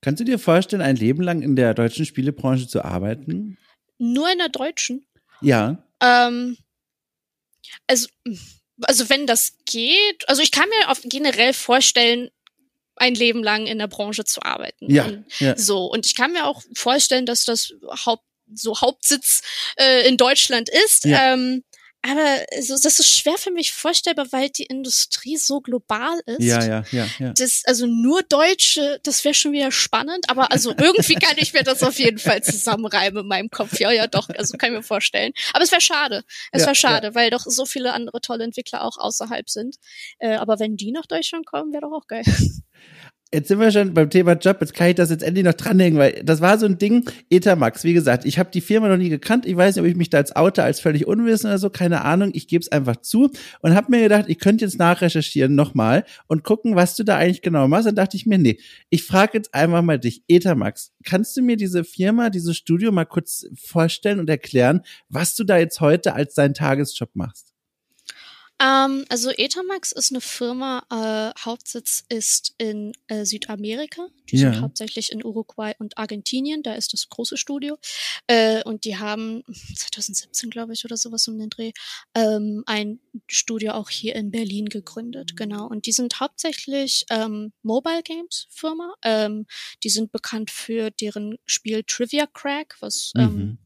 Kannst 0.00 0.20
du 0.20 0.24
dir 0.24 0.38
vorstellen, 0.38 0.82
ein 0.82 0.96
Leben 0.96 1.22
lang 1.22 1.42
in 1.42 1.56
der 1.56 1.74
deutschen 1.74 2.06
Spielebranche 2.06 2.68
zu 2.68 2.84
arbeiten? 2.84 3.58
Nur 3.98 4.30
in 4.30 4.38
der 4.38 4.50
deutschen? 4.50 5.06
Ja. 5.40 5.82
Ähm, 6.00 6.56
also, 7.86 8.08
also 8.82 9.08
wenn 9.08 9.26
das 9.26 9.54
geht, 9.64 10.28
also 10.28 10.42
ich 10.42 10.50
kann 10.50 10.68
mir 10.68 10.90
auf 10.90 11.00
generell 11.04 11.52
vorstellen, 11.52 12.30
ein 12.96 13.14
Leben 13.14 13.42
lang 13.42 13.66
in 13.66 13.78
der 13.78 13.88
Branche 13.88 14.24
zu 14.24 14.42
arbeiten. 14.42 14.90
Ja, 14.90 15.04
und 15.04 15.24
ja. 15.38 15.56
So 15.56 15.84
und 15.86 16.06
ich 16.06 16.14
kann 16.14 16.32
mir 16.32 16.46
auch 16.46 16.62
vorstellen, 16.74 17.26
dass 17.26 17.44
das 17.44 17.74
Haupt 18.06 18.24
so 18.54 18.80
Hauptsitz 18.80 19.42
äh, 19.76 20.08
in 20.08 20.16
Deutschland 20.16 20.68
ist. 20.68 21.04
Ja. 21.04 21.34
Ähm, 21.34 21.64
aber 22.02 22.44
also, 22.52 22.74
das 22.80 23.00
ist 23.00 23.08
schwer 23.08 23.36
für 23.36 23.50
mich 23.50 23.72
vorstellbar, 23.72 24.26
weil 24.30 24.48
die 24.50 24.64
Industrie 24.64 25.36
so 25.36 25.60
global 25.60 26.20
ist. 26.26 26.42
Ja, 26.42 26.64
ja, 26.64 26.84
ja. 26.92 27.06
ja. 27.18 27.32
Das, 27.32 27.62
also 27.66 27.86
nur 27.86 28.22
Deutsche, 28.22 29.00
das 29.02 29.24
wäre 29.24 29.34
schon 29.34 29.52
wieder 29.52 29.72
spannend, 29.72 30.30
aber 30.30 30.52
also 30.52 30.72
irgendwie 30.76 31.14
kann 31.20 31.36
ich 31.36 31.52
mir 31.52 31.64
das 31.64 31.82
auf 31.82 31.98
jeden 31.98 32.18
Fall 32.18 32.42
zusammenreimen 32.42 33.22
in 33.22 33.28
meinem 33.28 33.50
Kopf. 33.50 33.80
Ja, 33.80 33.90
ja, 33.90 34.06
doch, 34.06 34.28
also 34.28 34.56
kann 34.56 34.70
ich 34.70 34.76
mir 34.76 34.82
vorstellen. 34.82 35.32
Aber 35.52 35.64
es 35.64 35.72
wäre 35.72 35.80
schade. 35.80 36.24
Es 36.52 36.62
ja, 36.62 36.66
wäre 36.66 36.76
schade, 36.76 37.06
ja. 37.08 37.14
weil 37.14 37.30
doch 37.30 37.44
so 37.44 37.66
viele 37.66 37.92
andere 37.92 38.20
tolle 38.20 38.44
Entwickler 38.44 38.84
auch 38.84 38.98
außerhalb 38.98 39.50
sind. 39.50 39.76
Äh, 40.18 40.36
aber 40.36 40.58
wenn 40.60 40.76
die 40.76 40.92
nach 40.92 41.06
Deutschland 41.06 41.46
kommen, 41.46 41.72
wäre 41.72 41.82
doch 41.82 41.92
auch 41.92 42.06
geil. 42.06 42.24
Jetzt 43.34 43.48
sind 43.48 43.58
wir 43.58 43.72
schon 43.72 43.92
beim 43.92 44.08
Thema 44.08 44.34
Job, 44.34 44.58
jetzt 44.60 44.72
kann 44.72 44.86
ich 44.86 44.94
das 44.94 45.10
jetzt 45.10 45.24
endlich 45.24 45.44
noch 45.44 45.54
dranhängen, 45.54 45.98
weil 45.98 46.22
das 46.22 46.40
war 46.40 46.58
so 46.58 46.66
ein 46.66 46.78
Ding, 46.78 47.10
Ethermax, 47.28 47.82
wie 47.82 47.92
gesagt, 47.92 48.24
ich 48.24 48.38
habe 48.38 48.52
die 48.52 48.60
Firma 48.60 48.86
noch 48.88 48.96
nie 48.96 49.08
gekannt, 49.08 49.46
ich 49.46 49.56
weiß 49.56 49.74
nicht, 49.74 49.82
ob 49.82 49.88
ich 49.88 49.96
mich 49.96 50.10
da 50.10 50.18
als 50.18 50.36
Autor 50.36 50.62
als 50.62 50.78
völlig 50.78 51.08
unwissend 51.08 51.50
oder 51.50 51.58
so, 51.58 51.68
keine 51.68 52.04
Ahnung, 52.04 52.30
ich 52.34 52.46
gebe 52.46 52.62
es 52.62 52.70
einfach 52.70 52.98
zu 52.98 53.32
und 53.62 53.74
habe 53.74 53.90
mir 53.90 54.00
gedacht, 54.00 54.26
ich 54.28 54.38
könnte 54.38 54.64
jetzt 54.64 54.78
nachrecherchieren 54.78 55.56
nochmal 55.56 56.04
und 56.28 56.44
gucken, 56.44 56.76
was 56.76 56.94
du 56.94 57.02
da 57.02 57.16
eigentlich 57.16 57.42
genau 57.42 57.66
machst. 57.66 57.88
Dann 57.88 57.96
dachte 57.96 58.16
ich 58.16 58.26
mir, 58.26 58.38
nee, 58.38 58.60
ich 58.90 59.02
frage 59.02 59.32
jetzt 59.34 59.52
einfach 59.52 59.82
mal 59.82 59.98
dich, 59.98 60.22
Ethermax, 60.28 60.92
kannst 61.04 61.36
du 61.36 61.42
mir 61.42 61.56
diese 61.56 61.82
Firma, 61.82 62.30
dieses 62.30 62.56
Studio 62.56 62.92
mal 62.92 63.06
kurz 63.06 63.48
vorstellen 63.56 64.20
und 64.20 64.30
erklären, 64.30 64.82
was 65.08 65.34
du 65.34 65.42
da 65.42 65.58
jetzt 65.58 65.80
heute 65.80 66.14
als 66.14 66.34
deinen 66.34 66.54
Tagesjob 66.54 67.10
machst? 67.14 67.45
Ähm, 68.58 69.04
also 69.10 69.30
Ethermax 69.30 69.92
ist 69.92 70.12
eine 70.12 70.20
Firma, 70.20 70.82
äh, 70.90 71.38
Hauptsitz 71.40 72.04
ist 72.08 72.54
in 72.58 72.92
äh, 73.08 73.24
Südamerika. 73.24 74.08
Die 74.30 74.38
ja. 74.38 74.50
sind 74.50 74.62
hauptsächlich 74.62 75.12
in 75.12 75.24
Uruguay 75.24 75.74
und 75.78 75.98
Argentinien, 75.98 76.62
da 76.62 76.74
ist 76.74 76.92
das 76.92 77.08
große 77.08 77.36
Studio. 77.36 77.78
Äh, 78.26 78.62
und 78.64 78.84
die 78.84 78.96
haben 78.96 79.42
2017, 79.76 80.50
glaube 80.50 80.72
ich, 80.72 80.84
oder 80.84 80.96
sowas 80.96 81.28
um 81.28 81.38
den 81.38 81.50
Dreh, 81.50 81.72
ähm, 82.14 82.62
ein 82.66 83.00
Studio 83.28 83.72
auch 83.72 83.90
hier 83.90 84.14
in 84.14 84.30
Berlin 84.30 84.66
gegründet. 84.66 85.36
Genau. 85.36 85.66
Und 85.66 85.86
die 85.86 85.92
sind 85.92 86.18
hauptsächlich 86.20 87.04
ähm, 87.10 87.52
Mobile 87.62 88.02
Games 88.02 88.46
Firma. 88.50 88.94
Ähm, 89.02 89.46
die 89.82 89.90
sind 89.90 90.12
bekannt 90.12 90.50
für 90.50 90.90
deren 90.90 91.36
Spiel 91.44 91.82
Trivia 91.86 92.26
Crack, 92.26 92.76
was 92.80 93.12
ähm, 93.16 93.36
mhm 93.36 93.58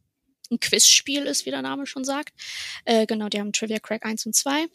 ein 0.50 0.60
Quizspiel 0.60 1.24
ist, 1.24 1.46
wie 1.46 1.50
der 1.50 1.62
Name 1.62 1.86
schon 1.86 2.04
sagt. 2.04 2.34
Äh, 2.84 3.06
genau, 3.06 3.28
die 3.28 3.40
haben 3.40 3.52
Trivia 3.52 3.78
Crack 3.78 4.04
1 4.04 4.26
und 4.26 4.34
2. 4.34 4.66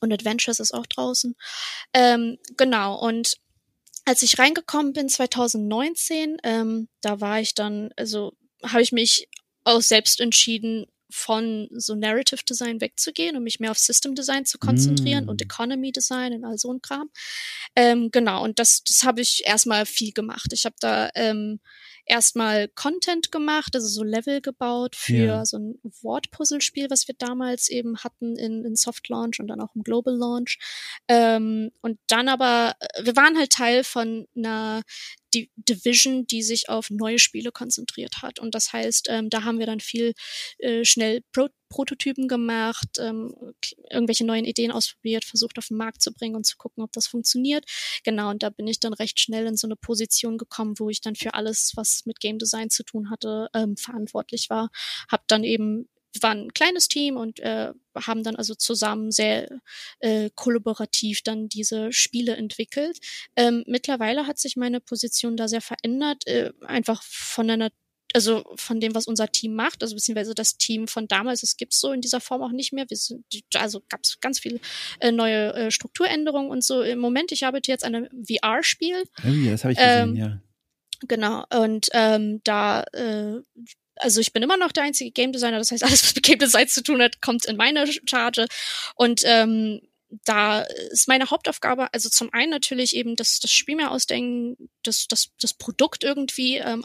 Und 0.00 0.12
Adventures 0.12 0.60
ist 0.60 0.74
auch 0.74 0.86
draußen. 0.86 1.36
Ähm, 1.94 2.38
genau, 2.56 2.98
und 2.98 3.38
als 4.04 4.22
ich 4.22 4.38
reingekommen 4.38 4.92
bin 4.92 5.08
2019, 5.08 6.38
ähm, 6.42 6.88
da 7.00 7.20
war 7.20 7.40
ich 7.40 7.54
dann, 7.54 7.90
also 7.96 8.32
habe 8.64 8.82
ich 8.82 8.90
mich 8.90 9.28
aus 9.64 9.88
selbst 9.88 10.20
entschieden, 10.20 10.86
von 11.12 11.68
so 11.72 11.94
Narrative 11.94 12.42
Design 12.48 12.80
wegzugehen 12.80 13.36
und 13.36 13.44
mich 13.44 13.60
mehr 13.60 13.70
auf 13.70 13.78
System 13.78 14.14
Design 14.14 14.46
zu 14.46 14.58
konzentrieren 14.58 15.26
mm. 15.26 15.28
und 15.28 15.42
Economy 15.42 15.92
Design 15.92 16.32
und 16.32 16.44
all 16.44 16.56
so 16.56 16.72
ein 16.72 16.80
Kram. 16.80 17.10
Ähm, 17.76 18.10
genau, 18.10 18.42
und 18.42 18.58
das, 18.58 18.82
das 18.84 19.02
habe 19.02 19.20
ich 19.20 19.42
erstmal 19.44 19.84
viel 19.84 20.12
gemacht. 20.12 20.52
Ich 20.52 20.64
habe 20.64 20.76
da 20.80 21.10
ähm, 21.14 21.60
erstmal 22.04 22.68
Content 22.68 23.30
gemacht, 23.32 23.74
also 23.74 23.86
so 23.86 24.02
Level 24.02 24.40
gebaut 24.40 24.96
für 24.96 25.12
ja. 25.14 25.44
so 25.44 25.58
ein 25.58 25.80
Wortpuzzlespiel, 26.02 26.90
was 26.90 27.08
wir 27.08 27.14
damals 27.18 27.68
eben 27.68 27.98
hatten 27.98 28.36
in, 28.36 28.64
in 28.64 28.76
Soft 28.76 29.08
Launch 29.08 29.40
und 29.40 29.48
dann 29.48 29.60
auch 29.60 29.74
im 29.74 29.82
Global 29.82 30.14
Launch. 30.14 30.58
Ähm, 31.08 31.70
und 31.80 31.98
dann 32.08 32.28
aber, 32.28 32.74
äh, 32.80 33.04
wir 33.04 33.16
waren 33.16 33.36
halt 33.38 33.50
Teil 33.50 33.84
von 33.84 34.26
einer 34.36 34.82
die 35.34 35.50
Division, 35.56 36.26
die 36.26 36.42
sich 36.42 36.68
auf 36.68 36.90
neue 36.90 37.18
Spiele 37.18 37.52
konzentriert 37.52 38.22
hat. 38.22 38.38
Und 38.38 38.54
das 38.54 38.72
heißt, 38.72 39.08
ähm, 39.10 39.30
da 39.30 39.44
haben 39.44 39.58
wir 39.58 39.66
dann 39.66 39.80
viel 39.80 40.14
äh, 40.58 40.84
schnell 40.84 41.22
Pro 41.32 41.48
Prototypen 41.68 42.28
gemacht, 42.28 42.98
ähm, 43.00 43.34
irgendwelche 43.90 44.26
neuen 44.26 44.44
Ideen 44.44 44.70
ausprobiert, 44.70 45.24
versucht 45.24 45.56
auf 45.56 45.68
den 45.68 45.78
Markt 45.78 46.02
zu 46.02 46.12
bringen 46.12 46.36
und 46.36 46.44
zu 46.44 46.58
gucken, 46.58 46.84
ob 46.84 46.92
das 46.92 47.06
funktioniert. 47.06 47.64
Genau, 48.04 48.28
und 48.28 48.42
da 48.42 48.50
bin 48.50 48.66
ich 48.66 48.78
dann 48.78 48.92
recht 48.92 49.18
schnell 49.18 49.46
in 49.46 49.56
so 49.56 49.66
eine 49.66 49.76
Position 49.76 50.36
gekommen, 50.36 50.74
wo 50.78 50.90
ich 50.90 51.00
dann 51.00 51.16
für 51.16 51.32
alles, 51.32 51.72
was 51.74 52.02
mit 52.04 52.20
Game 52.20 52.38
Design 52.38 52.68
zu 52.68 52.82
tun 52.84 53.08
hatte, 53.08 53.48
ähm, 53.54 53.78
verantwortlich 53.78 54.50
war. 54.50 54.68
Hab 55.10 55.26
dann 55.28 55.44
eben 55.44 55.88
wir 56.12 56.22
waren 56.22 56.46
ein 56.46 56.52
kleines 56.52 56.88
Team 56.88 57.16
und 57.16 57.40
äh, 57.40 57.72
haben 57.96 58.22
dann 58.22 58.36
also 58.36 58.54
zusammen 58.54 59.10
sehr 59.10 59.48
äh, 60.00 60.30
kollaborativ 60.34 61.22
dann 61.22 61.48
diese 61.48 61.92
Spiele 61.92 62.36
entwickelt. 62.36 62.98
Ähm, 63.36 63.64
mittlerweile 63.66 64.26
hat 64.26 64.38
sich 64.38 64.56
meine 64.56 64.80
Position 64.80 65.36
da 65.36 65.48
sehr 65.48 65.62
verändert, 65.62 66.26
äh, 66.26 66.52
einfach 66.66 67.02
von 67.02 67.50
einer 67.50 67.70
also 68.14 68.44
von 68.56 68.80
dem, 68.80 68.94
was 68.94 69.06
unser 69.06 69.28
Team 69.28 69.54
macht, 69.54 69.82
also 69.82 69.94
beziehungsweise 69.94 70.34
das 70.34 70.58
Team 70.58 70.86
von 70.86 71.08
damals, 71.08 71.40
das 71.40 71.56
gibt's 71.56 71.80
so 71.80 71.92
in 71.92 72.00
dieser 72.00 72.20
Form 72.20 72.42
auch 72.42 72.52
nicht 72.52 72.72
mehr. 72.72 72.84
Wir 72.88 72.96
sind, 72.96 73.24
also 73.54 73.82
gab's 73.88 74.20
ganz 74.20 74.38
viele 74.38 74.60
äh, 75.00 75.12
neue 75.12 75.54
äh, 75.54 75.70
Strukturänderungen 75.70 76.50
und 76.50 76.62
so. 76.62 76.82
Im 76.82 76.98
Moment, 76.98 77.32
ich 77.32 77.46
arbeite 77.46 77.70
jetzt 77.70 77.84
an 77.84 77.94
einem 77.94 78.08
VR-Spiel. 78.26 79.04
Oh 79.24 79.28
ja, 79.28 79.52
das 79.52 79.64
habe 79.64 79.72
ich 79.72 79.78
gesehen, 79.78 80.10
ähm, 80.10 80.16
ja. 80.16 80.42
Genau, 81.08 81.44
und 81.52 81.88
ähm, 81.94 82.40
da 82.44 82.82
äh, 82.92 83.40
also 83.96 84.20
ich 84.20 84.32
bin 84.32 84.42
immer 84.42 84.56
noch 84.56 84.72
der 84.72 84.84
einzige 84.84 85.10
Game 85.10 85.32
Designer, 85.32 85.58
das 85.58 85.70
heißt, 85.70 85.84
alles, 85.84 86.02
was 86.02 86.14
mit 86.14 86.24
Game 86.24 86.38
Design 86.38 86.68
zu 86.68 86.82
tun 86.82 87.02
hat, 87.02 87.20
kommt 87.20 87.44
in 87.46 87.56
meine 87.56 87.86
Charge. 88.06 88.46
Und 88.94 89.22
ähm, 89.24 89.80
da 90.24 90.60
ist 90.90 91.08
meine 91.08 91.30
Hauptaufgabe, 91.30 91.92
also 91.94 92.10
zum 92.10 92.32
einen 92.32 92.50
natürlich 92.50 92.94
eben 92.94 93.16
das, 93.16 93.40
das 93.40 93.50
Spiel 93.50 93.76
mehr 93.76 93.90
ausdenken, 93.90 94.68
das, 94.82 95.06
das, 95.08 95.30
das 95.40 95.54
Produkt 95.54 96.04
irgendwie 96.04 96.56
ähm, 96.56 96.84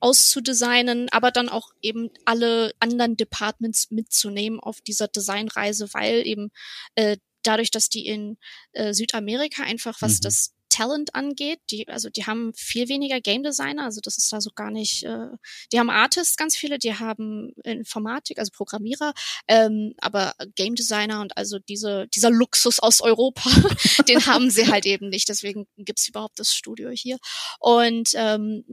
auszudesignen, 0.00 1.08
aber 1.10 1.30
dann 1.30 1.48
auch 1.48 1.70
eben 1.80 2.10
alle 2.26 2.74
anderen 2.78 3.16
Departments 3.16 3.90
mitzunehmen 3.90 4.60
auf 4.60 4.82
dieser 4.82 5.08
Designreise, 5.08 5.88
weil 5.94 6.26
eben 6.26 6.50
äh, 6.96 7.16
dadurch, 7.42 7.70
dass 7.70 7.88
die 7.88 8.06
in 8.06 8.36
äh, 8.72 8.92
Südamerika 8.92 9.62
einfach, 9.62 10.02
was 10.02 10.18
mhm. 10.18 10.22
das 10.24 10.52
Talent 10.68 11.14
angeht, 11.14 11.60
die, 11.70 11.88
also 11.88 12.10
die 12.10 12.26
haben 12.26 12.52
viel 12.54 12.88
weniger 12.88 13.20
Game 13.20 13.42
Designer, 13.42 13.84
also 13.84 14.00
das 14.02 14.18
ist 14.18 14.32
da 14.32 14.40
so 14.40 14.50
gar 14.54 14.70
nicht, 14.70 15.04
äh, 15.04 15.28
die 15.72 15.78
haben 15.78 15.90
Artists 15.90 16.36
ganz 16.36 16.56
viele, 16.56 16.78
die 16.78 16.94
haben 16.94 17.52
Informatik, 17.64 18.38
also 18.38 18.50
Programmierer, 18.54 19.14
ähm, 19.48 19.94
aber 19.98 20.34
Game 20.54 20.74
Designer 20.74 21.20
und 21.20 21.36
also 21.36 21.58
diese, 21.58 22.06
dieser 22.08 22.30
Luxus 22.30 22.80
aus 22.80 23.00
Europa, 23.00 23.50
den 24.08 24.26
haben 24.26 24.50
sie 24.50 24.68
halt 24.68 24.86
eben 24.86 25.08
nicht, 25.08 25.28
deswegen 25.28 25.66
gibt's 25.76 26.08
überhaupt 26.08 26.38
das 26.38 26.54
Studio 26.54 26.90
hier. 26.90 27.18
Und 27.60 28.10
ähm, 28.14 28.64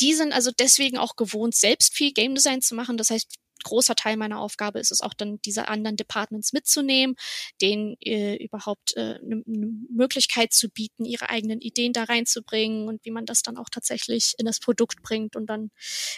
die 0.00 0.14
sind 0.14 0.32
also 0.32 0.50
deswegen 0.50 0.98
auch 0.98 1.16
gewohnt, 1.16 1.54
selbst 1.54 1.94
viel 1.94 2.12
Game 2.12 2.34
Design 2.34 2.62
zu 2.62 2.74
machen. 2.74 2.96
Das 2.96 3.10
heißt, 3.10 3.28
großer 3.64 3.94
Teil 3.94 4.16
meiner 4.16 4.40
Aufgabe 4.40 4.78
ist 4.78 4.92
es 4.92 5.00
auch 5.00 5.14
dann, 5.14 5.40
diese 5.44 5.68
anderen 5.68 5.96
Departments 5.96 6.52
mitzunehmen, 6.52 7.16
denen 7.60 7.96
äh, 8.00 8.36
überhaupt 8.36 8.96
eine 8.96 9.14
äh, 9.14 9.18
ne, 9.22 9.42
ne 9.46 9.72
Möglichkeit 9.90 10.52
zu 10.52 10.68
bieten, 10.68 11.04
ihre 11.04 11.30
eigenen 11.30 11.60
Ideen 11.60 11.92
da 11.92 12.04
reinzubringen 12.04 12.88
und 12.88 13.04
wie 13.04 13.10
man 13.10 13.26
das 13.26 13.42
dann 13.42 13.56
auch 13.56 13.68
tatsächlich 13.70 14.34
in 14.38 14.46
das 14.46 14.60
Produkt 14.60 15.02
bringt 15.02 15.36
und 15.36 15.46
dann 15.46 15.70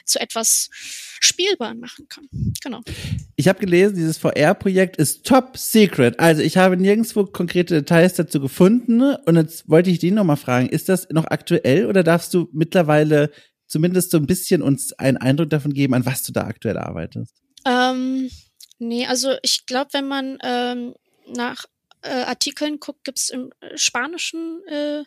zu 0.05 0.21
etwas 0.21 0.71
spielbar 0.73 1.75
machen 1.75 2.07
kann. 2.09 2.29
Genau. 2.63 2.83
Ich 3.37 3.49
habe 3.49 3.61
gelesen, 3.61 3.97
dieses 3.97 4.19
VR-Projekt 4.19 4.97
ist 4.97 5.27
top 5.27 5.57
secret. 5.57 6.19
Also 6.21 6.43
ich 6.43 6.57
habe 6.57 6.77
nirgendwo 6.77 7.25
konkrete 7.25 7.75
Details 7.75 8.15
dazu 8.15 8.41
gefunden 8.41 9.03
und 9.03 9.37
jetzt 9.37 9.69
wollte 9.69 9.91
ich 9.91 9.99
dich 9.99 10.13
nochmal 10.13 10.37
fragen, 10.37 10.69
ist 10.69 10.89
das 10.89 11.09
noch 11.11 11.27
aktuell 11.27 11.87
oder 11.87 12.03
darfst 12.03 12.33
du 12.35 12.49
mittlerweile 12.53 13.31
zumindest 13.67 14.11
so 14.11 14.19
ein 14.19 14.27
bisschen 14.27 14.63
uns 14.63 14.93
einen 14.95 15.17
Eindruck 15.17 15.51
davon 15.51 15.73
geben, 15.73 15.95
an 15.95 16.07
was 16.07 16.23
du 16.23 16.33
da 16.33 16.47
aktuell 16.47 16.79
arbeitest? 16.79 17.35
Ähm, 17.67 18.31
nee, 18.79 19.07
also 19.07 19.35
ich 19.43 19.67
glaube, 19.67 19.91
wenn 19.93 20.07
man 20.07 20.39
ähm, 20.43 20.95
nach 21.27 21.65
äh, 22.03 22.11
Artikeln 22.11 22.81
guckt, 22.81 23.05
gibt's 23.05 23.31
im 23.31 23.51
spanischen 23.75 24.63
äh, 24.69 25.05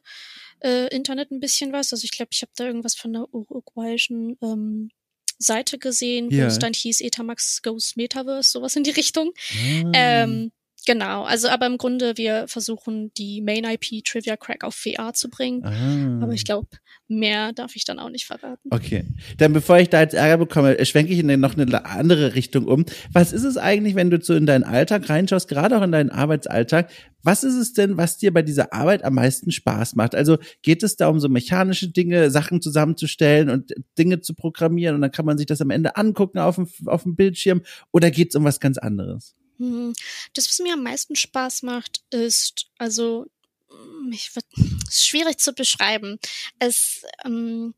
äh, 0.62 0.88
Internet 0.96 1.32
ein 1.32 1.40
bisschen 1.40 1.72
was. 1.72 1.94
Also 1.94 2.06
ich 2.06 2.12
glaube, 2.12 2.30
ich 2.32 2.42
habe 2.42 2.52
da 2.56 2.66
irgendwas 2.66 2.96
von 2.96 3.14
der 3.14 3.34
uruguayischen 3.34 4.38
ähm, 4.42 4.90
Seite 5.38 5.78
gesehen, 5.78 6.32
yeah. 6.32 6.44
wo 6.44 6.48
es 6.48 6.60
dann 6.60 6.74
hieß 6.74 7.02
Etamax 7.02 7.62
Goes 7.62 7.96
Metaverse, 7.96 8.50
sowas 8.50 8.76
in 8.76 8.84
die 8.84 8.92
Richtung. 8.92 9.34
Ah. 9.52 9.92
Ähm, 9.94 10.52
Genau, 10.88 11.24
also 11.26 11.50
aber 11.50 11.66
im 11.66 11.78
Grunde, 11.78 12.14
wir 12.16 12.48
versuchen 12.48 13.12
die 13.18 13.42
Main 13.42 13.66
IP 13.66 14.06
Trivia 14.06 14.38
Crack 14.38 14.64
auf 14.64 14.74
VR 14.74 15.14
zu 15.14 15.30
bringen. 15.30 15.66
Ah. 15.66 16.24
Aber 16.24 16.32
ich 16.32 16.46
glaube, 16.46 16.70
mehr 17.10 17.52
darf 17.52 17.76
ich 17.76 17.84
dann 17.84 18.00
auch 18.00 18.10
nicht 18.10 18.26
verraten. 18.26 18.70
Okay. 18.70 19.04
Dann 19.38 19.52
bevor 19.52 19.80
ich 19.80 19.90
da 19.90 20.00
jetzt 20.00 20.14
Ärger 20.14 20.38
bekomme, 20.38 20.86
schwenke 20.86 21.12
ich 21.12 21.20
in 21.20 21.40
noch 21.42 21.58
eine 21.58 21.86
andere 21.86 22.36
Richtung 22.36 22.68
um. 22.68 22.86
Was 23.12 23.34
ist 23.34 23.44
es 23.44 23.58
eigentlich, 23.58 23.96
wenn 23.96 24.10
du 24.10 24.22
so 24.22 24.34
in 24.34 24.46
deinen 24.46 24.64
Alltag 24.64 25.10
reinschaust, 25.10 25.50
gerade 25.50 25.78
auch 25.78 25.82
in 25.82 25.92
deinen 25.92 26.10
Arbeitsalltag? 26.10 26.90
Was 27.22 27.44
ist 27.44 27.56
es 27.56 27.74
denn, 27.74 27.98
was 27.98 28.18
dir 28.18 28.32
bei 28.32 28.42
dieser 28.42 28.72
Arbeit 28.72 29.04
am 29.04 29.16
meisten 29.16 29.52
Spaß 29.52 29.96
macht? 29.96 30.16
Also 30.16 30.38
geht 30.62 30.84
es 30.84 30.96
da 30.96 31.10
um 31.10 31.20
so 31.20 31.28
mechanische 31.28 31.90
Dinge, 31.90 32.32
Sachen 32.32 32.62
zusammenzustellen 32.62 33.50
und 33.50 33.74
Dinge 33.98 34.22
zu 34.22 34.36
programmieren 34.36 34.96
und 34.96 35.02
dann 35.02 35.12
kann 35.12 35.26
man 35.26 35.38
sich 35.38 35.48
das 35.48 35.60
am 35.60 35.70
Ende 35.70 35.98
angucken 35.98 36.40
auf 36.40 36.56
dem, 36.56 36.70
auf 36.86 37.04
dem 37.04 37.18
Bildschirm 37.18 37.64
oder 37.92 38.10
geht 38.10 38.30
es 38.30 38.36
um 38.36 38.46
was 38.46 38.62
ganz 38.62 38.78
anderes? 38.78 39.36
Hm, 39.58 39.94
das, 40.34 40.48
was 40.50 40.60
mir 40.60 40.74
am 40.74 40.84
meisten 40.84 41.16
Spaß 41.16 41.64
macht, 41.64 42.02
ist, 42.12 42.68
also, 42.78 43.26
hm, 43.70 44.12
ich 44.12 44.36
wird, 44.36 44.46
ist 44.88 45.08
schwierig 45.08 45.40
zu 45.40 45.54
beschreiben. 45.54 46.20
Es, 46.60 47.06
ähm, 47.26 47.74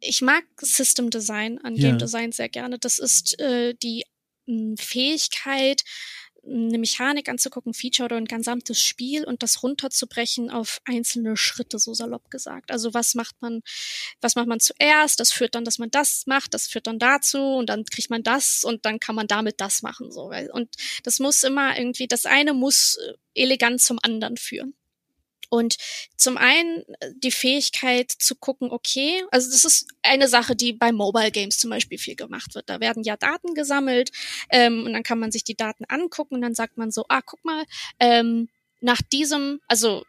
ich 0.00 0.22
mag 0.22 0.44
System 0.60 1.10
Design 1.10 1.58
an 1.58 1.76
ja. 1.76 1.88
Game 1.88 1.98
Design 1.98 2.32
sehr 2.32 2.48
gerne. 2.48 2.78
Das 2.78 2.98
ist 2.98 3.38
äh, 3.40 3.74
die 3.74 4.04
hm, 4.46 4.76
Fähigkeit, 4.76 5.82
eine 6.46 6.78
Mechanik 6.78 7.28
anzugucken, 7.28 7.74
Feature 7.74 8.06
oder 8.06 8.16
ein 8.16 8.26
gesamtes 8.26 8.80
Spiel 8.80 9.24
und 9.24 9.42
das 9.42 9.62
runterzubrechen 9.62 10.50
auf 10.50 10.80
einzelne 10.84 11.36
Schritte, 11.36 11.78
so 11.78 11.94
salopp 11.94 12.30
gesagt. 12.30 12.70
Also 12.70 12.94
was 12.94 13.14
macht 13.14 13.34
man, 13.40 13.62
was 14.20 14.34
macht 14.36 14.46
man 14.46 14.60
zuerst? 14.60 15.20
Das 15.20 15.32
führt 15.32 15.54
dann, 15.54 15.64
dass 15.64 15.78
man 15.78 15.90
das 15.90 16.24
macht, 16.26 16.54
das 16.54 16.66
führt 16.66 16.86
dann 16.86 16.98
dazu 16.98 17.38
und 17.38 17.68
dann 17.68 17.84
kriegt 17.84 18.10
man 18.10 18.22
das 18.22 18.64
und 18.64 18.84
dann 18.84 19.00
kann 19.00 19.14
man 19.14 19.26
damit 19.26 19.60
das 19.60 19.82
machen, 19.82 20.10
so. 20.12 20.30
Und 20.52 20.76
das 21.02 21.18
muss 21.18 21.42
immer 21.42 21.76
irgendwie, 21.78 22.06
das 22.06 22.26
eine 22.26 22.54
muss 22.54 22.96
äh, 22.96 23.42
elegant 23.42 23.80
zum 23.80 23.98
anderen 24.02 24.36
führen. 24.36 24.74
Und 25.50 25.76
zum 26.16 26.36
einen 26.36 26.84
äh, 27.00 27.12
die 27.16 27.30
Fähigkeit 27.30 28.10
zu 28.10 28.34
gucken, 28.34 28.70
okay, 28.70 29.22
also 29.30 29.50
das 29.50 29.64
ist 29.64 29.88
eine 30.02 30.28
Sache, 30.28 30.56
die 30.56 30.72
bei 30.72 30.92
Mobile 30.92 31.30
Games 31.30 31.58
zum 31.58 31.70
Beispiel 31.70 31.98
viel 31.98 32.16
gemacht 32.16 32.54
wird. 32.54 32.68
Da 32.68 32.80
werden 32.80 33.02
ja 33.02 33.16
Daten 33.16 33.54
gesammelt 33.54 34.10
ähm, 34.50 34.84
und 34.84 34.92
dann 34.92 35.02
kann 35.02 35.18
man 35.18 35.32
sich 35.32 35.44
die 35.44 35.56
Daten 35.56 35.84
angucken 35.88 36.36
und 36.36 36.42
dann 36.42 36.54
sagt 36.54 36.76
man 36.78 36.90
so, 36.90 37.04
ah, 37.08 37.20
guck 37.24 37.44
mal, 37.44 37.64
ähm, 38.00 38.48
nach 38.86 39.02
diesem, 39.02 39.60
also 39.66 40.04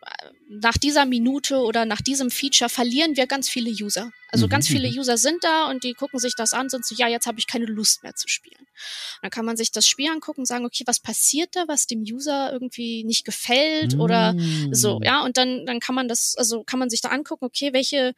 nach 0.48 0.78
dieser 0.78 1.06
Minute 1.06 1.58
oder 1.58 1.86
nach 1.86 2.00
diesem 2.00 2.30
Feature 2.30 2.70
verlieren 2.70 3.18
wir 3.18 3.26
ganz 3.26 3.50
viele 3.50 3.72
User. 3.72 4.12
Also 4.30 4.46
mhm. 4.46 4.52
ganz 4.52 4.68
viele 4.68 4.88
mhm. 4.88 5.00
User 5.00 5.18
sind 5.18 5.44
da 5.44 5.68
und 5.68 5.84
die 5.84 5.94
gucken 5.94 6.20
sich 6.20 6.36
das 6.36 6.54
an, 6.54 6.70
sind 6.70 6.86
so, 6.86 6.94
ja, 6.96 7.08
jetzt 7.08 7.26
habe 7.26 7.40
ich 7.40 7.48
keine 7.48 7.66
Lust 7.66 8.04
mehr 8.04 8.14
zu 8.14 8.28
spielen. 8.28 8.60
Und 8.60 9.24
dann 9.24 9.32
kann 9.32 9.46
man 9.46 9.58
sich 9.58 9.72
das 9.72 9.88
Spiel 9.88 10.12
angucken 10.12 10.42
und 10.42 10.46
sagen, 10.46 10.64
okay, 10.64 10.84
was 10.86 11.00
passiert 11.00 11.56
da, 11.56 11.64
was 11.68 11.88
dem 11.88 12.02
User 12.02 12.54
irgendwie 12.54 13.04
nicht 13.04 13.26
gefällt 13.26 13.96
mhm. 13.96 14.02
oder 14.02 14.36
so, 14.72 15.00
mm. 15.00 15.04
ja, 15.04 15.24
und 15.24 15.38
dann, 15.38 15.66
dann 15.66 15.80
kann 15.80 15.96
man 15.96 16.08
das, 16.08 16.36
also 16.38 16.64
kann 16.64 16.78
man 16.78 16.92
sich 16.92 17.02
da 17.02 17.10
angucken, 17.10 17.46
okay, 17.46 17.74
welche, 17.74 18.14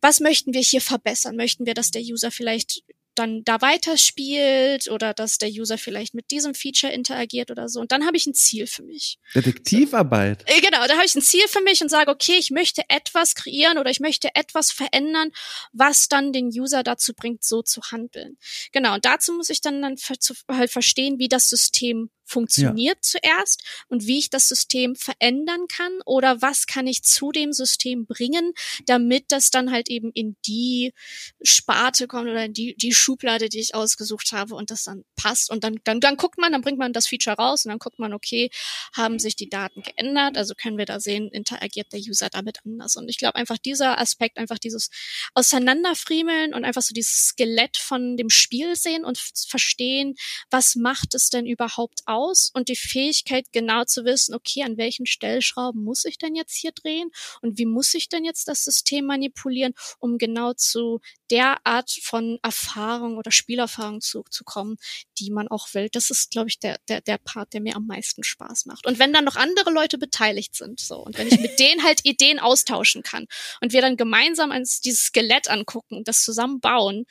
was 0.00 0.20
möchten 0.20 0.54
wir 0.54 0.62
hier 0.62 0.80
verbessern? 0.80 1.36
Möchten 1.36 1.66
wir, 1.66 1.74
dass 1.74 1.90
der 1.90 2.00
User 2.00 2.30
vielleicht 2.30 2.82
dann 3.14 3.44
da 3.44 3.60
weiterspielt 3.60 4.90
oder 4.90 5.14
dass 5.14 5.38
der 5.38 5.50
User 5.50 5.78
vielleicht 5.78 6.14
mit 6.14 6.30
diesem 6.30 6.54
Feature 6.54 6.92
interagiert 6.92 7.50
oder 7.50 7.68
so. 7.68 7.80
Und 7.80 7.92
dann 7.92 8.06
habe 8.06 8.16
ich 8.16 8.26
ein 8.26 8.34
Ziel 8.34 8.66
für 8.66 8.82
mich. 8.82 9.18
Detektivarbeit. 9.34 10.44
So. 10.46 10.54
Äh, 10.54 10.60
genau, 10.60 10.86
da 10.86 10.94
habe 10.94 11.04
ich 11.04 11.14
ein 11.14 11.22
Ziel 11.22 11.46
für 11.48 11.62
mich 11.62 11.82
und 11.82 11.88
sage, 11.88 12.10
okay, 12.10 12.36
ich 12.38 12.50
möchte 12.50 12.82
etwas 12.88 13.34
kreieren 13.34 13.78
oder 13.78 13.90
ich 13.90 14.00
möchte 14.00 14.34
etwas 14.34 14.70
verändern, 14.70 15.30
was 15.72 16.08
dann 16.08 16.32
den 16.32 16.46
User 16.48 16.82
dazu 16.82 17.12
bringt, 17.14 17.44
so 17.44 17.62
zu 17.62 17.80
handeln. 17.90 18.38
Genau, 18.72 18.94
und 18.94 19.04
dazu 19.04 19.32
muss 19.32 19.50
ich 19.50 19.60
dann, 19.60 19.82
dann 19.82 19.96
halt 20.48 20.70
verstehen, 20.70 21.18
wie 21.18 21.28
das 21.28 21.48
System 21.48 22.10
funktioniert 22.32 22.98
ja. 23.04 23.20
zuerst 23.20 23.62
und 23.88 24.06
wie 24.06 24.18
ich 24.18 24.30
das 24.30 24.48
System 24.48 24.96
verändern 24.96 25.66
kann 25.68 25.92
oder 26.06 26.42
was 26.42 26.66
kann 26.66 26.86
ich 26.86 27.02
zu 27.02 27.30
dem 27.30 27.52
System 27.52 28.06
bringen, 28.06 28.52
damit 28.86 29.26
das 29.28 29.50
dann 29.50 29.70
halt 29.70 29.88
eben 29.88 30.10
in 30.12 30.36
die 30.46 30.92
Sparte 31.42 32.06
kommt 32.06 32.28
oder 32.28 32.44
in 32.44 32.54
die, 32.54 32.74
die 32.76 32.94
Schublade, 32.94 33.48
die 33.48 33.60
ich 33.60 33.74
ausgesucht 33.74 34.32
habe 34.32 34.54
und 34.54 34.70
das 34.70 34.84
dann 34.84 35.04
passt. 35.16 35.50
Und 35.50 35.62
dann, 35.64 35.78
dann, 35.84 36.00
dann 36.00 36.16
guckt 36.16 36.38
man, 36.38 36.52
dann 36.52 36.62
bringt 36.62 36.78
man 36.78 36.92
das 36.92 37.06
Feature 37.06 37.36
raus 37.36 37.64
und 37.64 37.70
dann 37.70 37.78
guckt 37.78 37.98
man, 37.98 38.12
okay, 38.14 38.50
haben 38.94 39.18
sich 39.18 39.36
die 39.36 39.48
Daten 39.48 39.82
geändert? 39.82 40.36
Also 40.36 40.54
können 40.54 40.78
wir 40.78 40.86
da 40.86 41.00
sehen, 41.00 41.28
interagiert 41.28 41.92
der 41.92 42.00
User 42.00 42.28
damit 42.30 42.58
anders. 42.64 42.96
Und 42.96 43.08
ich 43.08 43.18
glaube 43.18 43.36
einfach 43.36 43.58
dieser 43.58 43.98
Aspekt, 43.98 44.38
einfach 44.38 44.58
dieses 44.58 44.90
Auseinanderfriemeln 45.34 46.54
und 46.54 46.64
einfach 46.64 46.82
so 46.82 46.94
dieses 46.94 47.28
Skelett 47.28 47.76
von 47.76 48.16
dem 48.16 48.30
Spiel 48.30 48.74
sehen 48.76 49.04
und 49.04 49.18
verstehen, 49.18 50.14
was 50.50 50.76
macht 50.76 51.14
es 51.14 51.28
denn 51.30 51.46
überhaupt 51.46 52.00
aus? 52.06 52.21
Aus 52.22 52.50
und 52.54 52.68
die 52.68 52.76
Fähigkeit 52.76 53.46
genau 53.52 53.84
zu 53.84 54.04
wissen, 54.04 54.34
okay, 54.34 54.62
an 54.62 54.76
welchen 54.76 55.06
Stellschrauben 55.06 55.82
muss 55.82 56.04
ich 56.04 56.18
denn 56.18 56.34
jetzt 56.34 56.56
hier 56.56 56.72
drehen 56.72 57.10
und 57.40 57.58
wie 57.58 57.66
muss 57.66 57.94
ich 57.94 58.08
denn 58.08 58.24
jetzt 58.24 58.48
das 58.48 58.64
System 58.64 59.06
manipulieren, 59.06 59.74
um 59.98 60.18
genau 60.18 60.52
zu 60.52 61.00
der 61.30 61.58
Art 61.64 61.90
von 62.02 62.38
Erfahrung 62.42 63.16
oder 63.16 63.30
Spielerfahrung 63.30 64.00
zu, 64.00 64.22
zu 64.30 64.44
kommen, 64.44 64.76
die 65.18 65.30
man 65.30 65.48
auch 65.48 65.72
will. 65.72 65.88
Das 65.90 66.10
ist, 66.10 66.30
glaube 66.30 66.48
ich, 66.48 66.58
der, 66.58 66.78
der, 66.88 67.00
der 67.00 67.18
Part, 67.18 67.54
der 67.54 67.60
mir 67.60 67.76
am 67.76 67.86
meisten 67.86 68.22
Spaß 68.22 68.66
macht. 68.66 68.86
Und 68.86 68.98
wenn 68.98 69.12
dann 69.12 69.24
noch 69.24 69.36
andere 69.36 69.70
Leute 69.70 69.98
beteiligt 69.98 70.54
sind, 70.54 70.78
so, 70.80 70.96
und 70.96 71.16
wenn 71.18 71.28
ich 71.28 71.40
mit 71.40 71.58
denen 71.58 71.82
halt 71.82 72.04
Ideen 72.04 72.38
austauschen 72.38 73.02
kann 73.02 73.26
und 73.60 73.72
wir 73.72 73.80
dann 73.80 73.96
gemeinsam 73.96 74.52
ans, 74.52 74.80
dieses 74.80 75.06
Skelett 75.06 75.48
angucken 75.48 76.02
das 76.04 76.22
zusammenbauen, 76.22 77.06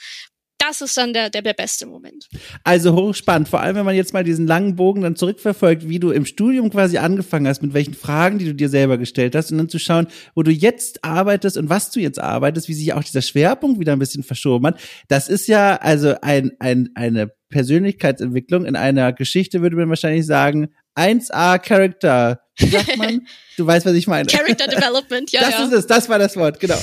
das 0.61 0.81
ist 0.81 0.95
dann 0.95 1.13
der, 1.13 1.29
der, 1.29 1.41
der 1.41 1.53
beste 1.53 1.85
Moment. 1.87 2.29
Also 2.63 2.93
hochspannend, 2.93 3.49
vor 3.49 3.61
allem 3.61 3.75
wenn 3.75 3.85
man 3.85 3.95
jetzt 3.95 4.13
mal 4.13 4.23
diesen 4.23 4.45
langen 4.45 4.75
Bogen 4.75 5.01
dann 5.01 5.15
zurückverfolgt, 5.15 5.89
wie 5.89 5.99
du 5.99 6.11
im 6.11 6.25
Studium 6.25 6.69
quasi 6.69 6.97
angefangen 6.97 7.47
hast, 7.47 7.61
mit 7.61 7.73
welchen 7.73 7.95
Fragen, 7.95 8.37
die 8.37 8.45
du 8.45 8.53
dir 8.53 8.69
selber 8.69 8.97
gestellt 8.97 9.35
hast 9.35 9.51
und 9.51 9.57
dann 9.57 9.69
zu 9.69 9.79
schauen, 9.79 10.07
wo 10.35 10.43
du 10.43 10.51
jetzt 10.51 11.03
arbeitest 11.03 11.57
und 11.57 11.69
was 11.69 11.89
du 11.89 11.99
jetzt 11.99 12.19
arbeitest, 12.19 12.67
wie 12.67 12.73
sich 12.73 12.93
auch 12.93 13.03
dieser 13.03 13.21
Schwerpunkt 13.21 13.79
wieder 13.79 13.93
ein 13.93 13.99
bisschen 13.99 14.23
verschoben 14.23 14.67
hat. 14.67 14.79
Das 15.07 15.29
ist 15.29 15.47
ja 15.47 15.77
also 15.77 16.15
ein, 16.21 16.51
ein, 16.59 16.89
eine 16.93 17.31
Persönlichkeitsentwicklung 17.49 18.65
in 18.65 18.75
einer 18.75 19.13
Geschichte, 19.13 19.61
würde 19.61 19.75
man 19.75 19.89
wahrscheinlich 19.89 20.25
sagen, 20.25 20.69
1A 20.95 21.59
Character. 21.59 22.41
Wie 22.57 22.67
sagt 22.67 22.97
man? 22.97 23.27
Du 23.57 23.67
weißt, 23.67 23.85
was 23.85 23.93
ich 23.93 24.07
meine. 24.07 24.27
Character 24.27 24.65
Development, 24.65 25.31
ja. 25.31 25.41
Das 25.41 25.51
ja. 25.51 25.65
ist 25.65 25.73
es, 25.73 25.85
das 25.85 26.09
war 26.09 26.17
das 26.17 26.35
Wort, 26.35 26.59
genau. 26.59 26.77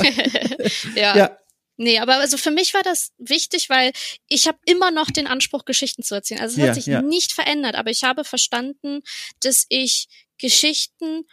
ja. 0.94 1.16
ja. 1.16 1.30
Nee, 1.80 2.00
aber 2.00 2.16
also 2.16 2.36
für 2.36 2.50
mich 2.50 2.74
war 2.74 2.82
das 2.82 3.12
wichtig, 3.18 3.70
weil 3.70 3.92
ich 4.26 4.48
habe 4.48 4.58
immer 4.66 4.90
noch 4.90 5.12
den 5.12 5.28
Anspruch, 5.28 5.64
Geschichten 5.64 6.02
zu 6.02 6.16
erzählen. 6.16 6.40
Also 6.40 6.56
es 6.56 6.62
ja, 6.62 6.68
hat 6.68 6.74
sich 6.74 6.86
ja. 6.86 7.02
nicht 7.02 7.32
verändert, 7.32 7.76
aber 7.76 7.90
ich 7.90 8.02
habe 8.02 8.24
verstanden, 8.24 9.00
dass 9.40 9.64
ich 9.68 10.08
Geschichten 10.38 11.24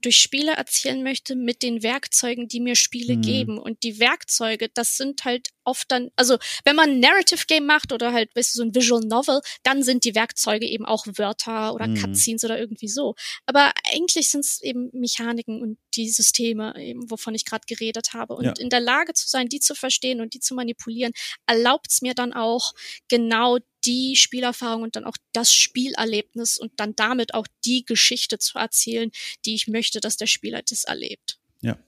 durch 0.00 0.16
Spiele 0.16 0.52
erzählen 0.52 1.02
möchte 1.04 1.36
mit 1.36 1.62
den 1.62 1.84
Werkzeugen, 1.84 2.48
die 2.48 2.58
mir 2.58 2.74
Spiele 2.74 3.16
mhm. 3.16 3.22
geben. 3.22 3.58
Und 3.58 3.84
die 3.84 4.00
Werkzeuge, 4.00 4.68
das 4.68 4.96
sind 4.96 5.24
halt 5.24 5.50
oft 5.64 5.90
dann, 5.90 6.10
also 6.16 6.38
wenn 6.64 6.76
man 6.76 6.90
ein 6.90 7.00
Narrative 7.00 7.44
Game 7.46 7.66
macht 7.66 7.92
oder 7.92 8.12
halt, 8.12 8.34
weißt 8.34 8.54
du, 8.54 8.58
so 8.58 8.62
ein 8.64 8.74
Visual 8.74 9.02
Novel, 9.02 9.40
dann 9.62 9.82
sind 9.82 10.04
die 10.04 10.14
Werkzeuge 10.14 10.66
eben 10.66 10.84
auch 10.84 11.06
Wörter 11.06 11.74
oder 11.74 11.86
mhm. 11.86 11.96
Cutscenes 11.96 12.44
oder 12.44 12.58
irgendwie 12.58 12.88
so. 12.88 13.14
Aber 13.46 13.72
eigentlich 13.92 14.30
sind 14.30 14.44
es 14.44 14.60
eben 14.62 14.90
Mechaniken 14.92 15.62
und 15.62 15.78
die 15.94 16.08
Systeme, 16.08 16.74
eben, 16.78 17.10
wovon 17.10 17.34
ich 17.34 17.44
gerade 17.44 17.64
geredet 17.66 18.12
habe. 18.12 18.34
Und 18.34 18.44
ja. 18.44 18.52
in 18.58 18.70
der 18.70 18.80
Lage 18.80 19.14
zu 19.14 19.28
sein, 19.28 19.48
die 19.48 19.60
zu 19.60 19.74
verstehen 19.74 20.20
und 20.20 20.34
die 20.34 20.40
zu 20.40 20.54
manipulieren, 20.54 21.12
erlaubt 21.46 21.90
es 21.90 22.02
mir 22.02 22.14
dann 22.14 22.32
auch 22.32 22.72
genau 23.08 23.58
die 23.84 24.16
Spielerfahrung 24.16 24.82
und 24.82 24.96
dann 24.96 25.04
auch 25.04 25.16
das 25.32 25.52
Spielerlebnis 25.52 26.58
und 26.58 26.72
dann 26.76 26.94
damit 26.94 27.34
auch 27.34 27.46
die 27.64 27.84
Geschichte 27.84 28.38
zu 28.38 28.58
erzählen, 28.58 29.10
die 29.44 29.54
ich 29.54 29.66
möchte, 29.66 30.00
dass 30.00 30.16
der 30.16 30.26
Spieler 30.26 30.62
das 30.62 30.84
erlebt. 30.84 31.38
Ja. 31.60 31.78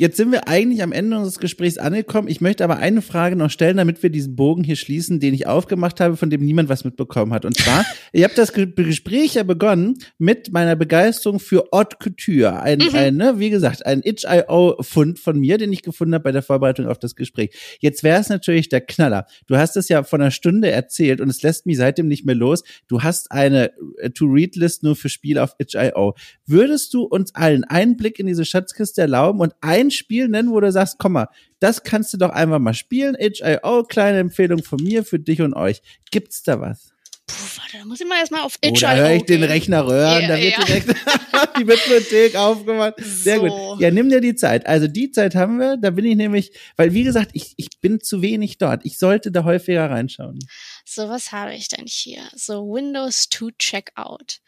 Jetzt 0.00 0.16
sind 0.16 0.32
wir 0.32 0.48
eigentlich 0.48 0.82
am 0.82 0.92
Ende 0.92 1.14
unseres 1.14 1.38
Gesprächs 1.38 1.76
angekommen. 1.76 2.26
Ich 2.26 2.40
möchte 2.40 2.64
aber 2.64 2.78
eine 2.78 3.02
Frage 3.02 3.36
noch 3.36 3.50
stellen, 3.50 3.76
damit 3.76 4.02
wir 4.02 4.08
diesen 4.08 4.34
Bogen 4.34 4.64
hier 4.64 4.76
schließen, 4.76 5.20
den 5.20 5.34
ich 5.34 5.46
aufgemacht 5.46 6.00
habe, 6.00 6.16
von 6.16 6.30
dem 6.30 6.42
niemand 6.42 6.70
was 6.70 6.84
mitbekommen 6.84 7.34
hat. 7.34 7.44
Und 7.44 7.58
zwar, 7.58 7.84
ich 8.14 8.24
habe 8.24 8.32
das 8.34 8.54
Gespräch 8.54 9.34
ja 9.34 9.42
begonnen 9.42 9.98
mit 10.16 10.54
meiner 10.54 10.74
Begeisterung 10.74 11.38
für 11.38 11.68
Haute 11.70 11.98
Couture. 11.98 12.62
Ein, 12.62 12.78
mhm. 12.78 12.94
ein 12.94 13.16
ne, 13.16 13.34
wie 13.36 13.50
gesagt, 13.50 13.84
ein 13.84 14.00
Itch.io-Fund 14.02 15.18
von 15.18 15.38
mir, 15.38 15.58
den 15.58 15.70
ich 15.70 15.82
gefunden 15.82 16.14
habe 16.14 16.24
bei 16.24 16.32
der 16.32 16.40
Vorbereitung 16.40 16.86
auf 16.86 16.98
das 16.98 17.14
Gespräch. 17.14 17.50
Jetzt 17.80 18.02
wäre 18.02 18.18
es 18.22 18.30
natürlich 18.30 18.70
der 18.70 18.80
Knaller. 18.80 19.26
Du 19.48 19.58
hast 19.58 19.76
es 19.76 19.90
ja 19.90 20.02
vor 20.02 20.18
einer 20.18 20.30
Stunde 20.30 20.70
erzählt 20.70 21.20
und 21.20 21.28
es 21.28 21.42
lässt 21.42 21.66
mich 21.66 21.76
seitdem 21.76 22.08
nicht 22.08 22.24
mehr 22.24 22.34
los. 22.34 22.64
Du 22.88 23.02
hast 23.02 23.30
eine 23.32 23.70
äh, 23.98 24.08
To-Read-List 24.08 24.82
nur 24.82 24.96
für 24.96 25.10
Spiele 25.10 25.42
auf 25.42 25.56
Itch.io. 25.58 26.14
Würdest 26.46 26.94
du 26.94 27.02
uns 27.02 27.34
allen 27.34 27.64
einen 27.64 27.98
Blick 27.98 28.18
in 28.18 28.26
diese 28.26 28.46
Schatzkiste 28.46 29.02
erlauben 29.02 29.40
und 29.40 29.52
ein 29.60 29.89
ein 29.90 29.92
Spiel 29.92 30.28
nennen, 30.28 30.50
wo 30.50 30.60
du 30.60 30.70
sagst, 30.72 30.98
komm 30.98 31.12
mal, 31.12 31.28
das 31.58 31.82
kannst 31.82 32.12
du 32.12 32.18
doch 32.18 32.30
einfach 32.30 32.58
mal 32.58 32.74
spielen. 32.74 33.16
HIO, 33.18 33.84
kleine 33.84 34.18
Empfehlung 34.18 34.62
von 34.62 34.82
mir 34.82 35.04
für 35.04 35.18
dich 35.18 35.42
und 35.42 35.54
euch. 35.54 35.82
Gibt's 36.10 36.42
da 36.42 36.60
was? 36.60 36.92
Puh, 37.26 37.60
warte, 37.60 37.78
da 37.78 37.84
muss 37.84 38.00
ich 38.00 38.06
mal 38.06 38.18
erstmal 38.18 38.42
auf 38.42 38.58
HIO. 38.62 38.72
Oh, 38.72 38.78
da 38.80 38.96
höre 38.96 39.14
ich 39.14 39.24
den 39.24 39.44
Rechner 39.44 39.86
röhren, 39.86 40.20
yeah, 40.20 40.28
da 40.28 40.42
wird 40.42 40.58
yeah. 40.58 40.64
direkt 40.64 40.88
die 41.58 41.64
Bibliothek 41.64 42.36
aufgemacht. 42.36 42.94
Sehr 42.98 43.36
so. 43.36 43.46
gut. 43.46 43.80
Ja, 43.80 43.90
nimm 43.90 44.08
dir 44.08 44.20
die 44.20 44.34
Zeit. 44.34 44.66
Also 44.66 44.88
die 44.88 45.10
Zeit 45.10 45.34
haben 45.34 45.58
wir, 45.58 45.76
da 45.76 45.90
bin 45.90 46.04
ich 46.04 46.16
nämlich, 46.16 46.52
weil 46.76 46.92
wie 46.92 47.04
gesagt, 47.04 47.30
ich, 47.34 47.54
ich 47.56 47.68
bin 47.80 48.00
zu 48.00 48.22
wenig 48.22 48.58
dort. 48.58 48.84
Ich 48.84 48.98
sollte 48.98 49.30
da 49.30 49.44
häufiger 49.44 49.90
reinschauen. 49.90 50.38
So, 50.84 51.08
was 51.08 51.32
habe 51.32 51.54
ich 51.54 51.68
denn 51.68 51.86
hier? 51.86 52.22
So, 52.34 52.62
Windows 52.62 53.28
to 53.28 53.50
Checkout. 53.58 54.40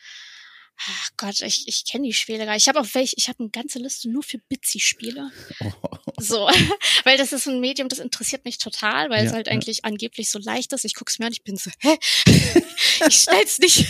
Ach 0.77 1.09
Gott, 1.17 1.41
ich, 1.43 1.69
ich 1.69 1.85
kenne 1.85 2.07
die 2.07 2.13
Spiele 2.13 2.45
gar 2.45 2.55
nicht. 2.55 2.63
Ich 2.63 2.69
habe 2.69 2.81
auch 2.81 2.95
welche, 2.95 3.15
ich 3.17 3.29
habe 3.29 3.41
eine 3.41 3.51
ganze 3.51 3.79
Liste 3.79 4.11
nur 4.11 4.23
für 4.23 4.39
Bitsy-Spiele. 4.39 5.31
Oh. 5.61 5.73
So, 6.19 6.47
weil 7.05 7.17
das 7.19 7.33
ist 7.33 7.49
ein 7.49 7.59
Medium, 7.59 7.89
das 7.89 7.99
interessiert 7.99 8.45
mich 8.45 8.59
total, 8.59 9.11
weil 9.11 9.25
ja, 9.25 9.31
es 9.31 9.35
halt 9.35 9.49
ja. 9.49 9.53
eigentlich 9.53 9.85
angeblich 9.85 10.31
so 10.31 10.39
leicht 10.39 10.73
ist. 10.73 10.85
Ich 10.85 10.95
guck's 10.95 11.19
mir 11.19 11.27
an, 11.27 11.33
ich 11.33 11.43
bin 11.43 11.57
so, 11.57 11.71
hä? 11.81 11.97
ich 13.09 13.15
stell's 13.15 13.59
nicht. 13.59 13.87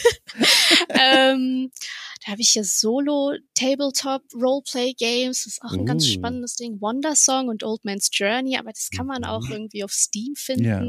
ähm, 0.88 1.70
da 2.24 2.32
habe 2.32 2.40
ich 2.40 2.50
hier 2.50 2.64
Solo 2.64 3.34
Tabletop 3.54 4.22
Roleplay 4.34 4.94
Games, 4.94 5.44
das 5.44 5.54
ist 5.54 5.62
auch 5.62 5.72
ein 5.72 5.80
uh. 5.80 5.84
ganz 5.84 6.06
spannendes 6.06 6.54
Ding. 6.54 6.80
Wonder 6.80 7.16
Song 7.16 7.48
und 7.48 7.64
Old 7.64 7.84
Man's 7.84 8.08
Journey, 8.12 8.56
aber 8.56 8.70
das 8.70 8.88
kann 8.90 9.06
man 9.06 9.24
auch 9.24 9.42
mhm. 9.46 9.52
irgendwie 9.52 9.84
auf 9.84 9.92
Steam 9.92 10.34
finden. 10.36 10.64
Ja. 10.64 10.82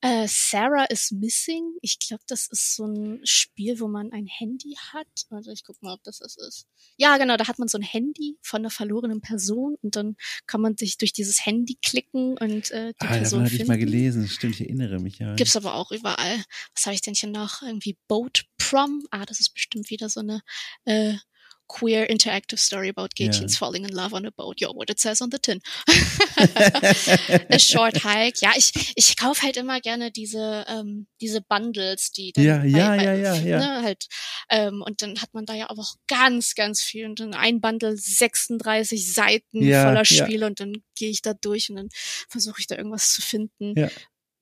Äh, 0.00 0.28
Sarah 0.28 0.84
is 0.84 1.10
Missing. 1.10 1.74
Ich 1.82 1.98
glaube, 1.98 2.22
das 2.28 2.46
ist 2.48 2.76
so 2.76 2.86
ein 2.86 3.20
Spiel, 3.24 3.80
wo 3.80 3.88
man 3.88 4.12
ein 4.12 4.26
Handy 4.26 4.76
hat. 4.92 5.06
Also 5.30 5.50
ich 5.50 5.64
guck 5.64 5.82
mal, 5.82 5.94
ob 5.94 6.02
das 6.04 6.18
das 6.18 6.36
ist. 6.36 6.66
Ja, 6.96 7.16
genau, 7.16 7.36
da 7.36 7.48
hat 7.48 7.58
man 7.58 7.68
so 7.68 7.78
ein 7.78 7.82
Handy 7.82 8.36
von 8.40 8.60
einer 8.60 8.70
verlorenen 8.70 9.20
Person 9.20 9.76
und 9.82 9.96
dann 9.96 10.16
kann 10.46 10.60
man 10.60 10.76
sich 10.76 10.98
durch 10.98 11.12
dieses 11.12 11.44
Handy 11.44 11.78
klicken 11.82 12.38
und 12.38 12.70
äh, 12.70 12.92
die 13.00 13.06
ah, 13.06 13.08
Person 13.08 13.44
hatte 13.44 13.56
ich 13.56 13.66
mal 13.66 13.78
gelesen. 13.78 14.28
Stimmt, 14.28 14.54
ich 14.54 14.62
erinnere 14.62 15.00
mich 15.00 15.18
ja. 15.18 15.34
Gibt's 15.34 15.56
aber 15.56 15.74
auch 15.74 15.90
überall. 15.90 16.44
Was 16.74 16.86
habe 16.86 16.94
ich 16.94 17.02
denn 17.02 17.14
hier 17.14 17.30
noch? 17.30 17.62
Irgendwie 17.62 17.96
Boat 18.06 18.44
Prom. 18.58 19.04
Ah, 19.10 19.24
das 19.26 19.40
ist 19.40 19.54
bestimmt 19.54 19.90
wieder 19.90 20.08
so 20.08 20.20
eine 20.20 20.42
äh, 20.84 21.14
queer 21.68 22.06
interactive 22.06 22.58
story 22.58 22.88
about 22.88 23.14
gay 23.14 23.24
yeah. 23.24 23.32
teens 23.32 23.56
falling 23.56 23.84
in 23.84 23.94
love 23.94 24.14
on 24.14 24.26
a 24.26 24.30
boat. 24.32 24.60
Yo, 24.60 24.72
what 24.72 24.90
it 24.90 24.98
says 24.98 25.20
on 25.20 25.30
the 25.30 25.38
tin. 25.38 25.60
a 27.50 27.58
short 27.58 27.98
hike. 27.98 28.40
Ja, 28.40 28.52
ich, 28.56 28.92
ich 28.96 29.16
kaufe 29.16 29.42
halt 29.42 29.56
immer 29.56 29.80
gerne 29.80 30.10
diese, 30.10 30.64
ähm, 30.68 31.06
diese 31.20 31.40
Bundles, 31.40 32.10
die 32.12 32.32
dann 32.32 32.44
ja, 32.44 32.58
bei, 32.58 32.66
ja, 32.66 32.88
bei, 32.88 33.04
ja, 33.04 33.14
ja, 33.14 33.34
ja. 33.34 33.58
Ne, 33.58 33.82
halt, 33.82 34.06
ähm, 34.50 34.82
und 34.82 35.02
dann 35.02 35.20
hat 35.20 35.34
man 35.34 35.46
da 35.46 35.54
ja 35.54 35.70
auch 35.70 35.94
ganz, 36.06 36.54
ganz 36.54 36.82
viel. 36.82 37.06
Und 37.06 37.20
dann 37.20 37.34
ein 37.34 37.60
Bundle 37.60 37.96
36 37.96 39.12
Seiten 39.12 39.62
ja, 39.62 39.84
voller 39.84 40.04
Spiele 40.04 40.40
ja. 40.40 40.46
und 40.46 40.60
dann 40.60 40.82
gehe 40.96 41.10
ich 41.10 41.22
da 41.22 41.34
durch 41.34 41.70
und 41.70 41.76
dann 41.76 41.88
versuche 42.28 42.60
ich 42.60 42.66
da 42.66 42.76
irgendwas 42.76 43.12
zu 43.12 43.22
finden, 43.22 43.78
ja. 43.78 43.88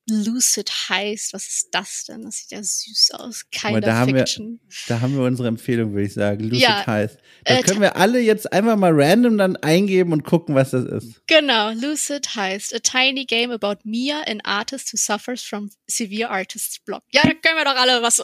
Lucid 0.09 0.69
heißt. 0.89 1.33
Was 1.33 1.47
ist 1.47 1.67
das 1.71 2.05
denn? 2.05 2.23
Das 2.23 2.37
sieht 2.37 2.51
ja 2.51 2.63
süß 2.63 3.11
aus. 3.15 3.45
Keine 3.51 3.81
da 3.81 4.05
Fiction. 4.05 4.45
Haben 4.45 4.59
wir, 4.59 4.85
da 4.87 5.01
haben 5.01 5.15
wir 5.15 5.23
unsere 5.23 5.47
Empfehlung, 5.47 5.93
würde 5.93 6.07
ich 6.07 6.13
sagen. 6.13 6.43
Lucid 6.43 6.61
ja, 6.61 6.87
heißt. 6.87 7.17
Das 7.43 7.59
äh, 7.59 7.61
können 7.63 7.81
wir 7.81 7.97
alle 7.97 8.19
jetzt 8.19 8.51
einfach 8.53 8.77
mal 8.77 8.91
random 8.93 9.37
dann 9.37 9.55
eingeben 9.57 10.13
und 10.13 10.23
gucken, 10.23 10.55
was 10.55 10.71
das 10.71 10.85
ist. 10.85 11.21
Genau. 11.27 11.71
Lucid 11.71 12.35
heißt 12.35 12.73
A 12.73 12.79
Tiny 12.79 13.25
Game 13.25 13.51
About 13.51 13.79
Mia, 13.83 14.21
an 14.27 14.41
Artist 14.41 14.93
who 14.93 14.97
suffers 14.97 15.43
from 15.43 15.69
severe 15.87 16.29
artist's 16.29 16.79
block. 16.79 17.03
Ja, 17.11 17.21
da 17.23 17.33
können 17.33 17.57
wir 17.57 17.65
doch 17.65 17.75
alle 17.75 18.01
was. 18.01 18.23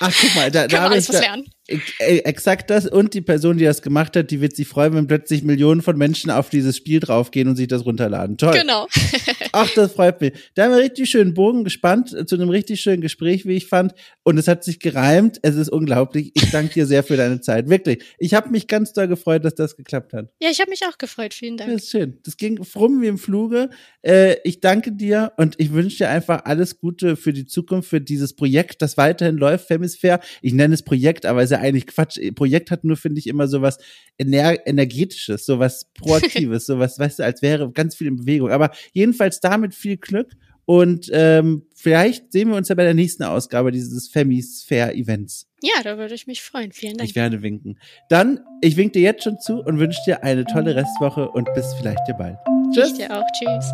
Ach, 0.00 0.14
guck 0.20 0.34
mal, 0.34 0.50
da, 0.50 0.66
da 0.68 0.82
habe 0.82 0.96
ich 0.96 1.08
was 1.08 1.20
lernen. 1.20 1.44
Äh, 1.44 1.57
exakt 1.68 2.70
das 2.70 2.86
und 2.86 3.12
die 3.12 3.20
Person, 3.20 3.58
die 3.58 3.64
das 3.64 3.82
gemacht 3.82 4.16
hat, 4.16 4.30
die 4.30 4.40
wird 4.40 4.56
sich 4.56 4.66
freuen, 4.66 4.94
wenn 4.94 5.06
plötzlich 5.06 5.42
Millionen 5.42 5.82
von 5.82 5.98
Menschen 5.98 6.30
auf 6.30 6.48
dieses 6.48 6.76
Spiel 6.76 7.00
draufgehen 7.00 7.46
und 7.46 7.56
sich 7.56 7.68
das 7.68 7.84
runterladen. 7.84 8.38
Toll. 8.38 8.58
Genau. 8.58 8.86
Ach, 9.52 9.68
das 9.74 9.92
freut 9.92 10.20
mich. 10.20 10.32
Da 10.54 10.64
haben 10.64 10.70
wir 10.72 10.78
richtig 10.78 11.10
schönen 11.10 11.34
Bogen 11.34 11.64
gespannt 11.64 12.16
zu 12.26 12.34
einem 12.36 12.48
richtig 12.48 12.80
schönen 12.80 13.02
Gespräch, 13.02 13.44
wie 13.44 13.56
ich 13.56 13.66
fand. 13.66 13.92
Und 14.22 14.38
es 14.38 14.48
hat 14.48 14.64
sich 14.64 14.80
gereimt. 14.80 15.38
Es 15.42 15.56
ist 15.56 15.68
unglaublich. 15.68 16.32
Ich 16.34 16.50
danke 16.50 16.72
dir 16.72 16.86
sehr 16.86 17.02
für 17.02 17.16
deine 17.16 17.40
Zeit. 17.40 17.68
Wirklich. 17.68 18.02
Ich 18.18 18.34
habe 18.34 18.48
mich 18.50 18.66
ganz 18.66 18.92
doll 18.94 19.08
gefreut, 19.08 19.44
dass 19.44 19.54
das 19.54 19.76
geklappt 19.76 20.14
hat. 20.14 20.30
Ja, 20.40 20.50
ich 20.50 20.60
habe 20.60 20.70
mich 20.70 20.80
auch 20.86 20.96
gefreut. 20.96 21.34
Vielen 21.34 21.58
Dank. 21.58 21.70
Das 21.70 21.84
ist 21.84 21.90
schön. 21.90 22.18
Das 22.24 22.36
ging 22.36 22.64
frum 22.64 23.02
wie 23.02 23.08
im 23.08 23.18
Fluge. 23.18 23.68
Äh, 24.02 24.36
ich 24.44 24.60
danke 24.60 24.92
dir 24.92 25.32
und 25.36 25.56
ich 25.58 25.72
wünsche 25.72 25.98
dir 25.98 26.08
einfach 26.08 26.44
alles 26.44 26.78
Gute 26.78 27.16
für 27.16 27.32
die 27.32 27.44
Zukunft, 27.44 27.90
für 27.90 28.00
dieses 28.00 28.34
Projekt, 28.34 28.80
das 28.80 28.96
weiterhin 28.96 29.36
läuft, 29.36 29.68
Femisphere. 29.68 30.20
Ich 30.40 30.54
nenne 30.54 30.74
es 30.74 30.82
Projekt, 30.82 31.26
aber 31.26 31.42
es 31.42 31.50
ist 31.50 31.56
ja 31.56 31.57
eigentlich 31.58 31.86
Quatsch. 31.86 32.18
Projekt 32.34 32.70
hat 32.70 32.84
nur, 32.84 32.96
finde 32.96 33.18
ich, 33.18 33.26
immer 33.26 33.48
so 33.48 33.62
was 33.62 33.78
Ener 34.18 34.66
energetisches, 34.66 35.46
so 35.46 35.58
was 35.58 35.86
Proaktives, 35.94 36.66
so 36.66 36.78
was, 36.78 36.98
weißt 36.98 37.18
du, 37.18 37.24
als 37.24 37.42
wäre 37.42 37.70
ganz 37.72 37.94
viel 37.94 38.06
in 38.06 38.16
Bewegung. 38.16 38.50
Aber 38.50 38.70
jedenfalls 38.92 39.40
damit 39.40 39.74
viel 39.74 39.96
Glück 39.96 40.32
und 40.68 41.08
ähm, 41.14 41.62
vielleicht 41.74 42.30
sehen 42.30 42.50
wir 42.50 42.56
uns 42.56 42.68
ja 42.68 42.74
bei 42.74 42.84
der 42.84 42.92
nächsten 42.92 43.22
Ausgabe 43.22 43.72
dieses 43.72 44.06
Femisphere 44.08 44.92
Events. 44.92 45.46
Ja, 45.62 45.82
da 45.82 45.96
würde 45.96 46.12
ich 46.12 46.26
mich 46.26 46.42
freuen. 46.42 46.72
Vielen 46.72 46.98
Dank. 46.98 47.08
Ich 47.08 47.16
werde 47.16 47.40
winken. 47.40 47.78
Dann, 48.10 48.40
ich 48.60 48.76
wink 48.76 48.92
dir 48.92 49.00
jetzt 49.00 49.24
schon 49.24 49.40
zu 49.40 49.62
und 49.62 49.78
wünsche 49.78 49.98
dir 50.04 50.22
eine 50.22 50.44
tolle 50.44 50.76
Restwoche 50.76 51.30
und 51.30 51.48
bis 51.54 51.72
vielleicht 51.72 52.06
dir 52.06 52.12
bald. 52.12 52.36
Tschüss. 52.74 52.90
Ich 52.90 52.98
dir 52.98 53.16
auch. 53.16 53.24
Tschüss. 53.38 53.72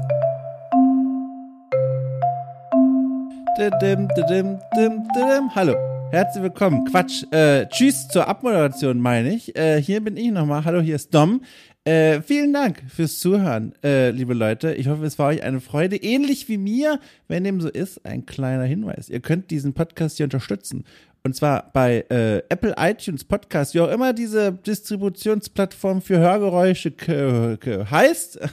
Hallo. 5.56 5.94
Herzlich 6.15 6.45
willkommen. 6.45 6.85
Quatsch. 6.85 7.24
Äh, 7.32 7.66
tschüss 7.66 8.07
zur 8.07 8.28
Abmoderation, 8.28 9.01
meine 9.01 9.35
ich. 9.35 9.57
Äh, 9.59 9.82
hier 9.82 10.01
bin 10.01 10.16
ich 10.16 10.31
nochmal. 10.31 10.65
Hallo, 10.65 10.81
hier 10.81 10.95
ist 10.95 11.12
Dom. 11.12 11.41
Äh, 11.82 12.23
vielen 12.23 12.53
Dank 12.53 12.85
fürs 12.86 13.19
Zuhören, 13.19 13.74
äh, 13.82 14.11
liebe 14.11 14.32
Leute. 14.32 14.74
Ich 14.74 14.86
hoffe, 14.86 15.05
es 15.07 15.19
war 15.19 15.31
euch 15.31 15.43
eine 15.43 15.61
Freude. 15.61 15.97
Ähnlich 15.97 16.49
wie 16.49 16.57
mir, 16.57 17.01
wenn 17.27 17.43
dem 17.43 17.61
so 17.61 17.69
ist, 17.69 18.07
ein 18.07 18.27
kleiner 18.27 18.62
Hinweis. 18.62 19.09
Ihr 19.09 19.19
könnt 19.19 19.51
diesen 19.51 19.73
Podcast 19.73 20.19
hier 20.19 20.27
unterstützen. 20.27 20.85
Und 21.24 21.35
zwar 21.35 21.73
bei 21.73 22.05
äh, 22.11 22.45
Apple 22.49 22.77
iTunes 22.78 23.24
Podcast, 23.24 23.74
wie 23.74 23.81
auch 23.81 23.91
immer 23.91 24.12
diese 24.12 24.53
Distributionsplattform 24.53 26.01
für 26.01 26.19
Hörgeräusche 26.19 26.93
heißt. 27.91 28.39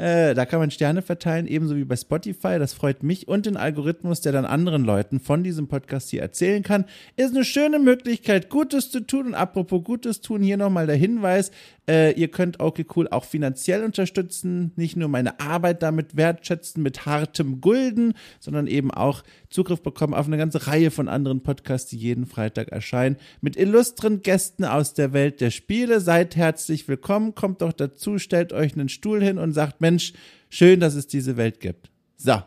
Äh, 0.00 0.34
da 0.34 0.46
kann 0.46 0.60
man 0.60 0.70
Sterne 0.70 1.02
verteilen, 1.02 1.46
ebenso 1.46 1.76
wie 1.76 1.84
bei 1.84 1.94
Spotify. 1.94 2.58
Das 2.58 2.72
freut 2.72 3.02
mich 3.02 3.28
und 3.28 3.44
den 3.44 3.58
Algorithmus, 3.58 4.22
der 4.22 4.32
dann 4.32 4.46
anderen 4.46 4.82
Leuten 4.82 5.20
von 5.20 5.44
diesem 5.44 5.68
Podcast 5.68 6.08
hier 6.08 6.22
erzählen 6.22 6.62
kann. 6.62 6.86
Ist 7.16 7.34
eine 7.34 7.44
schöne 7.44 7.78
Möglichkeit, 7.78 8.48
Gutes 8.48 8.90
zu 8.90 9.00
tun. 9.00 9.26
Und 9.26 9.34
apropos 9.34 9.84
Gutes 9.84 10.22
tun, 10.22 10.40
hier 10.42 10.56
nochmal 10.56 10.86
der 10.86 10.96
Hinweis. 10.96 11.50
Äh, 11.90 12.12
ihr 12.12 12.28
könnt 12.28 12.60
okay 12.60 12.86
cool 12.94 13.08
auch 13.08 13.24
finanziell 13.24 13.82
unterstützen, 13.82 14.70
nicht 14.76 14.96
nur 14.96 15.08
meine 15.08 15.40
Arbeit 15.40 15.82
damit 15.82 16.16
wertschätzen 16.16 16.84
mit 16.84 17.04
hartem 17.04 17.60
Gulden, 17.60 18.14
sondern 18.38 18.68
eben 18.68 18.92
auch 18.92 19.24
Zugriff 19.48 19.82
bekommen 19.82 20.14
auf 20.14 20.26
eine 20.26 20.38
ganze 20.38 20.68
Reihe 20.68 20.92
von 20.92 21.08
anderen 21.08 21.42
Podcasts, 21.42 21.90
die 21.90 21.96
jeden 21.96 22.26
Freitag 22.26 22.68
erscheinen, 22.68 23.16
mit 23.40 23.56
illustren 23.56 24.22
Gästen 24.22 24.64
aus 24.64 24.94
der 24.94 25.12
Welt 25.12 25.40
der 25.40 25.50
Spiele. 25.50 26.00
Seid 26.00 26.36
herzlich 26.36 26.86
willkommen, 26.86 27.34
kommt 27.34 27.60
doch 27.60 27.72
dazu, 27.72 28.18
stellt 28.18 28.52
euch 28.52 28.74
einen 28.74 28.88
Stuhl 28.88 29.20
hin 29.20 29.38
und 29.38 29.52
sagt, 29.52 29.80
Mensch, 29.90 30.12
schön, 30.48 30.78
dass 30.78 30.94
es 30.94 31.08
diese 31.08 31.36
Welt 31.36 31.58
gibt. 31.58 31.90
So, 32.16 32.40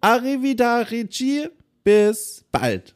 arrivederci, 0.00 1.48
bis 1.84 2.44
bald. 2.50 2.94